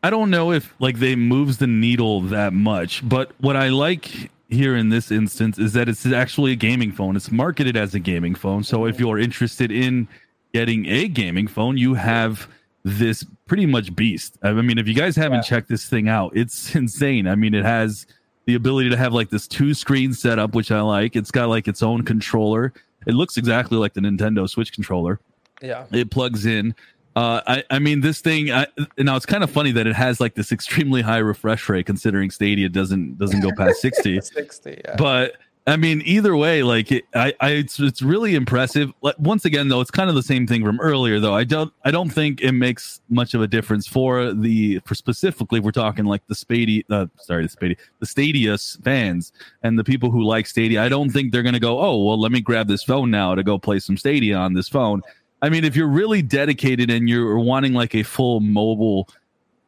I 0.02 0.10
don't 0.10 0.30
know 0.30 0.52
if 0.52 0.74
like 0.78 0.98
they 0.98 1.16
moves 1.16 1.58
the 1.58 1.66
needle 1.66 2.20
that 2.22 2.52
much. 2.52 3.06
But 3.08 3.32
what 3.40 3.56
I 3.56 3.68
like 3.68 4.30
here 4.48 4.76
in 4.76 4.90
this 4.90 5.10
instance 5.10 5.58
is 5.58 5.72
that 5.72 5.88
it's 5.88 6.04
actually 6.06 6.52
a 6.52 6.56
gaming 6.56 6.92
phone. 6.92 7.16
It's 7.16 7.30
marketed 7.30 7.76
as 7.76 7.94
a 7.94 7.98
gaming 8.00 8.34
phone. 8.34 8.62
So 8.62 8.84
if 8.84 8.96
mm-hmm. 8.96 9.04
you're 9.04 9.18
interested 9.18 9.72
in 9.72 10.06
getting 10.52 10.86
a 10.86 11.08
gaming 11.08 11.46
phone, 11.46 11.78
you 11.78 11.94
have 11.94 12.48
this 12.84 13.24
pretty 13.46 13.66
much 13.66 13.94
beast. 13.94 14.38
I 14.42 14.52
mean, 14.52 14.78
if 14.78 14.86
you 14.86 14.94
guys 14.94 15.16
haven't 15.16 15.38
Yeah. 15.38 15.42
checked 15.42 15.68
this 15.68 15.86
thing 15.88 16.08
out, 16.08 16.32
it's 16.36 16.74
insane. 16.74 17.26
I 17.26 17.34
mean, 17.34 17.54
it 17.54 17.64
has 17.64 18.06
the 18.46 18.54
ability 18.54 18.90
to 18.90 18.96
have 18.96 19.12
like 19.12 19.30
this 19.30 19.46
two 19.46 19.74
screen 19.74 20.12
setup, 20.12 20.54
which 20.54 20.70
I 20.70 20.80
like. 20.80 21.16
It's 21.16 21.30
got 21.30 21.48
like 21.48 21.68
its 21.68 21.82
own 21.82 22.02
controller. 22.02 22.72
It 23.06 23.14
looks 23.14 23.36
exactly 23.36 23.78
like 23.78 23.94
the 23.94 24.00
Nintendo 24.00 24.48
Switch 24.48 24.72
controller. 24.72 25.20
Yeah, 25.60 25.84
It 25.92 26.10
plugs 26.10 26.44
in. 26.46 26.74
Uh, 27.14 27.40
I, 27.46 27.64
I 27.70 27.78
mean, 27.78 28.00
this 28.00 28.20
thing. 28.20 28.50
I, 28.50 28.66
now 28.98 29.16
it's 29.16 29.26
kind 29.26 29.44
of 29.44 29.50
funny 29.50 29.70
that 29.72 29.86
it 29.86 29.94
has 29.94 30.18
like 30.20 30.34
this 30.34 30.50
extremely 30.50 31.02
high 31.02 31.18
refresh 31.18 31.68
rate, 31.68 31.86
considering 31.86 32.30
Stadia 32.30 32.68
doesn't 32.68 33.18
doesn't 33.18 33.40
go 33.40 33.50
past 33.56 33.80
sixty. 33.80 34.20
sixty. 34.22 34.80
Yeah, 34.84 34.96
But 34.96 35.36
I 35.64 35.76
mean, 35.76 36.02
either 36.04 36.36
way, 36.36 36.64
like 36.64 36.90
it, 36.90 37.04
I, 37.14 37.32
I, 37.40 37.50
it's, 37.50 37.78
it's 37.78 38.02
really 38.02 38.34
impressive. 38.34 38.92
Once 39.18 39.44
again, 39.44 39.68
though, 39.68 39.80
it's 39.80 39.92
kind 39.92 40.08
of 40.08 40.16
the 40.16 40.22
same 40.22 40.44
thing 40.44 40.64
from 40.64 40.80
earlier. 40.80 41.20
Though 41.20 41.34
I 41.34 41.44
don't, 41.44 41.72
I 41.84 41.92
don't 41.92 42.10
think 42.10 42.40
it 42.40 42.50
makes 42.50 43.00
much 43.08 43.32
of 43.34 43.42
a 43.42 43.46
difference 43.46 43.86
for 43.86 44.34
the, 44.34 44.80
for 44.84 44.96
specifically, 44.96 45.60
if 45.60 45.64
we're 45.64 45.70
talking 45.70 46.04
like 46.04 46.26
the 46.26 46.34
Spady, 46.34 46.84
uh, 46.90 47.06
sorry, 47.18 47.46
the 47.46 47.48
Spady, 47.48 47.76
the 48.00 48.06
Stadia 48.06 48.58
fans 48.82 49.32
and 49.62 49.78
the 49.78 49.84
people 49.84 50.10
who 50.10 50.24
like 50.24 50.48
Stadia. 50.48 50.82
I 50.82 50.88
don't 50.88 51.10
think 51.10 51.30
they're 51.30 51.44
gonna 51.44 51.60
go, 51.60 51.80
oh, 51.80 52.02
well, 52.02 52.20
let 52.20 52.32
me 52.32 52.40
grab 52.40 52.66
this 52.66 52.82
phone 52.82 53.12
now 53.12 53.36
to 53.36 53.44
go 53.44 53.56
play 53.56 53.78
some 53.78 53.96
Stadia 53.96 54.36
on 54.36 54.54
this 54.54 54.68
phone. 54.68 55.00
I 55.42 55.48
mean, 55.48 55.64
if 55.64 55.76
you're 55.76 55.88
really 55.88 56.22
dedicated 56.22 56.90
and 56.90 57.08
you're 57.08 57.38
wanting 57.38 57.72
like 57.72 57.94
a 57.94 58.02
full 58.02 58.40
mobile 58.40 59.08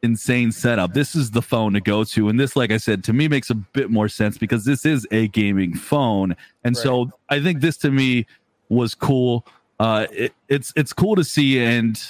insane 0.03 0.51
setup. 0.51 0.93
This 0.93 1.15
is 1.15 1.31
the 1.31 1.41
phone 1.41 1.73
to 1.73 1.81
go 1.81 2.03
to. 2.03 2.29
And 2.29 2.39
this, 2.39 2.55
like 2.55 2.71
I 2.71 2.77
said, 2.77 3.03
to 3.05 3.13
me 3.13 3.27
makes 3.27 3.49
a 3.49 3.55
bit 3.55 3.89
more 3.89 4.07
sense 4.07 4.37
because 4.37 4.65
this 4.65 4.85
is 4.85 5.07
a 5.11 5.27
gaming 5.29 5.73
phone. 5.75 6.35
And 6.63 6.77
so 6.77 7.11
I 7.29 7.41
think 7.41 7.61
this 7.61 7.77
to 7.77 7.91
me 7.91 8.25
was 8.69 8.95
cool. 8.95 9.45
Uh, 9.79 10.07
it, 10.11 10.33
it's 10.47 10.71
it's 10.75 10.93
cool 10.93 11.15
to 11.15 11.23
see, 11.23 11.59
and 11.59 12.01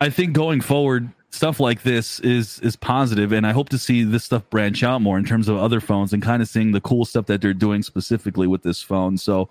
I 0.00 0.10
think 0.10 0.34
going 0.34 0.60
forward, 0.60 1.08
stuff 1.30 1.58
like 1.58 1.82
this 1.82 2.20
is 2.20 2.60
is 2.60 2.76
positive, 2.76 3.32
and 3.32 3.46
I 3.46 3.52
hope 3.52 3.70
to 3.70 3.78
see 3.78 4.04
this 4.04 4.24
stuff 4.24 4.48
branch 4.50 4.82
out 4.82 5.00
more 5.00 5.16
in 5.18 5.24
terms 5.24 5.48
of 5.48 5.56
other 5.56 5.80
phones 5.80 6.12
and 6.12 6.22
kind 6.22 6.42
of 6.42 6.48
seeing 6.48 6.72
the 6.72 6.80
cool 6.80 7.04
stuff 7.04 7.26
that 7.26 7.40
they're 7.40 7.54
doing 7.54 7.82
specifically 7.82 8.46
with 8.46 8.62
this 8.62 8.82
phone. 8.82 9.16
So 9.16 9.48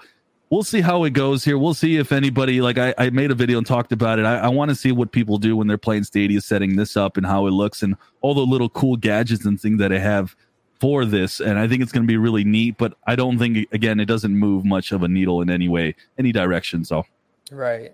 we'll 0.56 0.64
see 0.64 0.80
how 0.80 1.04
it 1.04 1.12
goes 1.12 1.44
here. 1.44 1.58
We'll 1.58 1.74
see 1.74 1.98
if 1.98 2.14
anybody 2.14 2.62
like 2.62 2.78
I, 2.78 2.96
I 2.98 3.10
made 3.10 3.30
a 3.30 3.36
video 3.36 3.58
and 3.58 3.68
talked 3.68 3.92
about 3.92 4.20
it. 4.20 4.26
I, 4.26 4.38
I 4.38 4.48
want 4.48 4.70
to 4.70 4.76
see 4.76 4.94
what 4.94 5.12
people 5.12 5.38
do 5.38 5.58
when 5.58 5.68
they're 5.68 5.78
playing 5.78 6.06
Stadia, 6.06 6.40
setting 6.40 6.78
this 6.78 6.96
up 6.96 7.18
and 7.18 7.26
how 7.26 7.46
it 7.46 7.52
looks 7.52 7.84
and 7.84 7.98
all 8.22 8.34
the 8.34 8.46
little 8.46 8.70
cool 8.70 8.96
gadgets 8.96 9.44
and 9.44 9.60
things 9.60 9.80
that 9.80 9.92
I 9.92 10.00
have 10.00 10.34
for 10.80 11.04
this. 11.04 11.42
And 11.42 11.60
I 11.60 11.68
think 11.68 11.82
it's 11.82 11.92
going 11.92 12.04
to 12.04 12.08
be 12.08 12.16
really 12.16 12.46
neat. 12.46 12.78
But 12.78 12.94
I 13.06 13.18
don't 13.18 13.38
think 13.38 13.68
again 13.74 14.00
it 14.00 14.06
doesn't 14.06 14.34
move 14.34 14.64
much 14.64 14.94
of 14.94 15.04
a 15.04 15.10
needle 15.10 15.42
in 15.42 15.50
any 15.50 15.68
way, 15.68 15.94
any 16.18 16.32
direction. 16.32 16.86
So 16.86 17.06
right. 17.52 17.92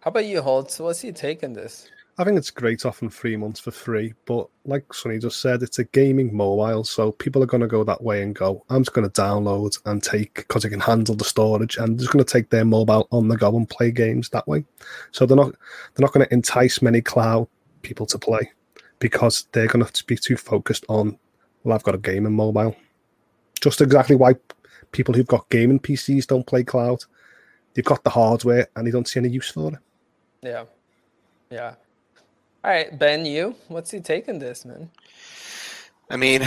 How 0.00 0.10
about 0.10 0.26
you, 0.26 0.42
Holtz? 0.42 0.78
What's 0.78 1.02
your 1.02 1.14
take 1.14 1.42
on 1.42 1.54
this? 1.54 1.88
I 2.18 2.24
think 2.24 2.38
it's 2.38 2.50
great 2.50 2.86
offering 2.86 3.10
three 3.10 3.36
months 3.36 3.60
for 3.60 3.70
free, 3.70 4.14
but 4.24 4.48
like 4.64 4.94
Sunny 4.94 5.18
just 5.18 5.40
said, 5.42 5.62
it's 5.62 5.78
a 5.78 5.84
gaming 5.84 6.34
mobile, 6.34 6.82
so 6.82 7.12
people 7.12 7.42
are 7.42 7.46
going 7.46 7.60
to 7.60 7.66
go 7.66 7.84
that 7.84 8.02
way 8.02 8.22
and 8.22 8.34
go, 8.34 8.64
I'm 8.70 8.84
just 8.84 8.94
going 8.94 9.08
to 9.08 9.20
download 9.20 9.78
and 9.84 10.02
take 10.02 10.34
because 10.34 10.64
it 10.64 10.70
can 10.70 10.80
handle 10.80 11.14
the 11.14 11.24
storage, 11.24 11.76
and 11.76 11.98
just 11.98 12.10
going 12.10 12.24
to 12.24 12.32
take 12.32 12.48
their 12.48 12.64
mobile 12.64 13.06
on 13.12 13.28
the 13.28 13.36
go 13.36 13.54
and 13.54 13.68
play 13.68 13.90
games 13.90 14.30
that 14.30 14.48
way. 14.48 14.64
So 15.10 15.26
they're 15.26 15.36
not 15.36 15.52
they're 15.94 16.04
not 16.04 16.12
going 16.12 16.26
to 16.26 16.32
entice 16.32 16.80
many 16.80 17.02
cloud 17.02 17.48
people 17.82 18.06
to 18.06 18.18
play 18.18 18.50
because 18.98 19.46
they're 19.52 19.66
going 19.66 19.84
to 19.84 20.04
be 20.04 20.16
too 20.16 20.38
focused 20.38 20.86
on, 20.88 21.18
well, 21.64 21.74
I've 21.74 21.82
got 21.82 21.94
a 21.94 21.98
gaming 21.98 22.32
mobile. 22.32 22.74
Just 23.60 23.82
exactly 23.82 24.16
why 24.16 24.36
people 24.90 25.12
who've 25.12 25.26
got 25.26 25.50
gaming 25.50 25.80
PCs 25.80 26.26
don't 26.26 26.46
play 26.46 26.64
cloud. 26.64 27.04
They've 27.74 27.84
got 27.84 28.04
the 28.04 28.10
hardware 28.10 28.68
and 28.74 28.86
they 28.86 28.90
don't 28.90 29.06
see 29.06 29.20
any 29.20 29.28
use 29.28 29.50
for 29.50 29.74
it. 29.74 29.78
Yeah, 30.40 30.64
yeah. 31.50 31.74
All 32.66 32.72
right, 32.72 32.98
Ben, 32.98 33.24
you. 33.24 33.54
What's 33.68 33.92
your 33.92 34.02
take 34.02 34.28
on 34.28 34.40
this, 34.40 34.64
man? 34.64 34.90
I 36.10 36.16
mean, 36.16 36.42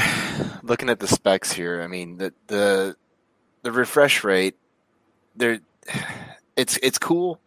looking 0.64 0.90
at 0.90 1.00
the 1.00 1.08
specs 1.08 1.54
here, 1.54 1.82
I 1.82 1.88
mean 1.88 2.18
the 2.18 2.34
the 2.48 2.98
the 3.64 3.72
refresh 3.72 4.26
rate, 4.26 4.58
there, 5.38 5.60
it's 6.58 6.78
it's 6.84 6.98
cool, 6.98 7.40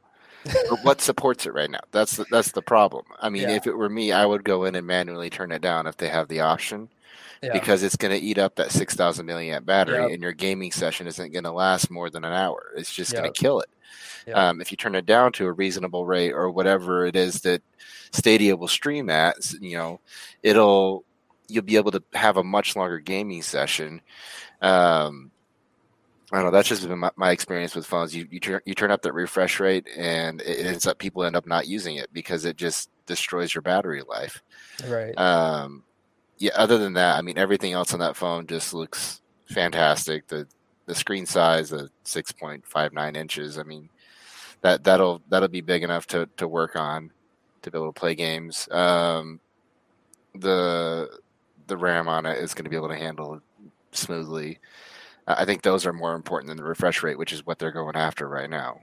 but 0.70 0.82
what 0.84 1.00
supports 1.02 1.44
it 1.44 1.52
right 1.52 1.70
now? 1.70 1.80
That's 1.90 2.16
the, 2.16 2.24
that's 2.30 2.52
the 2.52 2.62
problem. 2.62 3.04
I 3.20 3.28
mean, 3.28 3.42
Yeah. 3.42 3.56
if 3.56 3.66
it 3.66 3.76
were 3.76 3.90
me, 3.90 4.10
I 4.10 4.24
would 4.24 4.42
go 4.42 4.64
in 4.64 4.74
and 4.74 4.86
manually 4.86 5.28
turn 5.28 5.52
it 5.52 5.60
down 5.60 5.86
if 5.86 5.98
they 5.98 6.08
have 6.08 6.28
the 6.28 6.40
option, 6.40 6.88
Yeah. 7.42 7.52
because 7.52 7.82
it's 7.82 7.96
going 7.96 8.16
to 8.18 8.24
eat 8.24 8.38
up 8.38 8.54
that 8.56 8.70
six 8.70 8.94
thousand 8.94 9.26
milliamp 9.26 9.64
battery, 9.64 9.98
Yep. 9.98 10.10
and 10.12 10.22
your 10.22 10.32
gaming 10.32 10.70
session 10.72 11.06
isn't 11.08 11.32
going 11.32 11.44
to 11.44 11.50
last 11.52 11.90
more 11.90 12.08
than 12.08 12.24
an 12.24 12.32
hour. 12.32 12.72
It's 12.76 12.92
just 12.94 13.12
going 13.12 13.24
to 13.32 13.32
kill 13.40 13.60
it. 13.60 13.68
Yep. 14.26 14.36
Um, 14.36 14.60
if 14.60 14.70
you 14.70 14.76
turn 14.76 14.94
it 14.94 15.06
down 15.06 15.32
to 15.32 15.46
a 15.46 15.52
reasonable 15.52 16.06
rate 16.06 16.30
or 16.32 16.50
whatever 16.50 17.04
it 17.06 17.16
is 17.16 17.40
that 17.40 17.60
Stadia 18.12 18.56
will 18.56 18.68
stream 18.68 19.10
at, 19.10 19.34
you 19.60 19.76
know, 19.76 19.98
it'll 20.44 21.04
you'll 21.48 21.64
be 21.64 21.74
able 21.76 21.90
to 21.90 22.02
have 22.14 22.36
a 22.36 22.44
much 22.44 22.76
longer 22.76 23.00
gaming 23.00 23.42
session. 23.42 24.00
Um, 24.60 25.32
I 26.30 26.36
don't 26.36 26.44
know. 26.46 26.50
That's 26.52 26.68
just 26.68 26.86
been 26.88 26.98
my, 27.00 27.10
my 27.16 27.30
experience 27.32 27.74
with 27.74 27.84
phones. 27.84 28.14
You 28.14 28.26
you 28.30 28.38
turn 28.40 28.60
you 28.64 28.74
turn 28.74 28.90
up 28.92 29.02
that 29.02 29.12
refresh 29.12 29.58
rate, 29.60 29.86
and 29.96 30.40
it 30.42 30.60
it 30.60 30.66
ends 30.66 30.86
up 30.86 30.98
people 30.98 31.24
end 31.24 31.36
up 31.36 31.46
not 31.46 31.66
using 31.66 31.96
it 31.96 32.08
because 32.12 32.44
it 32.44 32.56
just 32.56 32.88
destroys 33.06 33.52
your 33.54 33.62
battery 33.62 34.02
life. 34.08 34.40
right. 34.86 35.18
Um, 35.18 35.82
yeah. 36.42 36.50
Other 36.56 36.76
than 36.76 36.94
that, 36.94 37.16
I 37.16 37.22
mean, 37.22 37.38
everything 37.38 37.72
else 37.72 37.94
on 37.94 38.00
that 38.00 38.16
phone 38.16 38.48
just 38.48 38.74
looks 38.74 39.22
fantastic. 39.46 40.26
The 40.26 40.48
the 40.86 40.94
screen 40.94 41.24
size, 41.24 41.70
the 41.70 41.88
six 42.02 42.32
point 42.32 42.66
five 42.66 42.92
nine 42.92 43.14
inches. 43.14 43.58
I 43.58 43.62
mean, 43.62 43.88
that 44.62 44.82
that'll 44.82 45.22
that'll 45.28 45.48
be 45.48 45.60
big 45.60 45.84
enough 45.84 46.08
to 46.08 46.28
to 46.38 46.48
work 46.48 46.74
on 46.74 47.12
to 47.62 47.70
be 47.70 47.78
able 47.78 47.92
to 47.92 48.00
play 48.00 48.16
games. 48.16 48.68
Um, 48.72 49.38
the 50.34 51.20
the 51.68 51.76
RAM 51.76 52.08
on 52.08 52.26
it 52.26 52.38
is 52.38 52.54
going 52.54 52.64
to 52.64 52.70
be 52.70 52.76
able 52.76 52.88
to 52.88 52.96
handle 52.96 53.34
it 53.34 53.42
smoothly. 53.92 54.58
I 55.28 55.44
think 55.44 55.62
those 55.62 55.86
are 55.86 55.92
more 55.92 56.14
important 56.16 56.48
than 56.48 56.56
the 56.56 56.64
refresh 56.64 57.04
rate, 57.04 57.18
which 57.18 57.32
is 57.32 57.46
what 57.46 57.60
they're 57.60 57.70
going 57.70 57.94
after 57.94 58.26
right 58.28 58.50
now. 58.50 58.80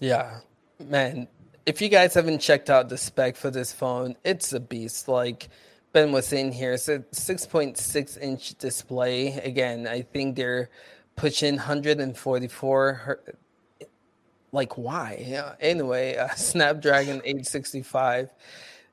Yeah, 0.00 0.40
man. 0.88 1.28
If 1.66 1.82
you 1.82 1.90
guys 1.90 2.14
haven't 2.14 2.38
checked 2.38 2.70
out 2.70 2.88
the 2.88 2.96
spec 2.96 3.36
for 3.36 3.50
this 3.50 3.70
phone, 3.70 4.16
it's 4.24 4.54
a 4.54 4.60
beast. 4.60 5.08
Like 5.08 5.50
Ben 5.92 6.12
was 6.12 6.26
saying 6.26 6.52
here, 6.52 6.72
it's 6.72 6.88
a 6.88 7.00
6.6 7.00 8.18
inch 8.20 8.54
display. 8.56 9.28
Again, 9.38 9.86
I 9.86 10.02
think 10.02 10.36
they're 10.36 10.70
pushing 11.16 11.56
144. 11.56 12.92
her- 12.94 13.22
Like, 14.52 14.76
why? 14.78 15.24
Yeah. 15.26 15.54
Anyway, 15.60 16.16
uh, 16.16 16.28
Snapdragon 16.36 17.20
865, 17.24 18.30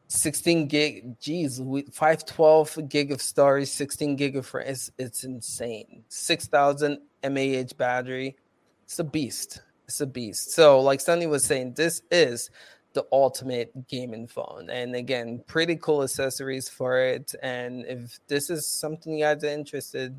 16 0.08 0.68
gig. 0.68 1.20
Geez, 1.20 1.60
512 1.60 2.90
gig 2.90 3.12
of 3.12 3.22
storage, 3.22 3.68
16 3.70 4.16
gig 4.16 4.36
of 4.36 4.54
RAM. 4.54 4.68
It's, 4.68 4.92
it's 4.98 5.24
insane. 5.24 6.04
6,000 6.10 7.00
mAh 7.24 7.64
battery. 7.78 8.36
It's 8.84 9.00
a 9.00 9.04
beast 9.04 9.62
it's 9.90 10.02
a 10.02 10.06
beast. 10.06 10.52
So, 10.52 10.80
like 10.82 11.02
Sunny 11.02 11.26
was 11.26 11.44
saying, 11.44 11.74
this 11.74 12.04
is 12.12 12.52
the 12.94 13.06
ultimate 13.12 13.88
gaming 13.88 14.28
phone. 14.28 14.70
And 14.70 14.96
again, 14.96 15.44
pretty 15.48 15.76
cool 15.76 16.04
accessories 16.04 16.70
for 16.70 17.00
it. 17.00 17.36
And 17.42 17.86
if 17.86 18.20
this 18.28 18.50
is 18.50 18.68
something 18.68 19.14
you 19.14 19.26
guys 19.26 19.44
are 19.44 19.48
interested, 19.48 20.16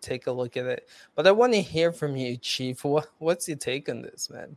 take 0.00 0.26
a 0.26 0.32
look 0.32 0.56
at 0.56 0.66
it. 0.66 0.88
But 1.14 1.26
I 1.26 1.32
want 1.32 1.54
to 1.54 1.62
hear 1.62 1.92
from 1.92 2.16
you, 2.16 2.36
Chief. 2.36 2.84
What, 2.84 3.08
what's 3.18 3.48
your 3.48 3.56
take 3.56 3.88
on 3.88 4.02
this, 4.02 4.30
man? 4.30 4.56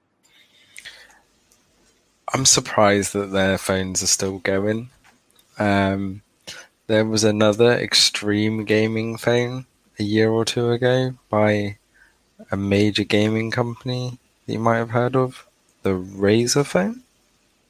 I'm 2.31 2.45
surprised 2.45 3.13
that 3.13 3.31
their 3.31 3.57
phones 3.57 4.03
are 4.03 4.07
still 4.07 4.37
going. 4.39 4.89
Um, 5.57 6.21
there 6.85 7.05
was 7.05 7.23
another 7.23 7.71
extreme 7.71 8.65
gaming 8.65 9.17
phone 9.17 9.65
a 9.97 10.03
year 10.03 10.29
or 10.29 10.45
two 10.45 10.69
ago 10.71 11.13
by 11.29 11.77
a 12.51 12.57
major 12.57 13.03
gaming 13.03 13.51
company 13.51 14.19
that 14.45 14.53
you 14.53 14.59
might 14.59 14.77
have 14.77 14.91
heard 14.91 15.15
of, 15.15 15.47
the 15.81 15.89
Razer 15.89 16.65
phone, 16.65 17.03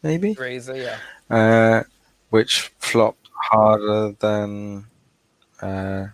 maybe, 0.03 0.35
Razer, 0.35 0.77
yeah. 0.77 1.35
uh, 1.35 1.83
which 2.29 2.71
flopped 2.79 3.29
harder 3.33 4.15
than 4.19 4.85
uh, 5.61 6.07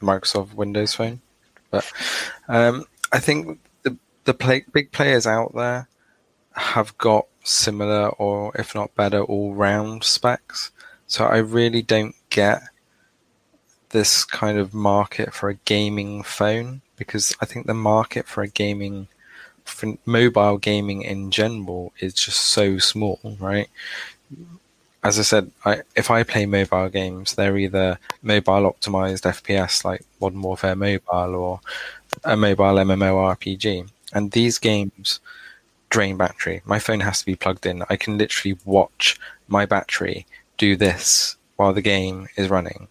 Microsoft 0.00 0.54
Windows 0.54 0.94
Phone. 0.94 1.20
But 1.70 1.90
um, 2.48 2.86
I 3.12 3.18
think 3.18 3.60
the 3.82 3.96
the 4.24 4.34
play, 4.34 4.64
big 4.72 4.92
players 4.92 5.26
out 5.26 5.54
there 5.54 5.88
have 6.52 6.96
got 6.98 7.26
similar 7.44 8.08
or 8.10 8.52
if 8.56 8.74
not 8.74 8.94
better 8.94 9.22
all 9.22 9.54
round 9.54 10.04
specs. 10.04 10.70
So 11.06 11.24
I 11.24 11.38
really 11.38 11.82
don't 11.82 12.14
get 12.30 12.62
this 13.90 14.24
kind 14.24 14.58
of 14.58 14.74
market 14.74 15.32
for 15.32 15.48
a 15.48 15.54
gaming 15.54 16.22
phone 16.22 16.82
because 16.96 17.34
I 17.40 17.46
think 17.46 17.66
the 17.66 17.74
market 17.74 18.26
for 18.26 18.42
a 18.42 18.48
gaming 18.48 19.08
for 19.68 19.96
mobile 20.06 20.58
gaming 20.58 21.02
in 21.02 21.30
general 21.30 21.92
is 22.00 22.14
just 22.14 22.38
so 22.40 22.78
small, 22.78 23.20
right? 23.38 23.68
As 25.04 25.18
I 25.18 25.22
said, 25.22 25.50
I, 25.64 25.82
if 25.94 26.10
I 26.10 26.22
play 26.22 26.46
mobile 26.46 26.88
games, 26.88 27.34
they're 27.34 27.56
either 27.56 27.98
mobile 28.22 28.72
optimized 28.72 29.22
FPS 29.22 29.84
like 29.84 30.04
Modern 30.20 30.42
Warfare 30.42 30.74
Mobile 30.74 31.34
or 31.34 31.60
a 32.24 32.36
mobile 32.36 32.64
MMORPG. 32.64 33.88
And 34.12 34.32
these 34.32 34.58
games 34.58 35.20
drain 35.90 36.16
battery. 36.16 36.62
My 36.64 36.78
phone 36.78 37.00
has 37.00 37.20
to 37.20 37.26
be 37.26 37.36
plugged 37.36 37.66
in. 37.66 37.84
I 37.88 37.96
can 37.96 38.18
literally 38.18 38.58
watch 38.64 39.18
my 39.48 39.66
battery 39.66 40.26
do 40.56 40.76
this 40.76 41.36
while 41.56 41.72
the 41.72 41.82
game 41.82 42.28
is 42.36 42.48
running. 42.50 42.88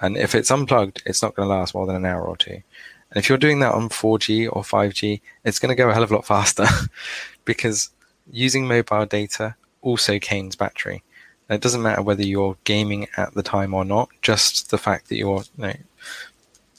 And 0.00 0.16
if 0.16 0.34
it's 0.34 0.50
unplugged, 0.50 1.02
it's 1.04 1.22
not 1.22 1.34
going 1.34 1.48
to 1.48 1.54
last 1.54 1.74
more 1.74 1.86
than 1.86 1.96
an 1.96 2.06
hour 2.06 2.22
or 2.22 2.36
two. 2.36 2.62
And 3.10 3.22
if 3.22 3.28
you're 3.28 3.38
doing 3.38 3.60
that 3.60 3.74
on 3.74 3.88
4G 3.88 4.48
or 4.52 4.62
5G, 4.62 5.20
it's 5.44 5.58
going 5.58 5.70
to 5.70 5.74
go 5.74 5.90
a 5.90 5.94
hell 5.94 6.02
of 6.02 6.10
a 6.10 6.14
lot 6.14 6.26
faster 6.26 6.66
because 7.44 7.90
using 8.30 8.68
mobile 8.68 9.06
data 9.06 9.56
also 9.82 10.18
canes 10.18 10.56
battery. 10.56 11.02
And 11.48 11.56
it 11.56 11.62
doesn't 11.62 11.82
matter 11.82 12.02
whether 12.02 12.22
you're 12.22 12.56
gaming 12.64 13.08
at 13.16 13.34
the 13.34 13.42
time 13.42 13.74
or 13.74 13.84
not, 13.84 14.08
just 14.22 14.70
the 14.70 14.78
fact 14.78 15.08
that 15.08 15.16
you're 15.16 15.42
you 15.56 15.64
know, 15.64 15.74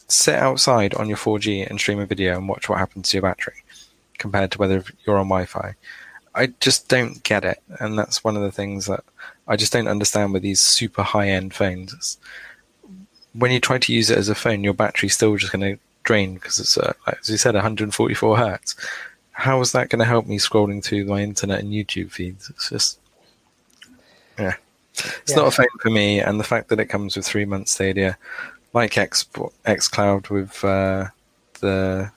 sit 0.07 0.35
outside 0.35 0.93
on 0.93 1.09
your 1.09 1.17
4G 1.17 1.69
and 1.69 1.79
stream 1.79 1.99
a 1.99 2.05
video 2.05 2.37
and 2.37 2.47
watch 2.47 2.69
what 2.69 2.79
happens 2.79 3.09
to 3.09 3.17
your 3.17 3.23
battery 3.23 3.63
compared 4.17 4.51
to 4.51 4.57
whether 4.57 4.83
you're 5.05 5.17
on 5.17 5.27
Wi-Fi. 5.27 5.75
I 6.33 6.47
just 6.61 6.87
don't 6.87 7.21
get 7.23 7.43
it, 7.43 7.61
and 7.79 7.97
that's 7.99 8.23
one 8.23 8.37
of 8.37 8.43
the 8.43 8.51
things 8.51 8.85
that 8.85 9.03
I 9.47 9.57
just 9.57 9.73
don't 9.73 9.87
understand 9.87 10.31
with 10.31 10.43
these 10.43 10.61
super 10.61 11.03
high-end 11.03 11.53
phones. 11.53 12.17
When 13.33 13.51
you 13.51 13.59
try 13.59 13.79
to 13.79 13.93
use 13.93 14.09
it 14.09 14.17
as 14.17 14.29
a 14.29 14.35
phone, 14.35 14.63
your 14.63 14.73
battery's 14.73 15.13
still 15.13 15.35
just 15.35 15.51
going 15.51 15.75
to 15.75 15.81
drain 16.03 16.35
because 16.35 16.59
it's, 16.59 16.77
uh, 16.77 16.93
as 17.07 17.29
you 17.29 17.37
said, 17.37 17.53
144 17.55 18.37
hertz. 18.37 18.75
How 19.31 19.59
is 19.61 19.71
that 19.71 19.89
going 19.89 19.99
to 19.99 20.05
help 20.05 20.25
me 20.27 20.37
scrolling 20.37 20.83
through 20.83 21.05
my 21.05 21.21
internet 21.21 21.59
and 21.59 21.71
YouTube 21.71 22.11
feeds? 22.11 22.49
It's 22.49 22.69
just, 22.69 22.99
yeah, 24.37 24.55
it's 24.93 25.31
Yeah. 25.31 25.35
not 25.37 25.47
a 25.47 25.51
phone 25.51 25.65
for 25.81 25.89
me. 25.89 26.19
And 26.19 26.39
the 26.39 26.43
fact 26.43 26.69
that 26.69 26.79
it 26.79 26.85
comes 26.85 27.15
with 27.15 27.25
three 27.25 27.45
months 27.45 27.71
Stadia, 27.71 28.17
like 28.73 28.97
X 28.97 29.25
XCloud 29.65 30.29
with 30.29 30.63
uh, 30.63 31.07
the 31.59 32.11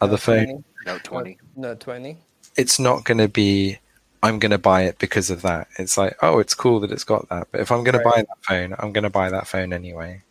other 0.00 0.12
Note 0.12 0.20
phone, 0.20 0.44
20? 0.46 0.64
Note 0.86 1.04
twenty. 1.04 1.38
Note 1.56 1.80
20. 1.80 2.18
it's 2.56 2.78
not 2.78 3.04
going 3.04 3.18
to 3.18 3.28
be 3.28 3.78
I'm 4.24 4.38
going 4.38 4.50
to 4.52 4.58
buy 4.58 4.82
it 4.82 4.98
because 4.98 5.30
of 5.30 5.42
that. 5.42 5.66
It's 5.78 5.98
like, 5.98 6.16
oh, 6.22 6.38
it's 6.38 6.54
cool 6.54 6.78
that 6.80 6.92
it's 6.92 7.02
got 7.04 7.28
that. 7.28 7.48
But 7.50 7.60
if 7.60 7.72
I'm 7.72 7.82
going 7.82 7.98
to 7.98 8.04
buy 8.04 8.18
that 8.22 8.44
phone, 8.44 8.74
I'm 8.78 8.92
going 8.92 9.02
to 9.02 9.10
buy 9.10 9.28
that 9.30 9.48
phone 9.48 9.72
anyway. 9.72 10.22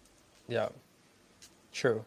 Yeah. 0.47 0.69
True. 1.73 2.05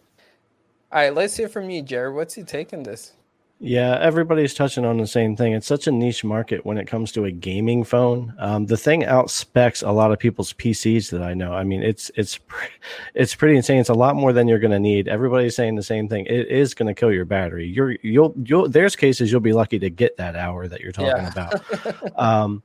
All 0.94 1.00
right, 1.00 1.12
let's 1.12 1.36
hear 1.36 1.48
from 1.48 1.70
you, 1.70 1.82
Jared. 1.82 2.14
What's 2.14 2.36
your 2.36 2.46
take 2.46 2.72
on 2.72 2.84
this? 2.84 3.14
Yeah, 3.58 3.98
everybody's 4.00 4.54
touching 4.54 4.84
on 4.84 4.98
the 4.98 5.08
same 5.08 5.34
thing. 5.34 5.52
It's 5.52 5.66
such 5.66 5.88
a 5.88 5.90
niche 5.90 6.22
market 6.22 6.64
when 6.64 6.78
it 6.78 6.86
comes 6.86 7.10
to 7.12 7.24
a 7.24 7.32
gaming 7.32 7.82
phone. 7.82 8.32
Um, 8.38 8.66
the 8.66 8.76
thing 8.76 9.02
outspecs 9.02 9.84
a 9.84 9.90
lot 9.90 10.12
of 10.12 10.20
people's 10.20 10.52
PCs 10.52 11.10
that 11.10 11.20
I 11.20 11.34
know. 11.34 11.52
I 11.52 11.64
mean, 11.64 11.82
it's 11.82 12.12
it's 12.14 12.38
it's 13.14 13.34
pretty 13.34 13.56
insane. 13.56 13.80
It's 13.80 13.88
a 13.88 13.94
lot 13.94 14.14
more 14.14 14.32
than 14.32 14.46
you're 14.46 14.60
going 14.60 14.70
to 14.70 14.78
need. 14.78 15.08
Everybody's 15.08 15.56
saying 15.56 15.74
the 15.74 15.82
same 15.82 16.08
thing. 16.08 16.26
It 16.26 16.46
is 16.46 16.74
going 16.74 16.86
to 16.86 16.94
kill 16.94 17.10
your 17.10 17.24
battery. 17.24 17.66
You're 17.66 17.96
you'll 18.02 18.32
you'll. 18.44 18.68
There's 18.68 18.94
cases 18.94 19.32
you'll 19.32 19.40
be 19.40 19.52
lucky 19.52 19.80
to 19.80 19.90
get 19.90 20.16
that 20.18 20.36
hour 20.36 20.68
that 20.68 20.80
you're 20.80 20.92
talking 20.92 21.08
Yeah. 21.24 21.32
about. 21.32 22.14
Um, 22.20 22.62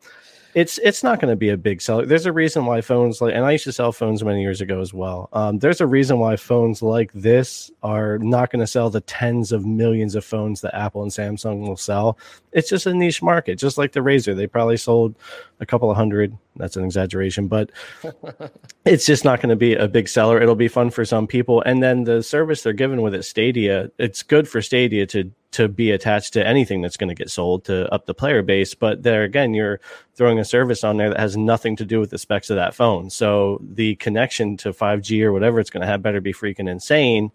it's 0.53 0.77
it's 0.79 1.03
not 1.03 1.19
going 1.19 1.31
to 1.31 1.35
be 1.35 1.49
a 1.49 1.57
big 1.57 1.81
seller. 1.81 2.05
There's 2.05 2.25
a 2.25 2.31
reason 2.31 2.65
why 2.65 2.81
phones 2.81 3.21
like, 3.21 3.33
and 3.33 3.45
I 3.45 3.51
used 3.51 3.65
to 3.65 3.71
sell 3.71 3.91
phones 3.91 4.23
many 4.23 4.41
years 4.41 4.61
ago 4.61 4.81
as 4.81 4.93
well. 4.93 5.29
Um, 5.33 5.59
there's 5.59 5.81
a 5.81 5.87
reason 5.87 6.19
why 6.19 6.35
phones 6.35 6.81
like 6.81 7.11
this 7.13 7.69
are 7.83 8.17
not 8.19 8.51
going 8.51 8.61
to 8.61 8.67
sell 8.67 8.89
the 8.89 9.01
tens 9.01 9.51
of 9.51 9.65
millions 9.65 10.15
of 10.15 10.25
phones 10.25 10.61
that 10.61 10.75
Apple 10.75 11.03
and 11.03 11.11
Samsung 11.11 11.67
will 11.67 11.77
sell. 11.77 12.17
It's 12.51 12.69
just 12.69 12.87
a 12.87 12.93
niche 12.93 13.21
market, 13.21 13.57
just 13.57 13.77
like 13.77 13.91
the 13.91 13.99
Razer. 13.99 14.35
They 14.35 14.47
probably 14.47 14.77
sold 14.77 15.15
a 15.59 15.65
couple 15.65 15.91
of 15.91 15.97
hundred. 15.97 16.35
That's 16.55 16.75
an 16.75 16.83
exaggeration, 16.83 17.47
but 17.47 17.71
it's 18.85 19.05
just 19.05 19.23
not 19.23 19.41
going 19.41 19.49
to 19.49 19.55
be 19.55 19.75
a 19.75 19.87
big 19.87 20.07
seller. 20.07 20.41
It'll 20.41 20.55
be 20.55 20.67
fun 20.67 20.89
for 20.89 21.05
some 21.05 21.27
people, 21.27 21.61
and 21.61 21.83
then 21.83 22.05
the 22.05 22.23
service 22.23 22.63
they're 22.63 22.73
given 22.73 23.01
with 23.01 23.13
it, 23.13 23.23
Stadia, 23.23 23.91
it's 23.99 24.23
good 24.23 24.47
for 24.47 24.61
Stadia 24.61 25.05
to 25.07 25.31
to 25.51 25.67
be 25.67 25.91
attached 25.91 26.33
to 26.33 26.45
anything 26.45 26.81
that's 26.81 26.97
going 26.97 27.09
to 27.09 27.15
get 27.15 27.29
sold 27.29 27.65
to 27.65 27.91
up 27.93 28.05
the 28.05 28.13
player 28.13 28.41
base. 28.41 28.75
But 28.75 29.03
there 29.03 29.23
again, 29.23 29.53
you're 29.53 29.79
throwing 30.15 30.39
a 30.39 30.45
service 30.45 30.83
on 30.83 30.97
there 30.97 31.09
that 31.09 31.19
has 31.19 31.35
nothing 31.35 31.75
to 31.77 31.85
do 31.85 31.99
with 31.99 32.11
the 32.11 32.17
specs 32.17 32.49
of 32.49 32.55
that 32.55 32.75
phone. 32.75 33.09
So 33.09 33.59
the 33.61 33.95
connection 33.95 34.57
to 34.57 34.73
5G 34.73 35.23
or 35.23 35.31
whatever 35.31 35.59
it's 35.59 35.69
going 35.69 35.81
to 35.81 35.87
have 35.87 36.01
better 36.01 36.21
be 36.21 36.33
freaking 36.33 36.69
insane 36.69 37.31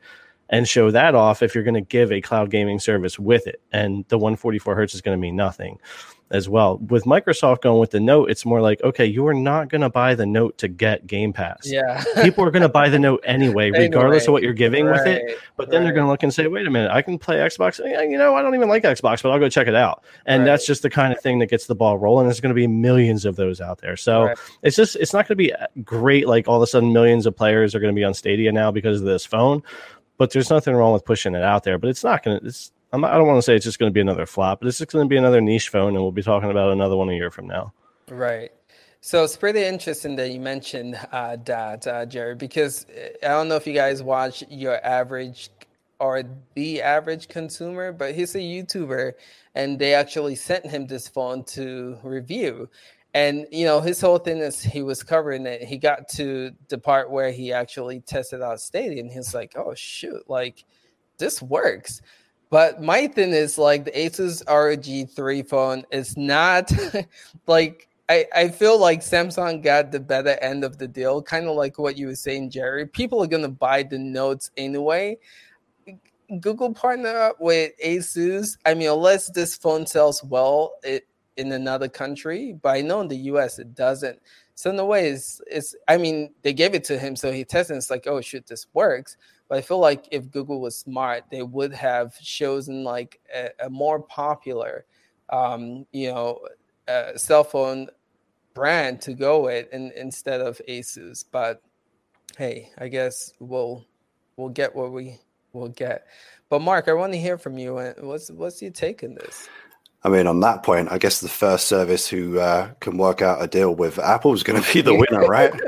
and 0.50 0.68
show 0.68 0.90
that 0.90 1.14
off 1.14 1.42
if 1.42 1.54
you're 1.54 1.64
going 1.64 1.74
to 1.74 1.80
give 1.80 2.12
a 2.12 2.20
cloud 2.20 2.50
gaming 2.50 2.78
service 2.78 3.18
with 3.18 3.46
it. 3.46 3.60
And 3.72 4.04
the 4.08 4.18
144 4.18 4.74
hertz 4.74 4.94
is 4.94 5.00
going 5.00 5.16
to 5.16 5.20
mean 5.20 5.36
nothing 5.36 5.80
as 6.30 6.48
well. 6.48 6.78
With 6.78 7.04
Microsoft 7.04 7.60
going 7.60 7.78
with 7.78 7.90
the 7.90 8.00
Note, 8.00 8.30
it's 8.30 8.44
more 8.46 8.60
like, 8.60 8.82
okay, 8.82 9.04
you 9.06 9.26
are 9.26 9.34
not 9.34 9.68
going 9.68 9.82
to 9.82 9.90
buy 9.90 10.14
the 10.14 10.26
Note 10.26 10.58
to 10.58 10.68
get 10.68 11.06
Game 11.06 11.32
Pass. 11.32 11.60
Yeah. 11.64 12.02
People 12.22 12.44
are 12.44 12.50
going 12.50 12.62
to 12.62 12.68
buy 12.68 12.88
the 12.88 12.98
Note 12.98 13.22
anyway, 13.26 13.70
regardless 13.70 14.22
Anyway. 14.22 14.26
of 14.26 14.32
what 14.32 14.42
you're 14.42 14.52
giving 14.52 14.86
with 14.86 15.06
it. 15.06 15.22
Right, 15.24 15.36
But 15.56 15.70
then 15.70 15.84
they're 15.84 15.92
going 15.92 16.06
to 16.06 16.10
look 16.10 16.22
and 16.22 16.32
say, 16.34 16.46
wait 16.46 16.66
a 16.66 16.70
minute, 16.70 16.90
I 16.90 17.02
can 17.02 17.18
play 17.18 17.36
Xbox. 17.36 17.78
You 17.78 18.18
know, 18.18 18.34
I 18.34 18.42
don't 18.42 18.54
even 18.54 18.68
like 18.68 18.82
Xbox, 18.82 19.22
but 19.22 19.30
I'll 19.30 19.38
go 19.38 19.48
check 19.48 19.68
it 19.68 19.74
out. 19.74 20.02
And 20.26 20.40
Right. 20.42 20.46
that's 20.46 20.66
just 20.66 20.82
the 20.82 20.90
kind 20.90 21.12
of 21.12 21.20
thing 21.20 21.38
that 21.40 21.46
gets 21.50 21.66
the 21.66 21.74
ball 21.74 21.98
rolling. 21.98 22.26
There's 22.26 22.40
going 22.40 22.54
to 22.54 22.54
be 22.54 22.66
millions 22.66 23.24
of 23.24 23.36
those 23.36 23.60
out 23.60 23.78
there. 23.80 23.96
So 23.96 24.24
Right. 24.24 24.38
it's 24.62 24.76
just, 24.76 24.96
it's 24.96 25.12
not 25.12 25.28
going 25.28 25.36
to 25.36 25.42
be 25.44 25.52
uh, 25.52 25.66
great. 25.84 26.26
Like 26.26 26.48
all 26.48 26.56
of 26.56 26.62
a 26.62 26.66
sudden, 26.66 26.92
millions 26.92 27.26
of 27.26 27.36
players 27.36 27.74
are 27.74 27.80
going 27.80 27.94
to 27.94 27.98
be 27.98 28.04
on 28.04 28.14
Stadia 28.14 28.50
now 28.50 28.70
because 28.70 29.00
of 29.00 29.06
this 29.06 29.24
phone. 29.26 29.62
But 30.16 30.30
there's 30.30 30.48
nothing 30.48 30.74
wrong 30.74 30.92
with 30.92 31.04
pushing 31.04 31.34
it 31.34 31.42
out 31.42 31.64
there. 31.64 31.76
But 31.76 31.90
it's 31.90 32.04
not 32.04 32.22
going 32.22 32.40
to, 32.40 32.46
it's, 32.46 32.70
I'm 32.94 33.04
I 33.04 33.14
don't 33.14 33.26
want 33.26 33.38
to 33.38 33.42
say 33.42 33.56
it's 33.56 33.64
just 33.64 33.80
going 33.80 33.90
to 33.90 33.94
be 33.94 34.00
another 34.00 34.24
flop, 34.24 34.60
but 34.60 34.68
it's 34.68 34.78
just 34.78 34.92
going 34.92 35.04
to 35.04 35.08
be 35.08 35.16
another 35.16 35.40
niche 35.40 35.68
phone. 35.68 35.88
And 35.88 35.96
we'll 35.96 36.12
be 36.12 36.22
talking 36.22 36.50
about 36.50 36.70
another 36.70 36.96
one 36.96 37.08
a 37.08 37.12
year 37.12 37.30
from 37.30 37.48
now. 37.48 37.72
Right. 38.08 38.52
So 39.00 39.24
it's 39.24 39.36
pretty 39.36 39.64
interesting 39.64 40.14
that 40.16 40.30
you 40.30 40.38
mentioned 40.38 40.98
uh, 41.10 41.36
that, 41.44 41.86
uh, 41.88 42.06
Jerry, 42.06 42.36
because 42.36 42.86
uh, 42.86 43.08
I 43.24 43.28
don't 43.28 43.48
know 43.48 43.56
if 43.56 43.66
you 43.66 43.74
guys 43.74 44.00
watch 44.00 44.44
your 44.48 44.78
average 44.86 45.50
or 45.98 46.22
the 46.54 46.82
average 46.82 47.28
consumer, 47.28 47.90
but 47.92 48.14
he's 48.14 48.34
a 48.36 48.38
YouTuber 48.38 49.12
and 49.56 49.78
they 49.78 49.92
actually 49.92 50.36
sent 50.36 50.64
him 50.64 50.86
this 50.86 51.08
phone 51.08 51.44
to 51.44 51.98
review. 52.04 52.70
And, 53.12 53.46
you 53.50 53.64
know, 53.64 53.80
his 53.80 54.00
whole 54.00 54.18
thing 54.18 54.38
is 54.38 54.62
he 54.62 54.82
was 54.82 55.02
covering 55.02 55.46
it. 55.46 55.62
He 55.62 55.78
got 55.78 56.08
to 56.10 56.52
the 56.68 56.78
part 56.78 57.10
where 57.10 57.32
he 57.32 57.52
actually 57.52 58.00
tested 58.00 58.40
out 58.40 58.60
Stadia 58.60 59.00
and 59.00 59.10
he's 59.10 59.34
like, 59.34 59.52
oh, 59.56 59.74
shoot, 59.74 60.30
like 60.30 60.64
this 61.18 61.42
works. 61.42 62.00
But 62.54 62.80
my 62.80 63.08
thing 63.08 63.32
is 63.32 63.58
like 63.58 63.84
the 63.84 63.90
Asus 63.90 64.40
ROG 64.46 65.10
3 65.10 65.42
phone 65.42 65.82
is 65.90 66.16
not 66.16 66.70
like 67.48 67.88
I, 68.08 68.26
I 68.32 68.48
feel 68.48 68.78
like 68.78 69.00
Samsung 69.00 69.60
got 69.60 69.90
the 69.90 69.98
better 69.98 70.38
end 70.40 70.62
of 70.62 70.78
the 70.78 70.86
deal, 70.86 71.20
kind 71.20 71.48
of 71.48 71.56
like 71.56 71.80
what 71.80 71.98
you 71.98 72.06
were 72.06 72.14
saying, 72.14 72.50
Jerry. 72.50 72.86
People 72.86 73.20
are 73.20 73.26
gonna 73.26 73.48
buy 73.48 73.82
the 73.82 73.98
notes 73.98 74.52
anyway. 74.56 75.18
Google 76.38 76.72
partner 76.72 77.08
up 77.18 77.40
with 77.40 77.72
Asus. 77.84 78.56
I 78.64 78.74
mean, 78.74 78.88
unless 78.88 79.30
this 79.30 79.56
phone 79.56 79.84
sells 79.84 80.22
well 80.22 80.74
it, 80.84 81.08
in 81.36 81.50
another 81.50 81.88
country, 81.88 82.56
but 82.62 82.68
I 82.68 82.82
know 82.82 83.00
in 83.00 83.08
the 83.08 83.16
US 83.32 83.58
it 83.58 83.74
doesn't. 83.74 84.20
So 84.54 84.70
in 84.70 84.78
a 84.78 84.84
way, 84.84 85.08
it's, 85.08 85.40
it's 85.48 85.74
I 85.88 85.96
mean, 85.96 86.32
they 86.42 86.52
gave 86.52 86.74
it 86.74 86.84
to 86.84 87.00
him, 87.00 87.16
so 87.16 87.32
he 87.32 87.44
tested. 87.44 87.78
It's 87.78 87.90
like, 87.90 88.06
oh 88.06 88.20
shoot, 88.20 88.46
this 88.46 88.68
works. 88.74 89.16
But 89.48 89.58
I 89.58 89.60
feel 89.60 89.78
like 89.78 90.08
if 90.10 90.30
Google 90.30 90.60
was 90.60 90.76
smart, 90.76 91.24
they 91.30 91.42
would 91.42 91.72
have 91.74 92.18
chosen 92.18 92.82
like 92.84 93.20
a, 93.34 93.50
a 93.66 93.70
more 93.70 94.00
popular, 94.00 94.86
um, 95.30 95.86
you 95.92 96.10
know, 96.10 96.40
uh, 96.88 97.16
cell 97.16 97.44
phone 97.44 97.88
brand 98.54 99.00
to 99.02 99.14
go 99.14 99.44
with 99.44 99.72
in, 99.72 99.92
instead 99.96 100.40
of 100.40 100.60
Asus. 100.68 101.24
But 101.30 101.62
hey, 102.38 102.70
I 102.78 102.88
guess 102.88 103.32
we'll 103.38 103.84
we'll 104.36 104.48
get 104.48 104.74
what 104.74 104.92
we 104.92 105.18
will 105.52 105.68
get. 105.68 106.06
But 106.48 106.60
Mark, 106.60 106.88
I 106.88 106.92
want 106.92 107.12
to 107.12 107.18
hear 107.18 107.38
from 107.38 107.58
you. 107.58 107.78
Uh, 107.78 107.94
What's 108.00 108.30
what's 108.30 108.62
your 108.62 108.70
take 108.70 109.02
on 109.02 109.14
this? 109.14 109.48
I 110.04 110.10
mean, 110.10 110.26
on 110.26 110.40
that 110.40 110.62
point, 110.62 110.92
I 110.92 110.98
guess 110.98 111.20
the 111.20 111.30
first 111.30 111.66
service 111.66 112.06
who 112.06 112.38
uh, 112.38 112.72
can 112.80 112.98
work 112.98 113.22
out 113.22 113.42
a 113.42 113.46
deal 113.46 113.74
with 113.74 113.98
Apple 113.98 114.34
is 114.34 114.42
going 114.42 114.62
to 114.62 114.72
be 114.72 114.82
the 114.82 114.94
winner, 114.94 115.26
right? 115.26 115.52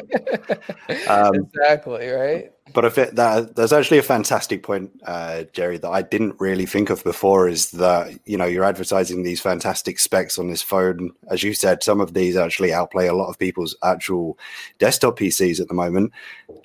Um, 1.09 1.35
exactly 1.35 2.09
right. 2.09 2.53
But 2.77 2.85
if 2.85 2.99
it, 2.99 3.15
that, 3.17 3.57
there's 3.57 3.73
actually 3.73 3.97
a 3.97 4.03
fantastic 4.03 4.63
point, 4.63 4.91
uh, 5.07 5.45
Jerry, 5.55 5.79
that 5.79 5.89
I 5.89 6.03
didn't 6.03 6.39
really 6.39 6.67
think 6.67 6.91
of 6.91 7.03
before 7.05 7.49
is 7.49 7.71
that, 7.71 8.21
you 8.27 8.37
know, 8.37 8.45
you're 8.45 8.65
advertising 8.65 9.23
these 9.23 9.41
fantastic 9.41 9.99
specs 9.99 10.39
on 10.39 10.49
this 10.49 10.61
phone. 10.61 11.11
As 11.31 11.43
you 11.43 11.55
said, 11.55 11.83
some 11.83 12.03
of 12.03 12.13
these 12.13 12.37
actually 12.37 12.75
outplay 12.75 13.07
a 13.07 13.15
lot 13.15 13.31
of 13.31 13.39
people's 13.39 13.75
actual 13.83 14.39
desktop 14.79 15.19
PCs 15.19 15.59
at 15.59 15.69
the 15.69 15.75
moment. 15.75 16.13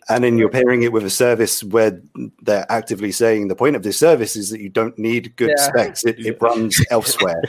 And 0.09 0.21
then 0.21 0.37
you're 0.37 0.49
pairing 0.49 0.83
it 0.83 0.91
with 0.91 1.05
a 1.05 1.09
service 1.09 1.63
where 1.63 2.01
they're 2.41 2.69
actively 2.69 3.13
saying 3.13 3.47
the 3.47 3.55
point 3.55 3.77
of 3.77 3.83
this 3.83 3.97
service 3.97 4.35
is 4.35 4.49
that 4.49 4.59
you 4.59 4.67
don't 4.67 4.97
need 4.99 5.33
good 5.37 5.51
Yeah. 5.55 5.63
specs. 5.63 6.03
It, 6.03 6.19
it 6.19 6.41
runs 6.41 6.83
elsewhere. 6.91 7.41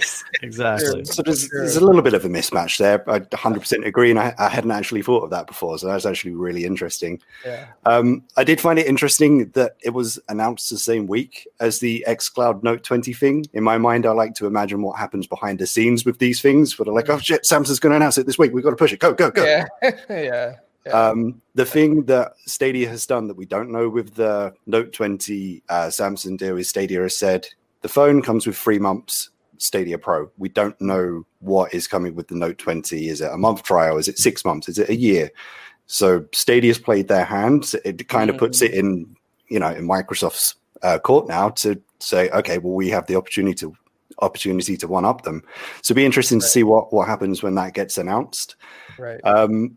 Exactly. 0.42 1.04
So 1.04 1.22
there's, 1.22 1.48
Sure. 1.48 1.60
there's 1.62 1.76
a 1.76 1.84
little 1.84 2.02
bit 2.02 2.14
of 2.14 2.24
a 2.24 2.28
mismatch 2.28 2.78
there. 2.78 3.02
I 3.10 3.18
100% 3.20 3.84
agree, 3.84 4.10
and 4.10 4.20
I, 4.20 4.34
I 4.38 4.48
hadn't 4.48 4.70
actually 4.70 5.02
thought 5.02 5.24
of 5.24 5.30
that 5.30 5.48
before. 5.48 5.78
So 5.78 5.88
that's 5.88 6.06
actually 6.06 6.32
really 6.34 6.64
interesting. 6.64 7.20
Yeah. 7.44 7.66
Um, 7.86 8.22
I 8.36 8.44
did 8.44 8.51
find 8.60 8.78
it 8.78 8.86
interesting 8.86 9.50
that 9.50 9.76
it 9.82 9.90
was 9.90 10.18
announced 10.28 10.70
the 10.70 10.78
same 10.78 11.06
week 11.06 11.46
as 11.60 11.78
the 11.78 12.04
xCloud 12.08 12.62
Note 12.62 12.82
20 12.82 13.12
thing. 13.12 13.46
In 13.52 13.62
my 13.62 13.78
mind, 13.78 14.06
I 14.06 14.12
like 14.12 14.34
to 14.34 14.46
imagine 14.46 14.82
what 14.82 14.98
happens 14.98 15.26
behind 15.26 15.58
the 15.58 15.66
scenes 15.66 16.04
with 16.04 16.18
these 16.18 16.40
things. 16.40 16.74
but 16.74 16.84
they're 16.84 16.94
like, 16.94 17.08
"Oh 17.10 17.18
shit, 17.18 17.44
Samsung's 17.44 17.80
going 17.80 17.92
to 17.92 17.96
announce 17.96 18.18
it 18.18 18.26
this 18.26 18.38
week. 18.38 18.52
We've 18.52 18.64
got 18.64 18.70
to 18.70 18.76
push 18.76 18.92
it. 18.92 19.00
Go, 19.00 19.12
go, 19.12 19.30
go!" 19.30 19.44
Yeah. 19.44 19.66
yeah. 20.08 20.56
Yeah. 20.86 20.92
Um, 20.92 21.40
the 21.54 21.64
thing 21.64 22.06
that 22.06 22.32
Stadia 22.46 22.88
has 22.88 23.06
done 23.06 23.28
that 23.28 23.36
we 23.36 23.46
don't 23.46 23.70
know 23.70 23.88
with 23.88 24.14
the 24.14 24.52
Note 24.66 24.92
20 24.92 25.62
uh, 25.68 25.86
Samsung 25.86 26.36
deal 26.36 26.56
is 26.56 26.68
Stadia 26.68 27.02
has 27.02 27.16
said 27.16 27.46
the 27.82 27.88
phone 27.88 28.20
comes 28.20 28.48
with 28.48 28.56
three 28.56 28.80
months 28.80 29.30
Stadia 29.58 29.96
Pro. 29.96 30.30
We 30.38 30.48
don't 30.48 30.78
know 30.80 31.24
what 31.38 31.72
is 31.72 31.86
coming 31.86 32.14
with 32.14 32.28
the 32.28 32.34
Note 32.34 32.58
20. 32.58 33.08
Is 33.08 33.20
it 33.20 33.30
a 33.32 33.38
month 33.38 33.62
trial? 33.62 33.96
Is 33.96 34.08
it 34.08 34.18
six 34.18 34.44
months? 34.44 34.68
Is 34.68 34.78
it 34.78 34.88
a 34.88 34.96
year? 34.96 35.30
So 35.86 36.26
Stadia's 36.32 36.78
played 36.78 37.08
their 37.08 37.24
hand. 37.24 37.72
It 37.84 38.08
kind 38.08 38.30
of 38.30 38.38
puts 38.38 38.62
it 38.62 38.72
in, 38.72 39.16
you 39.48 39.58
know, 39.58 39.70
in 39.70 39.86
Microsoft's 39.86 40.54
uh, 40.82 40.98
court 40.98 41.28
now 41.28 41.50
to 41.50 41.80
say, 41.98 42.30
okay, 42.30 42.58
well, 42.58 42.72
we 42.72 42.88
have 42.90 43.06
the 43.06 43.16
opportunity 43.16 43.54
to 43.56 43.76
opportunity 44.20 44.76
to 44.76 44.86
one 44.86 45.04
up 45.04 45.22
them. 45.22 45.42
So 45.82 45.94
be 45.94 46.04
interesting 46.04 46.40
to 46.40 46.46
see 46.46 46.62
what 46.62 46.92
what 46.92 47.08
happens 47.08 47.42
when 47.42 47.54
that 47.56 47.74
gets 47.74 47.98
announced. 47.98 48.56
right. 48.98 49.20
Um, 49.24 49.76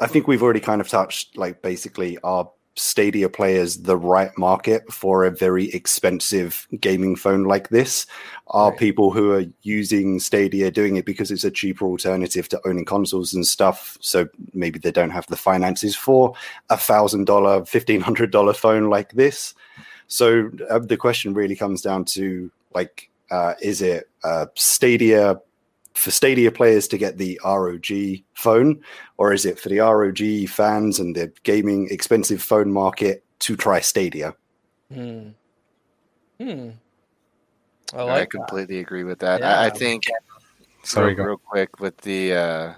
I 0.00 0.06
think 0.06 0.28
we've 0.28 0.42
already 0.42 0.60
kind 0.60 0.80
of 0.80 0.88
touched, 0.88 1.36
like, 1.36 1.60
basically, 1.60 2.18
are 2.22 2.48
Stadia 2.78 3.28
players 3.28 3.78
the 3.82 3.96
right 3.96 4.30
market 4.38 4.90
for 4.92 5.24
a 5.24 5.30
very 5.30 5.66
expensive 5.74 6.66
gaming 6.80 7.16
phone 7.16 7.44
like 7.44 7.68
this? 7.68 8.06
Are 8.48 8.70
Right. 8.70 8.78
people 8.78 9.10
who 9.10 9.32
are 9.32 9.44
using 9.62 10.20
Stadia 10.20 10.70
doing 10.70 10.96
it 10.96 11.04
because 11.04 11.30
it's 11.30 11.44
a 11.44 11.50
cheaper 11.50 11.84
alternative 11.84 12.48
to 12.48 12.60
owning 12.64 12.84
consoles 12.84 13.34
and 13.34 13.46
stuff? 13.46 13.98
So 14.00 14.28
maybe 14.54 14.78
they 14.78 14.92
don't 14.92 15.10
have 15.10 15.26
the 15.26 15.36
finances 15.36 15.96
for 15.96 16.34
a 16.70 16.76
thousand 16.76 17.26
dollar, 17.26 17.64
fifteen 17.64 18.00
hundred 18.00 18.30
dollar 18.30 18.54
phone 18.54 18.88
like 18.88 19.12
this. 19.12 19.54
So 20.06 20.50
uh, 20.70 20.78
the 20.78 20.96
question 20.96 21.34
really 21.34 21.56
comes 21.56 21.82
down 21.82 22.04
to 22.06 22.50
like, 22.74 23.10
uh, 23.30 23.54
is 23.60 23.82
it 23.82 24.08
uh, 24.24 24.46
Stadia 24.54 25.38
for 25.98 26.10
Stadia 26.10 26.50
players 26.52 26.88
to 26.88 26.98
get 26.98 27.18
the 27.18 27.40
ROG 27.44 27.86
phone, 28.34 28.80
or 29.16 29.32
is 29.32 29.44
it 29.44 29.58
for 29.58 29.68
the 29.68 29.78
ROG 29.78 30.48
fans 30.48 30.98
and 30.98 31.14
the 31.14 31.32
gaming 31.42 31.88
expensive 31.90 32.42
phone 32.42 32.72
market 32.72 33.24
to 33.40 33.56
try 33.56 33.80
Stadia? 33.80 34.34
Hmm. 34.92 35.30
Hmm. 36.40 36.70
I 37.92 37.98
I, 37.98 38.02
like 38.02 38.30
that. 38.30 38.38
completely 38.38 38.78
agree 38.78 39.04
with 39.04 39.18
that. 39.20 39.42
I, 39.42 39.66
I 39.66 39.70
think 39.70 40.04
Sorry, 40.84 41.14
real, 41.14 41.26
real 41.26 41.36
quick 41.38 41.80
with 41.80 41.96
the 41.98 42.32
uh, 42.32 42.74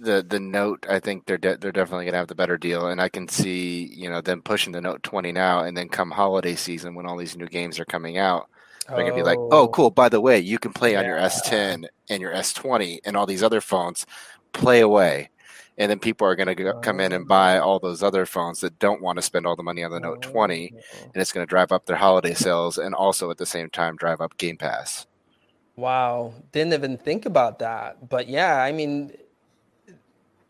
the 0.00 0.24
the 0.28 0.40
note. 0.40 0.86
I 0.88 0.98
think 0.98 1.26
they're 1.26 1.38
de- 1.38 1.56
they're 1.58 1.72
definitely 1.72 2.06
gonna 2.06 2.16
have 2.16 2.28
the 2.28 2.34
better 2.34 2.58
deal, 2.58 2.88
and 2.88 3.00
I 3.00 3.08
can 3.08 3.28
see 3.28 3.84
you 3.94 4.10
know 4.10 4.20
them 4.20 4.42
pushing 4.42 4.72
the 4.72 4.80
Note 4.80 5.02
20 5.02 5.32
now, 5.32 5.60
and 5.60 5.76
then 5.76 5.88
come 5.88 6.10
holiday 6.10 6.56
season 6.56 6.94
when 6.94 7.06
all 7.06 7.16
these 7.16 7.36
new 7.36 7.46
games 7.46 7.78
are 7.78 7.84
coming 7.84 8.18
out, 8.18 8.48
they're 8.88 9.04
gonna 9.04 9.14
be 9.14 9.22
like, 9.22 9.38
oh, 9.38 9.48
oh, 9.52 9.68
cool. 9.68 9.90
By 9.90 10.08
the 10.08 10.20
way, 10.20 10.38
you 10.38 10.58
can 10.58 10.72
play 10.72 10.96
on 10.96 11.04
your 11.04 11.18
S10 11.18 11.86
and 12.08 12.20
your 12.20 12.32
S20 12.32 13.00
and 13.04 13.16
all 13.16 13.26
these 13.26 13.42
other 13.42 13.60
phones. 13.60 14.06
Play 14.52 14.80
away. 14.80 15.30
And 15.78 15.90
then 15.90 15.98
people 15.98 16.26
are 16.26 16.36
going 16.36 16.46
to 16.46 16.54
go, 16.54 16.72
come 16.80 17.00
in 17.00 17.12
and 17.12 17.24
oh. 17.24 17.28
buy 17.28 17.58
all 17.58 17.78
those 17.78 18.02
other 18.02 18.24
phones 18.24 18.60
that 18.60 18.78
don't 18.78 19.02
want 19.02 19.16
to 19.16 19.22
spend 19.22 19.46
all 19.46 19.56
the 19.56 19.62
money 19.62 19.84
on 19.84 19.90
the 19.90 20.00
Note 20.00 20.22
20, 20.22 20.72
Oh. 20.74 20.78
and 21.12 21.16
it's 21.20 21.32
going 21.32 21.46
to 21.46 21.50
drive 21.50 21.70
up 21.70 21.84
their 21.84 21.96
holiday 21.96 22.32
sales 22.32 22.78
and 22.78 22.94
also 22.94 23.30
at 23.30 23.36
the 23.36 23.44
same 23.44 23.68
time 23.68 23.96
drive 23.96 24.22
up 24.22 24.38
Game 24.38 24.56
Pass. 24.56 25.06
Wow, 25.76 26.32
didn't 26.52 26.72
even 26.72 26.96
think 26.96 27.26
about 27.26 27.58
that. 27.58 28.08
But 28.08 28.28
yeah, 28.28 28.56
I 28.56 28.72
mean, 28.72 29.12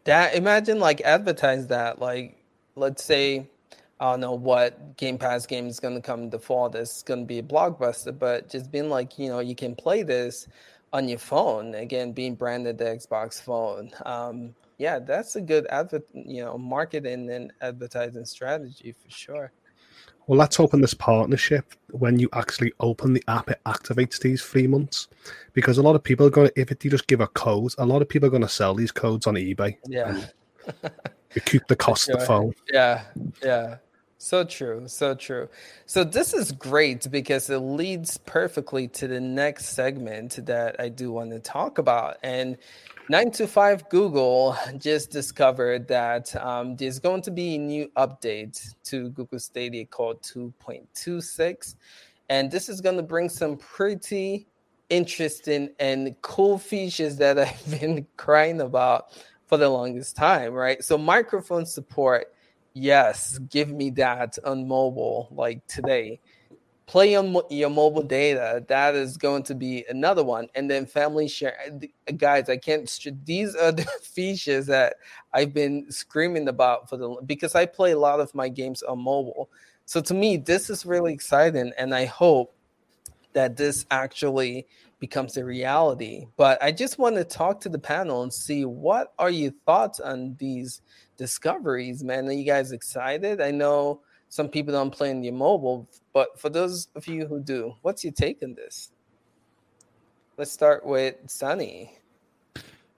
that 0.05 0.37
imagine 0.37 0.79
like 0.79 1.01
advertise 1.01 1.67
that. 1.67 2.01
Like, 2.01 2.41
let's 2.77 3.03
say, 3.03 3.49
I 3.99 4.11
don't 4.11 4.21
know 4.21 4.35
what 4.35 4.97
Game 4.97 5.17
Pass 5.17 5.47
game 5.47 5.67
is 5.67 5.81
going 5.81 5.95
to 5.95 6.03
come 6.03 6.29
default. 6.29 6.75
It's 6.75 7.03
going 7.03 7.21
to 7.21 7.27
be 7.27 7.39
a 7.39 7.43
blockbuster, 7.43 8.17
but 8.17 8.49
just 8.49 8.71
being 8.71 8.91
like, 8.91 9.19
you 9.19 9.29
know, 9.29 9.41
you 9.41 9.55
can 9.55 9.75
play 9.75 10.03
this 10.03 10.49
on 10.93 11.09
your 11.09 11.19
phone. 11.19 11.75
Again, 11.75 12.13
being 12.13 12.35
branded 12.35 12.79
the 12.79 12.85
Xbox 12.85 13.41
phone. 13.41 13.91
Um, 14.05 14.55
yeah, 14.79 14.99
that's 14.99 15.37
a 15.37 15.41
good 15.41 15.67
advert, 15.69 16.05
you 16.13 16.45
know, 16.45 16.59
marketing 16.59 17.31
and 17.31 17.53
advertising 17.63 18.27
strategy 18.27 18.93
for 18.93 19.11
sure. 19.11 19.53
Well, 20.27 20.39
let's 20.39 20.59
open 20.59 20.81
this 20.81 20.93
partnership. 20.93 21.73
When 21.93 22.19
you 22.19 22.29
actually 22.33 22.73
open 22.81 23.13
the 23.13 23.23
app, 23.29 23.49
it 23.49 23.61
activates 23.65 24.19
these 24.21 24.43
three 24.43 24.67
months 24.67 25.09
because 25.53 25.79
a 25.79 25.83
lot 25.83 25.95
of 25.95 26.03
people 26.03 26.27
are 26.27 26.31
going 26.31 26.49
to, 26.49 26.61
if 26.61 26.73
it, 26.73 26.85
you 26.85 26.91
just 26.91 27.07
give 27.07 27.21
a 27.21 27.29
code, 27.29 27.75
a 27.79 27.87
lot 27.87 28.03
of 28.03 28.09
people 28.09 28.27
are 28.27 28.31
going 28.31 28.43
to 28.43 28.49
sell 28.49 28.75
these 28.75 28.93
codes 28.93 29.27
on 29.27 29.35
eBay. 29.35 29.77
Yeah. 29.87 30.21
Recoup 31.35 31.67
the 31.69 31.77
cost 31.87 32.09
of 32.09 32.19
the 32.19 32.27
phone. 32.27 32.53
Yeah. 32.71 33.05
Yeah. 33.43 33.77
So 34.19 34.45
true. 34.45 34.89
So 34.89 35.15
true. 35.15 35.49
So 35.85 36.03
this 36.03 36.33
is 36.33 36.51
great 36.53 37.11
because 37.11 37.51
it 37.51 37.59
leads 37.59 38.17
perfectly 38.19 38.89
to 38.89 39.07
the 39.07 39.21
next 39.21 39.67
segment 39.67 40.45
that 40.47 40.77
I 40.81 40.89
do 40.89 41.13
want 41.13 41.33
to 41.33 41.39
talk 41.39 41.79
about. 41.79 42.17
And 42.23 42.57
9 43.09 43.31
to 43.33 43.47
5 43.47 43.89
Google 43.89 44.57
just 44.79 45.11
discovered 45.11 45.87
that 45.89 46.35
um, 46.37 46.77
there's 46.77 46.99
going 46.99 47.23
to 47.23 47.31
be 47.31 47.57
a 47.57 47.59
new 47.59 47.89
update 47.97 48.75
to 48.85 49.11
Google 49.11 49.39
Stadia 49.39 49.85
called 49.85 50.23
2.26. 50.23 51.77
And 52.29 52.51
this 52.51 52.69
is 52.69 52.81
going 52.81 52.97
to 52.97 53.03
bring 53.03 53.29
some 53.29 53.57
pretty 53.57 54.47
interesting 54.89 55.71
and 55.79 56.17
cool 56.23 56.59
features 56.59 57.17
that 57.19 57.39
I've 57.39 57.81
been 57.81 58.07
crying 58.17 58.61
about 58.63 59.13
for 59.47 59.59
the 59.59 59.69
longest 59.69 60.17
time, 60.17 60.53
right? 60.53 60.83
So, 60.83 60.99
microphone 60.99 61.67
support, 61.67 62.33
yes, 62.77 63.39
give 63.39 63.71
me 63.71 63.89
that 63.91 64.39
on 64.45 64.69
mobile 64.69 65.29
like 65.31 65.67
today. 65.67 66.21
Play 66.85 67.17
on 67.17 67.35
your 67.51 67.71
mobile 67.71 68.03
data 68.03 68.63
that 68.69 68.95
is 68.95 69.17
going 69.17 69.43
to 69.45 69.55
be 69.55 69.85
another 69.89 70.23
one. 70.23 70.49
And 70.55 70.71
then 70.71 70.87
family 70.87 71.27
share 71.27 71.57
uh, 71.67 72.13
guys 72.13 72.49
i 72.49 72.57
can't 72.57 72.89
these 73.25 73.57
are 73.57 73.73
the 73.73 73.83
features 74.03 74.67
that 74.67 74.97
i've 75.33 75.53
been 75.53 75.91
screaming 75.91 76.47
about 76.49 76.89
for 76.89 76.97
the 76.97 77.17
because 77.27 77.57
i 77.57 77.67
play 77.67 77.91
a 77.91 77.99
lot 77.99 78.21
of 78.21 78.33
my 78.35 78.49
games 78.49 78.83
on 78.83 79.01
mobile. 79.01 79.49
So 79.87 80.01
to 80.03 80.15
me 80.15 80.37
this 80.37 80.71
is 80.71 80.87
really 80.87 81.13
exciting 81.13 81.73
and 81.79 81.95
i 81.95 82.05
hope 82.05 82.55
that 83.33 83.57
this 83.57 83.85
actually 83.91 84.67
becomes 84.99 85.37
a 85.37 85.45
reality 85.45 86.25
but 86.37 86.63
i 86.63 86.73
just 86.73 86.99
want 86.99 87.15
to 87.15 87.25
talk 87.25 87.61
to 87.61 87.69
the 87.69 87.79
panel 87.79 88.23
and 88.23 88.33
see 88.33 88.65
what 88.65 89.13
are 89.19 89.31
your 89.31 89.53
thoughts 89.67 90.01
on 90.01 90.35
these 90.39 90.81
discoveries 91.17 92.03
man 92.03 92.27
are 92.27 92.33
you 92.33 92.45
guys 92.45 92.73
excited 92.73 93.41
i 93.41 93.51
know 93.51 94.01
some 94.29 94.49
people 94.49 94.73
don't 94.73 94.91
play 94.91 95.11
in 95.11 95.23
your 95.23 95.33
mobile, 95.33 95.89
but 96.13 96.39
for 96.39 96.49
those 96.49 96.89
of 96.95 97.07
you 97.07 97.27
who 97.27 97.41
do, 97.41 97.75
what's 97.83 98.05
your 98.05 98.13
take 98.13 98.43
on 98.43 98.55
this? 98.55 98.91
Let's 100.37 100.51
start 100.51 100.85
with 100.85 101.17
Sunny. 101.27 101.93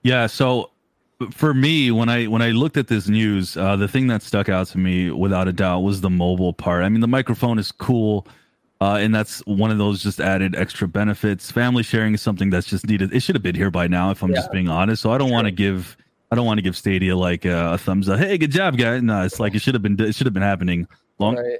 Yeah, 0.03 0.27
so 0.27 0.71
for 1.31 1.53
me, 1.53 1.91
when 1.91 2.09
I 2.09 2.25
when 2.27 2.41
I 2.41 2.49
looked 2.51 2.77
at 2.77 2.87
this 2.87 3.07
news, 3.07 3.55
uh, 3.55 3.75
the 3.75 3.87
thing 3.87 4.07
that 4.07 4.21
stuck 4.21 4.49
out 4.49 4.67
to 4.67 4.77
me 4.77 5.11
without 5.11 5.47
a 5.47 5.53
doubt 5.53 5.81
was 5.81 6.01
the 6.01 6.09
mobile 6.09 6.53
part. 6.53 6.83
I 6.83 6.89
mean, 6.89 7.01
the 7.01 7.07
microphone 7.07 7.59
is 7.59 7.71
cool. 7.71 8.27
Uh, 8.81 8.97
and 9.01 9.13
that's 9.13 9.39
one 9.45 9.71
of 9.71 9.77
those 9.77 10.01
just 10.01 10.21
added 10.21 10.55
extra 10.55 10.87
benefits. 10.87 11.51
Family 11.51 11.83
sharing 11.83 12.13
is 12.13 12.21
something 12.21 12.49
that's 12.49 12.67
just 12.67 12.87
needed. 12.87 13.13
It 13.13 13.19
should 13.19 13.35
have 13.35 13.43
been 13.43 13.55
here 13.55 13.71
by 13.71 13.87
now, 13.87 14.11
if 14.11 14.23
I'm 14.23 14.29
yeah. 14.29 14.37
just 14.37 14.51
being 14.51 14.69
honest. 14.69 15.01
So 15.01 15.11
I 15.11 15.17
don't 15.17 15.31
want 15.31 15.45
to 15.45 15.51
give 15.51 15.97
I 16.31 16.35
don't 16.35 16.45
want 16.45 16.59
to 16.59 16.61
give 16.61 16.77
Stadia 16.77 17.15
like 17.15 17.45
a, 17.45 17.73
a, 17.73 17.77
thumbs 17.77 18.07
up. 18.07 18.19
Hey, 18.19 18.37
good 18.37 18.51
job, 18.51 18.77
guys. 18.77 19.01
No, 19.01 19.23
it's 19.23 19.39
like 19.39 19.55
it 19.55 19.59
should 19.59 19.73
have 19.73 19.81
been 19.81 19.99
it 19.99 20.15
should 20.15 20.27
have 20.27 20.33
been 20.33 20.43
happening 20.43 20.87
long 21.17 21.35
right. 21.35 21.59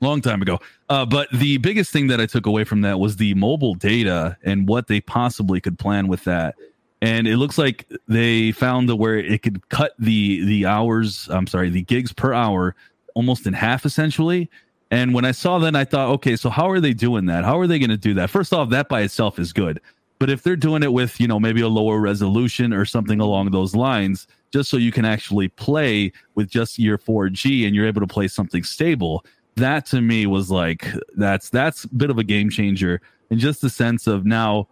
long 0.00 0.20
time 0.20 0.42
ago. 0.42 0.58
Uh, 0.88 1.06
but 1.06 1.28
the 1.32 1.56
biggest 1.58 1.92
thing 1.92 2.08
that 2.08 2.20
I 2.20 2.26
took 2.26 2.44
away 2.44 2.64
from 2.64 2.82
that 2.82 2.98
was 2.98 3.16
the 3.16 3.34
mobile 3.34 3.74
data 3.74 4.36
and 4.42 4.68
what 4.68 4.88
they 4.88 5.00
possibly 5.00 5.60
could 5.60 5.78
plan 5.78 6.08
with 6.08 6.24
that. 6.24 6.56
And 7.00 7.28
it 7.28 7.36
looks 7.36 7.58
like 7.58 7.88
they 8.08 8.50
found 8.50 8.88
the 8.88 8.96
where 8.96 9.16
it 9.16 9.42
could 9.42 9.66
cut 9.68 9.92
the 9.98 10.44
the 10.44 10.66
hours. 10.66 11.28
I'm 11.30 11.46
sorry, 11.46 11.70
the 11.70 11.82
gigs 11.82 12.12
per 12.12 12.34
hour 12.34 12.74
almost 13.14 13.46
in 13.46 13.52
half, 13.52 13.86
essentially. 13.86 14.50
And 14.90 15.12
when 15.12 15.24
I 15.24 15.32
saw 15.32 15.58
that, 15.58 15.76
I 15.76 15.84
thought, 15.84 16.10
okay, 16.14 16.36
so 16.36 16.48
how 16.48 16.70
are 16.70 16.80
they 16.80 16.94
doing 16.94 17.26
that? 17.26 17.44
How 17.44 17.58
are 17.58 17.66
they 17.66 17.78
going 17.78 17.90
to 17.90 17.96
do 17.96 18.14
that? 18.14 18.30
First 18.30 18.52
off, 18.52 18.70
that 18.70 18.88
by 18.88 19.02
itself 19.02 19.38
is 19.38 19.52
good. 19.52 19.80
But 20.18 20.30
if 20.30 20.42
they're 20.42 20.56
doing 20.56 20.82
it 20.82 20.92
with, 20.92 21.20
you 21.20 21.28
know, 21.28 21.38
maybe 21.38 21.60
a 21.60 21.68
lower 21.68 22.00
resolution 22.00 22.72
or 22.72 22.84
something 22.84 23.20
along 23.20 23.50
those 23.50 23.74
lines, 23.74 24.26
just 24.52 24.70
so 24.70 24.76
you 24.76 24.90
can 24.90 25.04
actually 25.04 25.48
play 25.48 26.12
with 26.34 26.48
just 26.48 26.78
your 26.78 26.98
4G 26.98 27.66
and 27.66 27.74
you're 27.74 27.86
able 27.86 28.00
to 28.00 28.06
play 28.06 28.28
something 28.28 28.64
stable. 28.64 29.24
That 29.56 29.86
to 29.86 30.00
me 30.00 30.26
was 30.26 30.50
like 30.50 30.86
that's 31.16 31.50
that's 31.50 31.84
a 31.84 31.88
bit 31.88 32.10
of 32.10 32.18
a 32.18 32.24
game 32.24 32.48
changer 32.48 33.00
in 33.30 33.38
just 33.38 33.60
the 33.60 33.68
sense 33.68 34.06
of 34.06 34.24
now 34.24 34.68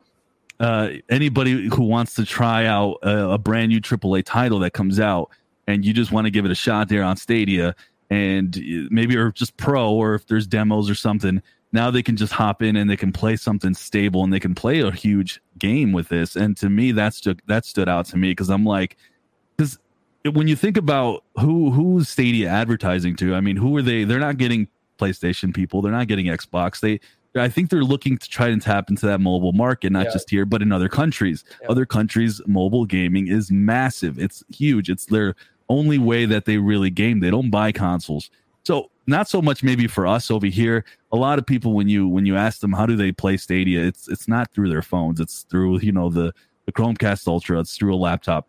uh, 0.60 0.90
anybody 1.10 1.68
who 1.68 1.82
wants 1.82 2.14
to 2.14 2.24
try 2.24 2.66
out 2.66 2.98
a, 3.02 3.30
a 3.30 3.38
brand 3.38 3.68
new 3.68 3.80
AAA 3.80 4.24
title 4.24 4.60
that 4.60 4.72
comes 4.72 4.98
out 5.00 5.30
and 5.66 5.84
you 5.84 5.92
just 5.92 6.12
want 6.12 6.26
to 6.26 6.30
give 6.30 6.44
it 6.44 6.50
a 6.50 6.54
shot 6.54 6.88
there 6.88 7.02
on 7.02 7.16
Stadia 7.16 7.74
and 8.10 8.56
uh, 8.56 8.88
maybe 8.90 9.16
or 9.16 9.32
just 9.32 9.56
pro 9.56 9.92
or 9.92 10.14
if 10.14 10.26
there's 10.26 10.46
demos 10.46 10.88
or 10.88 10.94
something 10.94 11.42
now 11.72 11.90
they 11.90 12.02
can 12.02 12.16
just 12.16 12.32
hop 12.32 12.62
in 12.62 12.76
and 12.76 12.88
they 12.88 12.96
can 12.96 13.12
play 13.12 13.36
something 13.36 13.74
stable 13.74 14.22
and 14.22 14.32
they 14.32 14.40
can 14.40 14.54
play 14.54 14.80
a 14.80 14.90
huge 14.90 15.40
game 15.58 15.92
with 15.92 16.08
this 16.08 16.36
and 16.36 16.56
to 16.56 16.70
me 16.70 16.92
that's 16.92 17.20
just 17.20 17.40
that 17.46 17.64
stood 17.64 17.88
out 17.88 18.06
to 18.06 18.16
me 18.16 18.30
because 18.30 18.48
i'm 18.48 18.64
like 18.64 18.96
because 19.56 19.78
when 20.32 20.48
you 20.48 20.56
think 20.56 20.76
about 20.76 21.24
who 21.38 21.70
who's 21.70 22.08
Stadia 22.08 22.48
advertising 22.48 23.16
to, 23.16 23.34
I 23.34 23.40
mean, 23.40 23.56
who 23.56 23.76
are 23.76 23.82
they? 23.82 24.04
They're 24.04 24.18
not 24.18 24.38
getting 24.38 24.68
PlayStation 24.98 25.54
people. 25.54 25.82
They're 25.82 25.92
not 25.92 26.08
getting 26.08 26.26
Xbox. 26.26 26.80
They 26.80 27.00
I 27.40 27.48
think 27.48 27.70
they're 27.70 27.84
looking 27.84 28.16
to 28.16 28.28
try 28.28 28.48
and 28.48 28.62
tap 28.62 28.88
into 28.88 29.04
that 29.06 29.20
mobile 29.20 29.52
market, 29.52 29.92
not 29.92 30.06
yeah. 30.06 30.12
just 30.12 30.30
here, 30.30 30.46
but 30.46 30.62
in 30.62 30.72
other 30.72 30.88
countries. 30.88 31.44
Yeah. 31.60 31.68
Other 31.68 31.84
countries, 31.84 32.40
mobile 32.46 32.86
gaming 32.86 33.28
is 33.28 33.50
massive. 33.50 34.18
It's 34.18 34.42
huge. 34.48 34.88
It's 34.88 35.06
their 35.06 35.34
only 35.68 35.98
way 35.98 36.26
that 36.26 36.44
they 36.44 36.58
really 36.58 36.90
game. 36.90 37.20
They 37.20 37.30
don't 37.30 37.50
buy 37.50 37.72
consoles. 37.72 38.30
So 38.64 38.90
not 39.06 39.28
so 39.28 39.40
much 39.40 39.62
maybe 39.62 39.86
for 39.86 40.06
us 40.06 40.30
over 40.30 40.46
here. 40.46 40.84
A 41.12 41.16
lot 41.16 41.38
of 41.38 41.46
people 41.46 41.72
when 41.72 41.88
you 41.88 42.08
when 42.08 42.26
you 42.26 42.36
ask 42.36 42.60
them 42.60 42.72
how 42.72 42.86
do 42.86 42.96
they 42.96 43.12
play 43.12 43.36
Stadia, 43.36 43.84
it's 43.84 44.08
it's 44.08 44.28
not 44.28 44.52
through 44.52 44.68
their 44.68 44.82
phones. 44.82 45.20
It's 45.20 45.42
through, 45.42 45.80
you 45.80 45.92
know, 45.92 46.10
the 46.10 46.32
the 46.64 46.72
Chromecast 46.72 47.28
Ultra, 47.28 47.60
it's 47.60 47.76
through 47.76 47.94
a 47.94 47.96
laptop 47.96 48.48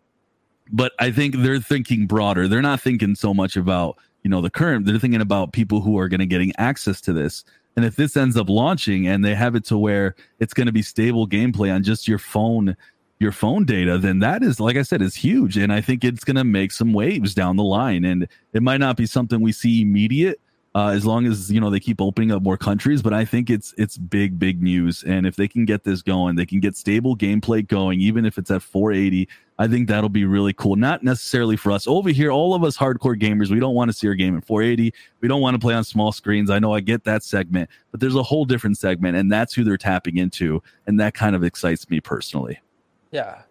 but 0.70 0.92
I 0.98 1.10
think 1.10 1.36
they're 1.36 1.60
thinking 1.60 2.06
broader. 2.06 2.48
They're 2.48 2.62
not 2.62 2.80
thinking 2.80 3.14
so 3.14 3.32
much 3.32 3.56
about, 3.56 3.96
you 4.22 4.30
know, 4.30 4.40
the 4.40 4.50
current, 4.50 4.86
they're 4.86 4.98
thinking 4.98 5.20
about 5.20 5.52
people 5.52 5.80
who 5.80 5.98
are 5.98 6.08
going 6.08 6.20
to 6.20 6.26
getting 6.26 6.52
access 6.58 7.00
to 7.02 7.12
this. 7.12 7.44
And 7.76 7.84
if 7.84 7.96
this 7.96 8.16
ends 8.16 8.36
up 8.36 8.48
launching 8.48 9.06
and 9.06 9.24
they 9.24 9.34
have 9.34 9.54
it 9.54 9.64
to 9.66 9.78
where 9.78 10.16
it's 10.40 10.54
going 10.54 10.66
to 10.66 10.72
be 10.72 10.82
stable 10.82 11.28
gameplay 11.28 11.72
on 11.72 11.82
just 11.82 12.08
your 12.08 12.18
phone, 12.18 12.76
your 13.18 13.32
phone 13.32 13.64
data, 13.64 13.98
then 13.98 14.20
that 14.20 14.42
is, 14.42 14.60
like 14.60 14.76
I 14.76 14.82
said, 14.82 15.02
is 15.02 15.14
huge. 15.14 15.56
And 15.56 15.72
I 15.72 15.80
think 15.80 16.04
it's 16.04 16.24
going 16.24 16.36
to 16.36 16.44
make 16.44 16.72
some 16.72 16.92
waves 16.92 17.34
down 17.34 17.56
the 17.56 17.64
line. 17.64 18.04
And 18.04 18.28
it 18.52 18.62
might 18.62 18.78
not 18.78 18.96
be 18.96 19.06
something 19.06 19.40
we 19.40 19.52
see 19.52 19.82
immediate, 19.82 20.40
uh, 20.74 20.90
as 20.90 21.04
long 21.04 21.26
as 21.26 21.50
you 21.50 21.60
know 21.60 21.70
they 21.70 21.80
keep 21.80 22.00
opening 22.00 22.30
up 22.30 22.42
more 22.42 22.56
countries. 22.56 23.02
But 23.02 23.12
I 23.12 23.24
think 23.24 23.50
it's 23.50 23.74
it's 23.76 23.96
big 23.98 24.38
big 24.38 24.62
news, 24.62 25.02
and 25.02 25.26
if 25.26 25.34
they 25.34 25.48
can 25.48 25.64
get 25.64 25.82
this 25.82 26.02
going, 26.02 26.36
they 26.36 26.46
can 26.46 26.60
get 26.60 26.76
stable 26.76 27.16
gameplay 27.16 27.66
going, 27.66 28.00
even 28.00 28.24
if 28.24 28.38
it's 28.38 28.50
at 28.50 28.62
480. 28.62 29.28
I 29.60 29.66
think 29.66 29.88
that'll 29.88 30.08
be 30.08 30.24
really 30.24 30.52
cool. 30.52 30.76
Not 30.76 31.02
necessarily 31.02 31.56
for 31.56 31.72
us 31.72 31.88
over 31.88 32.10
here, 32.10 32.30
all 32.30 32.54
of 32.54 32.62
us 32.62 32.76
hardcore 32.76 33.20
gamers, 33.20 33.50
we 33.50 33.58
don't 33.58 33.74
want 33.74 33.88
to 33.88 33.92
see 33.92 34.06
our 34.06 34.14
game 34.14 34.36
at 34.36 34.46
480. 34.46 34.94
We 35.20 35.26
don't 35.26 35.40
want 35.40 35.54
to 35.54 35.58
play 35.58 35.74
on 35.74 35.82
small 35.82 36.12
screens. 36.12 36.48
I 36.48 36.60
know 36.60 36.72
I 36.72 36.78
get 36.78 37.02
that 37.04 37.24
segment, 37.24 37.68
but 37.90 37.98
there's 37.98 38.14
a 38.14 38.22
whole 38.22 38.44
different 38.44 38.78
segment, 38.78 39.16
and 39.16 39.32
that's 39.32 39.54
who 39.54 39.64
they're 39.64 39.76
tapping 39.76 40.16
into, 40.16 40.62
and 40.86 41.00
that 41.00 41.14
kind 41.14 41.34
of 41.34 41.42
excites 41.42 41.90
me 41.90 42.00
personally. 42.00 42.60
Yeah, 43.10 43.42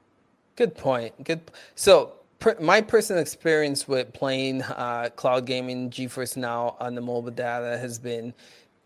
good 0.56 0.76
point. 0.76 1.24
Good. 1.24 1.52
So 1.76 2.14
per, 2.40 2.56
my 2.60 2.82
personal 2.82 3.22
experience 3.22 3.88
with 3.88 4.14
playing 4.14 4.62
uh, 4.64 5.10
cloud 5.16 5.46
gaming 5.46 5.90
GeForce 5.90 6.38
Now 6.38 6.76
on 6.80 6.96
the 6.96 7.02
mobile 7.02 7.32
data 7.32 7.78
has 7.78 7.98
been 7.98 8.34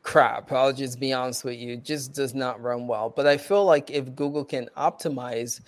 crap. 0.04 0.52
I'll 0.52 0.74
just 0.74 1.00
be 1.00 1.14
honest 1.14 1.44
with 1.44 1.58
you, 1.60 1.74
it 1.74 1.84
just 1.84 2.14
does 2.14 2.34
not 2.34 2.62
run 2.62 2.88
well. 2.88 3.10
But 3.10 3.28
I 3.28 3.38
feel 3.38 3.66
like 3.66 3.92
if 3.92 4.16
Google 4.16 4.46
can 4.46 4.70
optimize 4.78 5.62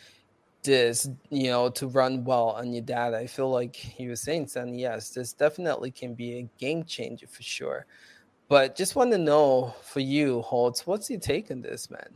this, 0.64 1.10
you 1.30 1.50
know, 1.50 1.70
to 1.70 1.88
run 1.88 2.24
well 2.24 2.50
on 2.50 2.72
your 2.72 2.82
data, 2.82 3.18
I 3.18 3.28
feel 3.28 3.52
like 3.52 4.00
you 4.00 4.10
were 4.10 4.16
saying, 4.16 4.48
Son, 4.48 4.74
yes, 4.74 5.10
this 5.10 5.34
definitely 5.34 5.92
can 5.92 6.14
be 6.14 6.38
a 6.38 6.50
game 6.58 6.84
changer 6.84 7.28
for 7.28 7.44
sure. 7.44 7.86
But 8.50 8.76
just 8.76 8.96
want 8.96 9.12
to 9.12 9.18
know 9.18 9.74
for 9.82 10.00
you, 10.00 10.42
Holtz, 10.42 10.86
what's 10.86 11.10
your 11.10 11.20
take 11.20 11.50
on 11.50 11.62
this, 11.62 11.90
man? 11.90 12.10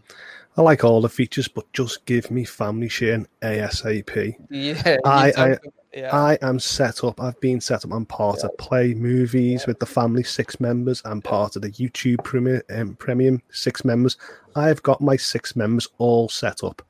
I 0.58 0.62
like 0.64 0.84
all 0.84 1.02
the 1.02 1.10
features, 1.10 1.48
but 1.48 1.72
just 1.72 2.04
give 2.06 2.32
me 2.32 2.44
family 2.44 2.90
sharing 2.90 3.28
ASAP. 3.44 4.36
Yeah, 4.50 4.98
I, 5.06 5.32
I, 5.38 5.58
yeah. 5.94 6.16
I 6.16 6.38
am 6.42 6.60
set 6.60 7.04
up. 7.04 7.22
I've 7.22 7.40
been 7.40 7.62
set 7.62 7.86
up. 7.86 7.94
I'm 7.94 8.08
part 8.08 8.40
yeah. 8.40 8.48
of 8.48 8.58
Play 8.58 8.96
Movies 8.96 9.62
yeah. 9.62 9.66
with 9.68 9.80
the 9.80 9.86
family 9.86 10.24
six 10.24 10.60
members. 10.60 11.04
I'm 11.06 11.22
part 11.22 11.56
of 11.56 11.62
the 11.62 11.70
YouTube 11.72 12.24
Premium, 12.24 12.62
um, 12.72 12.96
Premium 12.96 13.42
six 13.52 13.86
members. 13.86 14.18
I've 14.56 14.82
got 14.82 15.00
my 15.00 15.16
six 15.16 15.56
members 15.56 15.88
all 16.00 16.28
set 16.28 16.64
up. 16.64 16.82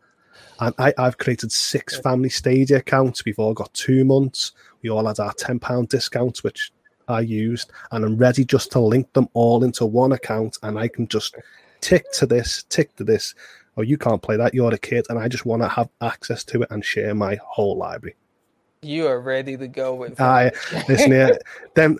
And 0.60 0.73
I, 0.80 0.94
I've 0.98 1.18
created 1.18 1.52
six 1.52 1.99
family 1.99 2.30
Stadia 2.30 2.77
accounts. 2.77 3.26
We've 3.26 3.38
all 3.38 3.53
got 3.53 3.73
two 3.73 4.06
months. 4.06 4.53
We 4.81 4.89
all 4.89 5.06
had 5.06 5.19
our 5.19 5.34
£10 5.34 5.89
discounts, 5.89 6.44
which 6.44 6.72
I 7.07 7.19
used. 7.19 7.72
And 7.91 8.06
I'm 8.06 8.18
ready 8.18 8.45
just 8.45 8.72
to 8.72 8.80
link 8.80 9.11
them 9.14 9.27
all 9.34 9.64
into 9.64 9.85
one 9.85 10.14
account. 10.14 10.57
And 10.64 10.80
I 10.80 10.88
can 10.88 11.07
just 11.07 11.35
tick 11.81 12.11
to 12.14 12.26
this, 12.26 12.64
tick 12.69 12.95
to 12.95 13.03
this. 13.03 13.35
Oh, 13.78 13.82
you 13.82 13.98
can't 13.98 14.22
play 14.22 14.38
that. 14.38 14.54
You're 14.54 14.74
a 14.74 14.78
kid. 14.78 15.06
And 15.10 15.20
I 15.20 15.28
just 15.28 15.45
want 15.45 15.62
to 15.62 15.68
have 15.68 15.90
access 16.02 16.44
to 16.45 16.64
it 16.64 16.72
and 16.72 16.84
share 16.84 17.14
my 17.14 17.38
whole 17.45 17.78
library. 17.78 18.16
You 18.82 19.08
are 19.08 19.20
ready 19.20 19.58
to 19.58 19.68
go 19.68 19.95
with. 19.95 20.20
I 20.20 20.52
listen 20.88 21.12
here. 21.12 21.40
Them 21.76 21.99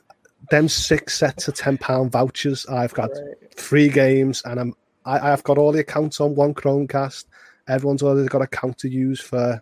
them 0.52 0.70
six 0.70 1.16
sets 1.16 1.48
of 1.48 1.56
ten 1.56 1.78
pound 1.78 2.12
vouchers. 2.12 2.66
I've 2.68 2.94
got 2.94 3.10
right. 3.10 3.52
three 3.56 3.90
games, 3.90 4.44
and 4.46 4.60
I'm 4.60 4.74
I, 5.04 5.32
I've 5.32 5.44
got 5.44 5.58
all 5.58 5.72
the 5.72 5.80
accounts 5.80 6.22
on 6.22 6.36
one 6.36 6.54
Chromecast. 6.54 7.26
Everyone's 7.68 8.04
already 8.04 8.28
got 8.28 8.42
a 8.42 8.46
account 8.46 8.78
to 8.80 8.90
use 8.90 9.20
for 9.20 9.62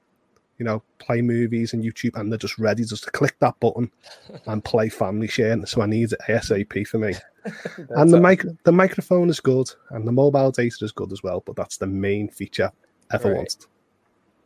you 0.58 0.66
know, 0.66 0.82
play 1.00 1.22
movies 1.22 1.74
and 1.74 1.84
YouTube, 1.84 2.16
and 2.16 2.32
they're 2.32 2.38
just 2.38 2.58
ready 2.58 2.84
just 2.84 3.04
to 3.04 3.12
click 3.12 3.36
that 3.40 3.60
button 3.60 3.92
and 4.46 4.64
play 4.64 4.90
Family 4.90 5.28
Share. 5.28 5.66
So 5.66 5.82
I 5.82 5.86
need 5.86 6.14
it 6.14 6.20
ASAP 6.28 6.88
for 6.88 6.98
me. 6.98 7.14
and 7.89 8.11
the 8.11 8.19
mic, 8.19 8.43
the 8.63 8.72
microphone 8.72 9.30
is 9.30 9.39
good, 9.39 9.69
and 9.91 10.07
the 10.07 10.11
mobile 10.11 10.51
data 10.51 10.85
is 10.85 10.91
good 10.91 11.11
as 11.11 11.23
well. 11.23 11.43
But 11.45 11.55
that's 11.55 11.77
the 11.77 11.88
main 11.88 12.30
feature 12.30 12.72
ever 13.11 13.30
right. 13.30 13.38
wanted. 13.38 13.65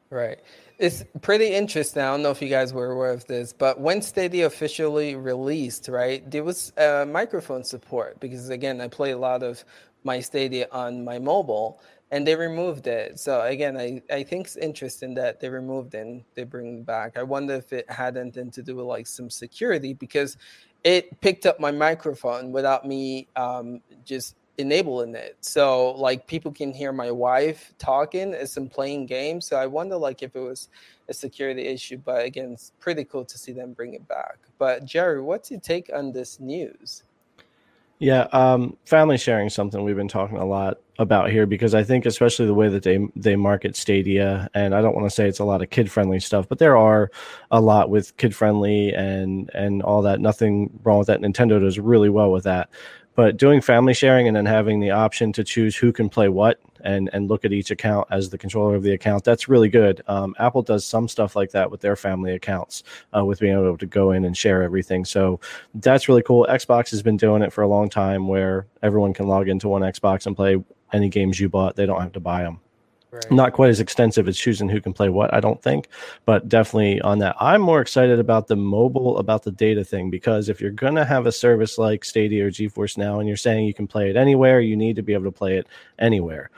Right. 0.09 0.39
It's 0.79 1.03
pretty 1.21 1.47
interesting. 1.53 2.01
I 2.01 2.07
don't 2.07 2.23
know 2.23 2.31
if 2.31 2.41
you 2.41 2.49
guys 2.49 2.73
were 2.73 2.91
aware 2.91 3.11
of 3.11 3.25
this, 3.27 3.53
but 3.53 3.79
when 3.79 4.01
Stadia 4.01 4.45
officially 4.45 5.15
released, 5.15 5.87
right, 5.87 6.29
there 6.31 6.43
was 6.43 6.71
uh, 6.77 7.05
microphone 7.07 7.63
support 7.63 8.19
because 8.19 8.49
again, 8.49 8.81
I 8.81 8.87
play 8.87 9.11
a 9.11 9.17
lot 9.17 9.43
of 9.43 9.63
my 10.03 10.19
Stadia 10.21 10.67
on 10.71 11.03
my 11.03 11.19
mobile, 11.19 11.81
and 12.11 12.25
they 12.25 12.35
removed 12.35 12.87
it. 12.87 13.19
So 13.19 13.41
again, 13.41 13.77
I, 13.77 14.01
I 14.11 14.23
think 14.23 14.47
it's 14.47 14.55
interesting 14.55 15.13
that 15.15 15.39
they 15.39 15.49
removed 15.49 15.93
it 15.93 15.99
and 15.99 16.23
they 16.33 16.43
bring 16.43 16.79
it 16.79 16.85
back. 16.85 17.17
I 17.17 17.23
wonder 17.23 17.55
if 17.55 17.71
it 17.71 17.89
had 17.91 18.17
anything 18.17 18.49
to 18.51 18.63
do 18.63 18.77
with 18.77 18.85
like 18.85 19.05
some 19.05 19.29
security 19.29 19.93
because 19.93 20.37
it 20.83 21.19
picked 21.21 21.45
up 21.45 21.59
my 21.59 21.71
microphone 21.71 22.51
without 22.51 22.85
me 22.85 23.27
um, 23.35 23.81
just 24.05 24.35
enabling 24.57 25.15
it. 25.15 25.37
So 25.41 25.91
like 25.91 26.27
people 26.27 26.51
can 26.51 26.73
hear 26.73 26.91
my 26.91 27.11
wife 27.11 27.73
talking 27.79 28.33
as 28.33 28.55
I'm 28.57 28.67
playing 28.67 29.05
games. 29.05 29.47
So 29.47 29.55
I 29.55 29.65
wonder 29.65 29.95
like 29.95 30.21
if 30.21 30.35
it 30.35 30.39
was 30.39 30.69
a 31.07 31.13
security 31.13 31.65
issue. 31.65 31.97
But 31.97 32.25
again, 32.25 32.51
it's 32.53 32.71
pretty 32.79 33.05
cool 33.05 33.25
to 33.25 33.37
see 33.37 33.53
them 33.53 33.73
bring 33.73 33.93
it 33.93 34.07
back. 34.07 34.37
But 34.57 34.85
Jerry, 34.85 35.21
what's 35.21 35.49
your 35.49 35.61
take 35.61 35.89
on 35.93 36.11
this 36.11 36.39
news? 36.39 37.03
Yeah, 37.99 38.27
um, 38.31 38.77
family 38.85 39.17
sharing 39.17 39.49
something 39.49 39.83
we've 39.83 39.95
been 39.95 40.07
talking 40.07 40.37
a 40.37 40.45
lot 40.45 40.77
about 40.99 41.31
here 41.31 41.45
because 41.45 41.75
I 41.75 41.83
think 41.83 42.05
especially 42.05 42.45
the 42.45 42.53
way 42.53 42.69
that 42.69 42.83
they 42.83 42.97
they 43.15 43.35
market 43.35 43.75
Stadia, 43.75 44.49
and 44.53 44.73
I 44.73 44.81
don't 44.81 44.95
want 44.95 45.05
to 45.05 45.13
say 45.13 45.27
it's 45.27 45.39
a 45.39 45.43
lot 45.45 45.61
of 45.61 45.69
kid 45.69 45.91
friendly 45.91 46.21
stuff, 46.21 46.47
but 46.47 46.59
there 46.59 46.77
are 46.77 47.11
a 47.51 47.59
lot 47.59 47.89
with 47.89 48.15
kid 48.15 48.33
friendly 48.33 48.93
and 48.93 49.51
and 49.53 49.81
all 49.83 50.01
that. 50.03 50.21
Nothing 50.21 50.69
wrong 50.83 50.99
with 50.99 51.07
that. 51.07 51.19
Nintendo 51.19 51.59
does 51.59 51.77
really 51.77 52.09
well 52.09 52.31
with 52.31 52.45
that. 52.45 52.69
But 53.15 53.35
doing 53.35 53.59
family 53.59 53.93
sharing 53.93 54.27
and 54.29 54.37
then 54.37 54.45
having 54.45 54.79
the 54.79 54.91
option 54.91 55.33
to 55.33 55.43
choose 55.43 55.75
who 55.75 55.91
can 55.91 56.07
play 56.07 56.29
what 56.29 56.61
and 56.83 57.09
and 57.13 57.29
look 57.29 57.45
at 57.45 57.53
each 57.53 57.71
account 57.71 58.07
as 58.11 58.29
the 58.29 58.37
controller 58.37 58.75
of 58.75 58.83
the 58.83 58.93
account, 58.93 59.23
that's 59.23 59.47
really 59.47 59.69
good. 59.69 60.01
Um, 60.07 60.35
Apple 60.39 60.61
does 60.61 60.85
some 60.85 61.07
stuff 61.07 61.35
like 61.35 61.51
that 61.51 61.69
with 61.69 61.81
their 61.81 61.95
family 61.95 62.33
accounts, 62.33 62.83
uh, 63.15 63.23
with 63.23 63.39
being 63.39 63.53
able 63.53 63.77
to 63.77 63.85
go 63.85 64.11
in 64.11 64.25
and 64.25 64.35
share 64.35 64.63
everything. 64.63 65.05
So 65.05 65.39
that's 65.75 66.07
really 66.07 66.23
cool. 66.23 66.47
Xbox 66.49 66.91
has 66.91 67.01
been 67.01 67.17
doing 67.17 67.41
it 67.41 67.53
for 67.53 67.61
a 67.61 67.67
long 67.67 67.89
time, 67.89 68.27
where 68.27 68.67
everyone 68.81 69.13
can 69.13 69.27
log 69.27 69.47
into 69.49 69.67
one 69.67 69.81
Xbox 69.81 70.25
and 70.25 70.35
play 70.35 70.63
any 70.93 71.09
games 71.09 71.39
you 71.39 71.49
bought. 71.49 71.75
They 71.75 71.85
don't 71.85 72.01
have 72.01 72.13
to 72.13 72.19
buy 72.19 72.43
them. 72.43 72.59
Right. 73.11 73.31
Not 73.31 73.53
quite 73.53 73.71
as 73.71 73.79
extensive 73.79 74.27
as 74.27 74.37
choosing 74.37 74.69
who 74.69 74.79
can 74.79 74.93
play 74.93 75.09
what, 75.09 75.33
I 75.33 75.39
don't 75.39 75.61
think, 75.63 75.87
but 76.25 76.47
definitely 76.47 77.01
on 77.01 77.17
that. 77.19 77.35
I'm 77.39 77.59
more 77.59 77.81
excited 77.81 78.19
about 78.19 78.47
the 78.47 78.55
mobile, 78.55 79.17
about 79.17 79.41
the 79.41 79.51
data 79.51 79.83
thing, 79.83 80.11
because 80.11 80.47
if 80.47 80.61
you're 80.61 80.69
going 80.69 80.93
to 80.93 81.05
have 81.05 81.25
a 81.25 81.31
service 81.31 81.79
like 81.79 82.05
Stadia 82.05 82.45
or 82.45 82.51
GeForce 82.51 82.97
Now 82.97 83.19
and 83.19 83.27
you're 83.27 83.35
saying 83.35 83.65
you 83.65 83.73
can 83.73 83.87
play 83.87 84.11
it 84.11 84.15
anywhere, 84.15 84.59
you 84.59 84.77
need 84.77 84.95
to 84.97 85.01
be 85.01 85.13
able 85.13 85.23
to 85.23 85.31
play 85.31 85.57
it 85.57 85.65
anywhere. 85.97 86.51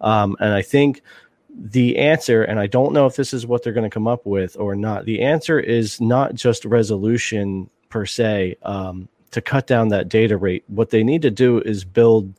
Um, 0.00 0.34
and 0.40 0.54
I 0.54 0.62
think 0.62 1.02
the 1.50 1.98
answer, 1.98 2.42
and 2.42 2.58
I 2.58 2.68
don't 2.68 2.94
know 2.94 3.04
if 3.04 3.16
this 3.16 3.34
is 3.34 3.46
what 3.46 3.62
they're 3.62 3.74
going 3.74 3.88
to 3.88 3.94
come 3.94 4.08
up 4.08 4.24
with 4.24 4.56
or 4.58 4.74
not, 4.74 5.04
the 5.04 5.20
answer 5.20 5.60
is 5.60 6.00
not 6.00 6.34
just 6.34 6.64
resolution 6.64 7.68
per 7.90 8.06
se 8.06 8.56
um, 8.62 9.10
to 9.32 9.42
cut 9.42 9.66
down 9.66 9.88
that 9.88 10.08
data 10.08 10.38
rate. 10.38 10.64
What 10.68 10.88
they 10.88 11.02
need 11.02 11.20
to 11.20 11.30
do 11.30 11.60
is 11.60 11.84
build 11.84 12.32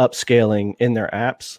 upscaling 0.00 0.74
in 0.78 0.94
their 0.94 1.10
apps 1.12 1.58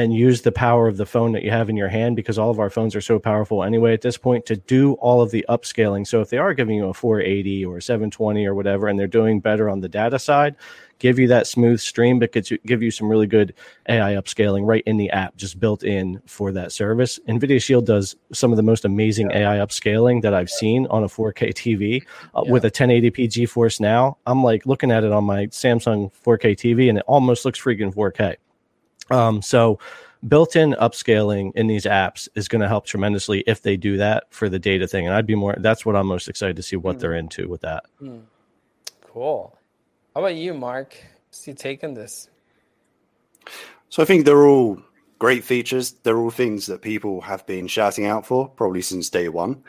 and 0.00 0.14
use 0.14 0.40
the 0.40 0.52
power 0.52 0.88
of 0.88 0.96
the 0.96 1.04
phone 1.04 1.32
that 1.32 1.42
you 1.42 1.50
have 1.50 1.68
in 1.68 1.76
your 1.76 1.88
hand 1.88 2.16
because 2.16 2.38
all 2.38 2.50
of 2.50 2.58
our 2.58 2.70
phones 2.70 2.96
are 2.96 3.02
so 3.02 3.18
powerful 3.18 3.62
anyway 3.62 3.92
at 3.92 4.00
this 4.00 4.16
point 4.16 4.46
to 4.46 4.56
do 4.56 4.94
all 4.94 5.20
of 5.20 5.30
the 5.30 5.44
upscaling. 5.48 6.06
So 6.06 6.22
if 6.22 6.30
they 6.30 6.38
are 6.38 6.54
giving 6.54 6.76
you 6.76 6.86
a 6.86 6.94
480 6.94 7.66
or 7.66 7.80
720 7.82 8.46
or 8.46 8.54
whatever, 8.54 8.88
and 8.88 8.98
they're 8.98 9.06
doing 9.06 9.40
better 9.40 9.68
on 9.68 9.80
the 9.80 9.90
data 9.90 10.18
side, 10.18 10.56
give 11.00 11.18
you 11.18 11.28
that 11.28 11.46
smooth 11.46 11.80
stream, 11.80 12.18
but 12.18 12.32
give 12.32 12.82
you 12.82 12.90
some 12.90 13.10
really 13.10 13.26
good 13.26 13.52
AI 13.90 14.14
upscaling 14.14 14.66
right 14.66 14.82
in 14.86 14.96
the 14.96 15.10
app, 15.10 15.36
just 15.36 15.60
built 15.60 15.82
in 15.82 16.22
for 16.24 16.50
that 16.52 16.72
service. 16.72 17.18
NVIDIA 17.28 17.62
Shield 17.62 17.84
does 17.84 18.16
some 18.32 18.52
of 18.52 18.56
the 18.56 18.62
most 18.62 18.86
amazing 18.86 19.30
AI 19.32 19.58
upscaling 19.58 20.22
that 20.22 20.32
I've 20.32 20.50
seen 20.50 20.86
on 20.86 21.04
a 21.04 21.08
4K 21.08 21.52
TV 21.52 22.02
uh, 22.34 22.42
yeah. 22.44 22.52
with 22.52 22.64
a 22.64 22.70
1080p 22.70 23.28
GeForce 23.28 23.80
Now. 23.80 24.16
I'm 24.26 24.42
like 24.42 24.64
looking 24.64 24.90
at 24.90 25.04
it 25.04 25.12
on 25.12 25.24
my 25.24 25.46
Samsung 25.48 26.10
4K 26.24 26.56
TV, 26.56 26.88
and 26.88 26.98
it 26.98 27.04
almost 27.06 27.44
looks 27.44 27.60
freaking 27.60 27.94
4K. 27.94 28.36
Um, 29.10 29.42
so 29.42 29.78
built-in 30.28 30.72
upscaling 30.74 31.52
in 31.54 31.66
these 31.66 31.84
apps 31.84 32.28
is 32.34 32.48
going 32.48 32.60
to 32.60 32.68
help 32.68 32.86
tremendously 32.86 33.42
if 33.46 33.62
they 33.62 33.76
do 33.76 33.96
that 33.96 34.24
for 34.30 34.48
the 34.48 34.58
data 34.58 34.86
thing. 34.86 35.06
And 35.06 35.14
I'd 35.14 35.26
be 35.26 35.34
more 35.34 35.56
that's 35.58 35.86
what 35.86 35.96
I'm 35.96 36.06
most 36.06 36.28
excited 36.28 36.56
to 36.56 36.62
see 36.62 36.76
what 36.76 36.96
mm. 36.96 37.00
they're 37.00 37.14
into 37.14 37.48
with 37.48 37.62
that. 37.62 37.84
Mm. 38.00 38.22
Cool. 39.02 39.56
How 40.14 40.20
about 40.20 40.34
you, 40.34 40.54
Mark? 40.54 40.96
What's 41.28 41.46
your 41.46 41.56
take 41.56 41.84
on 41.84 41.94
this? 41.94 42.28
So 43.88 44.02
I 44.02 44.06
think 44.06 44.24
they're 44.24 44.46
all 44.46 44.80
great 45.18 45.44
features. 45.44 45.92
They're 46.02 46.18
all 46.18 46.30
things 46.30 46.66
that 46.66 46.82
people 46.82 47.20
have 47.20 47.46
been 47.46 47.66
shouting 47.66 48.06
out 48.06 48.26
for 48.26 48.48
probably 48.48 48.82
since 48.82 49.10
day 49.10 49.28
one. 49.28 49.62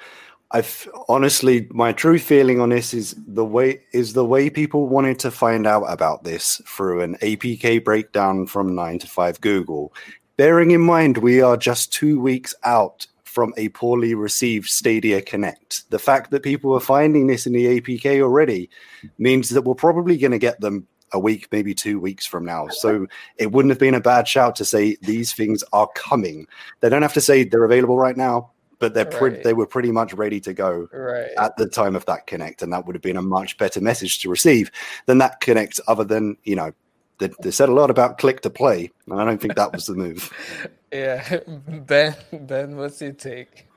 I've 0.53 0.87
honestly, 1.07 1.67
my 1.71 1.93
true 1.93 2.19
feeling 2.19 2.59
on 2.59 2.69
this 2.69 2.93
is 2.93 3.15
the 3.25 3.45
way 3.45 3.81
is 3.93 4.13
the 4.13 4.25
way 4.25 4.49
people 4.49 4.87
wanted 4.87 5.17
to 5.19 5.31
find 5.31 5.65
out 5.65 5.83
about 5.83 6.23
this 6.23 6.61
through 6.67 7.01
an 7.01 7.15
APK 7.21 7.83
breakdown 7.83 8.47
from 8.47 8.75
nine 8.75 8.99
to 8.99 9.07
five 9.07 9.39
Google. 9.39 9.93
Bearing 10.35 10.71
in 10.71 10.81
mind, 10.81 11.19
we 11.19 11.41
are 11.41 11.55
just 11.55 11.93
two 11.93 12.19
weeks 12.19 12.53
out 12.63 13.07
from 13.23 13.53
a 13.55 13.69
poorly 13.69 14.13
received 14.13 14.67
Stadia 14.67 15.21
Connect. 15.21 15.89
The 15.89 15.99
fact 15.99 16.31
that 16.31 16.43
people 16.43 16.73
are 16.73 16.81
finding 16.81 17.27
this 17.27 17.47
in 17.47 17.53
the 17.53 17.79
APK 17.79 18.21
already 18.21 18.69
means 19.17 19.49
that 19.49 19.61
we're 19.61 19.73
probably 19.73 20.17
going 20.17 20.31
to 20.31 20.37
get 20.37 20.59
them 20.59 20.85
a 21.13 21.19
week, 21.19 21.47
maybe 21.51 21.73
two 21.73 21.99
weeks 21.99 22.25
from 22.25 22.43
now. 22.43 22.67
So 22.67 23.07
it 23.37 23.53
wouldn't 23.53 23.71
have 23.71 23.79
been 23.79 23.93
a 23.93 24.01
bad 24.01 24.27
shout 24.27 24.57
to 24.57 24.65
say 24.65 24.97
these 25.01 25.33
things 25.33 25.63
are 25.71 25.87
coming. 25.95 26.47
They 26.81 26.89
don't 26.89 27.01
have 27.03 27.13
to 27.13 27.21
say 27.21 27.43
they're 27.43 27.63
available 27.63 27.97
right 27.97 28.17
now 28.17 28.51
but 28.81 28.95
they're 28.95 29.05
right. 29.21 29.43
they 29.43 29.53
were 29.53 29.67
pretty 29.67 29.91
much 29.91 30.11
ready 30.13 30.41
to 30.41 30.53
go 30.53 30.89
right. 30.91 31.29
at 31.37 31.55
the 31.55 31.67
time 31.67 31.95
of 31.95 32.03
that 32.07 32.25
connect, 32.25 32.63
and 32.63 32.73
that 32.73 32.85
would 32.85 32.95
have 32.95 33.01
been 33.01 33.15
a 33.15 33.21
much 33.21 33.57
better 33.57 33.79
message 33.79 34.19
to 34.19 34.29
receive 34.29 34.71
than 35.05 35.19
that 35.19 35.39
connect. 35.39 35.79
Other 35.87 36.03
than 36.03 36.35
you 36.43 36.55
know, 36.55 36.73
they, 37.19 37.29
they 37.41 37.51
said 37.51 37.69
a 37.69 37.73
lot 37.73 37.91
about 37.91 38.17
click 38.17 38.41
to 38.41 38.49
play, 38.49 38.91
and 39.05 39.21
I 39.21 39.23
don't 39.23 39.39
think 39.39 39.55
that 39.55 39.71
was 39.71 39.85
the 39.85 39.93
move. 39.93 40.33
yeah, 40.91 41.39
Ben, 41.67 42.15
Ben, 42.33 42.75
what's 42.75 42.99
your 43.01 43.13
take? 43.13 43.67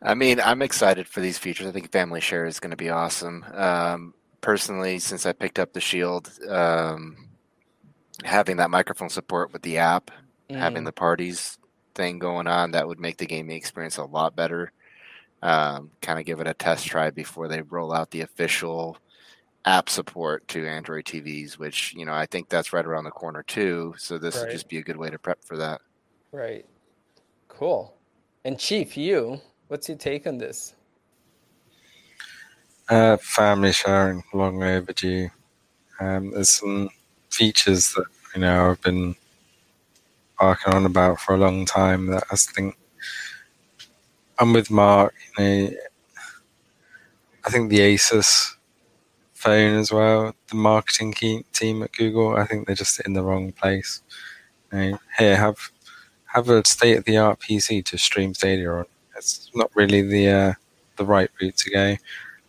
I 0.00 0.14
mean, 0.14 0.40
I'm 0.40 0.62
excited 0.62 1.08
for 1.08 1.20
these 1.20 1.36
features. 1.36 1.66
I 1.66 1.72
think 1.72 1.90
Family 1.90 2.20
Share 2.20 2.46
is 2.46 2.60
going 2.60 2.70
to 2.70 2.76
be 2.76 2.88
awesome. 2.88 3.44
Um, 3.52 4.14
personally, 4.40 5.00
since 5.00 5.26
I 5.26 5.32
picked 5.32 5.58
up 5.58 5.72
the 5.72 5.80
Shield, 5.80 6.30
um, 6.48 7.28
having 8.24 8.58
that 8.58 8.70
microphone 8.70 9.10
support 9.10 9.52
with 9.52 9.62
the 9.62 9.78
app, 9.78 10.10
mm. 10.48 10.56
having 10.56 10.84
the 10.84 10.92
parties 10.92 11.58
thing 11.94 12.18
going 12.18 12.46
on 12.46 12.72
that 12.72 12.86
would 12.86 13.00
make 13.00 13.16
the 13.16 13.26
gaming 13.26 13.56
experience 13.56 13.96
a 13.96 14.04
lot 14.04 14.36
better. 14.36 14.72
Um, 15.42 15.90
kind 16.02 16.18
of 16.18 16.26
give 16.26 16.40
it 16.40 16.46
a 16.46 16.54
test 16.54 16.86
try 16.86 17.10
before 17.10 17.48
they 17.48 17.62
roll 17.62 17.92
out 17.92 18.10
the 18.10 18.20
official 18.20 18.98
app 19.64 19.88
support 19.88 20.46
to 20.48 20.66
Android 20.66 21.04
TVs, 21.04 21.58
which 21.58 21.94
you 21.94 22.04
know 22.04 22.12
I 22.12 22.26
think 22.26 22.48
that's 22.48 22.72
right 22.72 22.84
around 22.84 23.04
the 23.04 23.10
corner 23.10 23.42
too. 23.42 23.94
So 23.96 24.18
this 24.18 24.36
right. 24.36 24.42
would 24.42 24.52
just 24.52 24.68
be 24.68 24.78
a 24.78 24.82
good 24.82 24.96
way 24.96 25.10
to 25.10 25.18
prep 25.18 25.42
for 25.44 25.56
that. 25.56 25.80
Right. 26.32 26.66
Cool. 27.48 27.94
And 28.44 28.58
Chief, 28.58 28.96
you, 28.96 29.40
what's 29.68 29.88
your 29.88 29.98
take 29.98 30.26
on 30.26 30.38
this? 30.38 30.74
Uh, 32.88 33.16
family 33.18 33.72
sharing, 33.72 34.22
long 34.32 34.62
overdue. 34.62 35.28
Um, 36.00 36.32
there's 36.32 36.50
some 36.50 36.88
features 37.30 37.92
that 37.94 38.06
you 38.34 38.40
know 38.40 38.70
I've 38.70 38.80
been 38.82 39.14
barking 40.40 40.74
on 40.74 40.86
about 40.86 41.20
for 41.20 41.34
a 41.34 41.38
long 41.38 41.66
time 41.66 42.06
that 42.06 42.24
I 42.32 42.36
think 42.36 42.76
I'm 44.38 44.52
with 44.52 44.70
Mark. 44.70 45.14
You 45.38 45.44
know, 45.44 45.70
I 47.44 47.50
think 47.50 47.70
the 47.70 47.80
Asus 47.80 48.54
phone 49.34 49.76
as 49.76 49.92
well, 49.92 50.34
the 50.48 50.56
marketing 50.56 51.14
team 51.52 51.82
at 51.82 51.92
Google, 51.92 52.36
I 52.36 52.46
think 52.46 52.66
they're 52.66 52.76
just 52.76 53.00
in 53.00 53.12
the 53.14 53.22
wrong 53.22 53.52
place. 53.52 54.02
You 54.72 54.78
know, 54.78 54.98
here, 55.18 55.36
have 55.36 55.70
have 56.26 56.48
a 56.48 56.64
state 56.64 56.98
of 56.98 57.04
the 57.04 57.18
art 57.18 57.40
PC 57.40 57.84
to 57.86 57.98
stream 57.98 58.34
Stadia 58.34 58.70
on. 58.70 58.84
It's 59.16 59.50
not 59.54 59.70
really 59.74 60.02
the 60.02 60.28
uh, 60.28 60.52
the 60.96 61.04
right 61.04 61.30
route 61.40 61.56
to 61.58 61.70
go. 61.70 61.96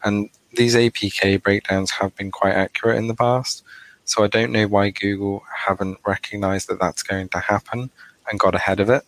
And 0.03 0.29
these 0.55 0.75
APK 0.75 1.41
breakdowns 1.41 1.91
have 1.91 2.15
been 2.15 2.31
quite 2.31 2.53
accurate 2.53 2.97
in 2.97 3.07
the 3.07 3.15
past. 3.15 3.63
So 4.11 4.25
I 4.25 4.27
don't 4.27 4.51
know 4.51 4.67
why 4.67 4.89
Google 4.89 5.41
haven't 5.55 5.97
recognized 6.05 6.67
that 6.67 6.81
that's 6.81 7.01
going 7.01 7.29
to 7.29 7.39
happen 7.39 7.89
and 8.29 8.37
got 8.37 8.53
ahead 8.53 8.81
of 8.81 8.89
it. 8.89 9.03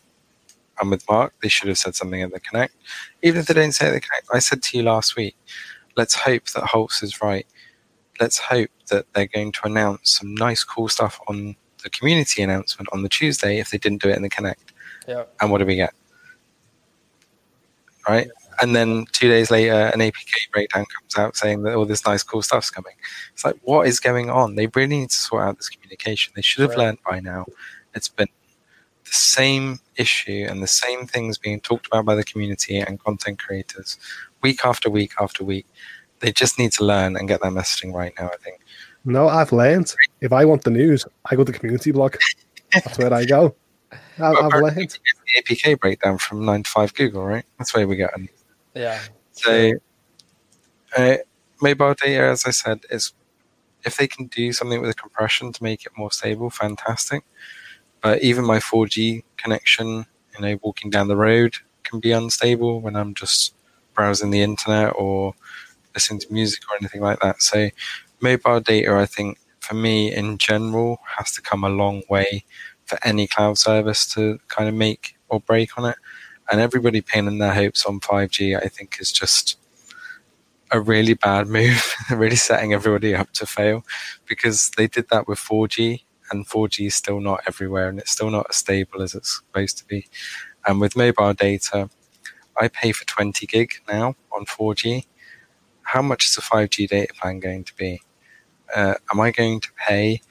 And 0.80 0.90
with 0.90 1.04
Mark, 1.10 1.34
they 1.42 1.50
should 1.50 1.68
have 1.68 1.78
said 1.78 1.94
something 1.94 2.22
at 2.22 2.32
the 2.32 2.40
Connect. 2.40 2.74
Even 3.22 3.42
if 3.42 3.48
they 3.48 3.54
didn't 3.54 3.74
say 3.76 3.88
at 3.88 3.92
the 3.92 4.00
Connect, 4.00 4.30
I 4.34 4.40
said 4.40 4.64
to 4.64 4.78
you 4.78 4.84
last 4.84 5.18
week, 5.18 5.36
let's 5.98 6.16
hope 6.16 6.46
that 6.52 6.64
Holtz 6.64 7.04
is 7.04 7.22
right. 7.22 7.46
Let's 8.22 8.38
hope 8.38 8.70
that 8.92 9.12
they're 9.12 9.28
going 9.28 9.52
to 9.52 9.60
announce 9.66 10.20
some 10.20 10.34
nice, 10.36 10.64
cool 10.64 10.88
stuff 10.88 11.20
on 11.28 11.58
the 11.84 11.90
community 11.90 12.42
announcement 12.42 12.88
on 12.94 13.04
the 13.04 13.10
Tuesday 13.10 13.60
if 13.60 13.72
they 13.72 13.78
didn't 13.78 14.02
do 14.02 14.08
it 14.08 14.16
in 14.16 14.22
the 14.22 14.30
Connect. 14.30 14.72
Yeah. 15.06 15.26
And 15.42 15.52
what 15.52 15.58
do 15.58 15.66
we 15.66 15.76
get? 15.76 15.94
Right? 18.08 18.30
And 18.62 18.76
then 18.76 19.06
two 19.12 19.28
days 19.30 19.50
later, 19.52 19.74
an 19.94 20.00
APK 20.00 20.52
breakdown 20.52 20.86
comes 20.86 21.18
out 21.18 21.36
saying 21.36 21.64
that 21.64 21.76
all 21.76 21.86
this 21.86 22.06
nice, 22.06 22.24
cool 22.24 22.42
stuff's 22.42 22.70
coming. 22.70 22.94
It's 23.34 23.44
like, 23.46 23.56
what 23.64 23.88
is 23.88 24.00
going 24.00 24.30
on? 24.30 24.56
They 24.56 24.68
really 24.68 25.00
need 25.00 25.10
to 25.10 25.18
sort 25.18 25.44
out 25.44 25.58
this 25.58 25.70
communication. 25.70 26.34
They 26.36 26.42
should 26.42 26.62
have 26.62 26.72
Right. 26.72 26.80
learned 26.86 27.00
by 27.08 27.20
now. 27.20 27.46
It's 27.94 28.10
been 28.10 28.28
the 29.06 29.12
same 29.12 29.80
issue 29.98 30.46
and 30.50 30.62
the 30.64 30.68
same 30.68 31.06
things 31.08 31.38
being 31.38 31.60
talked 31.60 31.88
about 31.88 32.06
by 32.06 32.16
the 32.16 32.24
community 32.24 32.80
and 32.80 33.00
content 33.04 33.40
creators 33.40 33.98
week 34.42 34.66
after 34.66 34.90
week 34.90 35.14
after 35.20 35.44
week. 35.44 35.66
They 36.20 36.32
just 36.32 36.58
need 36.58 36.72
to 36.74 36.86
learn 36.86 37.18
and 37.18 37.28
get 37.28 37.42
their 37.42 37.52
messaging 37.52 37.94
right 37.94 38.14
now, 38.20 38.28
I 38.28 38.38
think. 38.38 38.62
No, 39.06 39.28
I've 39.28 39.52
learned. 39.52 39.94
If 40.22 40.32
I 40.32 40.46
want 40.46 40.64
the 40.64 40.72
news, 40.72 41.06
I 41.30 41.36
go 41.36 41.44
to 41.44 41.52
the 41.52 41.58
community 41.58 41.92
blog. 41.92 42.16
That's 42.74 42.98
where 42.98 43.14
I 43.14 43.26
go. 43.26 43.56
I, 44.20 44.32
I've 44.32 44.62
learned. 44.62 44.76
The 44.78 45.42
APK 45.42 45.80
breakdown 45.80 46.18
from 46.18 46.46
9 46.46 46.64
to 46.64 46.70
5 46.70 46.94
Google, 46.94 47.26
right? 47.26 47.44
That's 47.58 47.76
where 47.76 47.88
we 47.88 47.96
get 47.98 48.12
it. 48.18 48.30
Yeah. 48.76 49.00
So, 49.32 49.74
uh, 50.98 51.18
mobile 51.62 51.94
data, 51.94 52.24
as 52.24 52.46
I 52.46 52.52
said, 52.52 52.82
is 52.90 53.14
if 53.86 53.98
they 53.98 54.08
can 54.08 54.28
do 54.28 54.54
something 54.54 54.82
with 54.82 54.90
the 54.92 54.96
compression 54.96 55.52
to 55.54 55.64
make 55.64 55.86
it 55.86 55.94
more 55.98 56.12
stable, 56.12 56.50
fantastic. 56.50 57.24
But 58.02 58.24
even 58.24 58.46
my 58.46 58.60
4G 58.60 59.24
connection, 59.38 60.06
you 60.36 60.42
know, 60.42 60.60
walking 60.64 60.92
down 60.92 61.08
the 61.08 61.18
road 61.18 61.56
can 61.84 62.00
be 62.00 62.12
unstable 62.12 62.82
when 62.82 62.96
I'm 62.96 63.14
just 63.16 63.56
browsing 63.94 64.32
the 64.32 64.42
internet 64.42 64.94
or 64.98 65.36
listening 65.96 66.20
to 66.22 66.34
music 66.34 66.64
or 66.72 66.78
anything 66.80 67.02
like 67.02 67.20
that. 67.22 67.42
So, 67.42 67.70
mobile 68.22 68.60
data, 68.62 68.94
I 68.96 69.06
think, 69.06 69.40
for 69.60 69.76
me 69.76 70.14
in 70.14 70.38
general, 70.38 71.00
has 71.18 71.32
to 71.34 71.42
come 71.42 71.64
a 71.64 71.70
long 71.70 72.04
way 72.10 72.46
for 72.86 73.00
any 73.06 73.28
cloud 73.28 73.58
service 73.58 74.06
to 74.14 74.40
kind 74.50 74.70
of 74.70 74.76
make 74.76 75.16
or 75.30 75.40
break 75.42 75.78
on 75.78 75.86
it. 75.92 75.98
And 76.52 76.60
everybody 76.60 77.02
pinning 77.02 77.38
their 77.38 77.54
hopes 77.54 77.86
on 77.86 78.00
5G, 78.00 78.58
I 78.62 78.68
think, 78.68 78.98
is 79.00 79.12
just 79.12 79.58
a 80.72 80.82
really 80.82 81.14
bad 81.14 81.48
move, 81.48 81.94
really 82.12 82.36
setting 82.36 82.74
everybody 82.74 83.16
up 83.16 83.32
to 83.34 83.46
fail 83.46 83.86
because 84.26 84.72
they 84.72 84.88
did 84.88 85.08
that 85.10 85.28
with 85.28 85.40
4G 85.40 86.02
and 86.32 86.48
4G 86.48 86.88
is 86.88 86.96
still 86.96 87.20
not 87.20 87.42
everywhere 87.48 87.90
and 87.90 88.00
it's 88.00 88.12
still 88.12 88.32
not 88.32 88.48
as 88.50 88.58
stable 88.58 89.02
as 89.02 89.14
it's 89.14 89.38
supposed 89.38 89.78
to 89.78 89.86
be. 89.86 90.08
And 90.66 90.82
with 90.82 90.96
mobile 90.96 91.34
data, 91.34 91.90
I 92.60 92.68
pay 92.68 92.92
for 92.92 93.06
20 93.06 93.46
gig 93.46 93.74
now 93.88 94.16
on 94.32 94.46
4G. 94.46 95.06
How 95.84 96.02
much 96.02 96.26
is 96.26 96.38
a 96.38 96.42
5G 96.42 96.88
data 96.88 97.14
plan 97.14 97.40
going 97.40 97.64
to 97.66 97.76
be? 97.76 98.02
Uh, 98.74 98.96
am 99.12 99.20
I 99.20 99.32
going 99.32 99.60
to 99.60 99.70
pay 99.88 100.22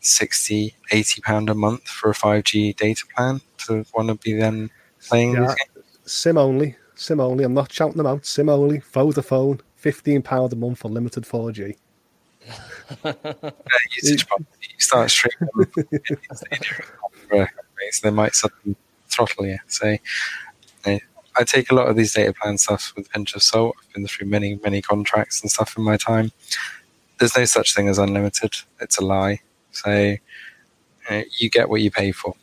60, 0.00 0.74
80 0.92 1.20
pound 1.22 1.48
a 1.48 1.54
month 1.54 1.88
for 1.88 2.10
a 2.10 2.14
5G 2.14 2.76
data 2.76 3.04
plan 3.14 3.40
to 3.66 3.84
want 3.94 4.08
to 4.08 4.14
be 4.14 4.34
then 4.34 4.70
playing 5.08 5.34
Yeah. 5.34 5.54
Sim 6.04 6.38
only. 6.38 6.76
Sim 6.94 7.20
only. 7.20 7.44
I'm 7.44 7.54
not 7.54 7.72
shouting 7.72 7.96
them 7.96 8.06
out. 8.06 8.24
Sim 8.24 8.48
only. 8.48 8.80
Vodafone. 8.80 9.60
Fifteen 9.76 10.22
pound 10.22 10.52
a 10.52 10.56
month 10.56 10.78
for 10.78 10.88
limited 10.88 11.24
4G. 11.24 11.76
uh, 13.04 13.12
usage. 14.02 14.26
You 14.30 14.68
start 14.78 15.10
streaming 15.10 15.48
so 16.34 16.46
they 18.02 18.10
might 18.10 18.34
suddenly 18.34 18.76
throttle 19.08 19.46
you. 19.46 19.58
So 19.68 19.96
you 20.86 21.00
I 21.38 21.44
take 21.44 21.70
a 21.70 21.74
lot 21.74 21.88
of 21.88 21.96
these 21.96 22.14
data 22.14 22.32
plan 22.32 22.56
stuff 22.56 22.92
with 22.96 23.06
a 23.06 23.10
pinch 23.10 23.34
of 23.34 23.42
salt. 23.42 23.76
I've 23.78 23.92
been 23.92 24.06
through 24.06 24.28
many, 24.28 24.58
many 24.62 24.80
contracts 24.80 25.42
and 25.42 25.50
stuff 25.50 25.76
in 25.76 25.84
my 25.84 25.96
time. 25.96 26.32
There's 27.18 27.36
no 27.36 27.44
such 27.44 27.74
thing 27.74 27.88
as 27.88 27.98
unlimited. 27.98 28.54
It's 28.80 28.98
a 28.98 29.04
lie. 29.04 29.40
So 29.72 30.16
uh, 31.10 31.22
you 31.38 31.50
get 31.50 31.68
what 31.68 31.82
you 31.82 31.90
pay 31.90 32.12
for 32.12 32.34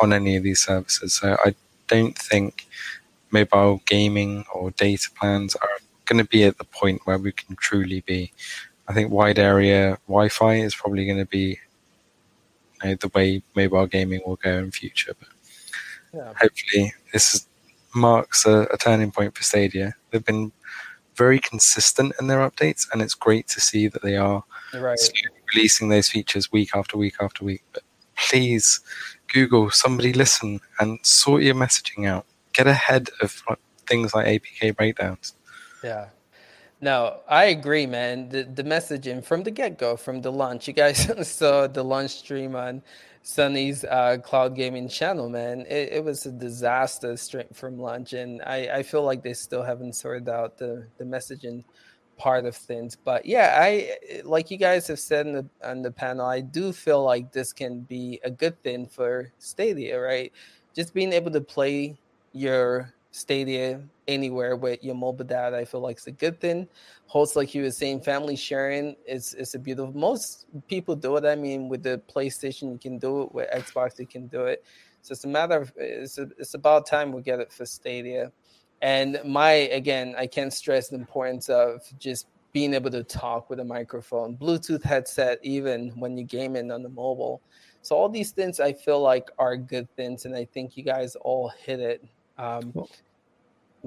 on 0.00 0.12
any 0.12 0.36
of 0.36 0.42
these 0.42 0.60
services. 0.60 1.14
So 1.14 1.36
I 1.44 1.54
don't 1.88 2.16
think 2.16 2.66
mobile 3.30 3.82
gaming 3.86 4.44
or 4.54 4.70
data 4.72 5.08
plans 5.18 5.54
are 5.56 5.68
going 6.06 6.18
to 6.22 6.28
be 6.28 6.44
at 6.44 6.56
the 6.58 6.64
point 6.64 7.00
where 7.04 7.18
we 7.18 7.32
can 7.32 7.56
truly 7.56 8.00
be 8.06 8.32
I 8.88 8.94
think 8.94 9.10
wide 9.10 9.38
area 9.38 9.98
Wi-Fi 10.08 10.54
is 10.54 10.74
probably 10.74 11.04
going 11.04 11.18
to 11.18 11.26
be 11.26 11.58
you 12.82 12.90
know, 12.90 12.94
the 12.94 13.08
way 13.14 13.42
mobile 13.54 13.86
gaming 13.86 14.22
will 14.26 14.36
go 14.36 14.58
in 14.58 14.70
future. 14.70 15.14
But 15.18 15.28
Yeah. 16.14 16.32
hopefully, 16.40 16.94
this 17.12 17.34
is, 17.34 17.46
marks 17.94 18.46
a, 18.46 18.66
a 18.72 18.78
turning 18.78 19.10
point 19.10 19.36
for 19.36 19.42
Stadia. 19.42 19.94
They've 20.10 20.24
been 20.24 20.52
very 21.16 21.38
consistent 21.38 22.14
in 22.20 22.28
their 22.28 22.48
updates, 22.48 22.86
and 22.92 23.02
it's 23.02 23.14
great 23.14 23.46
to 23.48 23.60
see 23.60 23.88
that 23.88 24.02
they 24.02 24.16
are 24.16 24.42
Right. 24.72 24.98
releasing 25.54 25.88
those 25.88 26.08
features 26.08 26.52
week 26.52 26.70
after 26.74 26.96
week 26.96 27.16
after 27.20 27.44
week. 27.44 27.62
But 27.72 27.82
please, 28.16 28.80
Google, 29.32 29.70
somebody 29.70 30.12
listen 30.12 30.60
and 30.80 30.98
sort 31.02 31.42
your 31.42 31.54
messaging 31.54 32.06
out. 32.06 32.26
Get 32.52 32.66
ahead 32.66 33.10
of 33.20 33.42
things 33.86 34.14
like 34.14 34.26
APK 34.26 34.76
breakdowns. 34.76 35.34
Yeah. 35.82 36.08
No, 36.80 37.20
I 37.28 37.46
agree, 37.46 37.86
man. 37.86 38.28
The 38.28 38.44
the 38.44 38.62
messaging 38.62 39.24
from 39.24 39.42
the 39.42 39.50
get 39.50 39.78
go, 39.78 39.96
from 39.96 40.22
the 40.22 40.30
launch, 40.30 40.68
you 40.68 40.74
guys 40.74 41.10
saw 41.28 41.66
the 41.66 41.82
launch 41.82 42.12
stream 42.12 42.54
on 42.54 42.82
Sunny's 43.22 43.84
uh, 43.84 44.18
cloud 44.22 44.54
gaming 44.54 44.88
channel, 44.88 45.28
man. 45.28 45.62
It, 45.68 45.92
it 45.92 46.04
was 46.04 46.24
a 46.26 46.30
disaster 46.30 47.16
straight 47.16 47.54
from 47.54 47.78
launch, 47.78 48.12
and 48.12 48.40
I, 48.42 48.78
I 48.78 48.82
feel 48.84 49.02
like 49.02 49.22
they 49.22 49.34
still 49.34 49.62
haven't 49.62 49.94
sorted 49.94 50.28
out 50.28 50.56
the 50.56 50.86
the 50.98 51.04
messaging 51.04 51.64
part 52.18 52.44
of 52.44 52.54
things. 52.56 52.96
But 52.96 53.24
yeah, 53.24 53.58
I 53.60 53.96
like 54.24 54.50
you 54.50 54.58
guys 54.58 54.86
have 54.88 54.98
said 54.98 55.26
in 55.26 55.32
the 55.32 55.46
on 55.64 55.82
the 55.82 55.90
panel, 55.90 56.26
I 56.26 56.40
do 56.40 56.72
feel 56.72 57.02
like 57.02 57.32
this 57.32 57.52
can 57.52 57.80
be 57.80 58.20
a 58.24 58.30
good 58.30 58.62
thing 58.62 58.86
for 58.86 59.32
Stadia, 59.38 59.98
right? 60.00 60.32
Just 60.74 60.92
being 60.92 61.12
able 61.12 61.30
to 61.30 61.40
play 61.40 61.96
your 62.32 62.92
Stadia 63.10 63.80
anywhere 64.06 64.56
with 64.56 64.82
your 64.84 64.94
mobile 64.94 65.24
data, 65.24 65.56
I 65.56 65.64
feel 65.64 65.80
like 65.80 65.96
it's 65.96 66.06
a 66.06 66.12
good 66.12 66.40
thing. 66.40 66.68
Holtz 67.06 67.36
like 67.36 67.54
you 67.54 67.62
were 67.62 67.70
saying, 67.70 68.02
family 68.02 68.36
sharing 68.36 68.96
is 69.06 69.34
is 69.34 69.54
a 69.54 69.58
beautiful. 69.58 69.92
Most 69.98 70.46
people 70.68 70.94
do 70.94 71.16
it. 71.16 71.24
I 71.24 71.34
mean, 71.34 71.68
with 71.68 71.82
the 71.82 72.00
PlayStation, 72.12 72.72
you 72.72 72.78
can 72.78 72.98
do 72.98 73.22
it. 73.22 73.32
With 73.32 73.50
Xbox, 73.50 73.98
you 73.98 74.06
can 74.06 74.26
do 74.26 74.44
it. 74.44 74.64
So 75.02 75.12
it's 75.12 75.24
a 75.24 75.28
matter 75.28 75.56
of 75.56 75.72
it's 75.76 76.18
a, 76.18 76.28
it's 76.38 76.54
about 76.54 76.86
time 76.86 77.12
we 77.12 77.22
get 77.22 77.40
it 77.40 77.52
for 77.52 77.64
Stadia. 77.64 78.32
And 78.80 79.18
my 79.24 79.50
again, 79.50 80.14
I 80.16 80.26
can't 80.26 80.52
stress 80.52 80.88
the 80.88 80.96
importance 80.96 81.48
of 81.48 81.82
just 81.98 82.26
being 82.52 82.74
able 82.74 82.90
to 82.90 83.02
talk 83.02 83.50
with 83.50 83.60
a 83.60 83.64
microphone, 83.64 84.36
Bluetooth 84.36 84.82
headset, 84.82 85.38
even 85.42 85.90
when 85.90 86.16
you're 86.16 86.26
gaming 86.26 86.70
on 86.70 86.82
the 86.82 86.88
mobile. 86.88 87.40
So 87.82 87.96
all 87.96 88.08
these 88.08 88.30
things 88.30 88.60
I 88.60 88.72
feel 88.72 89.00
like 89.00 89.30
are 89.38 89.56
good 89.56 89.88
things, 89.96 90.24
and 90.24 90.34
I 90.34 90.44
think 90.44 90.76
you 90.76 90.82
guys 90.82 91.16
all 91.16 91.48
hit 91.48 91.80
it. 91.80 92.04
Um, 92.38 92.72
Well- 92.74 92.88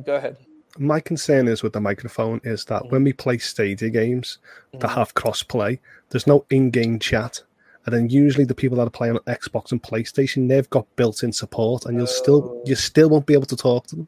go 0.03 0.15
ahead. 0.15 0.38
My 0.77 0.99
concern 1.01 1.47
is 1.47 1.63
with 1.63 1.73
the 1.73 1.81
microphone 1.81 2.39
is 2.43 2.65
that 2.65 2.89
when 2.91 3.03
we 3.03 3.11
play 3.11 3.38
Stadia 3.39 3.89
games 3.89 4.38
that 4.72 4.91
Mhm. 4.91 4.95
have 4.95 5.13
cross-play, 5.15 5.80
there's 6.09 6.27
no 6.27 6.45
in-game 6.49 6.99
chat. 6.99 7.43
And 7.85 7.93
then 7.93 8.09
usually 8.09 8.45
the 8.45 8.55
people 8.55 8.77
that 8.77 8.88
are 8.88 8.91
playing 8.91 9.15
on 9.18 9.23
Xbox 9.23 9.72
and 9.72 9.84
PlayStation, 9.84 10.47
they've 10.47 10.69
got 10.69 10.85
built-in 10.95 11.34
support, 11.34 11.85
and 11.85 11.97
you'll 11.97 12.07
still 12.07 12.61
you 12.63 12.76
still 12.76 13.09
won't 13.09 13.26
be 13.26 13.34
able 13.34 13.47
to 13.47 13.55
talk 13.55 13.88
to 13.88 13.95
them 13.97 14.07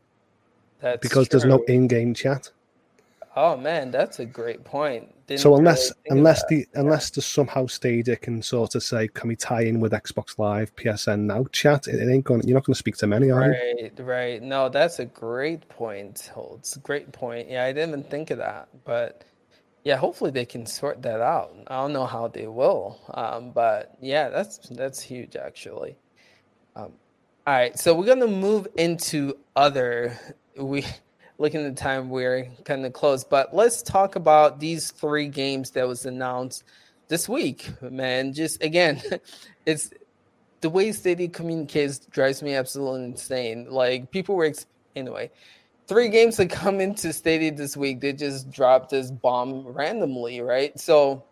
That's 0.84 1.02
because 1.02 1.30
there's 1.30 1.46
no 1.46 1.64
in-game 1.64 2.14
chat. 2.14 2.52
Oh 3.38 3.58
man, 3.58 3.90
that's 3.90 4.20
a 4.20 4.26
great 4.26 4.64
point. 4.64 5.10
Didn't 5.26 5.40
so 5.40 5.52
really 5.52 5.60
unless 5.62 5.90
of 5.90 5.98
unless 6.10 6.42
that. 6.42 6.50
the 6.50 6.68
unless 6.80 7.10
there's 7.10 7.26
somehow 7.26 7.66
Stadia 7.68 8.18
can 8.18 8.42
sort 8.44 8.76
of 8.76 8.84
say, 8.84 9.08
can 9.08 9.30
we 9.30 9.38
tie 9.38 9.62
in 9.64 9.80
with 9.80 9.94
Xbox 9.94 10.38
Live, 10.38 10.76
PSN 10.76 11.22
now 11.22 11.46
chat? 11.52 11.88
It, 11.88 12.08
ain't 12.08 12.26
going. 12.26 12.44
You're 12.46 12.56
not 12.56 12.66
going 12.66 12.74
to 12.74 12.78
speak 12.78 12.98
to 12.98 13.08
many, 13.08 13.32
are 13.32 13.46
you? 13.46 13.52
Right, 13.52 14.00
right. 14.00 14.44
No, 14.44 14.68
that's 14.68 15.00
a 15.00 15.06
great 15.06 15.68
point, 15.70 16.30
Holtz. 16.34 16.78
Great 16.78 17.12
point. 17.14 17.50
Yeah, 17.50 17.64
I 17.64 17.72
didn't 17.72 17.90
even 17.90 18.04
think 18.04 18.30
of 18.30 18.40
that. 18.40 18.68
But 18.84 19.24
yeah, 19.86 19.96
hopefully 19.96 20.32
they 20.32 20.46
can 20.46 20.66
sort 20.66 21.02
that 21.02 21.22
out. 21.22 21.56
I 21.68 21.78
don't 21.78 21.94
know 21.94 22.06
how 22.06 22.28
they 22.28 22.48
will. 22.48 23.00
Um, 23.14 23.52
but 23.52 23.96
yeah, 24.02 24.30
that's 24.30 24.58
that's 24.70 25.02
huge 25.02 25.38
actually. 25.38 25.96
Um, 26.76 26.92
all 27.48 27.54
right, 27.54 27.80
so 27.80 27.96
we're 27.96 28.06
gonna 28.06 28.28
move 28.28 28.68
into 28.76 29.38
other 29.56 30.20
we 30.58 30.86
looking 31.38 31.66
at 31.66 31.76
the 31.76 31.82
time 31.82 32.10
we're 32.10 32.48
kind 32.64 32.86
of 32.86 32.94
close, 32.94 33.24
but 33.24 33.54
let's 33.56 33.82
talk 33.82 34.16
about 34.16 34.60
these 34.60 34.92
three 34.92 35.28
games 35.28 35.72
that 35.72 35.88
was 35.88 36.06
announced 36.06 36.64
this 37.08 37.28
week, 37.28 37.70
man. 37.82 38.34
Just 38.34 38.64
again, 38.64 39.02
it's 39.66 39.92
the 40.62 40.70
way 40.70 40.92
Stadia 40.92 41.28
communicates 41.28 42.00
drives 42.00 42.42
me 42.42 42.56
absolutely 42.56 43.06
insane. 43.06 43.68
Like 43.70 44.12
people 44.12 44.36
were 44.36 44.52
anyway, 44.96 45.30
three 45.88 46.10
games 46.10 46.38
that 46.38 46.50
come 46.50 46.80
into 46.80 47.12
Stadia 47.12 47.52
this 47.52 47.76
week, 47.76 48.00
they 48.00 48.14
just 48.14 48.50
dropped 48.50 48.92
this 48.92 49.12
bomb 49.12 49.68
randomly, 49.68 50.42
right? 50.42 50.80
So 50.80 51.24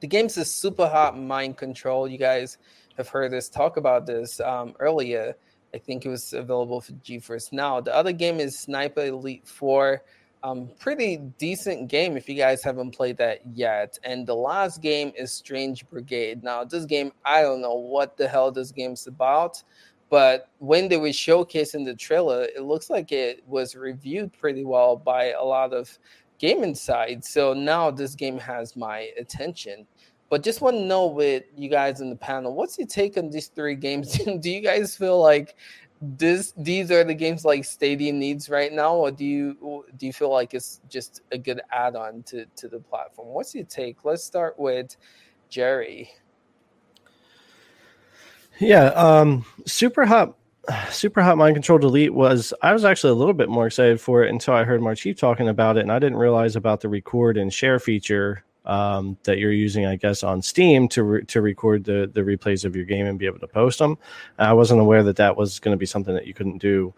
the 0.00 0.06
games 0.06 0.36
is 0.36 0.48
Superhot 0.48 1.16
mind 1.16 1.56
control. 1.56 2.08
You 2.08 2.18
guys 2.18 2.58
have 2.96 3.08
heard 3.08 3.32
us 3.34 3.48
talk 3.48 3.76
about 3.76 4.06
this 4.06 4.40
um, 4.40 4.74
earlier. 4.80 5.36
I 5.74 5.78
think 5.78 6.04
it 6.04 6.08
was 6.08 6.32
available 6.32 6.80
for 6.80 6.92
GeForce 6.92 7.52
Now. 7.52 7.80
The 7.80 7.94
other 7.94 8.12
game 8.12 8.40
is 8.40 8.58
Sniper 8.58 9.04
Elite 9.04 9.46
4. 9.46 10.02
um, 10.42 10.70
pretty 10.78 11.18
decent 11.38 11.88
game 11.88 12.16
if 12.16 12.28
you 12.28 12.34
guys 12.34 12.62
haven't 12.62 12.92
played 12.92 13.16
that 13.18 13.40
yet. 13.54 13.98
And 14.04 14.26
the 14.26 14.34
last 14.34 14.80
game 14.80 15.12
is 15.16 15.32
Strange 15.32 15.88
Brigade. 15.88 16.42
Now, 16.42 16.64
this 16.64 16.86
game, 16.86 17.12
I 17.24 17.42
don't 17.42 17.60
know 17.60 17.74
what 17.74 18.16
the 18.16 18.26
hell 18.26 18.50
this 18.50 18.72
game's 18.72 19.06
about, 19.06 19.62
but 20.08 20.48
when 20.58 20.88
they 20.88 20.96
were 20.96 21.08
showcasing 21.08 21.84
the 21.84 21.94
trailer, 21.94 22.44
it 22.44 22.62
looks 22.62 22.90
like 22.90 23.12
it 23.12 23.42
was 23.46 23.76
reviewed 23.76 24.32
pretty 24.32 24.64
well 24.64 24.96
by 24.96 25.32
a 25.32 25.42
lot 25.42 25.72
of 25.72 25.98
game 26.38 26.64
inside. 26.64 27.24
So 27.24 27.52
now 27.52 27.90
this 27.90 28.14
game 28.14 28.38
has 28.38 28.76
my 28.76 29.10
attention. 29.18 29.86
But 30.30 30.44
just 30.44 30.60
want 30.60 30.76
to 30.76 30.84
know 30.84 31.06
with 31.06 31.42
you 31.56 31.68
guys 31.68 32.00
in 32.00 32.08
the 32.08 32.16
panel, 32.16 32.54
what's 32.54 32.78
your 32.78 32.86
take 32.86 33.18
on 33.18 33.30
these 33.30 33.48
three 33.48 33.74
games? 33.74 34.12
do 34.40 34.50
you 34.50 34.60
guys 34.60 34.96
feel 34.96 35.20
like 35.20 35.56
this 36.00 36.54
these 36.56 36.90
are 36.90 37.04
the 37.04 37.12
games 37.12 37.44
like 37.44 37.64
Stadia 37.64 38.12
needs 38.12 38.48
right 38.48 38.72
now, 38.72 38.94
or 38.94 39.10
do 39.10 39.24
you 39.24 39.84
do 39.98 40.06
you 40.06 40.12
feel 40.12 40.30
like 40.30 40.54
it's 40.54 40.80
just 40.88 41.20
a 41.32 41.36
good 41.36 41.60
add-on 41.72 42.22
to 42.22 42.46
to 42.56 42.68
the 42.68 42.78
platform? 42.78 43.28
What's 43.28 43.54
your 43.54 43.64
take? 43.64 44.04
Let's 44.04 44.24
start 44.24 44.58
with 44.58 44.96
Jerry. 45.50 46.10
Yeah, 48.60 48.86
um, 48.88 49.44
Superhot, 49.64 50.34
super 50.90 51.22
hot 51.22 51.38
mind 51.38 51.56
control 51.56 51.78
delete 51.78 52.14
was. 52.14 52.54
I 52.62 52.72
was 52.72 52.84
actually 52.84 53.10
a 53.10 53.16
little 53.16 53.34
bit 53.34 53.48
more 53.48 53.66
excited 53.66 54.00
for 54.00 54.22
it 54.22 54.30
until 54.30 54.54
I 54.54 54.64
heard 54.64 54.80
Marchief 54.80 55.18
talking 55.18 55.48
about 55.48 55.76
it, 55.76 55.80
and 55.80 55.92
I 55.92 55.98
didn't 55.98 56.18
realize 56.18 56.56
about 56.56 56.80
the 56.80 56.88
record 56.88 57.36
and 57.36 57.52
share 57.52 57.78
feature 57.78 58.44
um, 58.64 59.16
that 59.24 59.38
you're 59.38 59.52
using, 59.52 59.86
I 59.86 59.96
guess, 59.96 60.22
on 60.22 60.42
Steam 60.42 60.88
to 60.88 61.02
re- 61.02 61.24
to 61.24 61.40
record 61.40 61.84
the 61.84 62.10
the 62.12 62.20
replays 62.20 62.64
of 62.64 62.76
your 62.76 62.84
game 62.84 63.06
and 63.06 63.18
be 63.18 63.26
able 63.26 63.40
to 63.40 63.48
post 63.48 63.78
them. 63.78 63.98
I 64.38 64.52
wasn't 64.52 64.80
aware 64.80 65.02
that 65.02 65.16
that 65.16 65.36
was 65.36 65.58
going 65.58 65.74
to 65.74 65.78
be 65.78 65.86
something 65.86 66.14
that 66.14 66.26
you 66.26 66.34
couldn't 66.34 66.58
do 66.58 66.94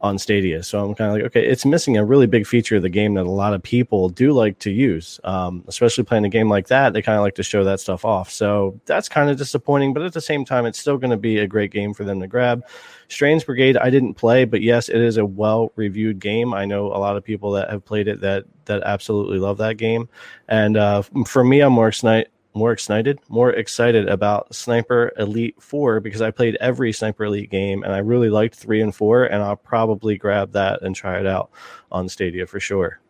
on 0.00 0.18
Stadia. 0.18 0.62
So 0.62 0.84
I'm 0.84 0.94
kind 0.94 1.10
of 1.10 1.16
like, 1.16 1.24
okay, 1.26 1.46
it's 1.46 1.64
missing 1.64 1.96
a 1.96 2.04
really 2.04 2.26
big 2.26 2.46
feature 2.46 2.76
of 2.76 2.82
the 2.82 2.88
game 2.90 3.14
that 3.14 3.24
a 3.26 3.30
lot 3.30 3.54
of 3.54 3.62
people 3.62 4.08
do 4.08 4.32
like 4.32 4.58
to 4.60 4.70
use, 4.70 5.18
um, 5.24 5.64
especially 5.68 6.04
playing 6.04 6.24
a 6.26 6.28
game 6.28 6.50
like 6.50 6.66
that. 6.68 6.92
They 6.92 7.00
kind 7.00 7.16
of 7.16 7.22
like 7.22 7.34
to 7.36 7.42
show 7.42 7.64
that 7.64 7.80
stuff 7.80 8.04
off. 8.04 8.30
So 8.30 8.78
that's 8.84 9.08
kind 9.08 9.30
of 9.30 9.38
disappointing, 9.38 9.94
but 9.94 10.02
at 10.02 10.12
the 10.12 10.20
same 10.20 10.44
time, 10.44 10.66
it's 10.66 10.78
still 10.78 10.98
going 10.98 11.10
to 11.10 11.16
be 11.16 11.38
a 11.38 11.46
great 11.46 11.70
game 11.70 11.94
for 11.94 12.04
them 12.04 12.20
to 12.20 12.26
grab. 12.26 12.64
Strange 13.08 13.46
Brigade, 13.46 13.76
I 13.78 13.88
didn't 13.88 14.14
play, 14.14 14.44
but 14.44 14.60
yes, 14.60 14.88
it 14.88 15.00
is 15.00 15.16
a 15.16 15.24
well 15.24 15.72
reviewed 15.76 16.18
game. 16.18 16.52
I 16.52 16.66
know 16.66 16.86
a 16.86 16.98
lot 16.98 17.16
of 17.16 17.24
people 17.24 17.52
that 17.52 17.70
have 17.70 17.84
played 17.84 18.08
it 18.08 18.20
that 18.20 18.44
that 18.66 18.82
absolutely 18.82 19.38
love 19.38 19.58
that 19.58 19.76
game. 19.76 20.08
And 20.48 20.76
uh, 20.76 21.02
for 21.24 21.44
me, 21.44 21.60
I'm 21.60 21.72
more 21.72 21.88
excited 21.88 22.28
more 22.56 22.72
excited, 22.72 23.20
more 23.28 23.50
excited 23.52 24.08
about 24.08 24.54
Sniper 24.54 25.12
Elite 25.18 25.54
4 25.60 26.00
because 26.00 26.22
I 26.22 26.30
played 26.30 26.56
every 26.56 26.92
Sniper 26.92 27.24
Elite 27.24 27.50
game 27.50 27.82
and 27.82 27.92
I 27.92 27.98
really 27.98 28.30
liked 28.30 28.54
3 28.54 28.80
and 28.80 28.94
4 28.94 29.24
and 29.24 29.42
I'll 29.42 29.56
probably 29.56 30.16
grab 30.16 30.52
that 30.52 30.82
and 30.82 30.96
try 30.96 31.20
it 31.20 31.26
out 31.26 31.50
on 31.92 32.08
Stadia 32.08 32.46
for 32.46 32.58
sure. 32.58 33.00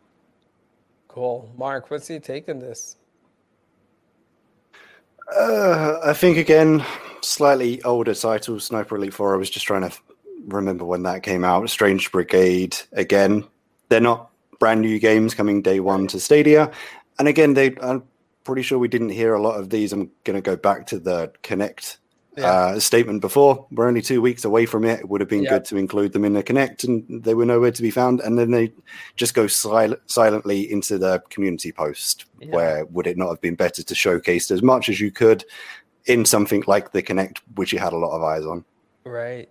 Cool. 1.09 1.51
Mark, 1.57 1.91
what's 1.91 2.11
your 2.11 2.21
take 2.21 2.49
on 2.49 2.59
this? 2.59 2.97
Uh, 5.35 5.99
I 6.05 6.13
think 6.13 6.37
again, 6.37 6.85
slightly 7.21 7.83
older 7.85 8.15
title, 8.15 8.61
Sniper 8.61 8.97
Elite 8.97 9.15
4. 9.15 9.35
I 9.35 9.39
was 9.39 9.51
just 9.51 9.67
trying 9.67 9.89
to 9.89 9.97
remember 10.49 10.85
when 10.85 11.05
that 11.05 11.23
came 11.23 11.45
out. 11.45 11.71
Strange 11.71 12.13
Brigade, 12.13 12.77
again, 12.93 13.45
they're 13.89 14.01
not 14.01 14.31
brand 14.59 14.81
new 14.81 14.99
games 14.99 15.35
coming 15.35 15.63
day 15.63 15.81
one 15.81 16.07
to 16.09 16.21
Stadia. 16.21 16.71
And 17.19 17.29
again, 17.29 17.55
they 17.55 17.75
I'm 17.81 18.03
pretty 18.47 18.63
sure 18.63 18.79
we 18.79 18.89
didn't 18.89 19.11
hear 19.11 19.35
a 19.35 19.43
lot 19.43 19.59
of 19.59 19.71
these. 19.71 19.93
I'm 19.93 20.11
going 20.25 20.37
to 20.37 20.41
go 20.41 20.57
back 20.57 20.87
to 20.87 20.99
the 20.99 21.33
Connect 21.43 21.99
yeah. 22.37 22.47
uh, 22.47 22.81
statement 22.81 23.21
before. 23.21 23.67
We're 23.73 23.89
only 23.89 24.03
two 24.03 24.23
weeks 24.23 24.45
away 24.45 24.67
from 24.67 24.85
it. 24.85 25.01
It 25.01 25.09
would 25.09 25.21
have 25.21 25.29
been 25.29 25.43
yeah. 25.43 25.51
good 25.51 25.65
to 25.67 25.77
include 25.77 26.13
them 26.13 26.25
in 26.25 26.33
the 26.33 26.45
Connect, 26.45 26.85
and 26.85 27.25
they 27.25 27.35
were 27.35 27.45
nowhere 27.45 27.73
to 27.73 27.83
be 27.83 27.91
found. 27.91 28.21
And 28.21 28.39
then 28.39 28.53
they 28.53 28.73
just 29.17 29.35
go 29.35 29.49
sil- 29.51 30.01
silently 30.07 30.71
into 30.71 30.97
the 30.97 31.23
community 31.29 31.73
post. 31.73 32.27
Yeah. 32.41 32.55
Where 32.55 32.85
would 32.87 33.09
it 33.09 33.19
not 33.19 33.31
have 33.31 33.41
been 33.41 33.57
better 33.57 33.83
to 33.83 33.95
showcase 33.95 34.51
as 34.51 34.63
much 34.63 34.89
as 34.89 35.01
you 35.01 35.11
could 35.11 35.45
in 36.07 36.25
something 36.25 36.63
like 36.69 36.93
the 36.93 37.03
Connect, 37.03 37.43
which 37.57 37.73
you 37.73 37.81
had 37.81 37.93
a 37.93 37.99
lot 37.99 38.17
of 38.17 38.23
eyes 38.23 38.47
on? 38.47 38.65
Right. 39.05 39.49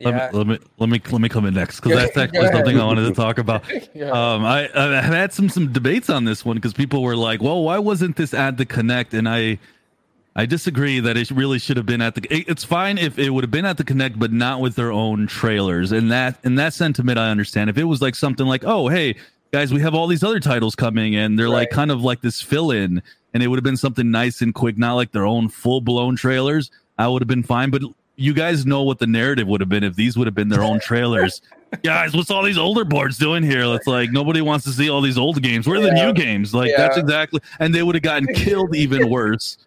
Let, 0.00 0.32
me, 0.32 0.38
let 0.38 0.46
me 0.46 0.58
let 0.78 0.88
me 0.88 1.00
let 1.10 1.20
me 1.20 1.28
come 1.28 1.44
in 1.44 1.54
next 1.54 1.80
because 1.80 1.96
that's 1.96 2.16
actually 2.16 2.48
something 2.48 2.78
I 2.78 2.84
wanted 2.84 3.08
to 3.08 3.14
talk 3.14 3.38
about. 3.38 3.64
Um, 4.00 4.44
I 4.44 4.68
I 4.74 5.00
had 5.00 5.32
some 5.32 5.48
some 5.48 5.72
debates 5.72 6.08
on 6.08 6.24
this 6.24 6.44
one 6.44 6.56
because 6.56 6.72
people 6.72 7.02
were 7.02 7.16
like, 7.16 7.42
"Well, 7.42 7.62
why 7.64 7.78
wasn't 7.78 8.16
this 8.16 8.32
at 8.32 8.58
the 8.58 8.64
Connect?" 8.64 9.12
And 9.12 9.28
I 9.28 9.58
I 10.36 10.46
disagree 10.46 11.00
that 11.00 11.16
it 11.16 11.32
really 11.32 11.58
should 11.58 11.76
have 11.76 11.86
been 11.86 12.00
at 12.00 12.14
the. 12.14 12.24
It's 12.30 12.62
fine 12.62 12.96
if 12.96 13.18
it 13.18 13.30
would 13.30 13.42
have 13.42 13.50
been 13.50 13.64
at 13.64 13.76
the 13.76 13.82
Connect, 13.82 14.20
but 14.20 14.32
not 14.32 14.60
with 14.60 14.76
their 14.76 14.92
own 14.92 15.26
trailers. 15.26 15.90
And 15.90 16.12
that 16.12 16.38
and 16.44 16.56
that 16.60 16.74
sentiment 16.74 17.18
I 17.18 17.30
understand. 17.30 17.68
If 17.68 17.76
it 17.76 17.84
was 17.84 18.00
like 18.00 18.14
something 18.14 18.46
like, 18.46 18.62
"Oh, 18.64 18.86
hey 18.86 19.16
guys, 19.50 19.74
we 19.74 19.80
have 19.80 19.96
all 19.96 20.06
these 20.06 20.22
other 20.22 20.38
titles 20.38 20.76
coming," 20.76 21.16
and 21.16 21.36
they're 21.36 21.46
right. 21.46 21.54
like 21.54 21.70
kind 21.70 21.90
of 21.90 22.02
like 22.02 22.20
this 22.20 22.40
fill 22.40 22.70
in, 22.70 23.02
and 23.34 23.42
it 23.42 23.48
would 23.48 23.56
have 23.56 23.64
been 23.64 23.76
something 23.76 24.12
nice 24.12 24.40
and 24.40 24.54
quick, 24.54 24.78
not 24.78 24.94
like 24.94 25.10
their 25.10 25.26
own 25.26 25.48
full 25.48 25.80
blown 25.80 26.14
trailers. 26.14 26.70
I 26.98 27.08
would 27.08 27.20
have 27.20 27.28
been 27.28 27.42
fine, 27.42 27.70
but 27.70 27.82
you 28.18 28.34
guys 28.34 28.66
know 28.66 28.82
what 28.82 28.98
the 28.98 29.06
narrative 29.06 29.46
would 29.46 29.60
have 29.60 29.68
been 29.68 29.84
if 29.84 29.94
these 29.94 30.16
would 30.18 30.26
have 30.26 30.34
been 30.34 30.48
their 30.48 30.62
own 30.62 30.80
trailers. 30.82 31.40
guys, 31.82 32.14
what's 32.14 32.30
all 32.30 32.42
these 32.42 32.58
older 32.58 32.84
boards 32.84 33.16
doing 33.16 33.42
here? 33.42 33.62
It's 33.74 33.86
like 33.86 34.10
nobody 34.10 34.40
wants 34.40 34.64
to 34.64 34.72
see 34.72 34.90
all 34.90 35.00
these 35.00 35.16
old 35.16 35.40
games. 35.40 35.66
Where 35.66 35.78
are 35.80 35.84
yeah. 35.84 35.94
the 35.94 36.06
new 36.06 36.12
games? 36.12 36.52
Like 36.52 36.70
yeah. 36.70 36.78
that's 36.78 36.98
exactly, 36.98 37.40
and 37.60 37.74
they 37.74 37.82
would 37.82 37.94
have 37.94 38.02
gotten 38.02 38.26
killed 38.34 38.74
even 38.74 39.08
worse. 39.10 39.58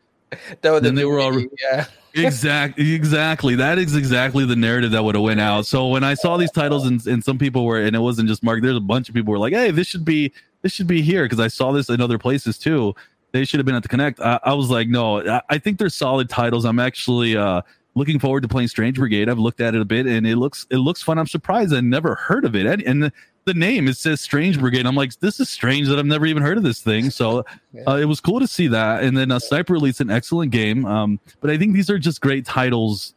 that 0.62 0.84
then 0.84 0.96
they 0.96 1.06
were 1.06 1.20
all 1.20 1.40
yeah. 1.40 1.86
exactly 2.14 2.94
exactly 2.94 3.56
that 3.56 3.78
is 3.78 3.96
exactly 3.96 4.46
the 4.46 4.56
narrative 4.56 4.92
that 4.92 5.04
would 5.04 5.16
have 5.16 5.24
went 5.24 5.40
out. 5.40 5.66
So 5.66 5.88
when 5.88 6.04
I 6.04 6.14
saw 6.14 6.36
these 6.36 6.52
titles 6.52 6.86
and, 6.86 7.06
and 7.08 7.24
some 7.24 7.38
people 7.38 7.66
were 7.66 7.82
and 7.82 7.96
it 7.96 8.00
wasn't 8.00 8.28
just 8.28 8.44
Mark, 8.44 8.62
there's 8.62 8.76
a 8.76 8.82
bunch 8.82 9.08
of 9.08 9.16
people 9.16 9.32
were 9.32 9.40
like, 9.40 9.54
hey, 9.54 9.72
this 9.72 9.88
should 9.88 10.04
be 10.04 10.34
this 10.62 10.74
should 10.74 10.88
be 10.88 11.02
here 11.02 11.24
because 11.24 11.40
I 11.40 11.48
saw 11.48 11.72
this 11.72 11.90
in 11.90 12.02
other 12.02 12.18
places 12.18 12.58
too. 12.58 12.94
They 13.32 13.46
should 13.46 13.60
have 13.60 13.66
been 13.66 13.76
at 13.76 13.84
the 13.84 13.88
Connect. 13.88 14.20
I, 14.20 14.40
I 14.44 14.54
was 14.54 14.70
like, 14.70 14.90
no, 14.90 15.26
I, 15.26 15.42
I 15.50 15.58
think 15.58 15.78
they're 15.80 15.88
solid 15.90 16.30
titles. 16.30 16.66
I'm 16.66 16.80
actually 16.80 17.38
uh 17.38 17.62
looking 17.96 18.20
forward 18.20 18.42
to 18.42 18.48
playing 18.48 18.68
Strange 18.68 18.98
Brigade. 18.98 19.30
I've 19.30 19.40
looked 19.40 19.62
at 19.62 19.76
it 19.76 19.82
a 19.82 19.86
bit 19.86 20.06
and 20.06 20.26
it 20.26 20.38
looks 20.38 20.66
it 20.70 20.78
looks 20.78 21.02
fun. 21.02 21.18
I'm 21.18 21.28
surprised 21.28 21.74
I 21.74 21.82
never 21.82 22.16
heard 22.16 22.46
of 22.46 22.56
it. 22.56 22.66
And, 22.66 22.82
and 22.84 23.04
the, 23.04 23.14
the, 23.46 23.54
name 23.54 23.88
it 23.88 23.98
says 23.98 24.22
Strange 24.22 24.60
Brigade. 24.60 24.86
I'm 24.86 24.96
like, 24.96 25.20
this 25.20 25.40
is 25.40 25.50
strange 25.50 25.88
that 25.90 26.00
I've 26.00 26.06
never 26.06 26.26
even 26.26 26.44
heard 26.44 26.58
of 26.58 26.64
this 26.64 26.82
thing. 26.82 27.10
So 27.10 27.46
uh, 27.88 27.96
it 27.96 28.06
was 28.06 28.20
cool 28.20 28.40
to 28.40 28.48
see 28.48 28.68
that. 28.68 29.04
And 29.04 29.18
then 29.18 29.32
uh, 29.32 29.40
Sniper 29.40 29.76
Elite's 29.76 30.00
an 30.00 30.10
excellent 30.10 30.52
game. 30.52 30.86
Um, 30.86 31.20
but 31.42 31.50
I 31.50 31.58
think 31.58 31.74
these 31.74 31.90
are 31.90 32.00
just 32.00 32.22
great 32.22 32.46
titles 32.46 33.14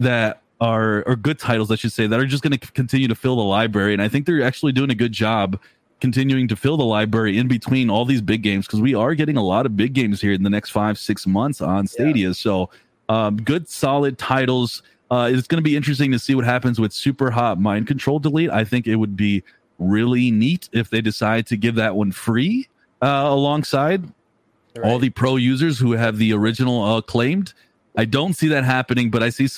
that 0.00 0.42
are 0.60 1.04
or 1.06 1.16
good 1.16 1.38
titles, 1.38 1.70
I 1.70 1.76
should 1.76 1.92
say, 1.92 2.06
that 2.06 2.18
are 2.18 2.26
just 2.26 2.42
going 2.42 2.58
to 2.58 2.72
continue 2.72 3.08
to 3.08 3.14
fill 3.14 3.36
the 3.36 3.42
library. 3.42 3.92
And 3.92 4.02
I 4.02 4.08
think 4.08 4.26
they're 4.26 4.42
actually 4.42 4.72
doing 4.72 4.90
a 4.90 4.94
good 4.94 5.12
job 5.12 5.58
continuing 6.00 6.46
to 6.48 6.56
fill 6.56 6.76
the 6.76 6.84
library 6.84 7.38
in 7.38 7.48
between 7.48 7.90
all 7.90 8.04
these 8.04 8.20
big 8.20 8.42
games 8.42 8.66
because 8.66 8.80
we 8.80 8.94
are 8.94 9.14
getting 9.14 9.36
a 9.36 9.42
lot 9.42 9.66
of 9.66 9.76
big 9.76 9.94
games 9.94 10.20
here 10.20 10.32
in 10.32 10.42
the 10.42 10.50
next 10.50 10.70
five 10.70 10.98
six 10.98 11.26
months 11.26 11.60
on 11.60 11.86
Stadia. 11.86 12.28
Yeah. 12.28 12.32
So 12.32 12.70
um, 13.08 13.36
good, 13.36 13.68
solid 13.68 14.18
titles. 14.18 14.82
Uh, 15.10 15.30
it's 15.32 15.46
going 15.46 15.58
to 15.58 15.62
be 15.62 15.76
interesting 15.76 16.12
to 16.12 16.18
see 16.18 16.34
what 16.34 16.44
happens 16.44 16.78
with 16.78 16.92
Superhot 16.92 17.58
Mind 17.58 17.86
Control 17.86 18.18
Delete. 18.18 18.50
I 18.50 18.64
think 18.64 18.86
it 18.86 18.96
would 18.96 19.16
be 19.16 19.42
really 19.78 20.30
neat 20.30 20.68
if 20.72 20.90
they 20.90 21.00
decide 21.00 21.46
to 21.46 21.56
give 21.56 21.76
that 21.76 21.96
one 21.96 22.12
free 22.12 22.68
uh, 23.00 23.24
alongside 23.26 24.04
right. 24.76 24.84
all 24.84 24.98
the 24.98 25.10
pro 25.10 25.36
users 25.36 25.78
who 25.78 25.92
have 25.92 26.18
the 26.18 26.32
original 26.32 26.82
uh, 26.82 27.00
claimed. 27.00 27.54
I 27.96 28.04
don't 28.04 28.34
see 28.34 28.48
that 28.48 28.64
happening, 28.64 29.10
but 29.10 29.22
I 29.22 29.30
see. 29.30 29.48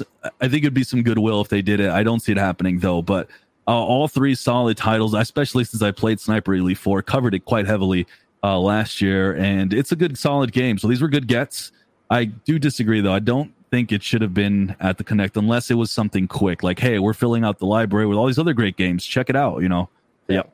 I 0.41 0.49
think 0.49 0.63
it'd 0.63 0.73
be 0.73 0.85
some 0.85 1.03
goodwill 1.03 1.41
if 1.41 1.49
they 1.49 1.63
did 1.63 1.81
it. 1.81 1.91
I 1.91 2.03
don't 2.03 2.21
see 2.21 2.33
it 2.33 2.39
happening 2.39 2.79
though. 2.79 3.03
But 3.03 3.29
uh, 3.69 3.73
all 3.73 4.09
three 4.09 4.35
solid 4.35 4.77
titles, 4.77 5.13
especially 5.15 5.65
since 5.65 5.83
I 5.83 5.91
played 5.91 6.21
Sniper 6.21 6.55
Elite 6.55 6.79
Four, 6.79 7.03
covered 7.03 7.35
it 7.35 7.45
quite 7.45 7.67
heavily 7.67 8.07
uh, 8.43 8.59
last 8.59 9.03
year, 9.03 9.35
and 9.37 9.75
it's 9.75 9.93
a 9.93 9.97
good 9.97 10.17
solid 10.17 10.53
game. 10.53 10.79
So 10.79 10.89
these 10.89 11.03
were 11.03 11.09
good 11.09 11.27
gets. 11.27 11.73
I 12.11 12.25
do 12.25 12.59
disagree 12.59 13.01
though. 13.01 13.13
I 13.13 13.21
don't 13.21 13.53
think 13.71 13.93
it 13.93 14.03
should 14.03 14.21
have 14.21 14.35
been 14.35 14.77
at 14.81 14.99
the 14.99 15.05
Connect 15.05 15.37
unless 15.37 15.71
it 15.71 15.75
was 15.75 15.91
something 15.91 16.27
quick, 16.27 16.63
like, 16.63 16.79
hey, 16.81 16.99
we're 16.99 17.15
filling 17.15 17.45
out 17.45 17.59
the 17.59 17.67
library 17.67 18.07
with 18.07 18.19
all 18.19 18.27
these 18.27 18.39
other 18.39 18.53
great 18.53 18.77
games. 18.77 19.07
Check 19.07 19.31
it 19.31 19.37
out, 19.37 19.63
you 19.63 19.69
know. 19.69 19.89
Yeah. 20.27 20.37
Yep. 20.37 20.53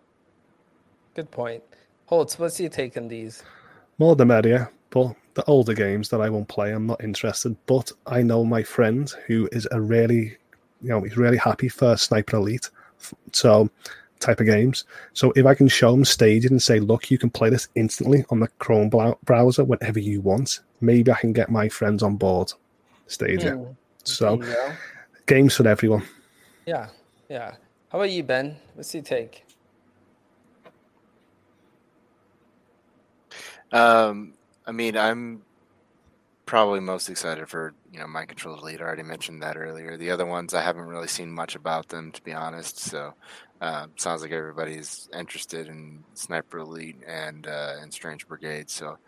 Good 1.14 1.30
point. 1.30 1.62
Holtz, 2.06 2.38
what's 2.38 2.60
your 2.60 2.68
take 2.68 2.96
on 2.96 3.08
these? 3.08 3.42
More 3.98 4.14
the 4.14 4.26
merrier, 4.26 4.70
but 4.90 5.16
the 5.34 5.44
older 5.44 5.72
games 5.72 6.10
that 6.10 6.20
I 6.20 6.28
won't 6.28 6.48
play, 6.48 6.72
I'm 6.72 6.86
not 6.86 7.02
interested. 7.02 7.56
But 7.66 7.90
I 8.06 8.22
know 8.22 8.44
my 8.44 8.62
friend 8.62 9.10
who 9.26 9.48
is 9.50 9.66
a 9.72 9.80
really, 9.80 10.36
you 10.82 10.90
know, 10.90 11.00
he's 11.00 11.16
really 11.16 11.38
happy 11.38 11.68
for 11.68 11.96
Sniper 11.96 12.36
Elite. 12.36 12.70
So 13.32 13.70
type 14.20 14.40
of 14.40 14.46
games. 14.46 14.84
So 15.12 15.32
if 15.36 15.46
I 15.46 15.54
can 15.54 15.68
show 15.68 15.92
them 15.92 16.04
Stadia 16.04 16.50
and 16.50 16.62
say, 16.62 16.80
look, 16.80 17.10
you 17.10 17.18
can 17.18 17.30
play 17.30 17.50
this 17.50 17.68
instantly 17.74 18.24
on 18.30 18.40
the 18.40 18.48
Chrome 18.58 18.90
browser 19.24 19.64
whenever 19.64 19.98
you 19.98 20.20
want, 20.20 20.60
maybe 20.80 21.10
I 21.10 21.18
can 21.18 21.32
get 21.32 21.50
my 21.50 21.68
friends 21.68 22.02
on 22.02 22.16
board 22.16 22.52
Stadia. 23.06 23.52
Mm, 23.52 23.76
so 24.04 24.42
games 25.26 25.54
for 25.54 25.66
everyone. 25.68 26.02
Yeah, 26.66 26.88
yeah. 27.28 27.54
How 27.90 27.98
about 27.98 28.10
you, 28.10 28.22
Ben? 28.22 28.56
What's 28.74 28.92
your 28.94 29.02
take? 29.02 29.44
Um, 33.72 34.34
I 34.66 34.72
mean, 34.72 34.96
I'm 34.96 35.42
probably 36.46 36.78
most 36.78 37.08
excited 37.08 37.48
for 37.48 37.74
you 37.92 37.98
know 37.98 38.06
Mind 38.06 38.28
Control 38.28 38.56
Delete. 38.56 38.80
I 38.80 38.84
already 38.84 39.02
mentioned 39.02 39.42
that 39.42 39.56
earlier. 39.56 39.96
The 39.96 40.10
other 40.10 40.24
ones 40.24 40.54
I 40.54 40.62
haven't 40.62 40.86
really 40.86 41.08
seen 41.08 41.30
much 41.30 41.56
about 41.56 41.88
them 41.88 42.12
to 42.12 42.22
be 42.22 42.32
honest. 42.32 42.78
So 42.78 43.14
uh, 43.60 43.86
sounds 43.96 44.22
like 44.22 44.32
everybody's 44.32 45.08
interested 45.16 45.68
in 45.68 46.04
Sniper 46.14 46.58
Elite 46.58 47.02
and 47.06 47.46
uh, 47.46 47.74
and 47.80 47.92
Strange 47.92 48.26
Brigade. 48.28 48.68
So 48.68 48.98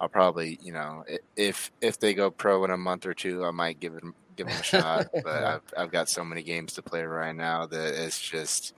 I'll 0.00 0.08
probably 0.08 0.58
you 0.62 0.72
know 0.72 1.04
if 1.36 1.70
if 1.80 1.98
they 1.98 2.14
go 2.14 2.30
pro 2.30 2.64
in 2.64 2.70
a 2.70 2.76
month 2.76 3.06
or 3.06 3.14
two, 3.14 3.44
I 3.44 3.50
might 3.50 3.80
give 3.80 3.94
it 3.94 4.04
give 4.36 4.46
them 4.46 4.56
a 4.58 4.62
shot. 4.62 5.08
but 5.24 5.44
I've 5.44 5.74
I've 5.76 5.90
got 5.90 6.08
so 6.08 6.24
many 6.24 6.42
games 6.42 6.72
to 6.74 6.82
play 6.82 7.02
right 7.02 7.34
now 7.34 7.66
that 7.66 7.94
it's 7.94 8.20
just 8.20 8.74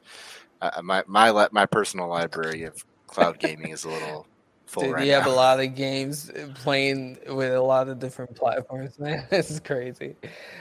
uh, 0.60 0.80
my 0.82 1.04
my 1.06 1.48
my 1.52 1.66
personal 1.66 2.08
library 2.08 2.64
of 2.64 2.84
cloud 3.06 3.38
gaming 3.38 3.70
is 3.70 3.84
a 3.84 3.88
little 3.88 4.26
full 4.66 4.84
Dude, 4.84 4.94
right 4.94 5.06
you 5.06 5.12
have 5.12 5.26
a 5.26 5.30
lot 5.30 5.60
of 5.60 5.74
games 5.74 6.30
playing 6.54 7.18
with 7.28 7.52
a 7.52 7.60
lot 7.60 7.88
of 7.88 7.98
different 7.98 8.34
platforms, 8.36 8.98
man. 8.98 9.26
This 9.30 9.50
is 9.50 9.60
crazy. 9.60 10.16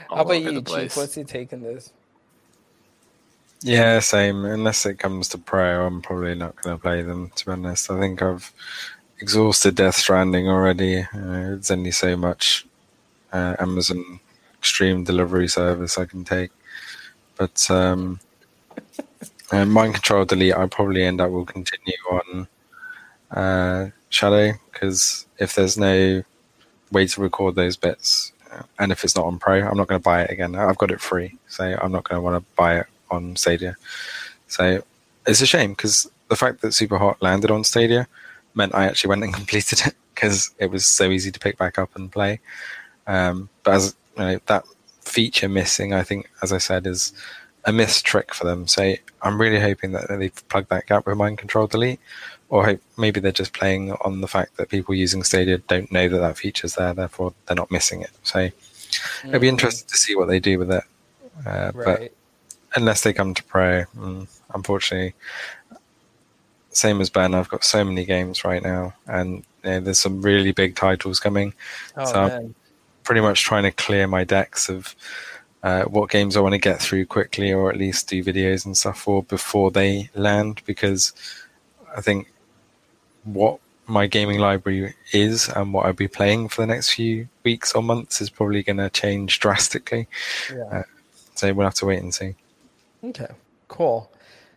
How 0.08 0.22
about 0.22 0.42
you, 0.42 0.62
Chief? 0.62 0.96
What's 0.96 1.16
your 1.16 1.26
take 1.26 1.52
on 1.52 1.62
this? 1.62 1.92
Yeah, 3.62 4.00
same. 4.00 4.44
Unless 4.44 4.86
it 4.86 4.98
comes 4.98 5.28
to 5.28 5.38
Pro, 5.38 5.86
I'm 5.86 6.00
probably 6.00 6.34
not 6.34 6.56
going 6.62 6.76
to 6.76 6.82
play 6.82 7.02
them. 7.02 7.30
To 7.36 7.46
be 7.46 7.52
honest, 7.52 7.90
I 7.90 8.00
think 8.00 8.22
I've 8.22 8.52
exhausted 9.20 9.74
Death 9.76 9.96
Stranding 9.96 10.48
already. 10.48 11.00
Uh, 11.00 11.54
it's 11.56 11.70
only 11.70 11.90
so 11.90 12.16
much 12.16 12.66
uh, 13.32 13.56
Amazon 13.58 14.20
Extreme 14.58 15.04
delivery 15.04 15.48
service 15.48 15.98
I 15.98 16.06
can 16.06 16.24
take. 16.24 16.50
But 17.36 17.70
um, 17.70 18.20
uh, 19.52 19.64
Mind 19.66 19.94
Control 19.94 20.24
Delete, 20.24 20.56
I 20.56 20.66
probably 20.66 21.04
end 21.04 21.20
up 21.20 21.30
will 21.30 21.44
continue 21.46 21.94
on 22.10 22.48
uh, 23.30 23.90
Shadow 24.10 24.52
because 24.72 25.26
if 25.38 25.54
there's 25.54 25.78
no 25.78 26.22
way 26.92 27.06
to 27.06 27.20
record 27.22 27.54
those 27.56 27.76
bits, 27.76 28.32
uh, 28.52 28.62
and 28.78 28.92
if 28.92 29.04
it's 29.04 29.16
not 29.16 29.26
on 29.26 29.38
Pro, 29.38 29.60
I'm 29.62 29.76
not 29.76 29.88
going 29.88 30.00
to 30.00 30.04
buy 30.04 30.22
it 30.22 30.30
again. 30.30 30.54
I've 30.54 30.78
got 30.78 30.90
it 30.90 31.00
free, 31.00 31.38
so 31.48 31.64
I'm 31.82 31.92
not 31.92 32.04
going 32.04 32.18
to 32.18 32.22
want 32.22 32.42
to 32.44 32.54
buy 32.56 32.80
it 32.80 32.86
on 33.10 33.36
Stadia. 33.36 33.76
So 34.48 34.82
it's 35.26 35.40
a 35.40 35.46
shame 35.46 35.72
because 35.72 36.10
the 36.28 36.36
fact 36.36 36.60
that 36.62 36.68
Superhot 36.68 37.16
landed 37.20 37.50
on 37.50 37.64
Stadia 37.64 38.06
meant 38.54 38.74
I 38.74 38.84
actually 38.86 39.08
went 39.10 39.24
and 39.24 39.34
completed 39.40 39.80
it 39.86 39.94
because 40.14 40.50
it 40.58 40.70
was 40.70 40.86
so 40.86 41.10
easy 41.10 41.30
to 41.30 41.38
pick 41.40 41.56
back 41.58 41.78
up 41.78 41.94
and 41.96 42.10
play. 42.10 42.40
Um, 43.06 43.48
but 43.64 43.74
as 43.74 43.94
you 44.16 44.22
know, 44.22 44.40
that 44.46 44.64
feature 45.02 45.48
missing, 45.48 45.94
I 45.94 46.02
think, 46.02 46.30
as 46.42 46.52
I 46.52 46.58
said, 46.58 46.86
is 46.86 47.12
a 47.64 47.72
missed 47.72 48.04
trick 48.04 48.34
for 48.34 48.44
them. 48.44 48.66
So 48.66 48.94
I'm 49.22 49.40
really 49.40 49.60
hoping 49.60 49.92
that 49.92 50.08
they've 50.08 50.48
plugged 50.48 50.68
that 50.70 50.86
gap 50.86 51.06
with 51.06 51.16
Mind 51.16 51.38
Control 51.38 51.66
Delete, 51.66 52.00
or 52.48 52.64
hope 52.64 52.80
maybe 52.96 53.20
they're 53.20 53.32
just 53.32 53.52
playing 53.52 53.92
on 54.04 54.20
the 54.20 54.28
fact 54.28 54.56
that 54.56 54.68
people 54.68 54.94
using 54.94 55.22
Stadia 55.22 55.58
don't 55.58 55.90
know 55.92 56.08
that 56.08 56.18
that 56.18 56.38
feature's 56.38 56.74
there, 56.74 56.94
therefore 56.94 57.32
they're 57.46 57.56
not 57.56 57.70
missing 57.70 58.02
it. 58.02 58.10
So 58.22 58.48
it'd 59.24 59.40
be 59.40 59.46
Mhm. 59.46 59.50
interesting 59.50 59.88
to 59.88 59.96
see 59.96 60.14
what 60.16 60.28
they 60.28 60.40
do 60.40 60.58
with 60.58 60.70
it. 60.70 60.84
Uh, 61.46 61.72
But 61.72 62.00
Right. 62.00 62.12
Unless 62.74 63.02
they 63.02 63.12
come 63.12 63.34
to 63.34 63.44
pro. 63.44 63.84
Mm, 63.96 64.28
unfortunately, 64.54 65.14
same 66.70 67.00
as 67.00 67.10
Ben, 67.10 67.34
I've 67.34 67.48
got 67.48 67.64
so 67.64 67.84
many 67.84 68.04
games 68.04 68.44
right 68.44 68.62
now, 68.62 68.94
and 69.06 69.44
you 69.64 69.70
know, 69.70 69.80
there's 69.80 70.00
some 70.00 70.22
really 70.22 70.52
big 70.52 70.76
titles 70.76 71.20
coming. 71.20 71.54
Oh 71.96 72.04
so- 72.04 72.28
man. 72.28 72.54
Pretty 73.02 73.22
much 73.22 73.42
trying 73.42 73.64
to 73.64 73.72
clear 73.72 74.06
my 74.06 74.22
decks 74.24 74.68
of 74.68 74.94
uh, 75.62 75.82
what 75.84 76.10
games 76.10 76.36
I 76.36 76.40
want 76.40 76.52
to 76.52 76.58
get 76.58 76.80
through 76.80 77.06
quickly, 77.06 77.52
or 77.52 77.70
at 77.70 77.76
least 77.76 78.08
do 78.08 78.22
videos 78.22 78.64
and 78.64 78.76
stuff 78.76 79.00
for 79.00 79.22
before 79.24 79.70
they 79.70 80.10
land, 80.14 80.60
because 80.64 81.12
I 81.96 82.02
think 82.02 82.30
what 83.24 83.58
my 83.86 84.06
gaming 84.06 84.38
library 84.38 84.94
is 85.12 85.48
and 85.48 85.74
what 85.74 85.86
I'll 85.86 85.92
be 85.92 86.08
playing 86.08 86.48
for 86.48 86.62
the 86.62 86.68
next 86.68 86.90
few 86.90 87.28
weeks 87.42 87.72
or 87.74 87.82
months 87.82 88.20
is 88.20 88.30
probably 88.30 88.62
going 88.62 88.76
to 88.76 88.88
change 88.88 89.40
drastically. 89.40 90.06
Yeah. 90.54 90.84
So 91.34 91.52
we'll 91.52 91.66
have 91.66 91.74
to 91.74 91.86
wait 91.86 92.02
and 92.02 92.14
see. 92.14 92.36
Okay, 93.02 93.28
cool. 93.68 94.12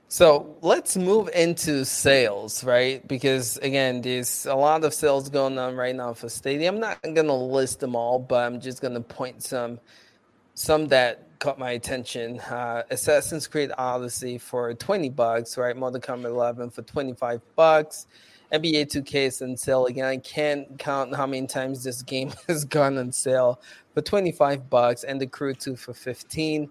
So 0.09 0.55
let's 0.61 0.95
move 0.95 1.29
into 1.33 1.85
sales, 1.85 2.63
right? 2.63 3.05
Because 3.07 3.57
again, 3.57 4.01
there's 4.01 4.45
a 4.45 4.53
lot 4.53 4.83
of 4.83 4.93
sales 4.93 5.29
going 5.29 5.57
on 5.57 5.75
right 5.75 5.95
now 5.95 6.13
for 6.13 6.29
Stadia. 6.29 6.67
I'm 6.67 6.79
not 6.79 7.01
gonna 7.01 7.35
list 7.35 7.79
them 7.79 7.95
all, 7.95 8.19
but 8.19 8.43
I'm 8.43 8.59
just 8.61 8.81
gonna 8.81 9.01
point 9.01 9.41
some 9.41 9.79
some 10.55 10.87
that 10.89 11.39
caught 11.39 11.57
my 11.57 11.71
attention. 11.71 12.39
Uh, 12.41 12.83
Assassin's 12.91 13.47
Creed 13.47 13.71
Odyssey 13.77 14.37
for 14.37 14.73
20 14.73 15.09
bucks, 15.09 15.57
right? 15.57 15.75
Mortal 15.75 15.99
Kombat 15.99 16.25
11 16.25 16.69
for 16.69 16.83
25 16.83 17.41
bucks. 17.55 18.07
NBA 18.51 18.85
2K 18.85 19.15
is 19.25 19.41
on 19.41 19.57
sale 19.57 19.87
again. 19.87 20.05
I 20.05 20.17
can't 20.17 20.77
count 20.77 21.15
how 21.15 21.25
many 21.25 21.47
times 21.47 21.83
this 21.83 22.03
game 22.03 22.31
has 22.47 22.65
gone 22.65 22.99
on 22.99 23.11
sale 23.11 23.59
for 23.95 24.01
25 24.01 24.69
bucks, 24.69 25.03
and 25.03 25.19
the 25.19 25.25
Crew 25.25 25.55
2 25.55 25.75
for 25.75 25.93
15. 25.93 26.69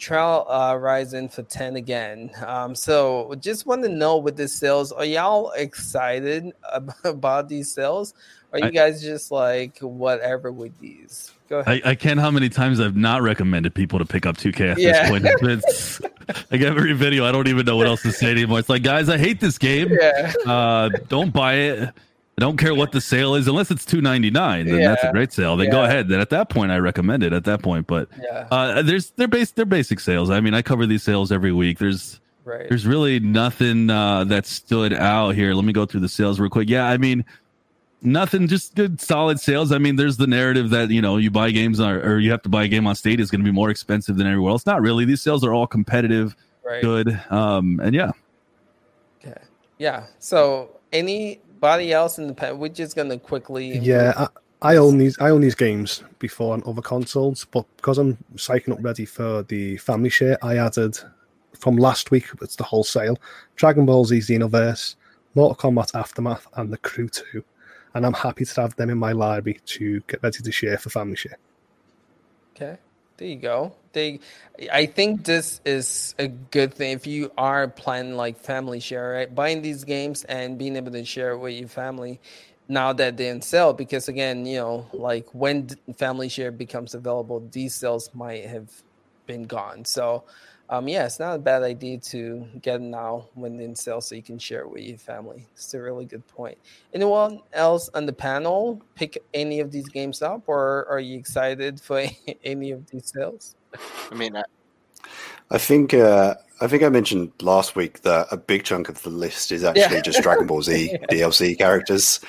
Trial 0.00 0.46
uh, 0.50 0.74
Rising 0.76 1.28
for 1.28 1.42
10 1.42 1.76
again. 1.76 2.30
Um, 2.44 2.74
so 2.74 3.34
just 3.40 3.66
want 3.66 3.82
to 3.84 3.88
know 3.88 4.16
with 4.18 4.36
the 4.36 4.48
sales, 4.48 4.90
are 4.92 5.04
y'all 5.04 5.50
excited 5.52 6.50
about 7.04 7.48
these 7.48 7.72
sales? 7.72 8.14
Or 8.52 8.56
are 8.56 8.60
you 8.60 8.66
I- 8.66 8.70
guys 8.70 9.02
just 9.02 9.30
like 9.30 9.78
whatever 9.78 10.50
with 10.50 10.76
these? 10.80 11.30
Go 11.48 11.58
ahead. 11.60 11.82
I, 11.84 11.90
I 11.90 11.94
can't 11.96 12.18
how 12.20 12.30
many 12.30 12.48
times 12.48 12.78
I've 12.80 12.96
not 12.96 13.22
recommended 13.22 13.74
people 13.74 13.98
to 13.98 14.04
pick 14.04 14.24
up 14.24 14.36
2K 14.36 14.72
at 14.72 14.78
Yeah. 14.78 15.02
this 15.02 15.10
point. 15.10 15.24
It's, 15.42 16.00
like 16.50 16.60
every 16.60 16.92
video, 16.92 17.24
I 17.26 17.32
don't 17.32 17.48
even 17.48 17.66
know 17.66 17.76
what 17.76 17.88
else 17.88 18.02
to 18.02 18.12
say 18.12 18.30
anymore. 18.30 18.60
It's 18.60 18.68
like, 18.68 18.84
guys, 18.84 19.08
I 19.08 19.18
hate 19.18 19.40
this 19.40 19.58
game. 19.58 19.88
yeah. 20.00 20.32
Uh, 20.46 20.90
don't 21.08 21.32
buy 21.32 21.54
it. 21.54 21.90
I 22.40 22.44
don't 22.44 22.56
care 22.56 22.74
what 22.74 22.92
the 22.92 23.02
sale 23.02 23.34
is, 23.34 23.46
unless 23.48 23.70
it's 23.70 23.84
two 23.84 24.00
ninety 24.00 24.30
nine. 24.30 24.66
Then 24.66 24.80
that's 24.80 25.04
a 25.04 25.12
great 25.12 25.30
sale. 25.30 25.58
Then 25.58 25.70
go 25.70 25.84
ahead. 25.84 26.08
Then 26.08 26.20
at 26.20 26.30
that 26.30 26.48
point, 26.48 26.72
I 26.72 26.78
recommend 26.78 27.22
it. 27.22 27.34
At 27.34 27.44
that 27.44 27.62
point, 27.62 27.86
but 27.86 28.08
Yeah. 28.22 28.46
uh, 28.50 28.80
there's 28.80 29.10
they're 29.10 29.28
base 29.28 29.50
they're 29.50 29.66
basic 29.66 30.00
sales. 30.00 30.30
I 30.30 30.40
mean, 30.40 30.54
I 30.54 30.62
cover 30.62 30.86
these 30.86 31.02
sales 31.02 31.30
every 31.30 31.52
week. 31.52 31.78
There's 31.78 32.18
Right. 32.46 32.66
there's 32.70 32.86
really 32.86 33.20
nothing 33.20 33.90
uh, 33.90 34.24
that 34.24 34.46
stood 34.46 34.94
out 34.94 35.34
here. 35.34 35.52
Let 35.52 35.66
me 35.66 35.74
go 35.74 35.84
through 35.84 36.00
the 36.00 36.08
sales 36.08 36.40
real 36.40 36.48
quick. 36.48 36.70
Yeah, 36.70 36.86
I 36.88 36.96
mean, 36.96 37.26
nothing, 38.02 38.48
just 38.48 38.74
good, 38.74 38.98
solid 39.02 39.38
sales. 39.38 39.70
I 39.70 39.76
mean, 39.78 39.96
there's 39.96 40.16
the 40.16 40.26
narrative 40.26 40.70
that 40.70 40.90
you 40.90 41.02
know 41.02 41.18
you 41.18 41.30
buy 41.30 41.50
games 41.50 41.78
on, 41.78 41.96
or 41.96 42.18
you 42.18 42.30
have 42.30 42.40
to 42.42 42.48
buy 42.48 42.64
a 42.64 42.68
game 42.68 42.86
on 42.86 42.94
Stadia 42.94 43.22
is 43.22 43.30
going 43.30 43.42
to 43.42 43.44
be 43.44 43.52
more 43.52 43.68
expensive 43.68 44.16
than 44.16 44.26
everywhere 44.26 44.52
else. 44.52 44.64
Not 44.64 44.80
really. 44.80 45.04
These 45.04 45.20
sales 45.20 45.44
are 45.44 45.52
all 45.52 45.66
competitive, 45.66 46.34
Right. 46.64 46.80
good, 46.82 47.20
um, 47.28 47.80
and 47.84 47.94
yeah. 47.94 48.12
Okay. 49.22 49.38
Yeah. 49.78 50.04
So 50.18 50.70
anybody 51.62 51.92
else 51.92 52.18
in 52.18 52.26
the 52.26 52.34
pen? 52.34 52.58
We're 52.58 52.68
just 52.68 52.96
gonna 52.96 53.18
quickly. 53.18 53.78
Yeah, 53.78 54.12
I, 54.16 54.72
I 54.72 54.76
own 54.76 54.98
these. 54.98 55.18
I 55.18 55.30
own 55.30 55.40
these 55.40 55.54
games 55.54 56.02
before 56.18 56.54
on 56.54 56.62
other 56.66 56.82
consoles, 56.82 57.46
but 57.50 57.64
because 57.76 57.98
I'm 57.98 58.16
psyching 58.36 58.72
up 58.72 58.78
ready 58.82 59.04
for 59.04 59.42
the 59.44 59.76
family 59.78 60.10
share, 60.10 60.38
I 60.42 60.56
added 60.56 60.98
from 61.58 61.76
last 61.76 62.10
week. 62.10 62.26
It's 62.40 62.56
the 62.56 62.64
wholesale 62.64 63.18
Dragon 63.56 63.86
Ball 63.86 64.04
Z 64.04 64.18
Xenoverse, 64.18 64.96
Mortal 65.34 65.56
Kombat 65.56 65.94
Aftermath, 65.94 66.46
and 66.54 66.72
the 66.72 66.78
Crew 66.78 67.08
Two, 67.08 67.44
and 67.94 68.06
I'm 68.06 68.14
happy 68.14 68.44
to 68.44 68.60
have 68.60 68.76
them 68.76 68.90
in 68.90 68.98
my 68.98 69.12
library 69.12 69.60
to 69.66 70.00
get 70.06 70.22
ready 70.22 70.38
to 70.38 70.52
share 70.52 70.78
for 70.78 70.90
family 70.90 71.16
share. 71.16 71.38
Okay. 72.56 72.78
There 73.20 73.28
you 73.28 73.36
go. 73.36 73.74
They, 73.92 74.20
I 74.72 74.86
think 74.86 75.24
this 75.26 75.60
is 75.66 76.14
a 76.18 76.26
good 76.26 76.72
thing 76.72 76.92
if 76.92 77.06
you 77.06 77.30
are 77.36 77.68
planning 77.68 78.16
like 78.16 78.38
family 78.38 78.80
share, 78.80 79.10
right? 79.10 79.34
Buying 79.34 79.60
these 79.60 79.84
games 79.84 80.24
and 80.24 80.56
being 80.56 80.74
able 80.74 80.90
to 80.92 81.04
share 81.04 81.32
it 81.32 81.38
with 81.38 81.52
your 81.52 81.68
family 81.68 82.18
now 82.66 82.94
that 82.94 83.18
they're 83.18 83.34
in 83.34 83.42
sale. 83.42 83.74
Because 83.74 84.08
again, 84.08 84.46
you 84.46 84.56
know, 84.56 84.86
like 84.94 85.28
when 85.34 85.68
family 85.98 86.30
share 86.30 86.50
becomes 86.50 86.94
available, 86.94 87.46
these 87.52 87.74
sales 87.74 88.08
might 88.14 88.46
have 88.46 88.70
been 89.26 89.42
gone. 89.42 89.84
So, 89.84 90.24
um, 90.70 90.86
yeah, 90.86 91.04
it's 91.04 91.18
not 91.18 91.34
a 91.34 91.38
bad 91.38 91.64
idea 91.64 91.98
to 91.98 92.46
get 92.62 92.76
it 92.76 92.82
now 92.84 93.26
when 93.34 93.58
in 93.58 93.74
sale 93.74 94.00
so 94.00 94.14
you 94.14 94.22
can 94.22 94.38
share 94.38 94.60
it 94.60 94.70
with 94.70 94.84
your 94.84 94.98
family. 94.98 95.44
It's 95.54 95.74
a 95.74 95.80
really 95.82 96.04
good 96.04 96.26
point. 96.28 96.56
Anyone 96.94 97.40
else 97.52 97.90
on 97.92 98.06
the 98.06 98.12
panel 98.12 98.80
pick 98.94 99.18
any 99.34 99.58
of 99.58 99.72
these 99.72 99.88
games 99.88 100.22
up, 100.22 100.44
or 100.46 100.86
are 100.88 101.00
you 101.00 101.18
excited 101.18 101.80
for 101.80 102.04
any 102.44 102.70
of 102.70 102.88
these 102.88 103.12
sales? 103.12 103.56
I 104.10 104.14
mean, 104.14 104.36
I, 104.36 104.42
I 105.50 105.58
think 105.58 105.92
uh, 105.92 106.36
I 106.60 106.68
think 106.68 106.84
I 106.84 106.88
mentioned 106.88 107.32
last 107.42 107.74
week 107.74 108.02
that 108.02 108.28
a 108.30 108.36
big 108.36 108.62
chunk 108.62 108.88
of 108.88 109.02
the 109.02 109.10
list 109.10 109.50
is 109.50 109.64
actually 109.64 109.96
Yeah. 109.96 110.02
just 110.02 110.22
Dragon 110.22 110.46
Ball 110.46 110.62
Z 110.62 110.96
DLC 111.10 111.58
characters, 111.58 112.20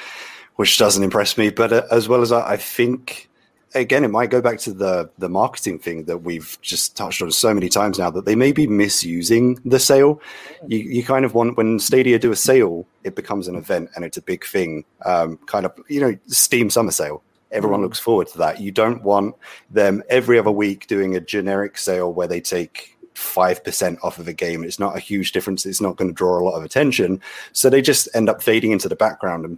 which 0.56 0.80
doesn't 0.80 1.04
impress 1.04 1.38
me. 1.38 1.52
But 1.52 1.74
uh, 1.74 1.84
as 1.92 2.08
well 2.10 2.22
as 2.24 2.30
that, 2.30 2.48
I 2.48 2.58
think 2.58 3.30
again 3.74 4.04
it 4.04 4.10
might 4.10 4.30
go 4.30 4.42
back 4.42 4.60
to 4.60 4.74
the 4.74 5.10
the 5.18 5.30
marketing 5.30 5.80
thing 5.80 6.06
that 6.06 6.20
we've 6.20 6.58
just 6.62 6.96
touched 6.96 7.22
on 7.22 7.32
so 7.32 7.54
many 7.54 7.70
times 7.70 7.98
now 7.98 8.10
that 8.12 8.26
they 8.26 8.36
may 8.36 8.52
be 8.52 8.68
misusing 8.68 9.60
the 9.66 9.80
sale. 9.80 10.22
You 10.68 10.80
you 10.80 11.04
kind 11.04 11.26
of 11.26 11.34
want 11.34 11.58
when 11.58 11.80
Stadia 11.80 12.20
do 12.20 12.32
a 12.32 12.36
sale, 12.36 12.86
it 13.04 13.16
becomes 13.16 13.48
an 13.48 13.56
event 13.56 13.90
and 13.96 14.06
it's 14.06 14.18
a 14.18 14.22
big 14.22 14.46
thing. 14.46 14.86
Um, 15.06 15.38
kind 15.46 15.66
of 15.66 15.74
you 15.88 16.02
know 16.02 16.18
Steam 16.28 16.70
Summer 16.70 16.92
Sale. 16.92 17.24
Everyone 17.52 17.82
looks 17.82 18.00
forward 18.00 18.28
to 18.28 18.38
that. 18.38 18.62
You 18.62 18.72
don't 18.72 19.04
want 19.04 19.36
them 19.70 20.04
every 20.10 20.40
other 20.40 20.52
week 20.52 20.88
doing 20.88 21.16
a 21.16 21.20
generic 21.20 21.78
sale 21.78 22.14
where 22.14 22.28
they 22.28 22.40
take 22.40 22.98
five 23.14 23.64
percent 23.64 24.00
off 24.04 24.20
of 24.20 24.28
a 24.28 24.34
game. 24.34 24.64
It's 24.64 24.80
not 24.80 24.96
a 24.96 25.00
huge 25.00 25.32
difference. 25.32 25.66
It's 25.66 25.82
not 25.82 25.98
going 25.98 26.10
to 26.10 26.16
draw 26.16 26.40
a 26.40 26.44
lot 26.44 26.56
of 26.56 26.64
attention. 26.64 27.22
So 27.52 27.70
they 27.70 27.82
just 27.82 28.08
end 28.14 28.30
up 28.30 28.42
fading 28.42 28.72
into 28.72 28.90
the 28.90 28.96
background 28.96 29.46
and 29.46 29.58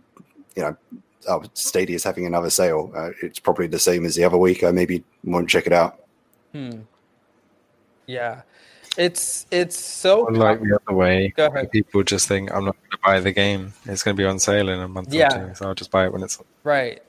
you 0.55 0.63
know 0.63 0.77
oh, 1.27 1.43
Stadia 1.53 1.95
is 1.95 2.03
having 2.03 2.25
another 2.25 2.49
sale. 2.49 2.91
Uh, 2.95 3.11
it's 3.21 3.39
probably 3.39 3.67
the 3.67 3.79
same 3.79 4.05
as 4.05 4.15
the 4.15 4.23
other 4.23 4.37
week. 4.37 4.63
I 4.63 4.71
maybe 4.71 5.03
won't 5.23 5.49
check 5.49 5.65
it 5.67 5.73
out. 5.73 5.99
Hmm. 6.51 6.81
Yeah, 8.05 8.41
it's 8.97 9.45
it's 9.49 9.79
so 9.79 10.27
Unlike 10.27 10.61
the 10.61 10.79
other 10.85 10.95
way, 10.97 11.33
Go 11.35 11.47
ahead. 11.47 11.71
people 11.71 12.03
just 12.03 12.27
think 12.27 12.51
I'm 12.53 12.65
not 12.65 12.75
going 12.75 12.91
to 12.91 12.97
buy 13.03 13.19
the 13.21 13.31
game. 13.31 13.73
It's 13.85 14.03
going 14.03 14.15
to 14.15 14.21
be 14.21 14.25
on 14.27 14.39
sale 14.39 14.67
in 14.69 14.79
a 14.79 14.87
month 14.87 15.13
Yeah. 15.13 15.33
or 15.33 15.47
two, 15.49 15.55
so 15.55 15.67
I'll 15.67 15.75
just 15.75 15.89
buy 15.91 16.05
it 16.05 16.11
when 16.13 16.21
it's. 16.23 16.37
Right. 16.63 17.01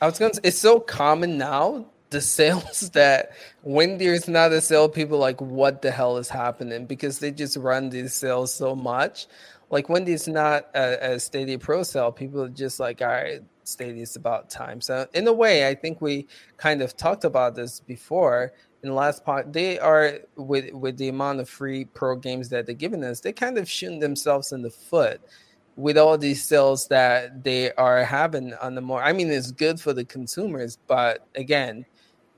I 0.00 0.06
was 0.06 0.18
gonna 0.18 0.32
it's 0.42 0.58
so 0.58 0.80
common 0.80 1.36
now, 1.36 1.84
the 2.08 2.20
sales 2.38 2.90
that 2.90 3.32
when 3.62 3.98
there's 3.98 4.28
not 4.28 4.50
a 4.52 4.62
sale, 4.62 4.88
people 4.88 5.16
are 5.18 5.20
like 5.20 5.40
what 5.42 5.82
the 5.82 5.90
hell 5.90 6.16
is 6.16 6.30
happening? 6.30 6.86
Because 6.86 7.18
they 7.18 7.30
just 7.30 7.56
run 7.58 7.90
these 7.90 8.14
sales 8.14 8.52
so 8.54 8.74
much. 8.74 9.26
Like 9.70 9.88
when 9.88 10.04
there's 10.04 10.28
not 10.28 10.66
a, 10.74 11.14
a 11.14 11.20
Stadia 11.20 11.58
Pro 11.58 11.82
sale, 11.82 12.12
people 12.12 12.42
are 12.42 12.48
just 12.48 12.80
like, 12.80 13.00
all 13.00 13.08
right, 13.08 13.40
Stadia's 13.64 14.16
about 14.16 14.50
time. 14.50 14.80
So 14.80 15.06
in 15.14 15.26
a 15.28 15.32
way, 15.32 15.68
I 15.68 15.74
think 15.74 16.00
we 16.00 16.26
kind 16.56 16.82
of 16.82 16.96
talked 16.96 17.24
about 17.24 17.54
this 17.54 17.80
before 17.80 18.52
in 18.82 18.88
the 18.88 18.94
last 18.94 19.24
part. 19.24 19.52
They 19.52 19.78
are 19.78 20.18
with 20.36 20.72
with 20.72 20.96
the 20.96 21.08
amount 21.08 21.40
of 21.40 21.48
free 21.48 21.84
pro 21.84 22.16
games 22.16 22.48
that 22.48 22.66
they're 22.66 22.74
giving 22.74 23.04
us, 23.04 23.20
they 23.20 23.32
kind 23.32 23.58
of 23.58 23.70
shooting 23.70 24.00
themselves 24.00 24.52
in 24.52 24.62
the 24.62 24.70
foot 24.70 25.20
with 25.76 25.96
all 25.96 26.18
these 26.18 26.42
sales 26.42 26.88
that 26.88 27.42
they 27.42 27.72
are 27.72 28.04
having 28.04 28.52
on 28.54 28.74
the 28.74 28.80
more 28.80 29.02
i 29.02 29.12
mean 29.12 29.30
it's 29.30 29.50
good 29.50 29.80
for 29.80 29.92
the 29.92 30.04
consumers 30.04 30.78
but 30.86 31.26
again 31.36 31.86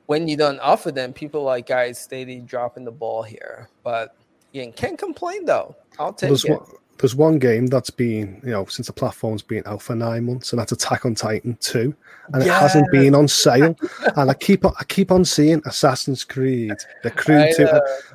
when 0.06 0.28
you 0.28 0.36
don't 0.36 0.60
offer 0.60 0.92
them 0.92 1.12
people 1.12 1.42
like 1.42 1.66
guys 1.66 1.98
Stadia 1.98 2.40
dropping 2.40 2.84
the 2.84 2.92
ball 2.92 3.22
here 3.22 3.68
but 3.82 4.16
you 4.52 4.70
can't 4.72 4.98
complain 4.98 5.44
though 5.44 5.74
i'll 5.98 6.12
take 6.12 6.30
it 6.30 6.50
one, 6.50 6.66
there's 7.02 7.16
one 7.16 7.40
game 7.40 7.66
that's 7.66 7.90
been, 7.90 8.40
you 8.44 8.52
know, 8.52 8.64
since 8.66 8.86
the 8.86 8.92
platform's 8.92 9.42
been 9.42 9.64
out 9.66 9.82
for 9.82 9.96
nine 9.96 10.24
months, 10.24 10.52
and 10.52 10.60
that's 10.60 10.70
Attack 10.70 11.04
on 11.04 11.16
Titan 11.16 11.58
2. 11.60 11.92
And 12.32 12.42
it 12.44 12.48
hasn't 12.48 12.88
been 12.92 13.16
on 13.16 13.26
sale. 13.26 13.76
and 14.16 14.30
I 14.30 14.34
keep 14.34 14.64
on 14.64 14.72
I 14.78 14.84
keep 14.84 15.10
on 15.10 15.24
seeing 15.24 15.60
Assassin's 15.66 16.22
Creed, 16.22 16.72
The 17.02 17.10
Crew 17.10 17.44
2. 17.56 17.68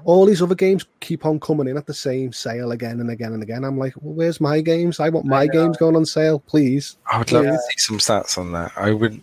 all 0.05 0.25
these 0.25 0.41
other 0.41 0.55
games 0.55 0.85
keep 1.01 1.25
on 1.25 1.37
coming 1.41 1.67
in 1.67 1.75
at 1.75 1.85
the 1.85 1.93
same 1.93 2.31
sale 2.31 2.71
again 2.71 3.01
and 3.01 3.11
again 3.11 3.33
and 3.33 3.43
again. 3.43 3.65
I'm 3.65 3.77
like, 3.77 3.93
well, 4.01 4.13
where's 4.13 4.39
my 4.39 4.61
games? 4.61 5.01
I 5.01 5.09
want 5.09 5.25
my 5.25 5.45
know. 5.45 5.51
games 5.51 5.75
going 5.77 5.97
on 5.97 6.05
sale, 6.05 6.39
please. 6.39 6.95
I 7.11 7.17
would 7.19 7.31
love 7.33 7.43
Yeah. 7.43 7.51
to 7.51 7.57
see 7.57 7.77
some 7.77 7.97
stats 7.97 8.37
on 8.37 8.53
that. 8.53 8.71
I 8.77 8.91
would. 8.93 9.21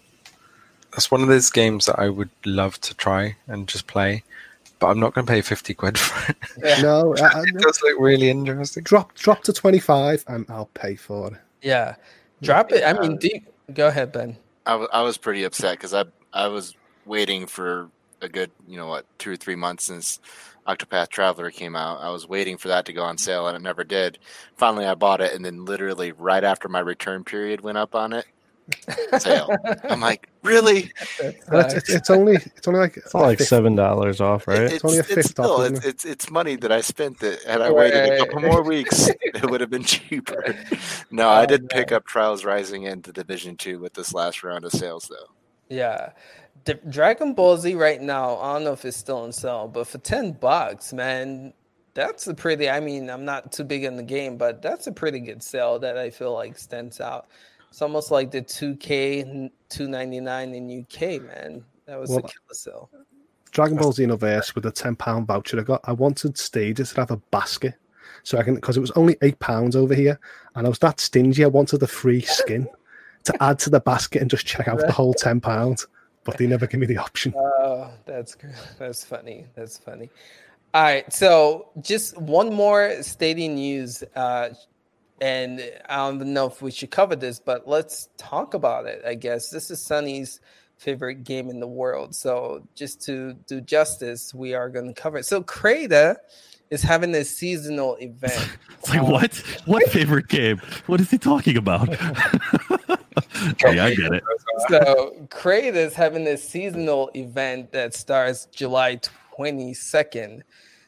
That's 0.93 1.11
one 1.11 1.23
of 1.23 1.29
those 1.29 1.49
games 1.51 1.87
that 1.87 1.99
I 1.99 2.11
would 2.11 2.31
love 2.45 2.79
to 2.83 2.95
try 2.95 3.35
and 3.49 3.67
just 3.67 3.87
play, 3.87 4.23
but 4.85 4.91
I'm 4.91 5.01
not 5.01 5.15
going 5.15 5.27
to 5.27 5.33
pay 5.33 5.41
fifty 5.41 5.73
quid 5.73 5.99
for 5.99 6.31
it. 6.31 6.37
Yeah. 6.63 6.83
No, 6.83 7.15
I, 7.23 7.39
I- 7.39 7.43
it 7.43 7.59
does 7.59 7.81
look 7.83 7.99
really 7.99 8.29
interesting. 8.29 8.83
drop 8.85 9.15
drop 9.15 9.43
to 9.45 9.53
25 9.55 10.25
and 10.29 10.45
I'll 10.51 10.67
pay 10.75 10.95
for 10.95 11.29
it. 11.29 11.41
yeah 11.63 11.95
drop 12.43 12.71
it 12.73 12.83
i 12.85 12.91
uh, 12.91 13.01
mean 13.01 13.17
do 13.17 13.31
go 13.73 13.87
ahead 13.89 14.13
ben 14.13 14.37
I 14.67 14.75
I 14.75 15.01
was 15.03 15.17
pretty 15.17 15.45
upset 15.45 15.79
because 15.79 15.95
I 15.95 16.05
I 16.35 16.49
was 16.49 16.75
waiting 17.07 17.47
for 17.47 17.89
a 18.21 18.29
good 18.29 18.51
you 18.69 18.77
know 18.77 18.87
what 18.89 19.07
two 19.19 19.33
or 19.33 19.37
three 19.37 19.57
months 19.57 19.85
since 19.85 20.21
Octopath 20.67 21.09
Traveler 21.11 21.51
came 21.51 21.77
out. 21.77 22.01
I 22.01 22.09
was 22.09 22.27
waiting 22.27 22.57
for 22.57 22.69
that 22.69 22.87
to 22.87 22.93
go 22.95 23.03
on 23.03 23.19
sale 23.19 23.47
and 23.49 23.55
it 23.57 23.61
never 23.63 23.85
did. 23.85 24.19
Finally, 24.57 24.87
I 24.87 24.95
bought 24.95 25.21
it, 25.21 25.35
and 25.35 25.45
then 25.45 25.67
literally 25.67 26.13
right 26.13 26.43
after 26.43 26.71
my 26.71 26.81
return 26.81 27.23
period 27.23 27.61
went 27.61 27.77
up 27.77 27.95
on 27.95 28.15
it, 28.15 28.25
sale. 29.19 29.55
I'm 29.85 30.01
like, 30.01 30.29
really? 30.43 30.93
That's 31.49 31.75
it's, 31.75 31.89
it's, 31.89 31.91
it's 31.91 32.11
only 32.11 32.35
it's 32.37 32.67
only 32.67 32.81
like 32.81 32.97
It's 32.97 33.15
all 33.15 33.23
like 33.23 33.41
seven 33.41 33.75
dollars 33.75 34.21
off, 34.21 34.47
right? 34.49 34.63
It's, 34.63 34.85
only 34.85 34.99
a 34.99 35.01
it's 35.01 35.15
fifth 35.15 35.27
still 35.27 35.53
off, 35.53 35.71
it's, 35.71 35.85
it's 35.85 36.05
it's 36.05 36.31
money 36.31 36.57
that 36.57 36.73
I 36.73 36.81
spent 36.81 37.21
that 37.21 37.43
had 37.45 37.61
I 37.61 37.71
waited 37.71 38.13
a 38.13 38.19
couple 38.19 38.41
more 38.41 38.63
weeks, 38.63 39.09
it 39.21 39.51
would 39.51 39.61
have 39.61 39.71
been 39.71 39.85
cheaper. 39.85 40.55
No, 41.11 41.29
I 41.29 41.43
Oh, 41.43 41.47
did 41.47 41.63
no. 41.63 41.69
pick 41.71 41.93
up 41.93 42.07
Trials 42.07 42.45
Rising 42.45 42.87
and 42.89 43.03
the 43.03 43.13
Division 43.13 43.57
Two 43.57 43.79
with 43.79 43.95
this 43.95 44.13
last 44.15 44.43
round 44.43 44.65
of 44.65 44.73
sales 44.73 45.07
though. 45.09 45.33
Yeah. 45.69 46.11
D- 46.65 46.75
Dragon 46.89 47.35
Ball 47.35 47.57
Z 47.59 47.75
right 47.75 48.01
now, 48.01 48.37
I 48.39 48.55
don't 48.55 48.65
know 48.65 48.73
if 48.73 48.85
it's 48.85 48.97
still 48.97 49.19
on 49.19 49.33
sale, 49.33 49.69
but 49.69 49.87
for 49.87 49.99
10 49.99 50.33
bucks, 50.33 50.93
man, 50.93 51.53
that's 51.93 52.27
a 52.27 52.35
pretty 52.35 52.69
I 52.69 52.81
mean, 52.81 53.11
I'm 53.11 53.25
not 53.25 53.53
too 53.53 53.65
big 53.65 53.85
in 53.85 53.97
the 53.97 54.03
game, 54.03 54.37
but 54.37 54.63
that's 54.63 54.87
a 54.87 54.93
pretty 54.93 55.21
good 55.21 55.43
sale 55.43 55.79
that 55.81 55.97
I 55.99 56.11
feel 56.11 56.33
like 56.33 56.59
stands 56.59 57.01
out. 57.01 57.27
It's 57.75 57.83
almost 57.83 58.13
like 58.13 58.31
the 58.31 58.41
2K 58.41 59.51
299 59.69 60.55
in 60.55 60.81
UK, 60.83 61.21
man. 61.21 61.65
That 61.87 61.99
was 61.99 62.09
a 62.09 62.13
Well, 62.13 62.23
killer 62.23 62.53
sale. 62.53 62.91
Dragon 63.51 63.77
Ball 63.77 63.93
Xenoverse 63.93 64.55
with 64.55 64.65
a 64.67 64.71
ten 64.71 64.95
pound 64.95 65.27
voucher 65.27 65.59
I 65.59 65.65
got. 65.65 65.81
I 65.83 65.91
wanted 65.91 66.39
Stadia 66.39 66.85
to 66.85 67.01
have 67.01 67.11
a 67.11 67.17
basket, 67.33 67.75
so 68.23 68.39
I 68.39 68.45
can 68.45 68.55
because 68.55 68.77
it 68.77 68.81
was 68.81 68.93
only 68.93 69.17
eight 69.23 69.41
pounds 69.41 69.75
over 69.75 69.93
here, 69.93 70.21
and 70.55 70.69
I 70.69 70.71
was 70.71 70.79
that 70.79 71.01
stingy. 71.01 71.43
I 71.43 71.49
wanted 71.49 71.79
the 71.79 71.89
free 71.89 72.21
skin 72.21 72.69
to 73.25 73.43
add 73.43 73.59
to 73.59 73.71
the 73.71 73.81
basket 73.81 74.23
and 74.23 74.31
just 74.31 74.47
check 74.47 74.69
out 74.69 74.79
the 74.79 74.93
whole 74.93 75.13
ten 75.13 75.41
pounds, 75.41 75.89
but 76.23 76.39
they 76.39 76.47
never 76.47 76.69
give 76.69 76.79
me 76.79 76.87
the 76.87 76.99
option. 76.99 77.35
Oh, 77.67 77.91
that's 78.07 78.37
that's 78.79 79.05
funny. 79.05 79.47
That's 79.57 79.79
funny. 79.79 80.11
All 80.75 80.83
right, 80.85 81.13
so 81.13 81.71
just 81.81 82.17
one 82.19 82.55
more 82.55 83.03
Stadia 83.03 83.49
news, 83.49 84.05
uh, 84.15 84.51
and 85.25 85.63
I 85.89 85.97
don't 85.97 86.35
know 86.35 86.47
if 86.47 86.61
we 86.61 86.71
should 86.71 86.91
cover 86.91 87.17
this, 87.17 87.39
but 87.41 87.67
let's 87.67 88.11
talk 88.19 88.53
about 88.53 88.85
it. 88.85 89.03
I 89.07 89.15
guess 89.15 89.49
this 89.49 89.71
is 89.71 89.81
Sunny's 89.81 90.39
favorite 90.77 91.25
game 91.25 91.49
in 91.49 91.61
the 91.61 91.67
world, 91.67 92.15
so 92.15 92.69
just 92.75 93.01
to 93.07 93.33
do 93.47 93.63
justice, 93.63 94.35
we 94.35 94.53
are 94.53 94.69
going 94.69 94.87
to 94.87 94.93
cover 94.93 95.17
it. 95.17 95.25
So 95.25 95.43
Crayta 95.43 96.17
is 96.69 96.83
having 96.83 97.15
a 97.15 97.25
seasonal 97.25 97.97
event. 98.01 98.35
It's 98.81 98.91
like 98.91 99.09
what? 99.09 99.39
Um, 99.39 99.63
what 99.65 99.91
favorite 99.91 100.29
game? 100.29 100.61
What 100.89 101.01
is 101.01 101.11
he 101.11 101.17
talking 101.17 101.57
about? 101.57 101.89
okay, 101.89 103.79
I 103.79 103.95
get 103.95 104.13
it. 104.13 104.23
so 104.69 105.27
Crayta 105.31 105.77
is 105.77 105.95
having 105.95 106.25
this 106.25 106.47
seasonal 106.47 107.11
event 107.17 107.73
that 107.73 107.95
starts 107.95 108.45
July 108.53 109.01
22nd. 109.39 110.43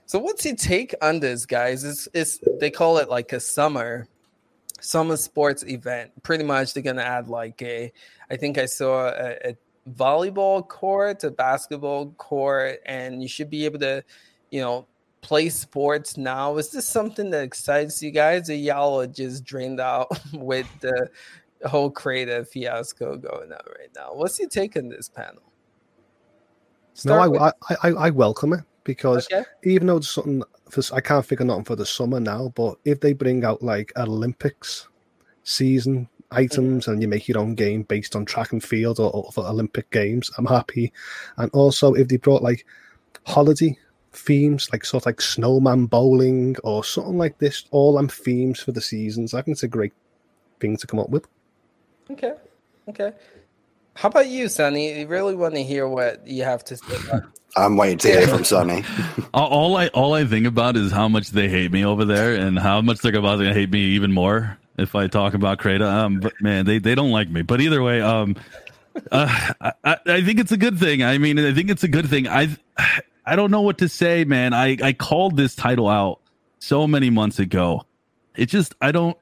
So 0.04 0.18
what's 0.18 0.44
your 0.44 0.56
take 0.56 0.94
on 1.00 1.20
this, 1.20 1.46
guys? 1.46 1.84
It's, 1.84 2.06
it's 2.12 2.38
they 2.60 2.70
call 2.70 2.98
it 2.98 3.08
like 3.08 3.32
a 3.32 3.40
summer 3.40 4.06
summer 4.80 5.16
sports 5.16 5.64
event. 5.64 6.10
Pretty 6.22 6.44
much 6.44 6.74
they're 6.74 6.82
gonna 6.82 7.02
add 7.02 7.28
like 7.28 7.60
a 7.62 7.92
I 8.30 8.36
think 8.36 8.58
I 8.58 8.66
saw 8.66 9.08
a, 9.08 9.50
a 9.50 9.56
volleyball 9.90 10.66
court, 10.66 11.24
a 11.24 11.30
basketball 11.30 12.10
court, 12.12 12.80
and 12.86 13.22
you 13.22 13.28
should 13.28 13.50
be 13.50 13.64
able 13.64 13.78
to, 13.80 14.02
you 14.50 14.60
know, 14.60 14.86
play 15.20 15.48
sports 15.48 16.16
now. 16.16 16.56
Is 16.56 16.70
this 16.70 16.86
something 16.86 17.30
that 17.30 17.42
excites 17.42 18.02
you 18.02 18.10
guys, 18.10 18.50
or 18.50 18.54
y'all 18.54 19.00
are 19.00 19.06
just 19.06 19.44
drained 19.44 19.80
out 19.80 20.08
with 20.32 20.68
the 20.80 21.08
whole 21.66 21.90
creative 21.90 22.48
fiasco 22.48 23.16
going 23.16 23.52
on 23.52 23.60
right 23.78 23.90
now? 23.94 24.10
What's 24.12 24.38
your 24.38 24.48
take 24.48 24.76
on 24.76 24.88
this 24.88 25.08
panel? 25.08 25.42
No, 27.04 27.12
Start 27.12 27.30
with- 27.30 27.40
I, 27.42 27.52
I, 27.68 27.76
I, 27.82 27.88
I 27.90 28.10
welcome 28.10 28.52
it 28.52 28.64
because 28.84 29.26
okay. 29.32 29.44
even 29.64 29.86
though 29.86 29.98
it's 29.98 30.08
something 30.08 30.42
for, 30.70 30.82
I 30.94 31.00
can't 31.00 31.24
figure 31.24 31.44
nothing 31.44 31.64
for 31.64 31.76
the 31.76 31.86
summer 31.86 32.20
now, 32.20 32.52
but 32.54 32.76
if 32.84 33.00
they 33.00 33.12
bring 33.12 33.44
out 33.44 33.62
like 33.62 33.92
Olympics 33.96 34.88
season 35.44 36.08
items 36.30 36.84
mm-hmm. 36.84 36.92
and 36.92 37.02
you 37.02 37.08
make 37.08 37.28
your 37.28 37.38
own 37.38 37.54
game 37.54 37.82
based 37.82 38.16
on 38.16 38.24
track 38.24 38.52
and 38.52 38.62
field 38.62 38.98
or, 38.98 39.10
or 39.12 39.30
for 39.32 39.46
Olympic 39.46 39.90
games, 39.90 40.30
I'm 40.38 40.46
happy. 40.46 40.92
And 41.36 41.50
also 41.52 41.94
if 41.94 42.08
they 42.08 42.16
brought 42.16 42.42
like 42.42 42.66
holiday 43.24 43.78
themes, 44.12 44.68
like 44.72 44.84
sort 44.84 45.02
of 45.02 45.06
like 45.06 45.20
snowman 45.20 45.86
bowling 45.86 46.56
or 46.64 46.82
something 46.84 47.18
like 47.18 47.38
this, 47.38 47.64
all 47.70 47.96
them 47.96 48.08
themes 48.08 48.60
for 48.60 48.72
the 48.72 48.80
seasons, 48.80 49.34
I 49.34 49.42
think 49.42 49.54
it's 49.54 49.62
a 49.62 49.68
great 49.68 49.92
thing 50.60 50.76
to 50.76 50.86
come 50.86 51.00
up 51.00 51.10
with. 51.10 51.26
Okay. 52.10 52.34
Okay. 52.88 53.12
How 53.96 54.08
about 54.08 54.28
you, 54.28 54.48
Sunny? 54.48 55.00
You 55.00 55.06
really 55.06 55.34
want 55.34 55.54
to 55.54 55.62
hear 55.64 55.88
what 55.88 56.26
you 56.26 56.44
have 56.44 56.62
to 56.64 56.76
say 56.76 56.96
about 57.08 57.22
I'm 57.56 57.76
waiting 57.78 57.96
to 57.98 58.08
hear 58.08 58.28
from 58.28 58.44
Sunny. 58.44 58.84
All- 59.34 59.48
All 59.48 59.76
I 59.76 59.86
all 59.88 60.12
I 60.14 60.24
think 60.26 60.46
about 60.46 60.76
is 60.76 60.92
how 60.92 61.08
much 61.08 61.30
they 61.30 61.48
hate 61.48 61.72
me 61.72 61.84
over 61.84 62.04
there, 62.04 62.34
and 62.34 62.58
how 62.58 62.82
much 62.82 62.98
they're 63.00 63.16
about 63.16 63.36
to 63.36 63.52
hate 63.54 63.70
me 63.70 63.80
even 63.80 64.12
more 64.12 64.58
if 64.76 64.94
I 64.94 65.06
talk 65.06 65.32
about 65.32 65.58
Crayta. 65.58 65.86
Um, 65.90 66.20
but 66.20 66.34
man, 66.42 66.66
they, 66.66 66.78
they 66.78 66.94
don't 66.94 67.10
like 67.10 67.30
me. 67.30 67.40
But 67.40 67.62
either 67.62 67.82
way, 67.82 68.02
um, 68.02 68.36
uh, 69.10 69.52
I, 69.60 69.72
I 69.84 69.96
I 70.06 70.22
think 70.22 70.38
it's 70.38 70.52
a 70.52 70.58
good 70.58 70.78
thing. 70.78 71.02
I 71.02 71.16
mean, 71.16 71.38
I 71.38 71.54
think 71.54 71.70
it's 71.70 71.82
a 71.82 71.88
good 71.88 72.10
thing. 72.10 72.28
I 72.28 72.54
I 73.24 73.36
don't 73.36 73.50
know 73.50 73.62
what 73.62 73.78
to 73.78 73.88
say, 73.88 74.24
man. 74.24 74.52
I 74.52 74.76
I 74.82 74.92
called 74.92 75.38
this 75.38 75.54
title 75.54 75.88
out 75.88 76.20
so 76.58 76.86
many 76.86 77.08
months 77.08 77.38
ago. 77.38 77.84
It 78.36 78.46
just 78.46 78.74
I 78.82 78.92
don't. 78.92 79.16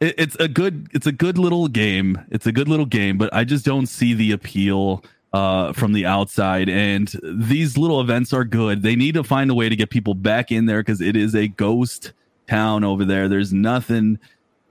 It, 0.00 0.14
it's 0.18 0.36
a 0.36 0.48
good 0.48 0.88
it's 0.92 1.06
a 1.06 1.12
good 1.12 1.38
little 1.38 1.68
game. 1.68 2.20
It's 2.30 2.46
a 2.46 2.52
good 2.52 2.68
little 2.68 2.86
game, 2.86 3.18
but 3.18 3.32
I 3.32 3.44
just 3.44 3.64
don't 3.64 3.86
see 3.86 4.14
the 4.14 4.32
appeal 4.32 5.04
uh, 5.32 5.72
from 5.72 5.92
the 5.92 6.06
outside. 6.06 6.68
And 6.68 7.12
these 7.22 7.76
little 7.76 8.00
events 8.00 8.32
are 8.32 8.44
good. 8.44 8.82
They 8.82 8.96
need 8.96 9.14
to 9.14 9.24
find 9.24 9.50
a 9.50 9.54
way 9.54 9.68
to 9.68 9.76
get 9.76 9.90
people 9.90 10.14
back 10.14 10.50
in 10.50 10.66
there 10.66 10.80
because 10.80 11.00
it 11.00 11.16
is 11.16 11.34
a 11.34 11.48
ghost 11.48 12.12
town 12.48 12.84
over 12.84 13.04
there. 13.04 13.28
There's 13.28 13.52
nothing 13.52 14.18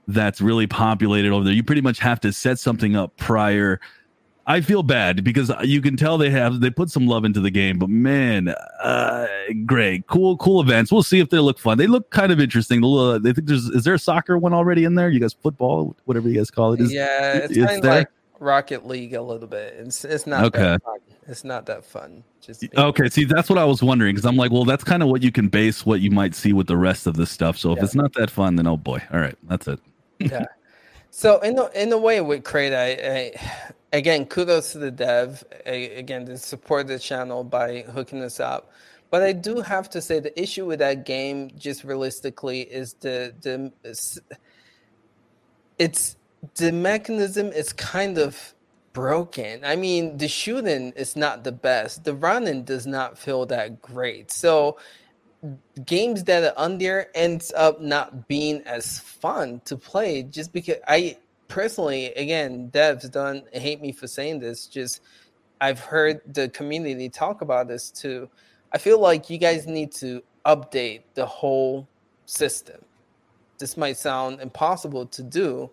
that's 0.08 0.40
really 0.40 0.66
populated 0.66 1.32
over 1.32 1.44
there. 1.44 1.52
You 1.52 1.62
pretty 1.64 1.82
much 1.82 1.98
have 1.98 2.20
to 2.20 2.32
set 2.32 2.58
something 2.58 2.96
up 2.96 3.16
prior. 3.16 3.80
I 4.48 4.60
feel 4.60 4.84
bad 4.84 5.24
because 5.24 5.50
you 5.64 5.80
can 5.82 5.96
tell 5.96 6.18
they 6.18 6.30
have 6.30 6.60
they 6.60 6.70
put 6.70 6.88
some 6.90 7.06
love 7.06 7.24
into 7.24 7.40
the 7.40 7.50
game, 7.50 7.78
but 7.78 7.88
man, 7.90 8.48
uh, 8.80 9.26
great, 9.64 10.06
cool, 10.06 10.36
cool 10.36 10.60
events. 10.60 10.92
We'll 10.92 11.02
see 11.02 11.18
if 11.18 11.30
they 11.30 11.38
look 11.38 11.58
fun. 11.58 11.78
They 11.78 11.88
look 11.88 12.10
kind 12.10 12.30
of 12.30 12.38
interesting. 12.38 12.80
The 12.80 12.86
little, 12.86 13.18
they 13.18 13.32
think 13.32 13.48
there's 13.48 13.64
is 13.66 13.82
there 13.82 13.94
a 13.94 13.98
soccer 13.98 14.38
one 14.38 14.54
already 14.54 14.84
in 14.84 14.94
there? 14.94 15.10
You 15.10 15.18
guys 15.18 15.32
football, 15.32 15.96
whatever 16.04 16.28
you 16.28 16.36
guys 16.36 16.50
call 16.50 16.74
it. 16.74 16.80
Is, 16.80 16.92
yeah, 16.92 17.32
it's, 17.38 17.56
it's 17.56 17.66
kind 17.66 17.84
of 17.84 17.90
like 17.90 18.08
Rocket 18.38 18.86
League 18.86 19.14
a 19.14 19.22
little 19.22 19.48
bit. 19.48 19.74
It's 19.78 20.04
it's 20.04 20.28
not 20.28 20.44
Okay. 20.44 20.60
that 20.60 20.82
fun. 20.82 20.98
It's 21.26 21.42
not 21.42 21.66
that 21.66 21.84
fun. 21.84 22.22
Just 22.40 22.64
Okay, 22.76 23.08
see, 23.08 23.24
that's 23.24 23.50
what 23.50 23.58
I 23.58 23.64
was 23.64 23.82
wondering 23.82 24.14
because 24.14 24.26
I'm 24.26 24.36
like, 24.36 24.52
well, 24.52 24.64
that's 24.64 24.84
kind 24.84 25.02
of 25.02 25.08
what 25.08 25.24
you 25.24 25.32
can 25.32 25.48
base 25.48 25.84
what 25.84 26.00
you 26.00 26.12
might 26.12 26.36
see 26.36 26.52
with 26.52 26.68
the 26.68 26.76
rest 26.76 27.08
of 27.08 27.16
this 27.16 27.32
stuff. 27.32 27.58
So 27.58 27.72
if 27.72 27.78
Yeah. 27.78 27.84
it's 27.84 27.94
not 27.96 28.12
that 28.12 28.30
fun, 28.30 28.54
then 28.54 28.68
oh 28.68 28.76
boy, 28.76 29.02
all 29.12 29.18
right, 29.18 29.34
that's 29.48 29.66
it. 29.66 29.80
yeah. 30.20 30.44
So 31.10 31.40
in 31.40 31.54
the 31.54 31.70
in 31.80 31.90
a 31.94 31.96
way 31.96 32.20
with 32.20 32.42
Crayta, 32.44 32.76
I, 32.76 33.32
I 33.32 33.32
again 33.96 34.26
kudos 34.26 34.72
to 34.72 34.78
the 34.78 34.90
dev 34.92 35.44
a, 35.66 35.96
again 35.96 36.26
to 36.26 36.38
support 36.38 36.88
the 36.88 36.98
channel 36.98 37.44
by 37.44 37.82
hooking 37.82 38.22
us 38.22 38.40
up. 38.40 38.70
But 39.10 39.22
I 39.22 39.32
do 39.32 39.60
have 39.60 39.90
to 39.90 40.02
say 40.02 40.20
the 40.20 40.38
issue 40.40 40.66
with 40.66 40.80
that 40.80 41.06
game, 41.06 41.50
just 41.56 41.84
realistically, 41.84 42.62
is 42.62 42.94
the 42.94 43.34
the 43.42 43.72
s- 43.84 44.20
it's 45.78 46.16
the 46.56 46.72
mechanism 46.72 47.48
is 47.48 47.72
kind 47.72 48.18
of 48.18 48.54
broken. 48.92 49.64
I 49.64 49.76
mean, 49.76 50.18
the 50.18 50.28
shooting 50.28 50.92
is 50.96 51.16
not 51.16 51.44
the 51.44 51.52
best. 51.52 52.04
The 52.04 52.14
running 52.14 52.64
does 52.64 52.86
not 52.86 53.18
feel 53.18 53.46
that 53.46 53.82
great. 53.82 54.32
So 54.32 54.78
games 55.84 56.24
that 56.24 56.44
are 56.44 56.58
on 56.58 56.78
there 56.78 57.08
ends 57.14 57.52
up 57.56 57.80
not 57.80 58.28
being 58.28 58.62
as 58.62 59.00
fun 59.00 59.60
to 59.66 59.76
play 59.76 60.22
just 60.24 60.52
because 60.52 60.76
I 60.88 61.18
personally 61.48 62.06
again 62.14 62.70
devs 62.72 63.10
don't 63.10 63.44
hate 63.54 63.80
me 63.80 63.92
for 63.92 64.06
saying 64.06 64.38
this 64.40 64.66
just 64.66 65.00
I've 65.60 65.80
heard 65.80 66.20
the 66.34 66.48
community 66.50 67.08
talk 67.08 67.40
about 67.40 67.68
this 67.68 67.90
too. 67.90 68.28
I 68.72 68.78
feel 68.78 69.00
like 69.00 69.30
you 69.30 69.38
guys 69.38 69.66
need 69.66 69.92
to 69.92 70.22
update 70.44 71.02
the 71.14 71.24
whole 71.24 71.88
system. 72.26 72.84
This 73.58 73.76
might 73.76 73.96
sound 73.96 74.40
impossible 74.40 75.06
to 75.06 75.22
do, 75.22 75.70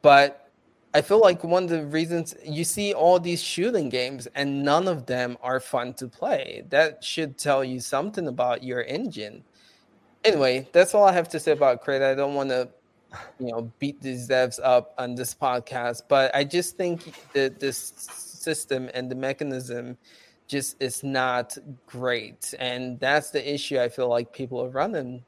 but 0.00 0.50
I 0.94 1.02
feel 1.02 1.20
like 1.20 1.44
one 1.44 1.64
of 1.64 1.68
the 1.68 1.84
reasons 1.86 2.34
you 2.42 2.64
see 2.64 2.94
all 2.94 3.20
these 3.20 3.42
shooting 3.42 3.90
games 3.90 4.26
and 4.34 4.62
none 4.62 4.88
of 4.88 5.04
them 5.04 5.36
are 5.42 5.60
fun 5.60 5.92
to 5.94 6.08
play. 6.08 6.64
That 6.70 7.04
should 7.04 7.36
tell 7.36 7.62
you 7.62 7.80
something 7.80 8.28
about 8.28 8.62
your 8.62 8.82
engine. 8.84 9.44
Anyway, 10.24 10.66
that's 10.72 10.94
all 10.94 11.04
I 11.04 11.12
have 11.12 11.28
to 11.30 11.40
say 11.40 11.52
about 11.52 11.84
Crayta. 11.84 12.10
I 12.10 12.14
don't 12.14 12.34
want 12.34 12.48
to, 12.48 12.68
you 13.38 13.48
know, 13.48 13.72
beat 13.78 14.00
these 14.00 14.28
devs 14.28 14.58
up 14.62 14.94
on 14.98 15.14
this 15.14 15.34
podcast, 15.34 16.02
but 16.08 16.34
I 16.34 16.44
just 16.44 16.76
think 16.76 17.14
that 17.32 17.60
this 17.60 17.92
system 18.08 18.90
and 18.94 19.10
the 19.10 19.14
mechanism 19.14 19.96
just 20.46 20.76
is 20.80 21.02
not 21.02 21.56
great, 21.86 22.54
and 22.58 22.98
that's 23.00 23.30
the 23.30 23.54
issue 23.54 23.78
I 23.78 23.88
feel 23.88 24.08
like 24.08 24.32
people 24.32 24.62
are 24.62 24.70
running, 24.70 25.24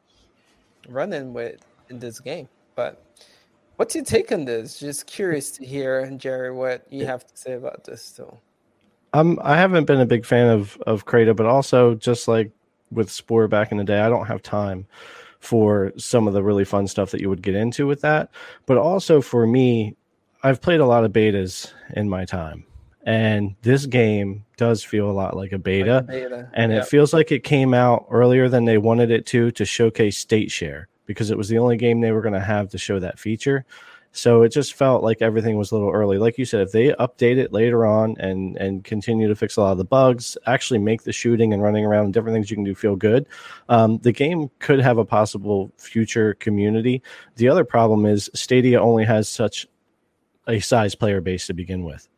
running 0.88 1.32
with 1.32 1.60
in 1.90 1.98
this 1.98 2.20
game. 2.20 2.48
But 2.74 3.02
What's 3.80 3.94
your 3.94 4.04
take 4.04 4.30
on 4.30 4.44
this? 4.44 4.78
Just 4.78 5.06
curious 5.06 5.52
to 5.52 5.64
hear, 5.64 6.10
Jerry, 6.18 6.52
what 6.52 6.84
you 6.90 7.06
have 7.06 7.26
to 7.26 7.34
say 7.34 7.54
about 7.54 7.84
this 7.84 8.12
too. 8.12 8.30
Um, 9.14 9.40
I 9.42 9.56
haven't 9.56 9.86
been 9.86 10.02
a 10.02 10.04
big 10.04 10.26
fan 10.26 10.50
of 10.50 10.76
of 10.86 11.06
Crayta, 11.06 11.34
but 11.34 11.46
also 11.46 11.94
just 11.94 12.28
like 12.28 12.50
with 12.90 13.10
Spore 13.10 13.48
back 13.48 13.72
in 13.72 13.78
the 13.78 13.84
day, 13.84 14.00
I 14.00 14.10
don't 14.10 14.26
have 14.26 14.42
time 14.42 14.86
for 15.40 15.92
some 15.96 16.28
of 16.28 16.34
the 16.34 16.42
really 16.42 16.64
fun 16.64 16.86
stuff 16.86 17.10
that 17.10 17.20
you 17.20 17.28
would 17.28 17.42
get 17.42 17.54
into 17.54 17.86
with 17.86 18.02
that. 18.02 18.30
But 18.66 18.78
also 18.78 19.20
for 19.20 19.46
me, 19.46 19.96
I've 20.42 20.60
played 20.60 20.80
a 20.80 20.86
lot 20.86 21.04
of 21.04 21.12
betas 21.12 21.72
in 21.94 22.08
my 22.08 22.24
time, 22.24 22.64
and 23.04 23.56
this 23.62 23.86
game 23.86 24.44
does 24.56 24.84
feel 24.84 25.10
a 25.10 25.12
lot 25.12 25.36
like 25.36 25.52
a 25.52 25.58
beta. 25.58 26.04
Beta. 26.06 26.48
and 26.54 26.72
yeah. 26.72 26.78
it 26.78 26.86
feels 26.86 27.12
like 27.12 27.32
it 27.32 27.44
came 27.44 27.74
out 27.74 28.06
earlier 28.10 28.48
than 28.48 28.64
they 28.64 28.78
wanted 28.78 29.10
it 29.10 29.26
to 29.26 29.50
to 29.52 29.64
showcase 29.64 30.16
state 30.16 30.50
share 30.50 30.88
because 31.06 31.30
it 31.30 31.36
was 31.36 31.48
the 31.48 31.58
only 31.58 31.76
game 31.76 32.00
they 32.00 32.12
were 32.12 32.22
going 32.22 32.34
to 32.34 32.40
have 32.40 32.70
to 32.70 32.78
show 32.78 32.98
that 33.00 33.18
feature 33.18 33.66
so 34.12 34.42
it 34.42 34.50
just 34.50 34.74
felt 34.74 35.04
like 35.04 35.22
everything 35.22 35.56
was 35.56 35.70
a 35.70 35.74
little 35.74 35.90
early. 35.90 36.18
Like 36.18 36.36
you 36.36 36.44
said 36.44 36.60
if 36.62 36.72
they 36.72 36.88
update 36.94 37.36
it 37.36 37.52
later 37.52 37.86
on 37.86 38.16
and 38.18 38.56
and 38.56 38.82
continue 38.84 39.28
to 39.28 39.36
fix 39.36 39.56
a 39.56 39.60
lot 39.60 39.72
of 39.72 39.78
the 39.78 39.84
bugs 39.84 40.36
actually 40.46 40.78
make 40.78 41.04
the 41.04 41.12
shooting 41.12 41.52
and 41.52 41.62
running 41.62 41.84
around 41.84 42.06
and 42.06 42.14
different 42.14 42.34
things 42.34 42.50
you 42.50 42.56
can 42.56 42.64
do 42.64 42.74
feel 42.74 42.96
good 42.96 43.26
um, 43.68 43.98
the 43.98 44.12
game 44.12 44.50
could 44.58 44.80
have 44.80 44.98
a 44.98 45.04
possible 45.04 45.72
future 45.76 46.34
community. 46.34 47.02
The 47.36 47.48
other 47.48 47.64
problem 47.64 48.06
is 48.06 48.30
stadia 48.34 48.80
only 48.80 49.04
has 49.04 49.28
such 49.28 49.66
a 50.48 50.58
size 50.60 50.94
player 50.94 51.20
base 51.20 51.46
to 51.46 51.54
begin 51.54 51.84
with 51.84 52.08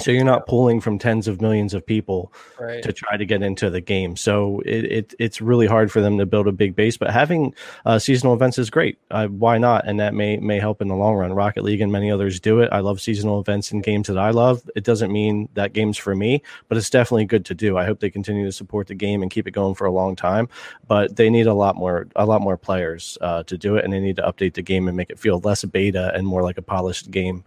so 0.00 0.10
you're 0.10 0.24
not 0.24 0.46
pulling 0.46 0.80
from 0.80 0.98
tens 0.98 1.28
of 1.28 1.40
millions 1.40 1.72
of 1.72 1.86
people 1.86 2.32
right. 2.58 2.82
to 2.82 2.92
try 2.92 3.16
to 3.16 3.24
get 3.24 3.42
into 3.42 3.70
the 3.70 3.80
game. 3.80 4.16
So 4.16 4.60
it, 4.66 4.84
it 4.84 5.14
it's 5.20 5.40
really 5.40 5.66
hard 5.66 5.92
for 5.92 6.00
them 6.00 6.18
to 6.18 6.26
build 6.26 6.48
a 6.48 6.52
big 6.52 6.74
base. 6.74 6.96
But 6.96 7.10
having 7.10 7.54
uh, 7.86 8.00
seasonal 8.00 8.34
events 8.34 8.58
is 8.58 8.70
great. 8.70 8.98
Uh, 9.12 9.28
why 9.28 9.56
not? 9.56 9.86
And 9.86 10.00
that 10.00 10.12
may 10.12 10.36
may 10.38 10.58
help 10.58 10.82
in 10.82 10.88
the 10.88 10.96
long 10.96 11.14
run. 11.14 11.32
Rocket 11.32 11.62
League 11.62 11.80
and 11.80 11.92
many 11.92 12.10
others 12.10 12.40
do 12.40 12.58
it. 12.58 12.68
I 12.72 12.80
love 12.80 13.00
seasonal 13.00 13.40
events 13.40 13.70
in 13.70 13.82
games 13.82 14.08
that 14.08 14.18
I 14.18 14.30
love. 14.30 14.68
It 14.74 14.82
doesn't 14.82 15.12
mean 15.12 15.48
that 15.54 15.72
game's 15.72 15.96
for 15.96 16.16
me, 16.16 16.42
but 16.68 16.76
it's 16.76 16.90
definitely 16.90 17.26
good 17.26 17.44
to 17.46 17.54
do. 17.54 17.78
I 17.78 17.84
hope 17.84 18.00
they 18.00 18.10
continue 18.10 18.44
to 18.44 18.52
support 18.52 18.88
the 18.88 18.94
game 18.96 19.22
and 19.22 19.30
keep 19.30 19.46
it 19.46 19.52
going 19.52 19.76
for 19.76 19.86
a 19.86 19.92
long 19.92 20.16
time. 20.16 20.48
But 20.88 21.14
they 21.16 21.30
need 21.30 21.46
a 21.46 21.54
lot 21.54 21.76
more 21.76 22.08
a 22.16 22.26
lot 22.26 22.40
more 22.40 22.56
players 22.56 23.16
uh, 23.20 23.44
to 23.44 23.56
do 23.56 23.76
it, 23.76 23.84
and 23.84 23.92
they 23.92 24.00
need 24.00 24.16
to 24.16 24.22
update 24.22 24.54
the 24.54 24.62
game 24.62 24.88
and 24.88 24.96
make 24.96 25.10
it 25.10 25.20
feel 25.20 25.38
less 25.38 25.64
beta 25.64 26.12
and 26.16 26.26
more 26.26 26.42
like 26.42 26.58
a 26.58 26.62
polished 26.62 27.12
game 27.12 27.44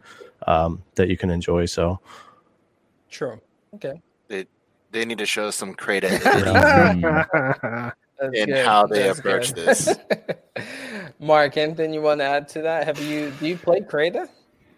um, 0.47 0.81
that 0.95 1.09
you 1.09 1.17
can 1.17 1.29
enjoy. 1.29 1.65
So. 1.65 1.99
True. 3.09 3.39
Okay. 3.75 4.01
They 4.27 4.45
they 4.91 5.05
need 5.05 5.17
to 5.17 5.25
show 5.25 5.51
some 5.51 5.73
credit. 5.73 6.11
In 8.33 8.49
good. 8.49 8.65
how 8.65 8.87
they 8.87 9.03
That's 9.03 9.19
approach 9.19 9.53
good. 9.53 9.67
this. 9.67 9.95
Mark, 11.19 11.55
anything 11.57 11.93
you 11.93 12.01
want 12.01 12.19
to 12.19 12.25
add 12.25 12.47
to 12.49 12.61
that? 12.63 12.85
Have 12.85 12.99
you 12.99 13.31
do 13.39 13.47
you 13.47 13.57
play 13.57 13.81
Crayta? 13.81 14.27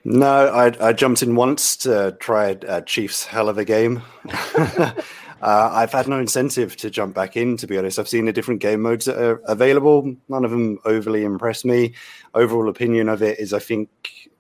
No, 0.04 0.48
I, 0.48 0.90
I 0.90 0.94
jumped 0.94 1.22
in 1.22 1.36
once 1.36 1.76
to 1.78 2.16
try 2.20 2.54
uh, 2.68 2.82
Chiefs 2.82 3.26
hell 3.26 3.50
of 3.50 3.58
a 3.58 3.66
game. 3.66 4.02
uh, 4.58 4.94
I've 5.42 5.92
had 5.92 6.08
no 6.08 6.20
incentive 6.20 6.76
to 6.78 6.90
jump 6.90 7.14
back 7.16 7.36
in, 7.36 7.58
to 7.58 7.68
be 7.68 7.78
honest. 7.78 8.00
I've 8.00 8.08
seen 8.08 8.26
the 8.26 8.34
different 8.34 8.62
game 8.62 8.82
modes 8.82 9.06
that 9.06 9.18
are 9.18 9.42
available. 9.46 10.16
None 10.30 10.46
of 10.46 10.52
them 10.52 10.80
overly 10.86 11.24
impressed 11.24 11.66
me. 11.66 11.94
Overall 12.34 12.70
opinion 12.70 13.10
of 13.10 13.22
it 13.22 13.40
is 13.40 13.54
I 13.54 13.60
think 13.60 13.90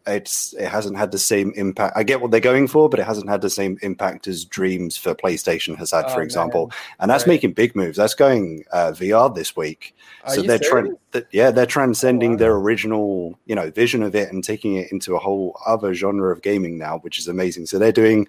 it's 0.07 0.53
it 0.53 0.67
hasn't 0.67 0.97
had 0.97 1.11
the 1.11 1.19
same 1.19 1.51
impact. 1.55 1.95
I 1.97 2.03
get 2.03 2.21
what 2.21 2.31
they're 2.31 2.39
going 2.39 2.67
for, 2.67 2.89
but 2.89 2.99
it 2.99 3.05
hasn't 3.05 3.29
had 3.29 3.41
the 3.41 3.49
same 3.49 3.77
impact 3.81 4.27
as 4.27 4.45
Dreams 4.45 4.97
for 4.97 5.13
PlayStation 5.13 5.75
has 5.77 5.91
had, 5.91 6.05
Oh, 6.07 6.13
for 6.13 6.21
example. 6.21 6.67
man. 6.67 6.77
And 6.99 7.11
that's 7.11 7.23
Right. 7.23 7.33
making 7.33 7.53
big 7.53 7.75
moves. 7.75 7.97
That's 7.97 8.15
going 8.15 8.63
uh, 8.71 8.91
VR 8.95 9.33
this 9.33 9.55
week 9.55 9.95
Are 10.23 10.33
so 10.35 10.41
they're 10.41 10.57
trying 10.59 10.95
th- 11.11 11.25
yeah 11.31 11.51
they're 11.51 11.65
transcending 11.65 12.31
wow. 12.31 12.37
their 12.37 12.55
original 12.55 13.37
you 13.45 13.55
know 13.55 13.69
vision 13.71 14.03
of 14.03 14.15
it 14.15 14.31
and 14.31 14.43
taking 14.43 14.75
it 14.75 14.91
into 14.91 15.15
a 15.15 15.19
whole 15.19 15.57
other 15.65 15.93
genre 15.93 16.31
of 16.33 16.41
gaming 16.41 16.77
now 16.77 16.97
which 16.99 17.19
is 17.19 17.27
amazing 17.27 17.65
so 17.65 17.77
they're 17.79 17.91
doing 17.91 18.27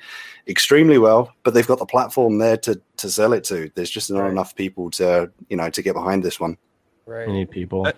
extremely 0.48 0.98
well 0.98 1.32
but 1.42 1.52
they've 1.54 1.66
got 1.66 1.78
the 1.78 1.86
platform 1.86 2.38
there 2.38 2.56
to 2.56 2.80
to 2.96 3.10
sell 3.10 3.32
it 3.32 3.44
to 3.44 3.70
there's 3.74 3.90
just 3.90 4.10
not 4.10 4.20
Right. 4.20 4.30
enough 4.30 4.54
people 4.54 4.90
to 4.92 5.30
you 5.48 5.56
know 5.56 5.68
to 5.70 5.82
get 5.82 5.94
behind 5.94 6.22
this 6.22 6.38
one 6.40 6.56
Right. 7.10 7.26
You 7.26 7.34
need 7.34 7.50
people. 7.50 7.88
Uh, 7.88 7.92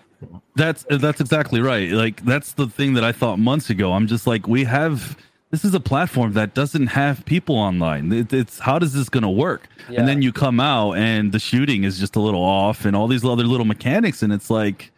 That's 0.55 0.85
that's 0.89 1.21
exactly 1.21 1.61
right. 1.61 1.91
Like 1.91 2.25
that's 2.25 2.53
the 2.53 2.65
thing 2.67 2.95
that 2.95 3.03
I 3.03 3.11
thought 3.11 3.37
months 3.37 3.69
ago. 3.69 3.93
I'm 3.93 4.07
just 4.07 4.25
like, 4.25 4.47
we 4.47 4.63
have 4.63 5.15
this 5.51 5.63
is 5.63 5.75
a 5.75 5.79
platform 5.79 6.33
that 6.33 6.55
doesn't 6.55 6.87
have 6.87 7.23
people 7.25 7.55
online. 7.55 8.11
It, 8.11 8.33
it's 8.33 8.57
how 8.57 8.79
does 8.79 8.93
this 8.93 9.09
going 9.09 9.21
to 9.21 9.29
work? 9.29 9.67
Yeah. 9.87 9.99
And 9.99 10.07
then 10.07 10.23
you 10.23 10.33
come 10.33 10.59
out 10.59 10.93
and 10.93 11.31
the 11.31 11.37
shooting 11.37 11.83
is 11.83 11.99
just 11.99 12.15
a 12.15 12.19
little 12.19 12.41
off, 12.41 12.85
and 12.85 12.95
all 12.95 13.07
these 13.07 13.23
other 13.23 13.43
little 13.43 13.67
mechanics, 13.67 14.23
and 14.23 14.33
it's 14.33 14.49
like, 14.49 14.91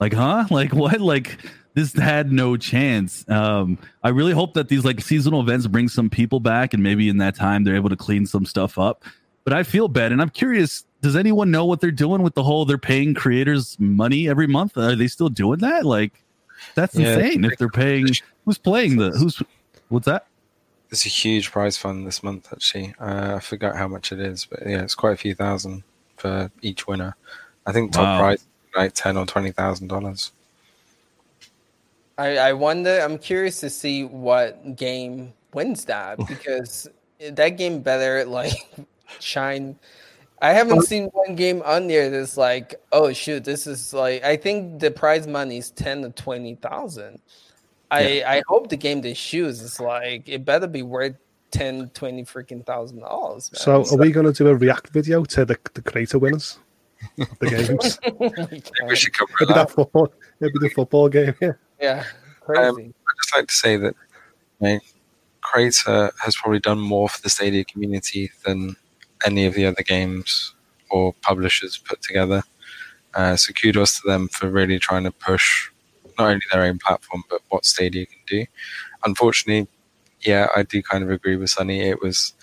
like, 0.00 0.14
huh? 0.14 0.46
Like 0.50 0.72
what? 0.72 0.98
Like 1.02 1.36
this 1.74 1.92
had 1.92 2.32
no 2.32 2.56
chance. 2.56 3.28
Um, 3.28 3.76
I 4.02 4.08
really 4.08 4.32
hope 4.32 4.54
that 4.54 4.68
these 4.68 4.86
like 4.86 5.02
seasonal 5.02 5.42
events 5.42 5.66
bring 5.66 5.88
some 5.88 6.08
people 6.08 6.40
back, 6.40 6.72
and 6.72 6.82
maybe 6.82 7.10
in 7.10 7.18
that 7.18 7.34
time 7.34 7.64
they're 7.64 7.76
able 7.76 7.90
to 7.90 7.96
clean 7.96 8.24
some 8.24 8.46
stuff 8.46 8.78
up. 8.78 9.04
But 9.44 9.52
I 9.52 9.64
feel 9.64 9.88
bad, 9.88 10.12
and 10.12 10.22
I'm 10.22 10.30
curious. 10.30 10.84
Does 11.02 11.16
anyone 11.16 11.50
know 11.50 11.64
what 11.64 11.80
they're 11.80 11.90
doing 11.90 12.22
with 12.22 12.34
the 12.34 12.42
whole? 12.42 12.64
They're 12.64 12.76
paying 12.78 13.14
creators 13.14 13.76
money 13.78 14.28
every 14.28 14.46
month. 14.46 14.76
Are 14.76 14.94
they 14.94 15.06
still 15.06 15.28
doing 15.30 15.60
that? 15.60 15.86
Like, 15.86 16.12
that's 16.74 16.94
Yeah. 16.94 17.14
insane. 17.18 17.44
If 17.44 17.58
they're 17.58 17.68
paying, 17.70 18.08
who's 18.44 18.58
playing 18.58 18.96
the? 18.96 19.10
Who's 19.10 19.42
what's 19.88 20.06
that? 20.06 20.26
There's 20.90 21.06
a 21.06 21.08
huge 21.08 21.50
prize 21.52 21.76
fund 21.76 22.06
this 22.06 22.22
month, 22.22 22.48
actually. 22.52 22.94
Uh, 23.00 23.36
I 23.36 23.40
forgot 23.40 23.76
how 23.76 23.88
much 23.88 24.12
it 24.12 24.20
is, 24.20 24.44
but 24.44 24.60
yeah, 24.66 24.82
it's 24.82 24.94
quite 24.94 25.12
a 25.12 25.16
few 25.16 25.34
thousand 25.34 25.84
for 26.16 26.50
each 26.62 26.86
winner. 26.86 27.16
I 27.64 27.72
think 27.72 27.92
top 27.92 28.02
Wow. 28.02 28.18
prize 28.18 28.44
like 28.74 28.92
ten 28.94 29.16
or 29.16 29.24
twenty 29.24 29.52
thousand 29.52 29.88
dollars. 29.88 30.32
I, 32.18 32.36
I 32.36 32.52
wonder. 32.52 33.00
I'm 33.00 33.18
curious 33.18 33.60
to 33.60 33.70
see 33.70 34.04
what 34.04 34.76
game 34.76 35.32
wins 35.54 35.84
that 35.86 36.18
because 36.28 36.88
that 37.30 37.50
game 37.50 37.80
better 37.80 38.24
like 38.24 38.52
shine. 39.20 39.78
I 40.42 40.52
haven't 40.52 40.82
seen 40.82 41.06
one 41.12 41.34
game 41.36 41.62
on 41.64 41.86
there 41.86 42.10
that's 42.10 42.36
like, 42.36 42.74
oh 42.92 43.12
shoot, 43.12 43.44
this 43.44 43.66
is 43.66 43.92
like. 43.92 44.24
I 44.24 44.36
think 44.36 44.80
the 44.80 44.90
prize 44.90 45.26
money 45.26 45.58
is 45.58 45.70
ten 45.70 46.02
to 46.02 46.10
twenty 46.10 46.54
thousand. 46.54 47.20
I 47.90 48.22
I 48.26 48.42
hope 48.48 48.70
the 48.70 48.76
game 48.76 49.00
they 49.02 49.14
choose 49.14 49.60
is 49.60 49.80
like 49.80 50.28
it 50.28 50.44
better 50.44 50.66
be 50.66 50.82
worth 50.82 51.16
10, 51.50 51.90
20 51.90 52.24
freaking 52.24 52.64
thousand 52.64 53.00
dollars. 53.00 53.50
So, 53.54 53.84
are 53.90 53.96
we 53.96 54.12
going 54.12 54.26
to 54.26 54.32
do 54.32 54.48
a 54.48 54.54
react 54.54 54.90
video 54.90 55.24
to 55.24 55.44
the 55.44 55.58
the 55.74 55.82
creator 55.82 56.18
winners? 56.18 56.58
The 57.16 57.46
games. 57.48 57.98
We 58.88 58.96
should 58.96 59.12
cover 59.14 59.32
Maybe 59.40 59.52
that. 59.54 59.68
that 59.68 59.70
football. 59.70 60.12
Maybe 60.38 60.54
the 60.60 60.68
football 60.70 61.08
game. 61.08 61.34
Yeah. 61.40 61.52
yeah, 61.80 61.98
um, 62.00 62.04
crazy. 62.40 62.88
I'd 62.88 63.16
just 63.22 63.36
like 63.36 63.48
to 63.48 63.54
say 63.54 63.76
that 63.76 63.94
you 64.60 64.68
know, 64.68 64.80
Crayta 65.42 66.10
has 66.22 66.36
probably 66.36 66.60
done 66.60 66.78
more 66.78 67.08
for 67.08 67.20
the 67.22 67.30
Stadia 67.30 67.64
community 67.64 68.30
than 68.44 68.76
any 69.26 69.46
of 69.46 69.54
the 69.54 69.66
other 69.66 69.82
games 69.82 70.54
or 70.90 71.12
publishers 71.22 71.78
put 71.78 72.02
together. 72.02 72.42
Uh, 73.14 73.36
so 73.36 73.52
kudos 73.52 74.00
to 74.00 74.08
them 74.08 74.28
for 74.28 74.48
really 74.48 74.78
trying 74.78 75.04
to 75.04 75.10
push 75.10 75.70
not 76.18 76.28
only 76.28 76.42
their 76.52 76.62
own 76.62 76.78
platform 76.78 77.24
but 77.28 77.40
what 77.48 77.64
Stadia 77.64 78.06
can 78.06 78.20
do. 78.26 78.46
Unfortunately, 79.04 79.68
yeah, 80.20 80.48
I 80.54 80.62
do 80.62 80.82
kind 80.82 81.02
of 81.02 81.10
agree 81.10 81.36
with 81.36 81.50
Sunny. 81.50 81.80
It 81.80 82.02
was 82.02 82.34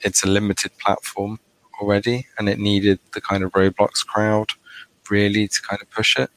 it's 0.00 0.24
a 0.24 0.28
limited 0.28 0.76
platform 0.78 1.40
already, 1.80 2.26
and 2.38 2.48
it 2.48 2.58
needed 2.58 2.98
the 3.12 3.20
kind 3.20 3.44
of 3.44 3.52
Roblox 3.52 4.04
crowd 4.06 4.48
really 5.08 5.48
to 5.48 5.62
kind 5.62 5.80
of 5.82 5.90
push 5.90 6.18
it. 6.18 6.30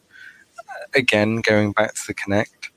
Again, 0.96 1.42
going 1.42 1.72
back 1.72 1.96
to 1.96 2.02
the 2.08 2.14
Connect, 2.14 2.70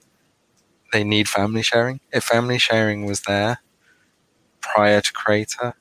they 0.92 1.04
need 1.04 1.28
family 1.28 1.62
sharing. 1.62 2.00
If 2.12 2.24
family 2.24 2.58
sharing 2.58 3.04
was 3.04 3.22
there 3.22 3.58
prior 4.60 5.00
to 5.00 5.12
Crayta, 5.12 5.74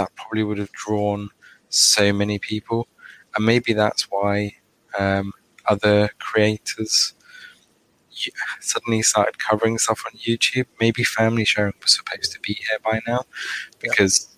that 0.00 0.14
probably 0.16 0.42
would 0.42 0.58
have 0.58 0.72
drawn 0.72 1.28
so 1.68 2.12
many 2.12 2.38
people, 2.38 2.88
and 3.36 3.44
maybe 3.44 3.72
that's 3.74 4.04
why 4.10 4.56
um, 4.98 5.32
other 5.66 6.10
creators 6.18 7.14
suddenly 8.60 9.02
started 9.02 9.38
covering 9.38 9.78
stuff 9.78 10.02
on 10.06 10.18
YouTube. 10.18 10.66
Maybe 10.80 11.04
family 11.04 11.44
sharing 11.44 11.74
was 11.82 11.94
supposed 11.96 12.32
to 12.32 12.40
be 12.40 12.54
here 12.54 12.78
by 12.82 13.00
now, 13.06 13.22
because 13.78 14.36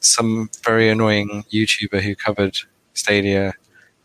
some 0.00 0.50
very 0.62 0.88
annoying 0.88 1.44
YouTuber 1.52 2.00
who 2.02 2.14
covered 2.14 2.58
Stadia 2.94 3.54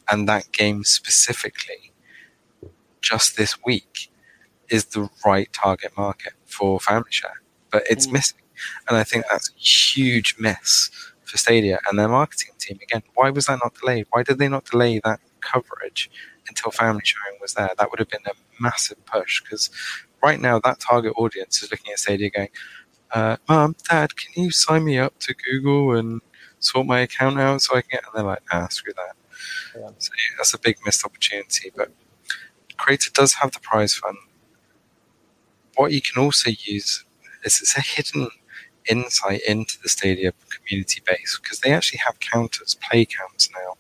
and 0.09 0.27
that 0.27 0.51
game 0.51 0.83
specifically 0.83 1.93
just 3.01 3.37
this 3.37 3.57
week 3.65 4.11
is 4.69 4.85
the 4.85 5.09
right 5.25 5.51
target 5.53 5.91
market 5.97 6.33
for 6.45 6.79
family 6.79 7.11
share, 7.11 7.41
but 7.71 7.83
it's 7.89 8.07
mm. 8.07 8.13
missing. 8.13 8.40
And 8.87 8.97
I 8.97 9.03
think 9.03 9.25
that's 9.29 9.49
a 9.49 9.59
huge 9.59 10.35
miss 10.39 10.89
for 11.23 11.37
Stadia 11.37 11.79
and 11.89 11.97
their 11.97 12.09
marketing 12.09 12.53
team. 12.59 12.79
Again, 12.81 13.03
why 13.15 13.29
was 13.29 13.45
that 13.45 13.59
not 13.63 13.73
delayed? 13.75 14.07
Why 14.11 14.23
did 14.23 14.37
they 14.37 14.47
not 14.47 14.65
delay 14.65 14.99
that 15.03 15.19
coverage 15.41 16.09
until 16.47 16.71
family 16.71 17.01
sharing 17.03 17.39
was 17.41 17.53
there? 17.53 17.71
That 17.77 17.89
would 17.89 17.99
have 17.99 18.09
been 18.09 18.25
a 18.25 18.61
massive 18.61 19.03
push 19.05 19.41
because 19.41 19.69
right 20.21 20.39
now 20.39 20.59
that 20.59 20.79
target 20.79 21.13
audience 21.17 21.63
is 21.63 21.71
looking 21.71 21.91
at 21.91 21.99
Stadia 21.99 22.29
going, 22.29 22.49
uh, 23.13 23.37
Mom, 23.49 23.75
Dad, 23.89 24.15
can 24.15 24.43
you 24.43 24.51
sign 24.51 24.85
me 24.85 24.97
up 24.97 25.17
to 25.19 25.33
Google 25.33 25.97
and 25.97 26.21
sort 26.59 26.85
my 26.87 26.99
account 26.99 27.39
out 27.39 27.61
so 27.61 27.75
I 27.75 27.81
can 27.81 27.89
get? 27.91 28.03
And 28.05 28.13
they're 28.15 28.25
like, 28.25 28.43
ah, 28.51 28.67
screw 28.69 28.93
that. 28.93 29.15
Yeah. 29.79 29.89
So 29.97 30.11
yeah, 30.13 30.37
that's 30.37 30.53
a 30.53 30.59
big 30.59 30.77
missed 30.85 31.05
opportunity. 31.05 31.71
But 31.75 31.91
Crayta 32.77 33.11
does 33.13 33.33
have 33.35 33.51
the 33.51 33.59
prize 33.59 33.95
fund. 33.95 34.17
What 35.75 35.91
you 35.91 36.01
can 36.01 36.21
also 36.21 36.49
use 36.49 37.05
is 37.43 37.61
it's 37.61 37.77
a 37.77 37.81
hidden 37.81 38.29
insight 38.89 39.41
into 39.47 39.77
the 39.81 39.89
Stadia 39.89 40.33
community 40.49 41.01
base 41.05 41.39
because 41.41 41.59
they 41.59 41.71
actually 41.71 41.99
have 41.99 42.19
counters, 42.19 42.75
play 42.75 43.05
counts 43.05 43.49
now. 43.53 43.77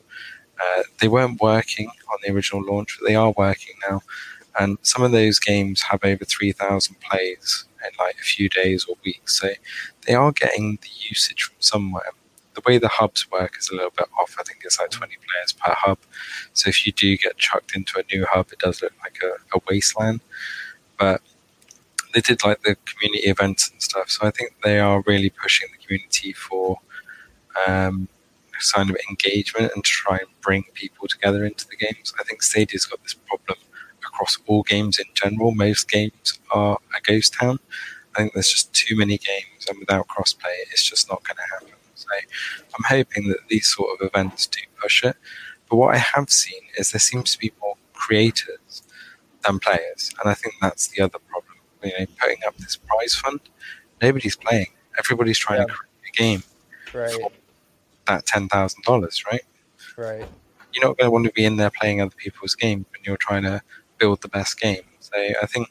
Uh, 0.61 0.83
they 0.99 1.07
weren't 1.07 1.41
working 1.41 1.87
on 1.87 2.19
the 2.23 2.31
original 2.31 2.63
launch, 2.63 2.97
but 2.99 3.07
they 3.07 3.15
are 3.15 3.33
working 3.37 3.75
now. 3.89 4.01
And 4.59 4.77
some 4.81 5.03
of 5.03 5.11
those 5.11 5.39
games 5.39 5.81
have 5.83 6.01
over 6.03 6.25
3,000 6.25 6.95
plays 6.99 7.65
in 7.83 7.89
like 7.99 8.15
a 8.19 8.23
few 8.23 8.49
days 8.49 8.85
or 8.85 8.95
weeks. 9.03 9.39
So 9.39 9.49
they 10.05 10.13
are 10.13 10.31
getting 10.31 10.77
the 10.81 10.89
usage 11.09 11.43
from 11.43 11.55
somewhere. 11.59 12.11
The 12.53 12.61
way 12.65 12.77
the 12.77 12.89
hubs 12.89 13.31
work 13.31 13.55
is 13.57 13.69
a 13.69 13.75
little 13.75 13.93
bit 13.97 14.07
off. 14.19 14.35
I 14.37 14.43
think 14.43 14.59
it's 14.65 14.79
like 14.79 14.91
20 14.91 15.15
players 15.15 15.53
per 15.53 15.73
hub. 15.73 15.99
So 16.53 16.69
if 16.69 16.85
you 16.85 16.91
do 16.91 17.15
get 17.17 17.37
chucked 17.37 17.75
into 17.75 17.97
a 17.99 18.15
new 18.15 18.25
hub, 18.29 18.51
it 18.51 18.59
does 18.59 18.81
look 18.81 18.93
like 19.01 19.19
a, 19.23 19.57
a 19.57 19.61
wasteland. 19.69 20.19
But 20.99 21.21
they 22.13 22.21
did 22.21 22.43
like 22.43 22.61
the 22.63 22.75
community 22.85 23.27
events 23.27 23.69
and 23.69 23.81
stuff. 23.81 24.09
So 24.09 24.27
I 24.27 24.31
think 24.31 24.55
they 24.63 24.79
are 24.79 25.03
really 25.05 25.29
pushing 25.29 25.69
the 25.71 25.83
community 25.83 26.33
for 26.33 26.79
um, 27.67 28.07
sign 28.59 28.89
of 28.89 28.97
engagement 29.09 29.71
and 29.73 29.83
try 29.83 30.17
and 30.17 30.27
bring 30.41 30.63
people 30.73 31.07
together 31.07 31.45
into 31.45 31.67
the 31.67 31.75
games. 31.75 32.13
I 32.19 32.23
think 32.23 32.43
Stadia's 32.43 32.85
got 32.85 33.01
this 33.03 33.13
problem 33.13 33.57
across 34.05 34.37
all 34.47 34.63
games 34.63 34.99
in 34.99 35.05
general. 35.13 35.53
Most 35.53 35.89
games 35.89 36.39
are 36.51 36.77
a 36.95 37.01
ghost 37.01 37.33
town. 37.33 37.59
I 38.15 38.19
think 38.19 38.33
there's 38.33 38.49
just 38.51 38.73
too 38.73 38.95
many 38.97 39.17
games, 39.17 39.67
and 39.69 39.79
without 39.79 40.07
crossplay, 40.07 40.53
it's 40.71 40.83
just 40.83 41.09
not 41.09 41.23
going 41.23 41.37
to 41.37 41.53
happen. 41.53 41.77
So 41.95 42.07
I'm 42.13 42.83
hoping 42.87 43.29
that 43.29 43.47
these 43.47 43.73
sort 43.73 43.89
of 43.99 44.07
events 44.07 44.47
do 44.47 44.59
push 44.81 45.03
it. 45.03 45.15
But 45.69 45.77
what 45.77 45.95
I 45.95 45.97
have 45.97 46.29
seen 46.29 46.61
is 46.77 46.91
there 46.91 46.99
seems 46.99 47.31
to 47.33 47.39
be 47.39 47.53
more 47.61 47.75
creators 47.93 48.83
than 49.45 49.59
players, 49.59 50.11
and 50.19 50.29
I 50.29 50.33
think 50.33 50.55
that's 50.61 50.87
the 50.87 51.01
other. 51.03 51.19
You 51.83 51.91
know, 51.99 52.05
putting 52.19 52.37
up 52.47 52.57
this 52.57 52.75
prize 52.75 53.15
fund, 53.15 53.39
nobody's 54.01 54.35
playing. 54.35 54.67
Everybody's 54.97 55.39
trying 55.39 55.61
yeah. 55.61 55.65
to 55.65 55.73
create 55.73 56.13
a 56.13 56.17
game 56.17 56.43
right. 56.93 57.11
for 57.11 57.31
that 58.07 58.25
ten 58.25 58.47
thousand 58.47 58.83
dollars, 58.83 59.23
right? 59.31 59.43
Right. 59.97 60.27
You're 60.73 60.85
not 60.87 60.97
going 60.97 61.07
to 61.07 61.11
want 61.11 61.25
to 61.25 61.33
be 61.33 61.45
in 61.45 61.57
there 61.57 61.71
playing 61.71 62.01
other 62.01 62.15
people's 62.15 62.55
games 62.55 62.85
when 62.91 63.01
you're 63.03 63.17
trying 63.17 63.43
to 63.43 63.61
build 63.97 64.21
the 64.21 64.29
best 64.29 64.59
game. 64.59 64.83
So 64.99 65.17
I 65.17 65.45
think 65.45 65.69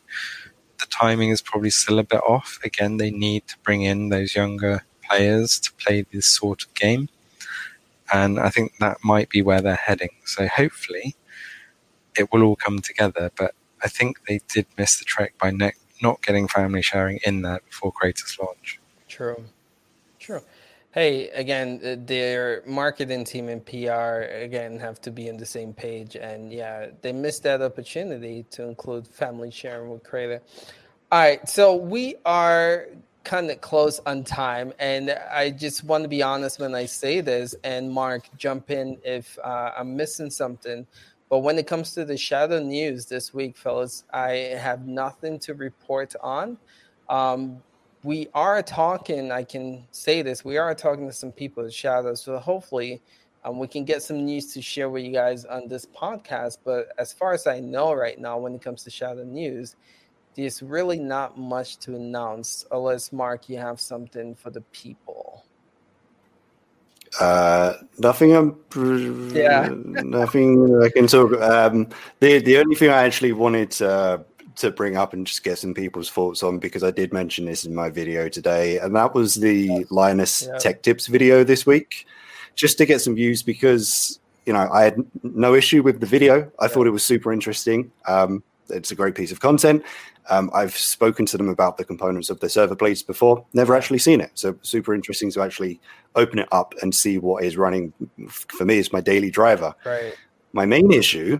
the 0.78 0.86
timing 0.86 1.30
is 1.30 1.40
probably 1.40 1.70
still 1.70 1.98
a 1.98 2.04
bit 2.04 2.20
off. 2.26 2.58
Again, 2.62 2.96
they 2.96 3.10
need 3.10 3.46
to 3.48 3.58
bring 3.62 3.82
in 3.82 4.08
those 4.08 4.34
younger 4.34 4.84
players 5.08 5.58
to 5.60 5.72
play 5.74 6.04
this 6.12 6.26
sort 6.26 6.64
of 6.64 6.74
game. 6.74 7.08
And 8.12 8.38
I 8.38 8.50
think 8.50 8.76
that 8.78 8.98
might 9.04 9.30
be 9.30 9.42
where 9.42 9.60
they're 9.60 9.74
heading. 9.74 10.10
So 10.24 10.48
hopefully 10.48 11.14
it 12.18 12.32
will 12.32 12.42
all 12.42 12.56
come 12.56 12.80
together. 12.80 13.30
But 13.36 13.54
I 13.82 13.88
think 13.88 14.26
they 14.26 14.40
did 14.48 14.66
miss 14.76 14.98
the 14.98 15.04
trick 15.04 15.38
by 15.38 15.50
ne- 15.50 15.72
not 16.02 16.22
getting 16.22 16.48
family 16.48 16.82
sharing 16.82 17.18
in 17.24 17.42
there 17.42 17.60
before 17.66 17.92
Crayta's 17.92 18.36
launch. 18.40 18.80
True. 19.08 19.44
True. 20.18 20.42
Hey 20.92 21.28
again 21.28 22.04
their 22.06 22.62
marketing 22.66 23.24
team 23.24 23.48
and 23.48 23.64
pr 23.64 24.22
again 24.42 24.76
have 24.80 25.00
to 25.02 25.12
be 25.12 25.30
on 25.30 25.36
the 25.36 25.46
same 25.46 25.72
page. 25.72 26.16
And 26.16 26.52
yeah 26.52 26.86
they 27.00 27.12
missed 27.12 27.44
that 27.44 27.62
opportunity 27.62 28.44
to 28.50 28.64
include 28.64 29.06
family 29.06 29.50
sharing 29.50 29.90
with 29.90 30.02
Crayta 30.02 30.40
all 31.12 31.20
right 31.20 31.48
so 31.48 31.74
we 31.76 32.16
are 32.24 32.86
kind 33.22 33.50
of 33.50 33.60
close 33.60 34.00
on 34.06 34.24
time. 34.24 34.72
And 34.78 35.10
i 35.30 35.50
just 35.50 35.84
want 35.84 36.02
to 36.02 36.08
be 36.08 36.22
honest 36.22 36.58
when 36.58 36.74
i 36.74 36.86
say 36.86 37.20
this 37.20 37.54
and 37.62 37.90
mark 37.90 38.28
jump 38.36 38.70
in 38.70 38.98
if 39.04 39.38
uh, 39.44 39.72
i'm 39.76 39.96
missing 39.96 40.30
something 40.30 40.86
but 41.30 41.38
when 41.38 41.58
it 41.58 41.66
comes 41.66 41.94
to 41.94 42.04
the 42.04 42.16
shadow 42.16 42.60
news 42.60 43.06
this 43.06 43.32
week 43.32 43.56
fellas 43.56 44.04
i 44.12 44.30
have 44.58 44.86
nothing 44.86 45.38
to 45.38 45.54
report 45.54 46.14
on 46.22 46.58
um, 47.08 47.60
we 48.02 48.28
are 48.34 48.62
talking, 48.62 49.30
I 49.30 49.42
can 49.42 49.84
say 49.90 50.22
this, 50.22 50.44
we 50.44 50.56
are 50.56 50.74
talking 50.74 51.06
to 51.06 51.12
some 51.12 51.32
people 51.32 51.64
at 51.64 51.72
Shadows. 51.72 52.22
So 52.22 52.38
hopefully 52.38 53.02
um, 53.44 53.58
we 53.58 53.66
can 53.66 53.84
get 53.84 54.02
some 54.02 54.24
news 54.24 54.54
to 54.54 54.62
share 54.62 54.88
with 54.88 55.04
you 55.04 55.12
guys 55.12 55.44
on 55.44 55.68
this 55.68 55.86
podcast. 55.86 56.58
But 56.64 56.92
as 56.98 57.12
far 57.12 57.32
as 57.32 57.46
I 57.46 57.60
know 57.60 57.92
right 57.92 58.18
now, 58.18 58.38
when 58.38 58.54
it 58.54 58.62
comes 58.62 58.84
to 58.84 58.90
Shadow 58.90 59.24
News, 59.24 59.76
there's 60.34 60.62
really 60.62 60.98
not 60.98 61.38
much 61.38 61.78
to 61.78 61.96
announce 61.96 62.64
unless, 62.70 63.12
Mark, 63.12 63.48
you 63.48 63.58
have 63.58 63.80
something 63.80 64.34
for 64.34 64.50
the 64.50 64.62
people. 64.72 65.44
Uh, 67.18 67.74
nothing. 67.98 68.36
I'm, 68.36 68.56
yeah. 69.34 69.68
nothing 69.72 70.80
I 70.82 70.88
can 70.90 71.06
talk. 71.06 71.32
Um, 71.40 71.88
the 72.20 72.38
the 72.38 72.58
only 72.58 72.76
thing 72.76 72.90
I 72.90 73.04
actually 73.04 73.32
wanted 73.32 73.80
uh, 73.82 74.18
to 74.56 74.70
bring 74.70 74.96
up 74.96 75.12
and 75.12 75.26
just 75.26 75.42
get 75.42 75.58
some 75.58 75.74
people's 75.74 76.10
thoughts 76.10 76.42
on 76.42 76.58
because 76.58 76.84
I 76.84 76.90
did 76.90 77.12
mention 77.12 77.46
this 77.46 77.64
in 77.64 77.74
my 77.74 77.90
video 77.90 78.28
today, 78.28 78.78
and 78.78 78.94
that 78.94 79.14
was 79.14 79.34
the 79.34 79.86
Linus 79.90 80.46
yeah. 80.46 80.58
Tech 80.58 80.82
Tips 80.82 81.08
video 81.08 81.42
this 81.42 81.66
week, 81.66 82.06
just 82.54 82.78
to 82.78 82.86
get 82.86 83.00
some 83.00 83.14
views 83.14 83.42
because 83.42 84.20
you 84.46 84.52
know 84.52 84.68
I 84.72 84.84
had 84.84 85.04
no 85.22 85.54
issue 85.54 85.82
with 85.82 86.00
the 86.00 86.06
video. 86.06 86.50
I 86.60 86.64
yeah. 86.64 86.68
thought 86.68 86.86
it 86.86 86.90
was 86.90 87.02
super 87.02 87.32
interesting. 87.32 87.90
Um, 88.06 88.42
it's 88.68 88.92
a 88.92 88.94
great 88.94 89.16
piece 89.16 89.32
of 89.32 89.40
content. 89.40 89.82
Um, 90.30 90.50
I've 90.54 90.76
spoken 90.76 91.26
to 91.26 91.36
them 91.36 91.48
about 91.48 91.76
the 91.76 91.84
components 91.84 92.30
of 92.30 92.40
the 92.40 92.48
server 92.48 92.76
blades 92.76 93.02
before, 93.02 93.44
never 93.52 93.74
actually 93.74 93.98
seen 93.98 94.20
it. 94.20 94.30
So 94.34 94.56
super 94.62 94.94
interesting 94.94 95.30
to 95.32 95.42
actually 95.42 95.80
open 96.14 96.38
it 96.38 96.48
up 96.52 96.74
and 96.82 96.94
see 96.94 97.18
what 97.18 97.44
is 97.44 97.56
running. 97.56 97.92
For 98.28 98.64
me, 98.64 98.78
it's 98.78 98.92
my 98.92 99.00
daily 99.00 99.30
driver. 99.30 99.74
Right. 99.84 100.14
My 100.52 100.66
main 100.66 100.92
issue 100.92 101.38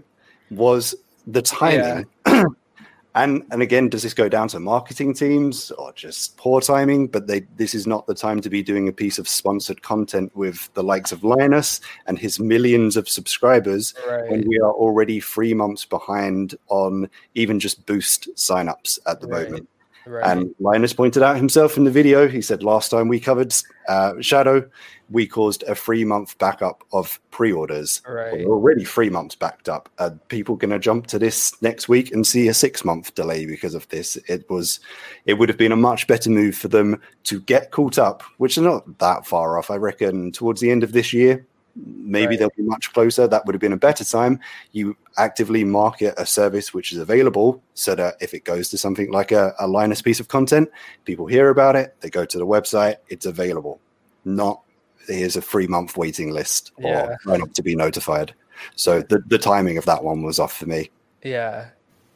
was 0.51 0.95
the 1.27 1.43
timing. 1.43 2.07
Yeah. 2.27 2.45
And 3.15 3.45
and 3.51 3.61
again, 3.61 3.89
does 3.89 4.05
this 4.05 4.15
go 4.15 4.29
down 4.29 4.49
to 4.49 4.61
marketing 4.61 5.15
teams 5.15 5.73
or 5.73 5.93
just 5.93 6.37
poor 6.37 6.61
timing? 6.61 7.09
But 7.09 7.27
they 7.27 7.41
this 7.57 7.75
is 7.75 7.87
not 7.87 8.07
the 8.07 8.15
time 8.15 8.41
to 8.41 8.51
be 8.51 8.63
doing 8.63 8.87
a 8.87 8.93
piece 8.93 9.19
of 9.19 9.29
sponsored 9.29 9.83
content 9.83 10.35
with 10.37 10.73
the 10.75 10.83
likes 10.85 11.11
of 11.11 11.25
Linus 11.25 11.81
and 12.07 12.19
his 12.19 12.39
millions 12.39 12.97
of 12.97 13.09
subscribers 13.09 13.95
right. 14.07 14.31
when 14.31 14.47
we 14.47 14.61
are 14.61 14.73
already 14.73 15.19
three 15.19 15.55
months 15.55 15.85
behind 15.85 16.55
on 16.69 17.11
even 17.35 17.59
just 17.59 17.85
boost 17.85 18.29
signups 18.37 18.99
at 19.07 19.21
the 19.21 19.27
right. 19.27 19.51
moment. 19.51 19.69
Right. 20.07 20.31
And 20.31 20.55
Linus 20.59 20.93
pointed 20.93 21.23
out 21.23 21.37
himself 21.37 21.77
in 21.77 21.85
the 21.85 21.91
video. 21.91 22.27
He 22.27 22.43
said 22.43 22.63
last 22.63 22.91
time 22.91 23.09
we 23.09 23.21
covered 23.21 23.55
uh, 23.89 24.15
Shadow, 24.21 24.69
we 25.11 25.27
caused 25.27 25.63
a 25.65 25.75
three 25.75 26.05
month 26.05 26.39
backup 26.39 26.85
of 26.93 27.21
pre 27.31 27.53
orders. 27.53 28.01
right. 28.07 28.47
We're 28.47 28.55
already 28.55 28.85
three 28.85 29.11
months 29.11 29.35
backed 29.35 29.69
up. 29.69 29.89
Are 29.99 30.11
people 30.29 30.57
going 30.57 30.71
to 30.71 30.79
jump 30.79 31.07
to 31.09 31.19
this 31.19 31.61
next 31.63 31.89
week 31.89 32.13
and 32.13 32.27
see 32.27 32.49
a 32.49 32.55
six 32.55 32.85
month 32.85 33.15
delay 33.15 33.45
because 33.47 33.75
of 33.75 33.89
this? 33.89 34.17
It 34.29 34.49
was, 34.49 34.79
it 35.27 35.35
would 35.35 35.49
have 35.49 35.59
been 35.59 35.73
a 35.73 35.77
much 35.77 36.07
better 36.07 36.31
move 36.31 36.57
for 36.57 36.69
them 36.69 37.01
to 37.25 37.41
get 37.41 37.73
caught 37.73 37.99
up, 37.99 38.23
which 38.39 38.57
is 38.57 38.63
not 38.63 38.99
that 38.99 39.27
far 39.27 39.59
off. 39.59 39.71
I 39.71 39.77
reckon 39.77 40.31
towards 40.33 40.61
the 40.61 40.71
end 40.71 40.85
of 40.85 40.93
this 40.93 41.13
year, 41.13 41.45
maybe 41.77 42.27
Right. 42.31 42.39
they'll 42.39 42.53
be 42.57 42.63
much 42.63 42.93
closer. 42.93 43.27
That 43.27 43.47
would 43.47 43.55
have 43.55 43.61
been 43.61 43.73
a 43.73 43.77
better 43.77 44.05
time. 44.05 44.39
You 44.73 44.97
actively 45.19 45.65
market 45.65 46.15
a 46.19 46.27
service 46.27 46.73
which 46.73 46.93
is 46.93 46.99
available 46.99 47.63
so 47.75 47.95
that 47.97 48.15
if 48.21 48.33
it 48.35 48.45
goes 48.45 48.69
to 48.71 48.79
something 48.79 49.11
like 49.11 49.33
a, 49.33 49.55
a 49.59 49.67
Linus 49.67 50.03
piece 50.03 50.21
of 50.21 50.29
content, 50.29 50.69
people 51.05 51.27
hear 51.27 51.49
about 51.49 51.75
it, 51.77 51.97
they 52.01 52.11
go 52.11 52.25
to 52.25 52.39
the 52.39 52.47
website, 52.47 52.97
it's 53.09 53.27
available. 53.27 53.81
Not 54.25 54.61
here's 55.09 55.37
a 55.37 55.43
three 55.43 55.67
month 55.67 55.97
waiting 55.97 56.31
list 56.33 56.73
Yeah. 56.79 57.07
or 57.07 57.19
sign 57.25 57.43
up 57.43 57.53
to 57.55 57.63
be 57.63 57.75
notified. 57.77 58.35
So 58.77 59.01
the, 59.03 59.19
the 59.27 59.39
timing 59.39 59.79
of 59.79 59.87
that 59.87 60.05
one 60.05 60.23
was 60.23 60.39
off 60.39 60.57
for 60.57 60.67
me. 60.67 60.91
Yeah. 61.23 61.69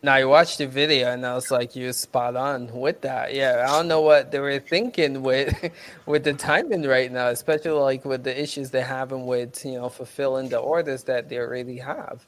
Now 0.02 0.12
I 0.14 0.24
watched 0.24 0.58
the 0.58 0.66
video 0.66 1.10
and 1.10 1.24
I 1.24 1.34
was 1.34 1.50
like, 1.50 1.74
you're 1.74 1.94
spot 1.94 2.36
on 2.36 2.70
with 2.72 3.00
that. 3.00 3.32
Yeah, 3.34 3.64
I 3.66 3.72
don't 3.78 3.88
know 3.88 4.02
what 4.02 4.30
they 4.32 4.38
were 4.38 4.58
thinking 4.58 5.22
with 5.22 5.54
with 6.06 6.24
the 6.24 6.34
timing 6.34 6.82
right 6.82 7.10
now, 7.10 7.28
especially 7.28 7.70
like 7.70 8.04
with 8.04 8.22
the 8.22 8.38
issues 8.38 8.68
they're 8.70 8.84
having 8.84 9.24
with 9.24 9.64
you 9.64 9.72
know 9.78 9.88
fulfilling 9.88 10.50
the 10.50 10.58
orders 10.58 11.04
that 11.04 11.30
they 11.30 11.38
already 11.38 11.78
have. 11.78 12.26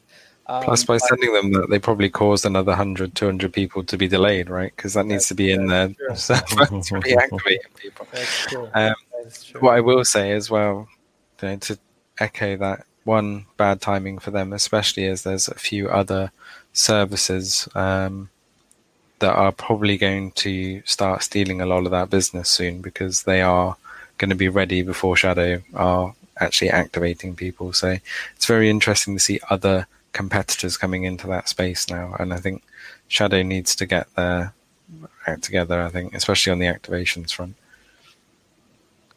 Um, 0.49 0.63
Plus, 0.63 0.85
by 0.85 0.95
but- 0.95 1.03
sending 1.09 1.33
them 1.35 1.53
that, 1.53 1.67
they 1.69 1.79
probably 1.81 2.09
caused 2.09 2.47
another 2.47 2.71
100, 2.71 3.15
200 3.17 3.53
people 3.53 3.83
to 3.83 3.99
be 3.99 4.07
delayed, 4.07 4.49
right? 4.49 4.73
Because 4.75 4.95
that 4.95 5.05
needs 5.05 5.27
to 5.29 5.35
be 5.35 5.51
in 5.51 5.67
there 5.67 5.89
true. 5.89 6.15
so 6.15 6.35
to 6.37 6.41
reactivating 6.43 7.59
people. 7.77 8.07
that's 8.13 8.47
true. 8.47 8.65
Um, 8.67 8.71
That's 8.73 9.01
true. 9.01 9.06
What 9.61 9.75
I 9.75 9.81
will 9.81 10.05
say 10.05 10.33
as 10.33 10.51
well, 10.51 10.89
you 11.43 11.49
know, 11.49 11.57
to 11.57 11.79
echo 12.19 12.57
that, 12.57 12.87
one 13.05 13.47
bad 13.57 13.81
timing 13.81 14.19
for 14.19 14.31
them, 14.31 14.53
especially 14.53 15.07
as 15.07 15.23
there's 15.23 15.49
a 15.49 15.55
few 15.55 15.89
other 15.89 16.33
services 16.73 17.69
um, 17.75 18.29
that 19.21 19.35
are 19.35 19.53
probably 19.53 19.97
going 19.97 20.33
to 20.33 20.83
start 20.85 21.23
stealing 21.23 21.61
a 21.61 21.67
lot 21.67 21.85
of 21.85 21.93
that 21.93 22.11
business 22.11 22.51
soon 22.51 22.83
because 22.83 23.23
they 23.23 23.41
are 23.41 23.77
going 24.19 24.31
to 24.31 24.37
be 24.37 24.49
ready 24.49 24.83
before 24.83 25.17
Shadow 25.17 25.63
are 25.75 26.15
actually 26.39 26.71
activating 26.71 27.35
people. 27.37 27.73
So 27.73 27.97
it's 28.35 28.47
very 28.47 28.69
interesting 28.69 29.15
to 29.15 29.21
see 29.21 29.41
other 29.51 29.87
competitors 30.13 30.77
coming 30.77 31.05
into 31.05 31.27
that 31.29 31.49
space 31.49 31.89
now, 31.89 32.17
and 32.19 32.33
I 32.33 32.39
think 32.39 32.63
Shadow 33.09 33.43
needs 33.43 33.77
to 33.77 33.87
get 33.87 34.13
their 34.17 34.53
act 35.27 35.45
together. 35.45 35.81
I 35.83 35.91
think, 35.91 36.15
especially 36.15 36.53
on 36.53 36.59
the 36.59 36.67
activations 36.67 37.33
front. 37.33 37.55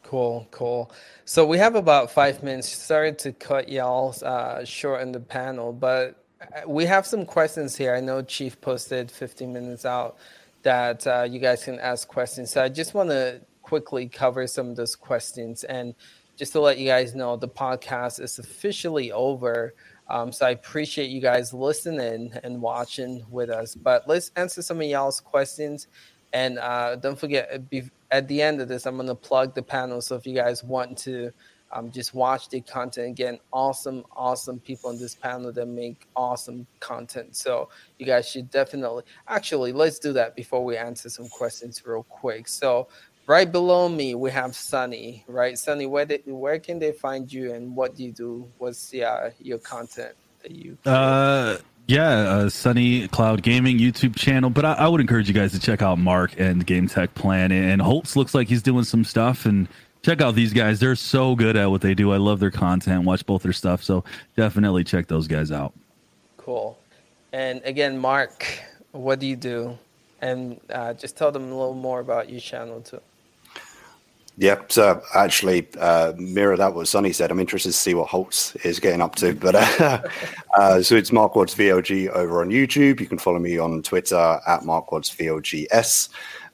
Cool, 0.10 0.48
cool. 0.50 0.92
So 1.26 1.46
we 1.46 1.60
have 1.60 1.76
about 1.76 2.10
five 2.10 2.42
minutes. 2.42 2.68
Sorry 2.68 3.14
to 3.14 3.32
cut 3.32 3.70
y'all 3.70 4.16
uh, 4.26 4.66
short 4.66 5.04
in 5.04 5.12
the 5.12 5.20
panel, 5.20 5.72
but 5.72 6.26
uh, 6.42 6.68
we 6.68 6.86
have 6.86 7.06
some 7.06 7.28
questions 7.28 7.76
here. 7.76 7.94
I 7.94 8.00
know 8.00 8.24
Chief 8.24 8.60
posted 8.60 9.12
15 9.12 9.54
minutes 9.54 9.86
out 9.86 10.18
that 10.64 11.06
uh, 11.06 11.28
you 11.30 11.38
guys 11.38 11.64
can 11.64 11.78
ask 11.80 12.08
questions. 12.08 12.50
So 12.50 12.64
I 12.64 12.70
just 12.70 12.96
want 12.96 13.12
to 13.12 13.42
quickly 13.62 14.08
cover 14.08 14.48
some 14.48 14.72
of 14.72 14.76
those 14.76 14.96
questions. 14.96 15.64
And 15.64 15.94
just 16.38 16.54
to 16.54 16.60
let 16.60 16.80
you 16.80 16.88
guys 16.88 17.14
know, 17.14 17.38
the 17.38 17.48
podcast 17.48 18.20
is 18.20 18.40
officially 18.40 19.12
over. 19.12 19.76
Um, 20.08 20.32
so 20.32 20.48
I 20.48 20.50
appreciate 20.50 21.12
you 21.12 21.22
guys 21.22 21.54
listening 21.54 22.34
and 22.44 22.64
watching 22.64 23.24
with 23.30 23.52
us. 23.52 23.76
But 23.76 24.08
let's 24.08 24.32
answer 24.36 24.64
some 24.64 24.82
of 24.82 24.88
y'all's 24.88 25.20
questions. 25.20 25.86
And 26.34 26.58
uh, 26.58 26.96
don't 26.96 27.20
forget, 27.20 27.50
uh, 27.54 27.60
be, 27.60 27.92
at 28.12 28.28
the 28.28 28.42
end 28.42 28.62
of 28.62 28.68
this, 28.68 28.86
I'm 28.86 28.96
going 28.96 29.08
to 29.08 29.16
plug 29.16 29.56
the 29.56 29.62
panel. 29.62 30.02
So 30.02 30.16
if 30.16 30.26
you 30.26 30.34
guys 30.36 30.64
want 30.64 30.98
to 31.00 31.32
um, 31.72 31.92
just 31.92 32.14
watch 32.14 32.50
the 32.50 32.62
content 32.62 33.10
again, 33.10 33.40
awesome, 33.54 34.04
awesome 34.16 34.60
people 34.60 34.90
on 34.90 34.98
this 34.98 35.14
panel 35.14 35.52
that 35.52 35.66
make 35.68 36.08
awesome 36.16 36.66
content. 36.80 37.36
So 37.36 37.70
you 38.00 38.06
guys 38.06 38.28
should 38.28 38.50
definitely, 38.50 39.04
actually, 39.28 39.72
let's 39.72 40.00
do 40.00 40.12
that 40.14 40.36
before 40.36 40.66
we 40.66 40.78
answer 40.78 41.10
some 41.10 41.30
questions 41.30 41.84
real 41.86 42.04
quick. 42.04 42.48
So 42.48 42.88
right 43.28 43.52
below 43.52 43.88
me, 43.88 44.16
we 44.16 44.32
have 44.32 44.56
Sunny, 44.56 45.24
right? 45.28 45.58
Sunny, 45.58 45.86
where, 45.86 46.08
where 46.26 46.60
can 46.60 46.80
they 46.80 46.92
find 46.92 47.32
you 47.32 47.54
and 47.54 47.76
what 47.76 47.96
do 47.96 48.04
you 48.04 48.12
do? 48.12 48.48
What's 48.58 48.92
yeah, 48.92 49.30
your 49.40 49.60
content 49.60 50.16
that 50.42 50.52
you 50.52 50.78
Uh, 50.86 51.58
yeah, 51.90 52.20
uh, 52.20 52.50
Sunny 52.50 53.08
Cloud 53.08 53.42
Gaming 53.42 53.80
YouTube 53.80 54.16
channel. 54.16 54.52
But 54.52 54.64
I, 54.64 54.74
I 54.74 54.88
would 54.88 55.02
encourage 55.02 55.28
you 55.28 55.34
guys 55.34 55.54
to 55.54 55.60
check 55.60 55.82
out 55.82 55.98
Mark 55.98 56.40
and 56.40 56.64
Game 56.64 56.88
Tech 56.88 57.16
Plan. 57.16 57.52
And 57.52 57.82
Holtz 57.82 58.16
looks 58.16 58.36
like 58.36 58.48
he's 58.48 58.62
doing 58.62 58.84
some 58.84 59.04
stuff. 59.04 59.48
And 59.48 59.68
check 60.04 60.22
out 60.22 60.36
these 60.36 60.54
guys; 60.54 60.80
they're 60.80 60.96
so 60.96 61.36
good 61.36 61.58
at 61.58 61.72
what 61.72 61.82
they 61.82 61.96
do. 61.96 62.12
I 62.12 62.18
love 62.18 62.40
their 62.40 62.52
content. 62.52 63.06
Watch 63.06 63.26
both 63.26 63.42
their 63.42 63.54
stuff. 63.54 63.84
So 63.84 64.04
definitely 64.38 64.84
check 64.84 65.08
those 65.08 65.28
guys 65.28 65.52
out. 65.52 65.74
Cool. 66.38 66.78
And 67.34 67.60
again, 67.66 67.98
Mark, 67.98 68.46
what 68.92 69.20
do 69.20 69.26
you 69.26 69.36
do? 69.36 69.76
And 70.22 70.62
uh, 70.70 70.94
just 70.94 71.18
tell 71.18 71.32
them 71.32 71.46
a 71.46 71.58
little 71.58 71.74
more 71.74 72.02
about 72.02 72.30
your 72.30 72.40
channel 72.40 72.82
too. 72.82 73.02
Yeah, 74.40 74.62
so 74.70 75.04
actually, 75.14 75.68
uh, 75.82 76.14
mirror 76.18 76.56
that 76.56 76.74
what 76.74 76.88
Sunny 76.88 77.12
said. 77.12 77.30
I'm 77.30 77.42
interested 77.42 77.70
to 77.70 77.78
see 77.78 77.94
what 77.94 78.08
Holtz 78.08 78.56
is 78.64 78.80
getting 78.80 79.02
up 79.02 79.16
to. 79.16 79.34
But 79.34 79.56
uh, 79.82 80.02
uh, 80.56 80.82
so 80.82 80.96
it's 80.96 81.12
Mark 81.12 81.36
Watts 81.36 81.54
VOG 81.54 82.08
over 82.12 82.40
on 82.40 82.50
YouTube. 82.50 83.02
You 83.02 83.06
can 83.06 83.18
follow 83.18 83.40
me 83.40 83.58
on 83.58 83.84
Twitter 83.84 84.40
at 84.48 84.64
Mark 84.64 84.94
Watts 84.94 85.14
VOGS. 85.14 86.08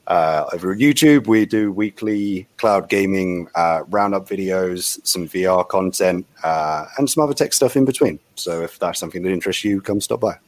Uh, 0.08 0.46
over 0.52 0.72
on 0.72 0.80
YouTube, 0.80 1.28
we 1.28 1.46
do 1.46 1.72
weekly 1.72 2.48
cloud 2.58 2.90
gaming 2.90 3.48
uh, 3.54 3.84
roundup 3.90 4.28
videos, 4.28 5.00
some 5.06 5.28
VR 5.28 5.68
content, 5.68 6.26
uh, 6.44 6.88
and 6.98 7.08
some 7.08 7.24
other 7.24 7.36
tech 7.36 7.54
stuff 7.54 7.76
in 7.76 7.86
between. 7.86 8.18
So 8.34 8.64
if 8.64 8.80
that's 8.80 9.00
something 9.00 9.22
that 9.22 9.32
interests 9.32 9.64
you, 9.64 9.80
come 9.80 10.02
stop 10.02 10.22
by. 10.22 10.40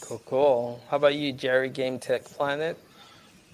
Cool, 0.00 0.22
cool. 0.24 0.80
How 0.88 0.96
about 0.96 1.14
you, 1.14 1.34
Jerry 1.34 1.68
Game 1.68 1.98
Tech 1.98 2.24
Planet? 2.24 2.78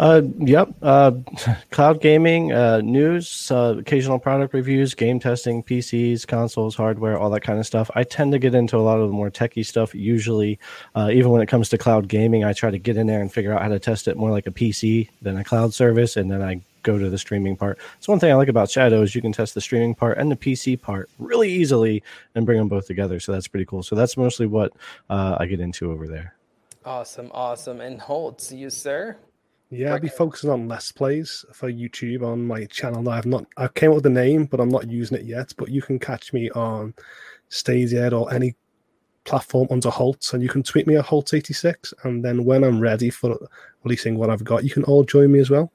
Uh, 0.01 0.23
yep. 0.39 0.71
Uh, 0.81 1.13
cloud 1.71 2.01
gaming, 2.01 2.53
uh, 2.53 2.81
news, 2.81 3.51
uh, 3.51 3.75
occasional 3.79 4.19
product 4.19 4.55
reviews, 4.55 4.95
game 4.95 5.21
testing, 5.21 5.63
PCs, 5.63 6.27
consoles, 6.27 6.75
hardware, 6.75 7.19
all 7.19 7.29
that 7.29 7.43
kind 7.43 7.59
of 7.59 7.67
stuff. 7.67 7.91
I 7.95 8.05
tend 8.05 8.33
to 8.33 8.39
get 8.39 8.55
into 8.55 8.79
a 8.79 8.81
lot 8.81 8.99
of 8.99 9.09
the 9.09 9.13
more 9.13 9.31
techie 9.31 9.65
stuff. 9.65 9.95
Usually, 9.95 10.59
uh, 10.95 11.11
even 11.13 11.31
when 11.31 11.43
it 11.43 11.49
comes 11.49 11.69
to 11.69 11.79
cloud 11.79 12.09
gaming, 12.09 12.45
I 12.45 12.55
try 12.55 12.71
to 12.71 12.79
get 12.79 12.97
in 12.97 13.09
there 13.09 13.21
and 13.21 13.31
figure 13.31 13.53
out 13.53 13.61
how 13.61 13.69
to 13.69 13.79
test 13.79 14.09
it 14.09 14.17
more 14.17 14.31
like 14.31 14.47
a 14.47 14.51
PC 14.51 15.11
than 15.21 15.37
a 15.37 15.45
cloud 15.45 15.75
service, 15.75 16.17
and 16.17 16.31
then 16.31 16.41
I 16.41 16.63
go 16.83 16.99
to 16.99 17.11
the 17.11 17.19
streaming 17.19 17.55
part. 17.55 17.79
So 18.01 18.11
one 18.11 18.21
thing 18.21 18.33
I 18.33 18.37
like 18.37 18.49
about 18.49 18.71
Shadow 18.71 19.03
is 19.03 19.15
you 19.15 19.21
can 19.21 19.33
test 19.33 19.53
the 19.53 19.61
streaming 19.61 19.95
part 19.95 20.17
and 20.17 20.33
the 20.33 20.37
PC 20.37 20.81
part 20.81 21.11
really 21.19 21.53
easily 21.53 22.03
and 22.35 22.47
bring 22.47 22.57
them 22.57 22.69
both 22.69 22.87
together. 22.87 23.21
So 23.21 23.33
that's 23.33 23.49
pretty 23.49 23.67
cool. 23.67 23.83
So 23.83 23.97
that's 23.97 24.17
mostly 24.17 24.47
what 24.47 24.73
uh, 25.11 25.37
I 25.39 25.45
get 25.45 25.61
into 25.61 25.93
over 25.93 26.09
there. 26.09 26.37
Awesome, 26.87 27.31
awesome. 27.35 27.83
And 27.83 28.01
Holtz, 28.01 28.51
you 28.51 28.71
sir? 28.71 29.19
Yeah, 29.71 29.95
I'll 29.95 30.01
be 30.01 30.09
focusing 30.09 30.51
on 30.51 30.67
Let's 30.67 30.91
Plays 30.91 31.45
for 31.53 31.71
YouTube 31.71 32.27
on 32.27 32.45
my 32.45 32.65
channel. 32.65 33.09
I've 33.09 33.25
not 33.25 33.47
I 33.57 33.69
came 33.69 33.91
up 33.91 33.97
with 33.97 34.05
the 34.05 34.11
name, 34.11 34.47
but 34.47 34.59
I'm 34.59 34.69
not 34.69 34.91
using 34.91 35.19
it 35.19 35.25
yet. 35.25 35.53
But 35.57 35.69
you 35.69 35.81
can 35.81 36.01
catch 36.01 36.33
me 36.33 36.51
on 36.51 36.93
Stadia 37.51 38.11
or 38.11 38.33
any 38.33 38.57
platform 39.25 39.69
under 39.71 39.91
Holtz, 39.91 40.33
and 40.35 40.43
you 40.43 40.49
can 40.49 40.65
tweet 40.65 40.89
me 40.89 40.97
at 40.97 41.05
Holt86. 41.05 41.95
And 42.03 42.25
then 42.25 42.45
when 42.45 42.65
I'm 42.65 42.81
ready 42.81 43.11
for 43.11 43.39
releasing 43.85 44.19
what 44.19 44.29
I've 44.29 44.43
got, 44.43 44.65
you 44.65 44.71
can 44.71 44.83
all 44.85 45.05
join 45.05 45.31
me 45.31 45.39
as 45.39 45.51
well. 45.51 45.73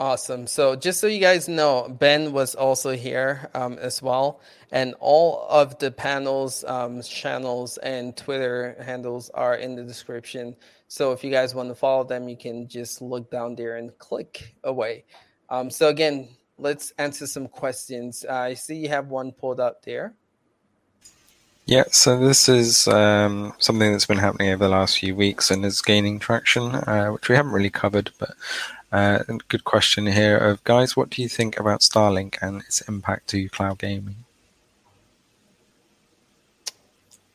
Awesome. 0.00 0.48
So 0.48 0.74
just 0.74 0.98
so 0.98 1.06
you 1.06 1.20
guys 1.20 1.48
know, 1.48 1.86
Ben 1.88 2.32
was 2.32 2.56
also 2.56 2.90
here 2.96 3.48
um, 3.54 3.78
as 3.78 4.02
well, 4.02 4.40
and 4.72 4.96
all 4.98 5.46
of 5.48 5.78
the 5.78 5.92
panels, 5.92 6.64
um, 6.64 7.00
channels, 7.02 7.78
and 7.78 8.16
Twitter 8.16 8.74
handles 8.84 9.30
are 9.30 9.54
in 9.54 9.76
the 9.76 9.84
description. 9.84 10.56
So 10.92 11.12
if 11.12 11.24
you 11.24 11.30
guys 11.30 11.54
want 11.54 11.70
to 11.70 11.74
follow 11.74 12.04
them, 12.04 12.28
you 12.28 12.36
can 12.36 12.68
just 12.68 13.00
look 13.00 13.30
down 13.30 13.54
there 13.54 13.78
and 13.78 13.96
click 13.96 14.54
away. 14.62 15.06
Um, 15.48 15.70
so 15.70 15.88
again, 15.88 16.28
let's 16.58 16.92
answer 16.98 17.26
some 17.26 17.48
questions. 17.48 18.26
I 18.26 18.52
see 18.52 18.76
you 18.76 18.90
have 18.90 19.08
one 19.08 19.32
pulled 19.32 19.58
up 19.58 19.82
there. 19.82 20.12
Yeah, 21.64 21.84
so 21.90 22.18
this 22.18 22.46
is 22.46 22.88
um, 22.88 23.54
something 23.58 23.90
that's 23.90 24.04
been 24.04 24.18
happening 24.18 24.50
over 24.50 24.64
the 24.64 24.68
last 24.68 24.98
few 24.98 25.16
weeks 25.16 25.50
and 25.50 25.64
is 25.64 25.80
gaining 25.80 26.18
traction, 26.18 26.74
uh, 26.74 27.06
which 27.06 27.30
we 27.30 27.36
haven't 27.36 27.52
really 27.52 27.70
covered. 27.70 28.10
But 28.18 28.34
uh, 28.92 29.22
good 29.48 29.64
question 29.64 30.04
here 30.04 30.36
of 30.36 30.62
guys, 30.64 30.94
what 30.94 31.08
do 31.08 31.22
you 31.22 31.28
think 31.30 31.58
about 31.58 31.80
Starlink 31.80 32.36
and 32.42 32.60
its 32.60 32.82
impact 32.82 33.28
to 33.28 33.48
cloud 33.48 33.78
gaming? 33.78 34.16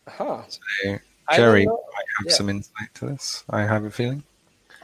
Huh. 0.08 0.44
So, 0.48 1.00
Jerry 1.36 1.66
know. 1.66 1.72
might 1.74 2.06
have 2.20 2.28
Yeah. 2.28 2.34
some 2.34 2.49
insight 2.49 2.94
to 2.95 3.06
this. 3.08 3.44
I 3.49 3.62
have 3.64 3.84
a 3.84 3.91
feeling. 3.91 4.24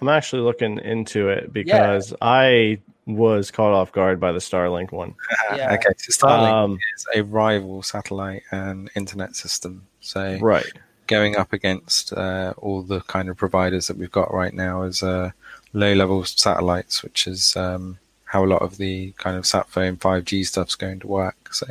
I'm 0.01 0.09
actually 0.09 0.41
looking 0.41 0.79
into 0.79 1.29
it 1.29 1.53
because 1.53 2.13
I 2.21 2.79
was 3.05 3.51
caught 3.51 3.73
off 3.73 3.91
guard 3.91 4.19
by 4.19 4.31
the 4.31 4.39
Starlink 4.39 4.91
one. 4.91 5.13
Yeah. 5.55 5.73
Okay, 5.73 5.89
so 5.97 6.25
Starlink 6.27 6.51
Um, 6.51 6.79
is 6.95 7.05
a 7.15 7.21
rival 7.23 7.83
satellite 7.83 8.43
and 8.51 8.89
internet 8.95 9.35
system. 9.35 9.85
So 10.01 10.37
right. 10.41 10.65
going 11.07 11.35
up 11.37 11.53
against 11.53 12.11
uh, 12.13 12.53
all 12.57 12.81
the 12.81 13.01
kind 13.01 13.29
of 13.29 13.37
providers 13.37 13.87
that 13.87 13.97
we've 13.97 14.11
got 14.11 14.33
right 14.33 14.53
now 14.53 14.81
as 14.83 15.03
uh, 15.03 15.31
low 15.73 15.93
level 15.93 16.23
satellites, 16.25 17.03
which 17.03 17.27
is 17.27 17.55
um, 17.55 17.99
how 18.25 18.43
a 18.43 18.47
lot 18.47 18.61
of 18.61 18.77
the 18.77 19.11
kind 19.17 19.37
of 19.37 19.45
sat 19.45 19.69
phone 19.69 19.95
5G 19.97 20.45
stuff's 20.45 20.75
going 20.75 20.99
to 21.01 21.07
work. 21.07 21.53
So 21.53 21.67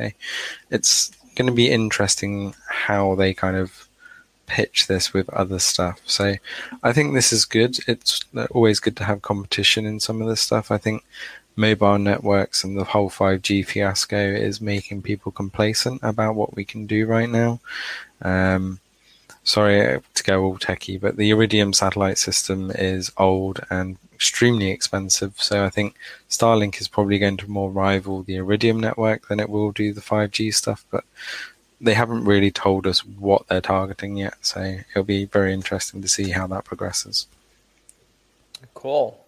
it's 0.69 1.09
going 1.35 1.47
to 1.47 1.53
be 1.53 1.69
interesting 1.69 2.55
how 2.69 3.15
they 3.15 3.33
kind 3.33 3.57
of 3.57 3.87
pitch 4.45 4.87
this 4.87 5.13
with 5.13 5.29
other 5.29 5.59
stuff. 5.59 6.01
So 6.05 6.35
I 6.83 6.93
think 6.93 7.13
this 7.13 7.31
is 7.33 7.45
good. 7.45 7.77
It's 7.87 8.21
always 8.51 8.79
good 8.79 8.97
to 8.97 9.03
have 9.03 9.21
competition 9.21 9.85
in 9.85 9.99
some 9.99 10.21
of 10.21 10.27
this 10.27 10.41
stuff. 10.41 10.71
I 10.71 10.77
think 10.77 11.03
mobile 11.55 11.99
networks 11.99 12.63
and 12.63 12.77
the 12.77 12.83
whole 12.83 13.09
5G 13.09 13.65
fiasco 13.65 14.17
is 14.17 14.61
making 14.61 15.01
people 15.01 15.31
complacent 15.31 16.01
about 16.03 16.35
what 16.35 16.55
we 16.55 16.65
can 16.65 16.87
do 16.87 17.05
right 17.05 17.29
now. 17.29 17.59
Um, 18.21 18.79
sorry 19.43 20.01
to 20.13 20.23
go 20.23 20.43
all 20.43 20.57
techie, 20.57 20.99
but 20.99 21.17
the 21.17 21.29
Iridium 21.29 21.73
satellite 21.73 22.17
system 22.17 22.71
is 22.71 23.11
old 23.17 23.59
and 23.69 23.97
extremely 24.13 24.71
expensive. 24.71 25.33
So 25.37 25.65
I 25.65 25.69
think 25.69 25.95
Starlink 26.29 26.79
is 26.79 26.87
probably 26.87 27.19
going 27.19 27.37
to 27.37 27.51
more 27.51 27.69
rival 27.69 28.23
the 28.23 28.37
Iridium 28.37 28.79
network 28.79 29.27
than 29.27 29.39
it 29.39 29.49
will 29.49 29.71
do 29.71 29.93
the 29.93 30.01
5G 30.01 30.53
stuff. 30.53 30.85
But 30.89 31.03
they 31.83 31.93
haven't 31.93 32.23
really 32.23 32.49
told 32.49 32.87
us 32.87 33.05
what 33.05 33.47
they're 33.47 33.61
targeting 33.61 34.15
yet. 34.15 34.35
So 34.41 34.77
it'll 34.91 35.03
be 35.03 35.25
very 35.25 35.53
interesting 35.53 36.01
to 36.01 36.07
see 36.07 36.31
how 36.31 36.47
that 36.47 36.63
progresses. 36.63 37.27
Cool. 38.73 39.19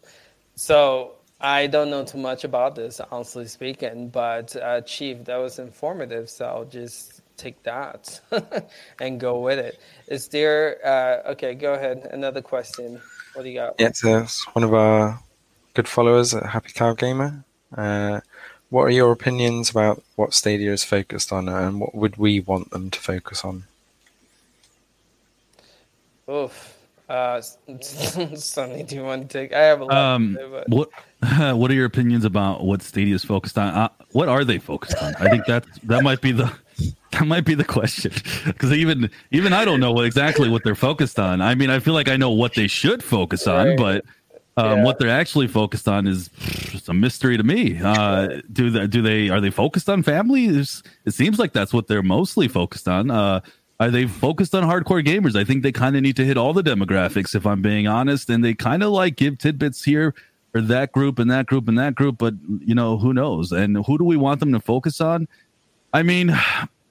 So 0.56 1.11
I 1.41 1.68
don't 1.68 1.90
know 1.90 2.06
too 2.06 2.18
much 2.18 2.45
about 2.45 2.76
this, 2.76 3.02
honestly 3.11 3.45
speaking, 3.48 4.07
but 4.07 4.56
uh, 4.56 4.82
Chief, 4.82 5.26
that 5.26 5.38
was 5.38 5.60
informative. 5.60 6.30
So 6.30 6.45
I'll 6.45 6.65
just 6.65 7.22
take 7.36 7.61
that 7.64 8.22
and 9.02 9.19
go 9.19 9.40
with 9.40 9.60
it. 9.60 9.80
Is 10.07 10.30
there, 10.30 10.80
uh, 10.86 11.32
okay, 11.32 11.56
go 11.56 11.73
ahead. 11.73 12.07
Another 12.11 12.41
question. 12.41 13.02
What 13.34 13.44
do 13.44 13.49
you 13.49 13.56
got? 13.56 13.76
Yeah, 13.80 13.88
it's, 13.88 14.06
uh, 14.06 14.22
it's 14.23 14.45
one 14.56 14.64
of 14.64 14.73
our 14.73 15.19
good 15.73 15.90
followers 15.90 16.34
at 16.34 16.45
Happy 16.45 16.72
Cloud 16.72 16.98
Gamer. 16.98 17.44
What 18.70 18.84
are 18.84 18.92
your 18.92 19.12
opinions 19.12 19.70
about 19.70 20.04
what 20.16 20.34
Stadia 20.34 20.72
is 20.72 20.84
focused 20.84 21.32
on 21.32 21.48
and 21.48 21.80
what 21.80 21.96
would 21.96 22.18
we 22.18 22.40
want 22.40 22.72
them 22.72 22.90
to 22.90 23.00
focus 23.00 23.46
on? 23.46 23.66
Oof. 26.30 26.74
Uh, 27.08 27.40
Sunny, 27.82 28.84
do 28.84 28.96
you 28.96 29.04
want 29.04 29.30
to 29.30 29.38
take? 29.38 29.54
I 29.54 29.62
have 29.62 29.82
a 29.82 29.86
lot. 29.86 29.96
Um, 29.96 30.36
say, 30.40 30.64
what 30.68 30.90
What 31.56 31.72
are 31.72 31.74
your 31.74 31.86
opinions 31.86 32.26
about 32.26 32.64
what 32.64 32.82
Stadia 32.82 33.16
is 33.16 33.24
focused 33.24 33.58
on? 33.58 33.74
Uh, 33.74 33.90
what 34.12 34.30
are 34.30 34.44
they 34.44 34.58
focused 34.58 34.98
on? 35.02 35.16
I 35.16 35.30
think 35.30 35.46
that 35.46 35.66
that 35.84 36.04
might 36.04 36.22
be 36.22 36.32
the 36.32 36.52
that 37.12 37.26
might 37.26 37.46
be 37.46 37.56
the 37.56 37.64
question 37.64 38.12
because 38.46 38.72
even 38.72 39.10
even 39.32 39.54
I 39.54 39.66
don't 39.66 39.80
know 39.80 39.92
what 39.92 40.06
exactly 40.06 40.50
what 40.50 40.64
they're 40.64 40.76
focused 40.76 41.20
on. 41.20 41.42
I 41.42 41.56
mean, 41.56 41.70
I 41.70 41.80
feel 41.80 41.94
like 41.94 42.10
I 42.10 42.18
know 42.18 42.32
what 42.32 42.56
they 42.56 42.68
should 42.68 43.04
focus 43.04 43.48
on, 43.48 43.68
right. 43.68 43.78
but 43.78 44.06
um, 44.57 44.77
yeah. 44.77 44.84
what 44.84 44.99
they're 44.99 45.10
actually 45.10 45.48
focused 45.48 45.88
on 45.88 46.07
is 46.07 46.30
just 46.40 46.88
a 46.88 46.94
mystery 46.94 47.38
to 47.38 47.44
me. 47.44 47.80
Uh, 47.82 48.41
do 48.52 48.69
they, 48.69 48.88
do 48.88 49.02
they 49.02 49.30
are 49.30 49.41
they 49.41 49.49
focused 49.49 49.90
on 49.90 50.02
family? 50.02 50.45
It's, 50.45 50.82
it 51.06 51.11
seems 51.11 51.40
like 51.40 51.53
that's 51.53 51.73
what 51.73 51.88
they're 51.88 52.03
mostly 52.03 52.48
focused 52.48 52.88
on. 52.88 53.11
Uh, 53.11 53.41
are 53.80 53.91
they 53.91 54.07
focused 54.07 54.56
on 54.56 54.64
hardcore 54.64 55.06
gamers? 55.06 55.36
I 55.36 55.44
think 55.44 55.64
they 55.64 55.73
kind 55.73 55.98
of 55.98 56.02
need 56.02 56.15
to 56.15 56.26
hit 56.26 56.38
all 56.38 56.53
the 56.53 56.64
demographics, 56.64 57.36
if 57.36 57.45
I'm 57.45 57.61
being 57.61 57.88
honest, 57.88 58.30
and 58.30 58.44
they 58.44 58.53
kind 58.53 58.82
of 58.82 58.91
like 58.91 59.18
give 59.18 59.38
tidbits 59.38 59.84
here 59.84 60.15
or 60.53 60.61
that 60.61 60.94
group 60.94 61.19
and 61.19 61.30
that 61.30 61.45
group 61.45 61.68
and 61.68 61.77
that 61.77 61.94
group, 61.95 62.18
but 62.18 62.34
you 62.61 62.73
know 62.73 62.98
who 62.98 63.14
knows? 63.14 63.52
And 63.52 63.86
who 63.86 63.98
do 63.98 64.06
we 64.06 64.15
want 64.15 64.40
them 64.40 64.53
to 64.53 64.61
focus 64.61 65.02
on? 65.02 65.27
I 65.94 66.02
mean, 66.03 66.34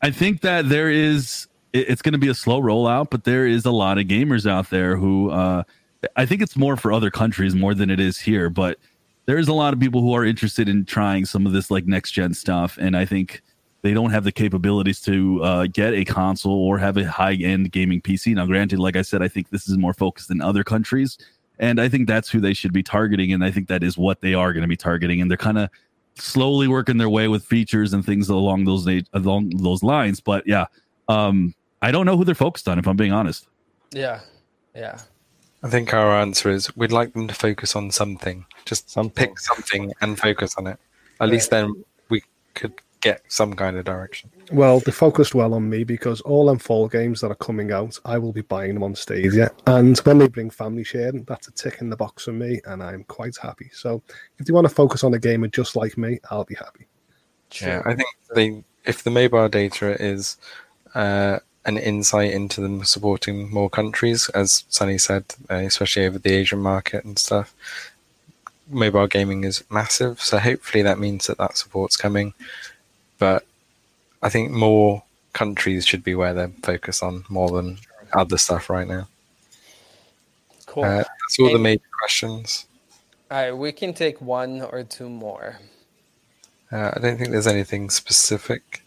I 0.03 0.11
think 0.11 0.43
that 0.43 0.69
there 0.69 0.91
is. 0.91 1.49
It's 1.73 2.03
going 2.03 2.13
to 2.13 2.19
be 2.19 2.29
a 2.29 2.35
slow 2.35 2.61
rollout, 2.61 3.11
but 3.11 3.25
there 3.25 3.49
is 3.49 3.65
a 3.65 3.73
lot 3.73 3.99
of 3.99 4.05
gamers 4.05 4.49
out 4.49 4.69
there 4.69 4.97
who. 4.97 5.31
Uh, 5.31 5.65
I 6.17 6.27
think 6.27 6.43
it's 6.43 6.57
more 6.57 6.77
for 6.77 6.93
other 6.93 7.11
countries 7.11 7.55
more 7.55 7.75
than 7.75 7.91
it 7.91 8.01
is 8.01 8.19
here, 8.19 8.51
but 8.51 8.79
there's 9.27 9.49
a 9.49 9.53
lot 9.53 9.73
of 9.73 9.81
people 9.81 10.01
who 10.01 10.13
are 10.15 10.25
interested 10.25 10.69
in 10.69 10.85
trying 10.85 11.25
some 11.25 11.47
of 11.47 11.53
this 11.53 11.71
like 11.71 11.87
next 11.87 12.13
gen 12.13 12.35
stuff, 12.35 12.79
and 12.79 12.97
I 12.97 13.05
think 13.05 13.43
they 13.83 13.95
don't 13.95 14.11
have 14.11 14.25
the 14.25 14.33
capabilities 14.33 15.01
to 15.03 15.43
uh, 15.43 15.67
get 15.67 15.95
a 15.95 16.05
console 16.05 16.67
or 16.67 16.79
have 16.79 16.97
a 16.97 17.11
high 17.11 17.35
end 17.35 17.71
gaming 17.73 18.01
PC. 18.01 18.35
Now, 18.35 18.47
granted, 18.47 18.79
like 18.79 18.97
I 18.97 19.03
said, 19.03 19.23
I 19.23 19.29
think 19.29 19.51
this 19.51 19.69
is 19.69 19.77
more 19.77 19.95
focused 19.95 20.31
in 20.31 20.41
other 20.41 20.65
countries, 20.65 21.19
and 21.59 21.81
I 21.81 21.89
think 21.89 22.09
that's 22.09 22.29
who 22.29 22.41
they 22.41 22.55
should 22.55 22.73
be 22.73 22.83
targeting, 22.83 23.33
and 23.33 23.45
I 23.45 23.51
think 23.51 23.69
that 23.69 23.83
is 23.83 23.97
what 23.97 24.21
they 24.21 24.35
are 24.35 24.53
going 24.53 24.63
to 24.63 24.69
be 24.69 24.77
targeting, 24.77 25.21
and 25.21 25.31
they're 25.31 25.39
kind 25.39 25.59
of 25.59 25.71
slowly 26.17 26.69
working 26.69 26.97
their 26.97 27.11
way 27.11 27.29
with 27.29 27.45
features 27.45 27.93
and 27.93 28.05
things 28.05 28.29
along 28.29 28.65
those 28.65 28.87
along 29.13 29.51
those 29.57 29.83
lines. 29.83 30.21
But 30.21 30.47
yeah, 30.47 30.67
um, 31.09 31.55
I 31.83 31.91
don't 31.91 32.07
know 32.07 32.17
who 32.17 32.25
they're 32.25 32.35
focused 32.35 32.69
on 32.69 32.79
if 32.79 32.87
I'm 32.87 32.97
being 32.97 33.13
honest. 33.13 33.47
Yeah, 33.93 34.21
yeah. 34.75 35.01
I 35.65 35.69
think 35.69 35.95
our 35.95 36.13
answer 36.21 36.51
is 36.51 36.75
we'd 36.77 36.93
like 36.93 37.15
them 37.15 37.27
to 37.27 37.35
focus 37.35 37.75
on 37.75 37.91
something. 37.91 38.45
Just 38.67 38.91
something. 38.91 39.29
pick 39.29 39.39
something 39.39 39.95
and 40.03 40.19
focus 40.19 40.57
on 40.59 40.67
it. 40.67 40.79
At 41.19 41.21
right. 41.21 41.31
least 41.31 41.51
then 41.51 41.85
we 42.11 42.23
could 42.53 42.75
get 43.01 43.23
some 43.29 43.55
kind 43.55 43.79
of 43.79 43.87
direction. 43.87 44.31
Well, 44.53 44.81
they 44.81 44.93
focused 44.93 45.35
well 45.35 45.55
on 45.55 45.71
me 45.71 45.83
because 45.83 46.21
all 46.21 46.47
them 46.47 46.59
fall 46.59 46.87
games 46.87 47.23
that 47.23 47.31
are 47.31 47.37
coming 47.37 47.73
out, 47.73 47.99
I 48.05 48.19
will 48.19 48.33
be 48.33 48.43
buying 48.43 48.75
them 48.75 48.83
on 48.83 48.95
Stadia. 48.95 49.51
And 49.67 49.97
when 50.01 50.19
they 50.19 50.29
bring 50.29 50.51
family 50.51 50.85
sharing, 50.85 51.25
that's 51.25 51.49
a 51.49 51.53
tick 51.53 51.79
in 51.81 51.89
the 51.89 51.97
box 51.97 52.25
for 52.25 52.33
me, 52.33 52.61
and 52.67 52.83
I'm 52.83 53.05
quite 53.05 53.37
happy. 53.41 53.71
So 53.73 54.03
if 54.39 54.45
they 54.45 54.53
want 54.53 54.69
to 54.69 54.75
focus 54.75 55.03
on 55.03 55.15
a 55.15 55.19
gamer 55.19 55.49
just 55.49 55.77
like 55.77 55.97
me, 55.97 56.19
I'll 56.31 56.45
be 56.45 56.57
happy. 56.57 56.89
Yeah, 57.61 57.81
I 57.87 57.95
think 57.95 58.09
they 58.35 58.65
if 58.85 59.03
the 59.03 59.11
mobile 59.11 59.49
data 59.49 60.01
is 60.03 60.37
uh, 60.95 61.39
an 61.67 61.79
insight 61.79 62.33
into 62.33 62.61
them 62.61 62.85
supporting 62.85 63.51
more 63.51 63.71
countries, 63.71 64.29
as 64.31 64.65
Sunny 64.69 64.99
said, 64.99 65.25
uh, 65.51 65.55
especially 65.55 66.07
over 66.07 66.19
the 66.19 66.33
Asian 66.33 66.61
market 66.61 67.05
and 67.05 67.19
stuff. 67.19 67.55
Mobile 68.69 69.07
gaming 69.07 69.45
is 69.45 69.65
massive, 69.71 70.21
so 70.21 70.39
hopefully 70.39 70.83
that 70.83 70.99
means 70.99 71.27
that 71.27 71.39
that 71.39 71.57
support's 71.57 71.97
coming 71.97 72.35
but 73.19 73.47
I 74.23 74.29
think 74.29 74.51
more 74.51 75.03
countries 75.33 75.87
should 75.87 76.05
be 76.05 76.15
where 76.15 76.35
they're 76.35 76.53
focused 76.63 77.03
on 77.03 77.25
more 77.29 77.49
than 77.51 77.79
other 78.13 78.39
stuff 78.39 78.71
right 78.71 78.87
now. 78.87 79.09
Cool. 80.67 80.85
Uh, 80.85 80.99
that's 80.99 81.39
all 81.41 81.53
the 81.53 81.59
major 81.59 81.83
questions. 81.99 82.67
All 83.31 83.39
right, 83.39 83.53
we 83.53 83.73
can 83.73 83.95
take 83.95 84.21
one 84.21 84.63
or 84.63 84.83
two 84.83 85.09
more. 85.09 85.59
Uh, 86.71 86.93
I 86.95 87.01
don't 87.01 87.17
think 87.17 87.31
there's 87.31 87.47
anything 87.47 87.91
specific. 87.91 88.84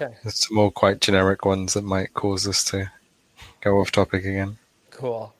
Okay. 0.00 0.14
There's 0.22 0.46
some 0.46 0.56
more 0.56 0.70
quite 0.70 1.00
generic 1.00 1.44
ones 1.44 1.74
that 1.74 1.84
might 1.84 2.14
cause 2.14 2.48
us 2.48 2.64
to 2.64 2.90
go 3.60 3.80
off 3.80 3.92
topic 3.92 4.24
again. 4.24 4.56
Cool. 4.90 5.34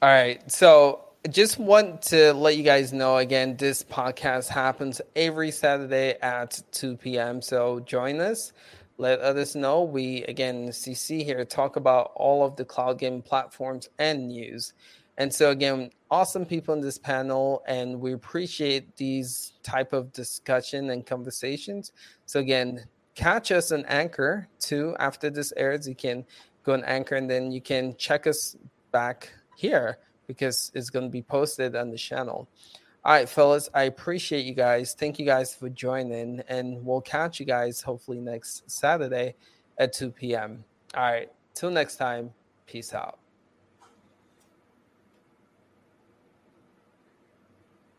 All 0.00 0.08
right. 0.08 0.50
So 0.50 1.06
just 1.30 1.58
want 1.58 2.00
to 2.02 2.32
let 2.32 2.56
you 2.56 2.62
guys 2.62 2.92
know 2.92 3.16
again 3.16 3.56
this 3.56 3.82
podcast 3.82 4.48
happens 4.48 5.00
every 5.16 5.50
saturday 5.50 6.14
at 6.22 6.62
2 6.70 6.96
p.m 6.96 7.42
so 7.42 7.80
join 7.80 8.20
us 8.20 8.52
let 8.98 9.18
others 9.18 9.56
know 9.56 9.82
we 9.82 10.22
again 10.24 10.68
cc 10.68 11.24
here 11.24 11.44
talk 11.44 11.74
about 11.74 12.12
all 12.14 12.44
of 12.44 12.54
the 12.54 12.64
cloud 12.64 13.00
gaming 13.00 13.22
platforms 13.22 13.88
and 13.98 14.28
news 14.28 14.74
and 15.18 15.34
so 15.34 15.50
again 15.50 15.90
awesome 16.12 16.46
people 16.46 16.72
in 16.74 16.80
this 16.80 16.98
panel 16.98 17.60
and 17.66 18.00
we 18.00 18.12
appreciate 18.12 18.94
these 18.96 19.54
type 19.64 19.92
of 19.92 20.12
discussion 20.12 20.90
and 20.90 21.06
conversations 21.06 21.90
so 22.26 22.38
again 22.38 22.86
catch 23.16 23.50
us 23.50 23.72
on 23.72 23.84
anchor 23.86 24.46
too 24.60 24.94
after 25.00 25.30
this 25.30 25.52
airs 25.56 25.88
you 25.88 25.94
can 25.94 26.24
go 26.62 26.74
on 26.74 26.84
anchor 26.84 27.16
and 27.16 27.28
then 27.28 27.50
you 27.50 27.60
can 27.60 27.96
check 27.96 28.26
us 28.26 28.56
back 28.92 29.32
here 29.56 29.98
because 30.26 30.70
it's 30.74 30.90
going 30.90 31.04
to 31.04 31.10
be 31.10 31.22
posted 31.22 31.76
on 31.76 31.90
the 31.90 31.96
channel. 31.96 32.48
All 33.04 33.12
right, 33.12 33.28
fellas, 33.28 33.68
I 33.72 33.84
appreciate 33.84 34.44
you 34.44 34.54
guys. 34.54 34.94
Thank 34.98 35.18
you 35.18 35.24
guys 35.24 35.54
for 35.54 35.68
joining, 35.68 36.42
and 36.48 36.84
we'll 36.84 37.00
catch 37.00 37.38
you 37.38 37.46
guys 37.46 37.80
hopefully 37.80 38.20
next 38.20 38.68
Saturday 38.68 39.36
at 39.78 39.92
2 39.92 40.10
p.m. 40.10 40.64
All 40.96 41.04
right, 41.04 41.30
till 41.54 41.70
next 41.70 41.96
time, 41.96 42.32
peace 42.66 42.92
out. 42.92 43.25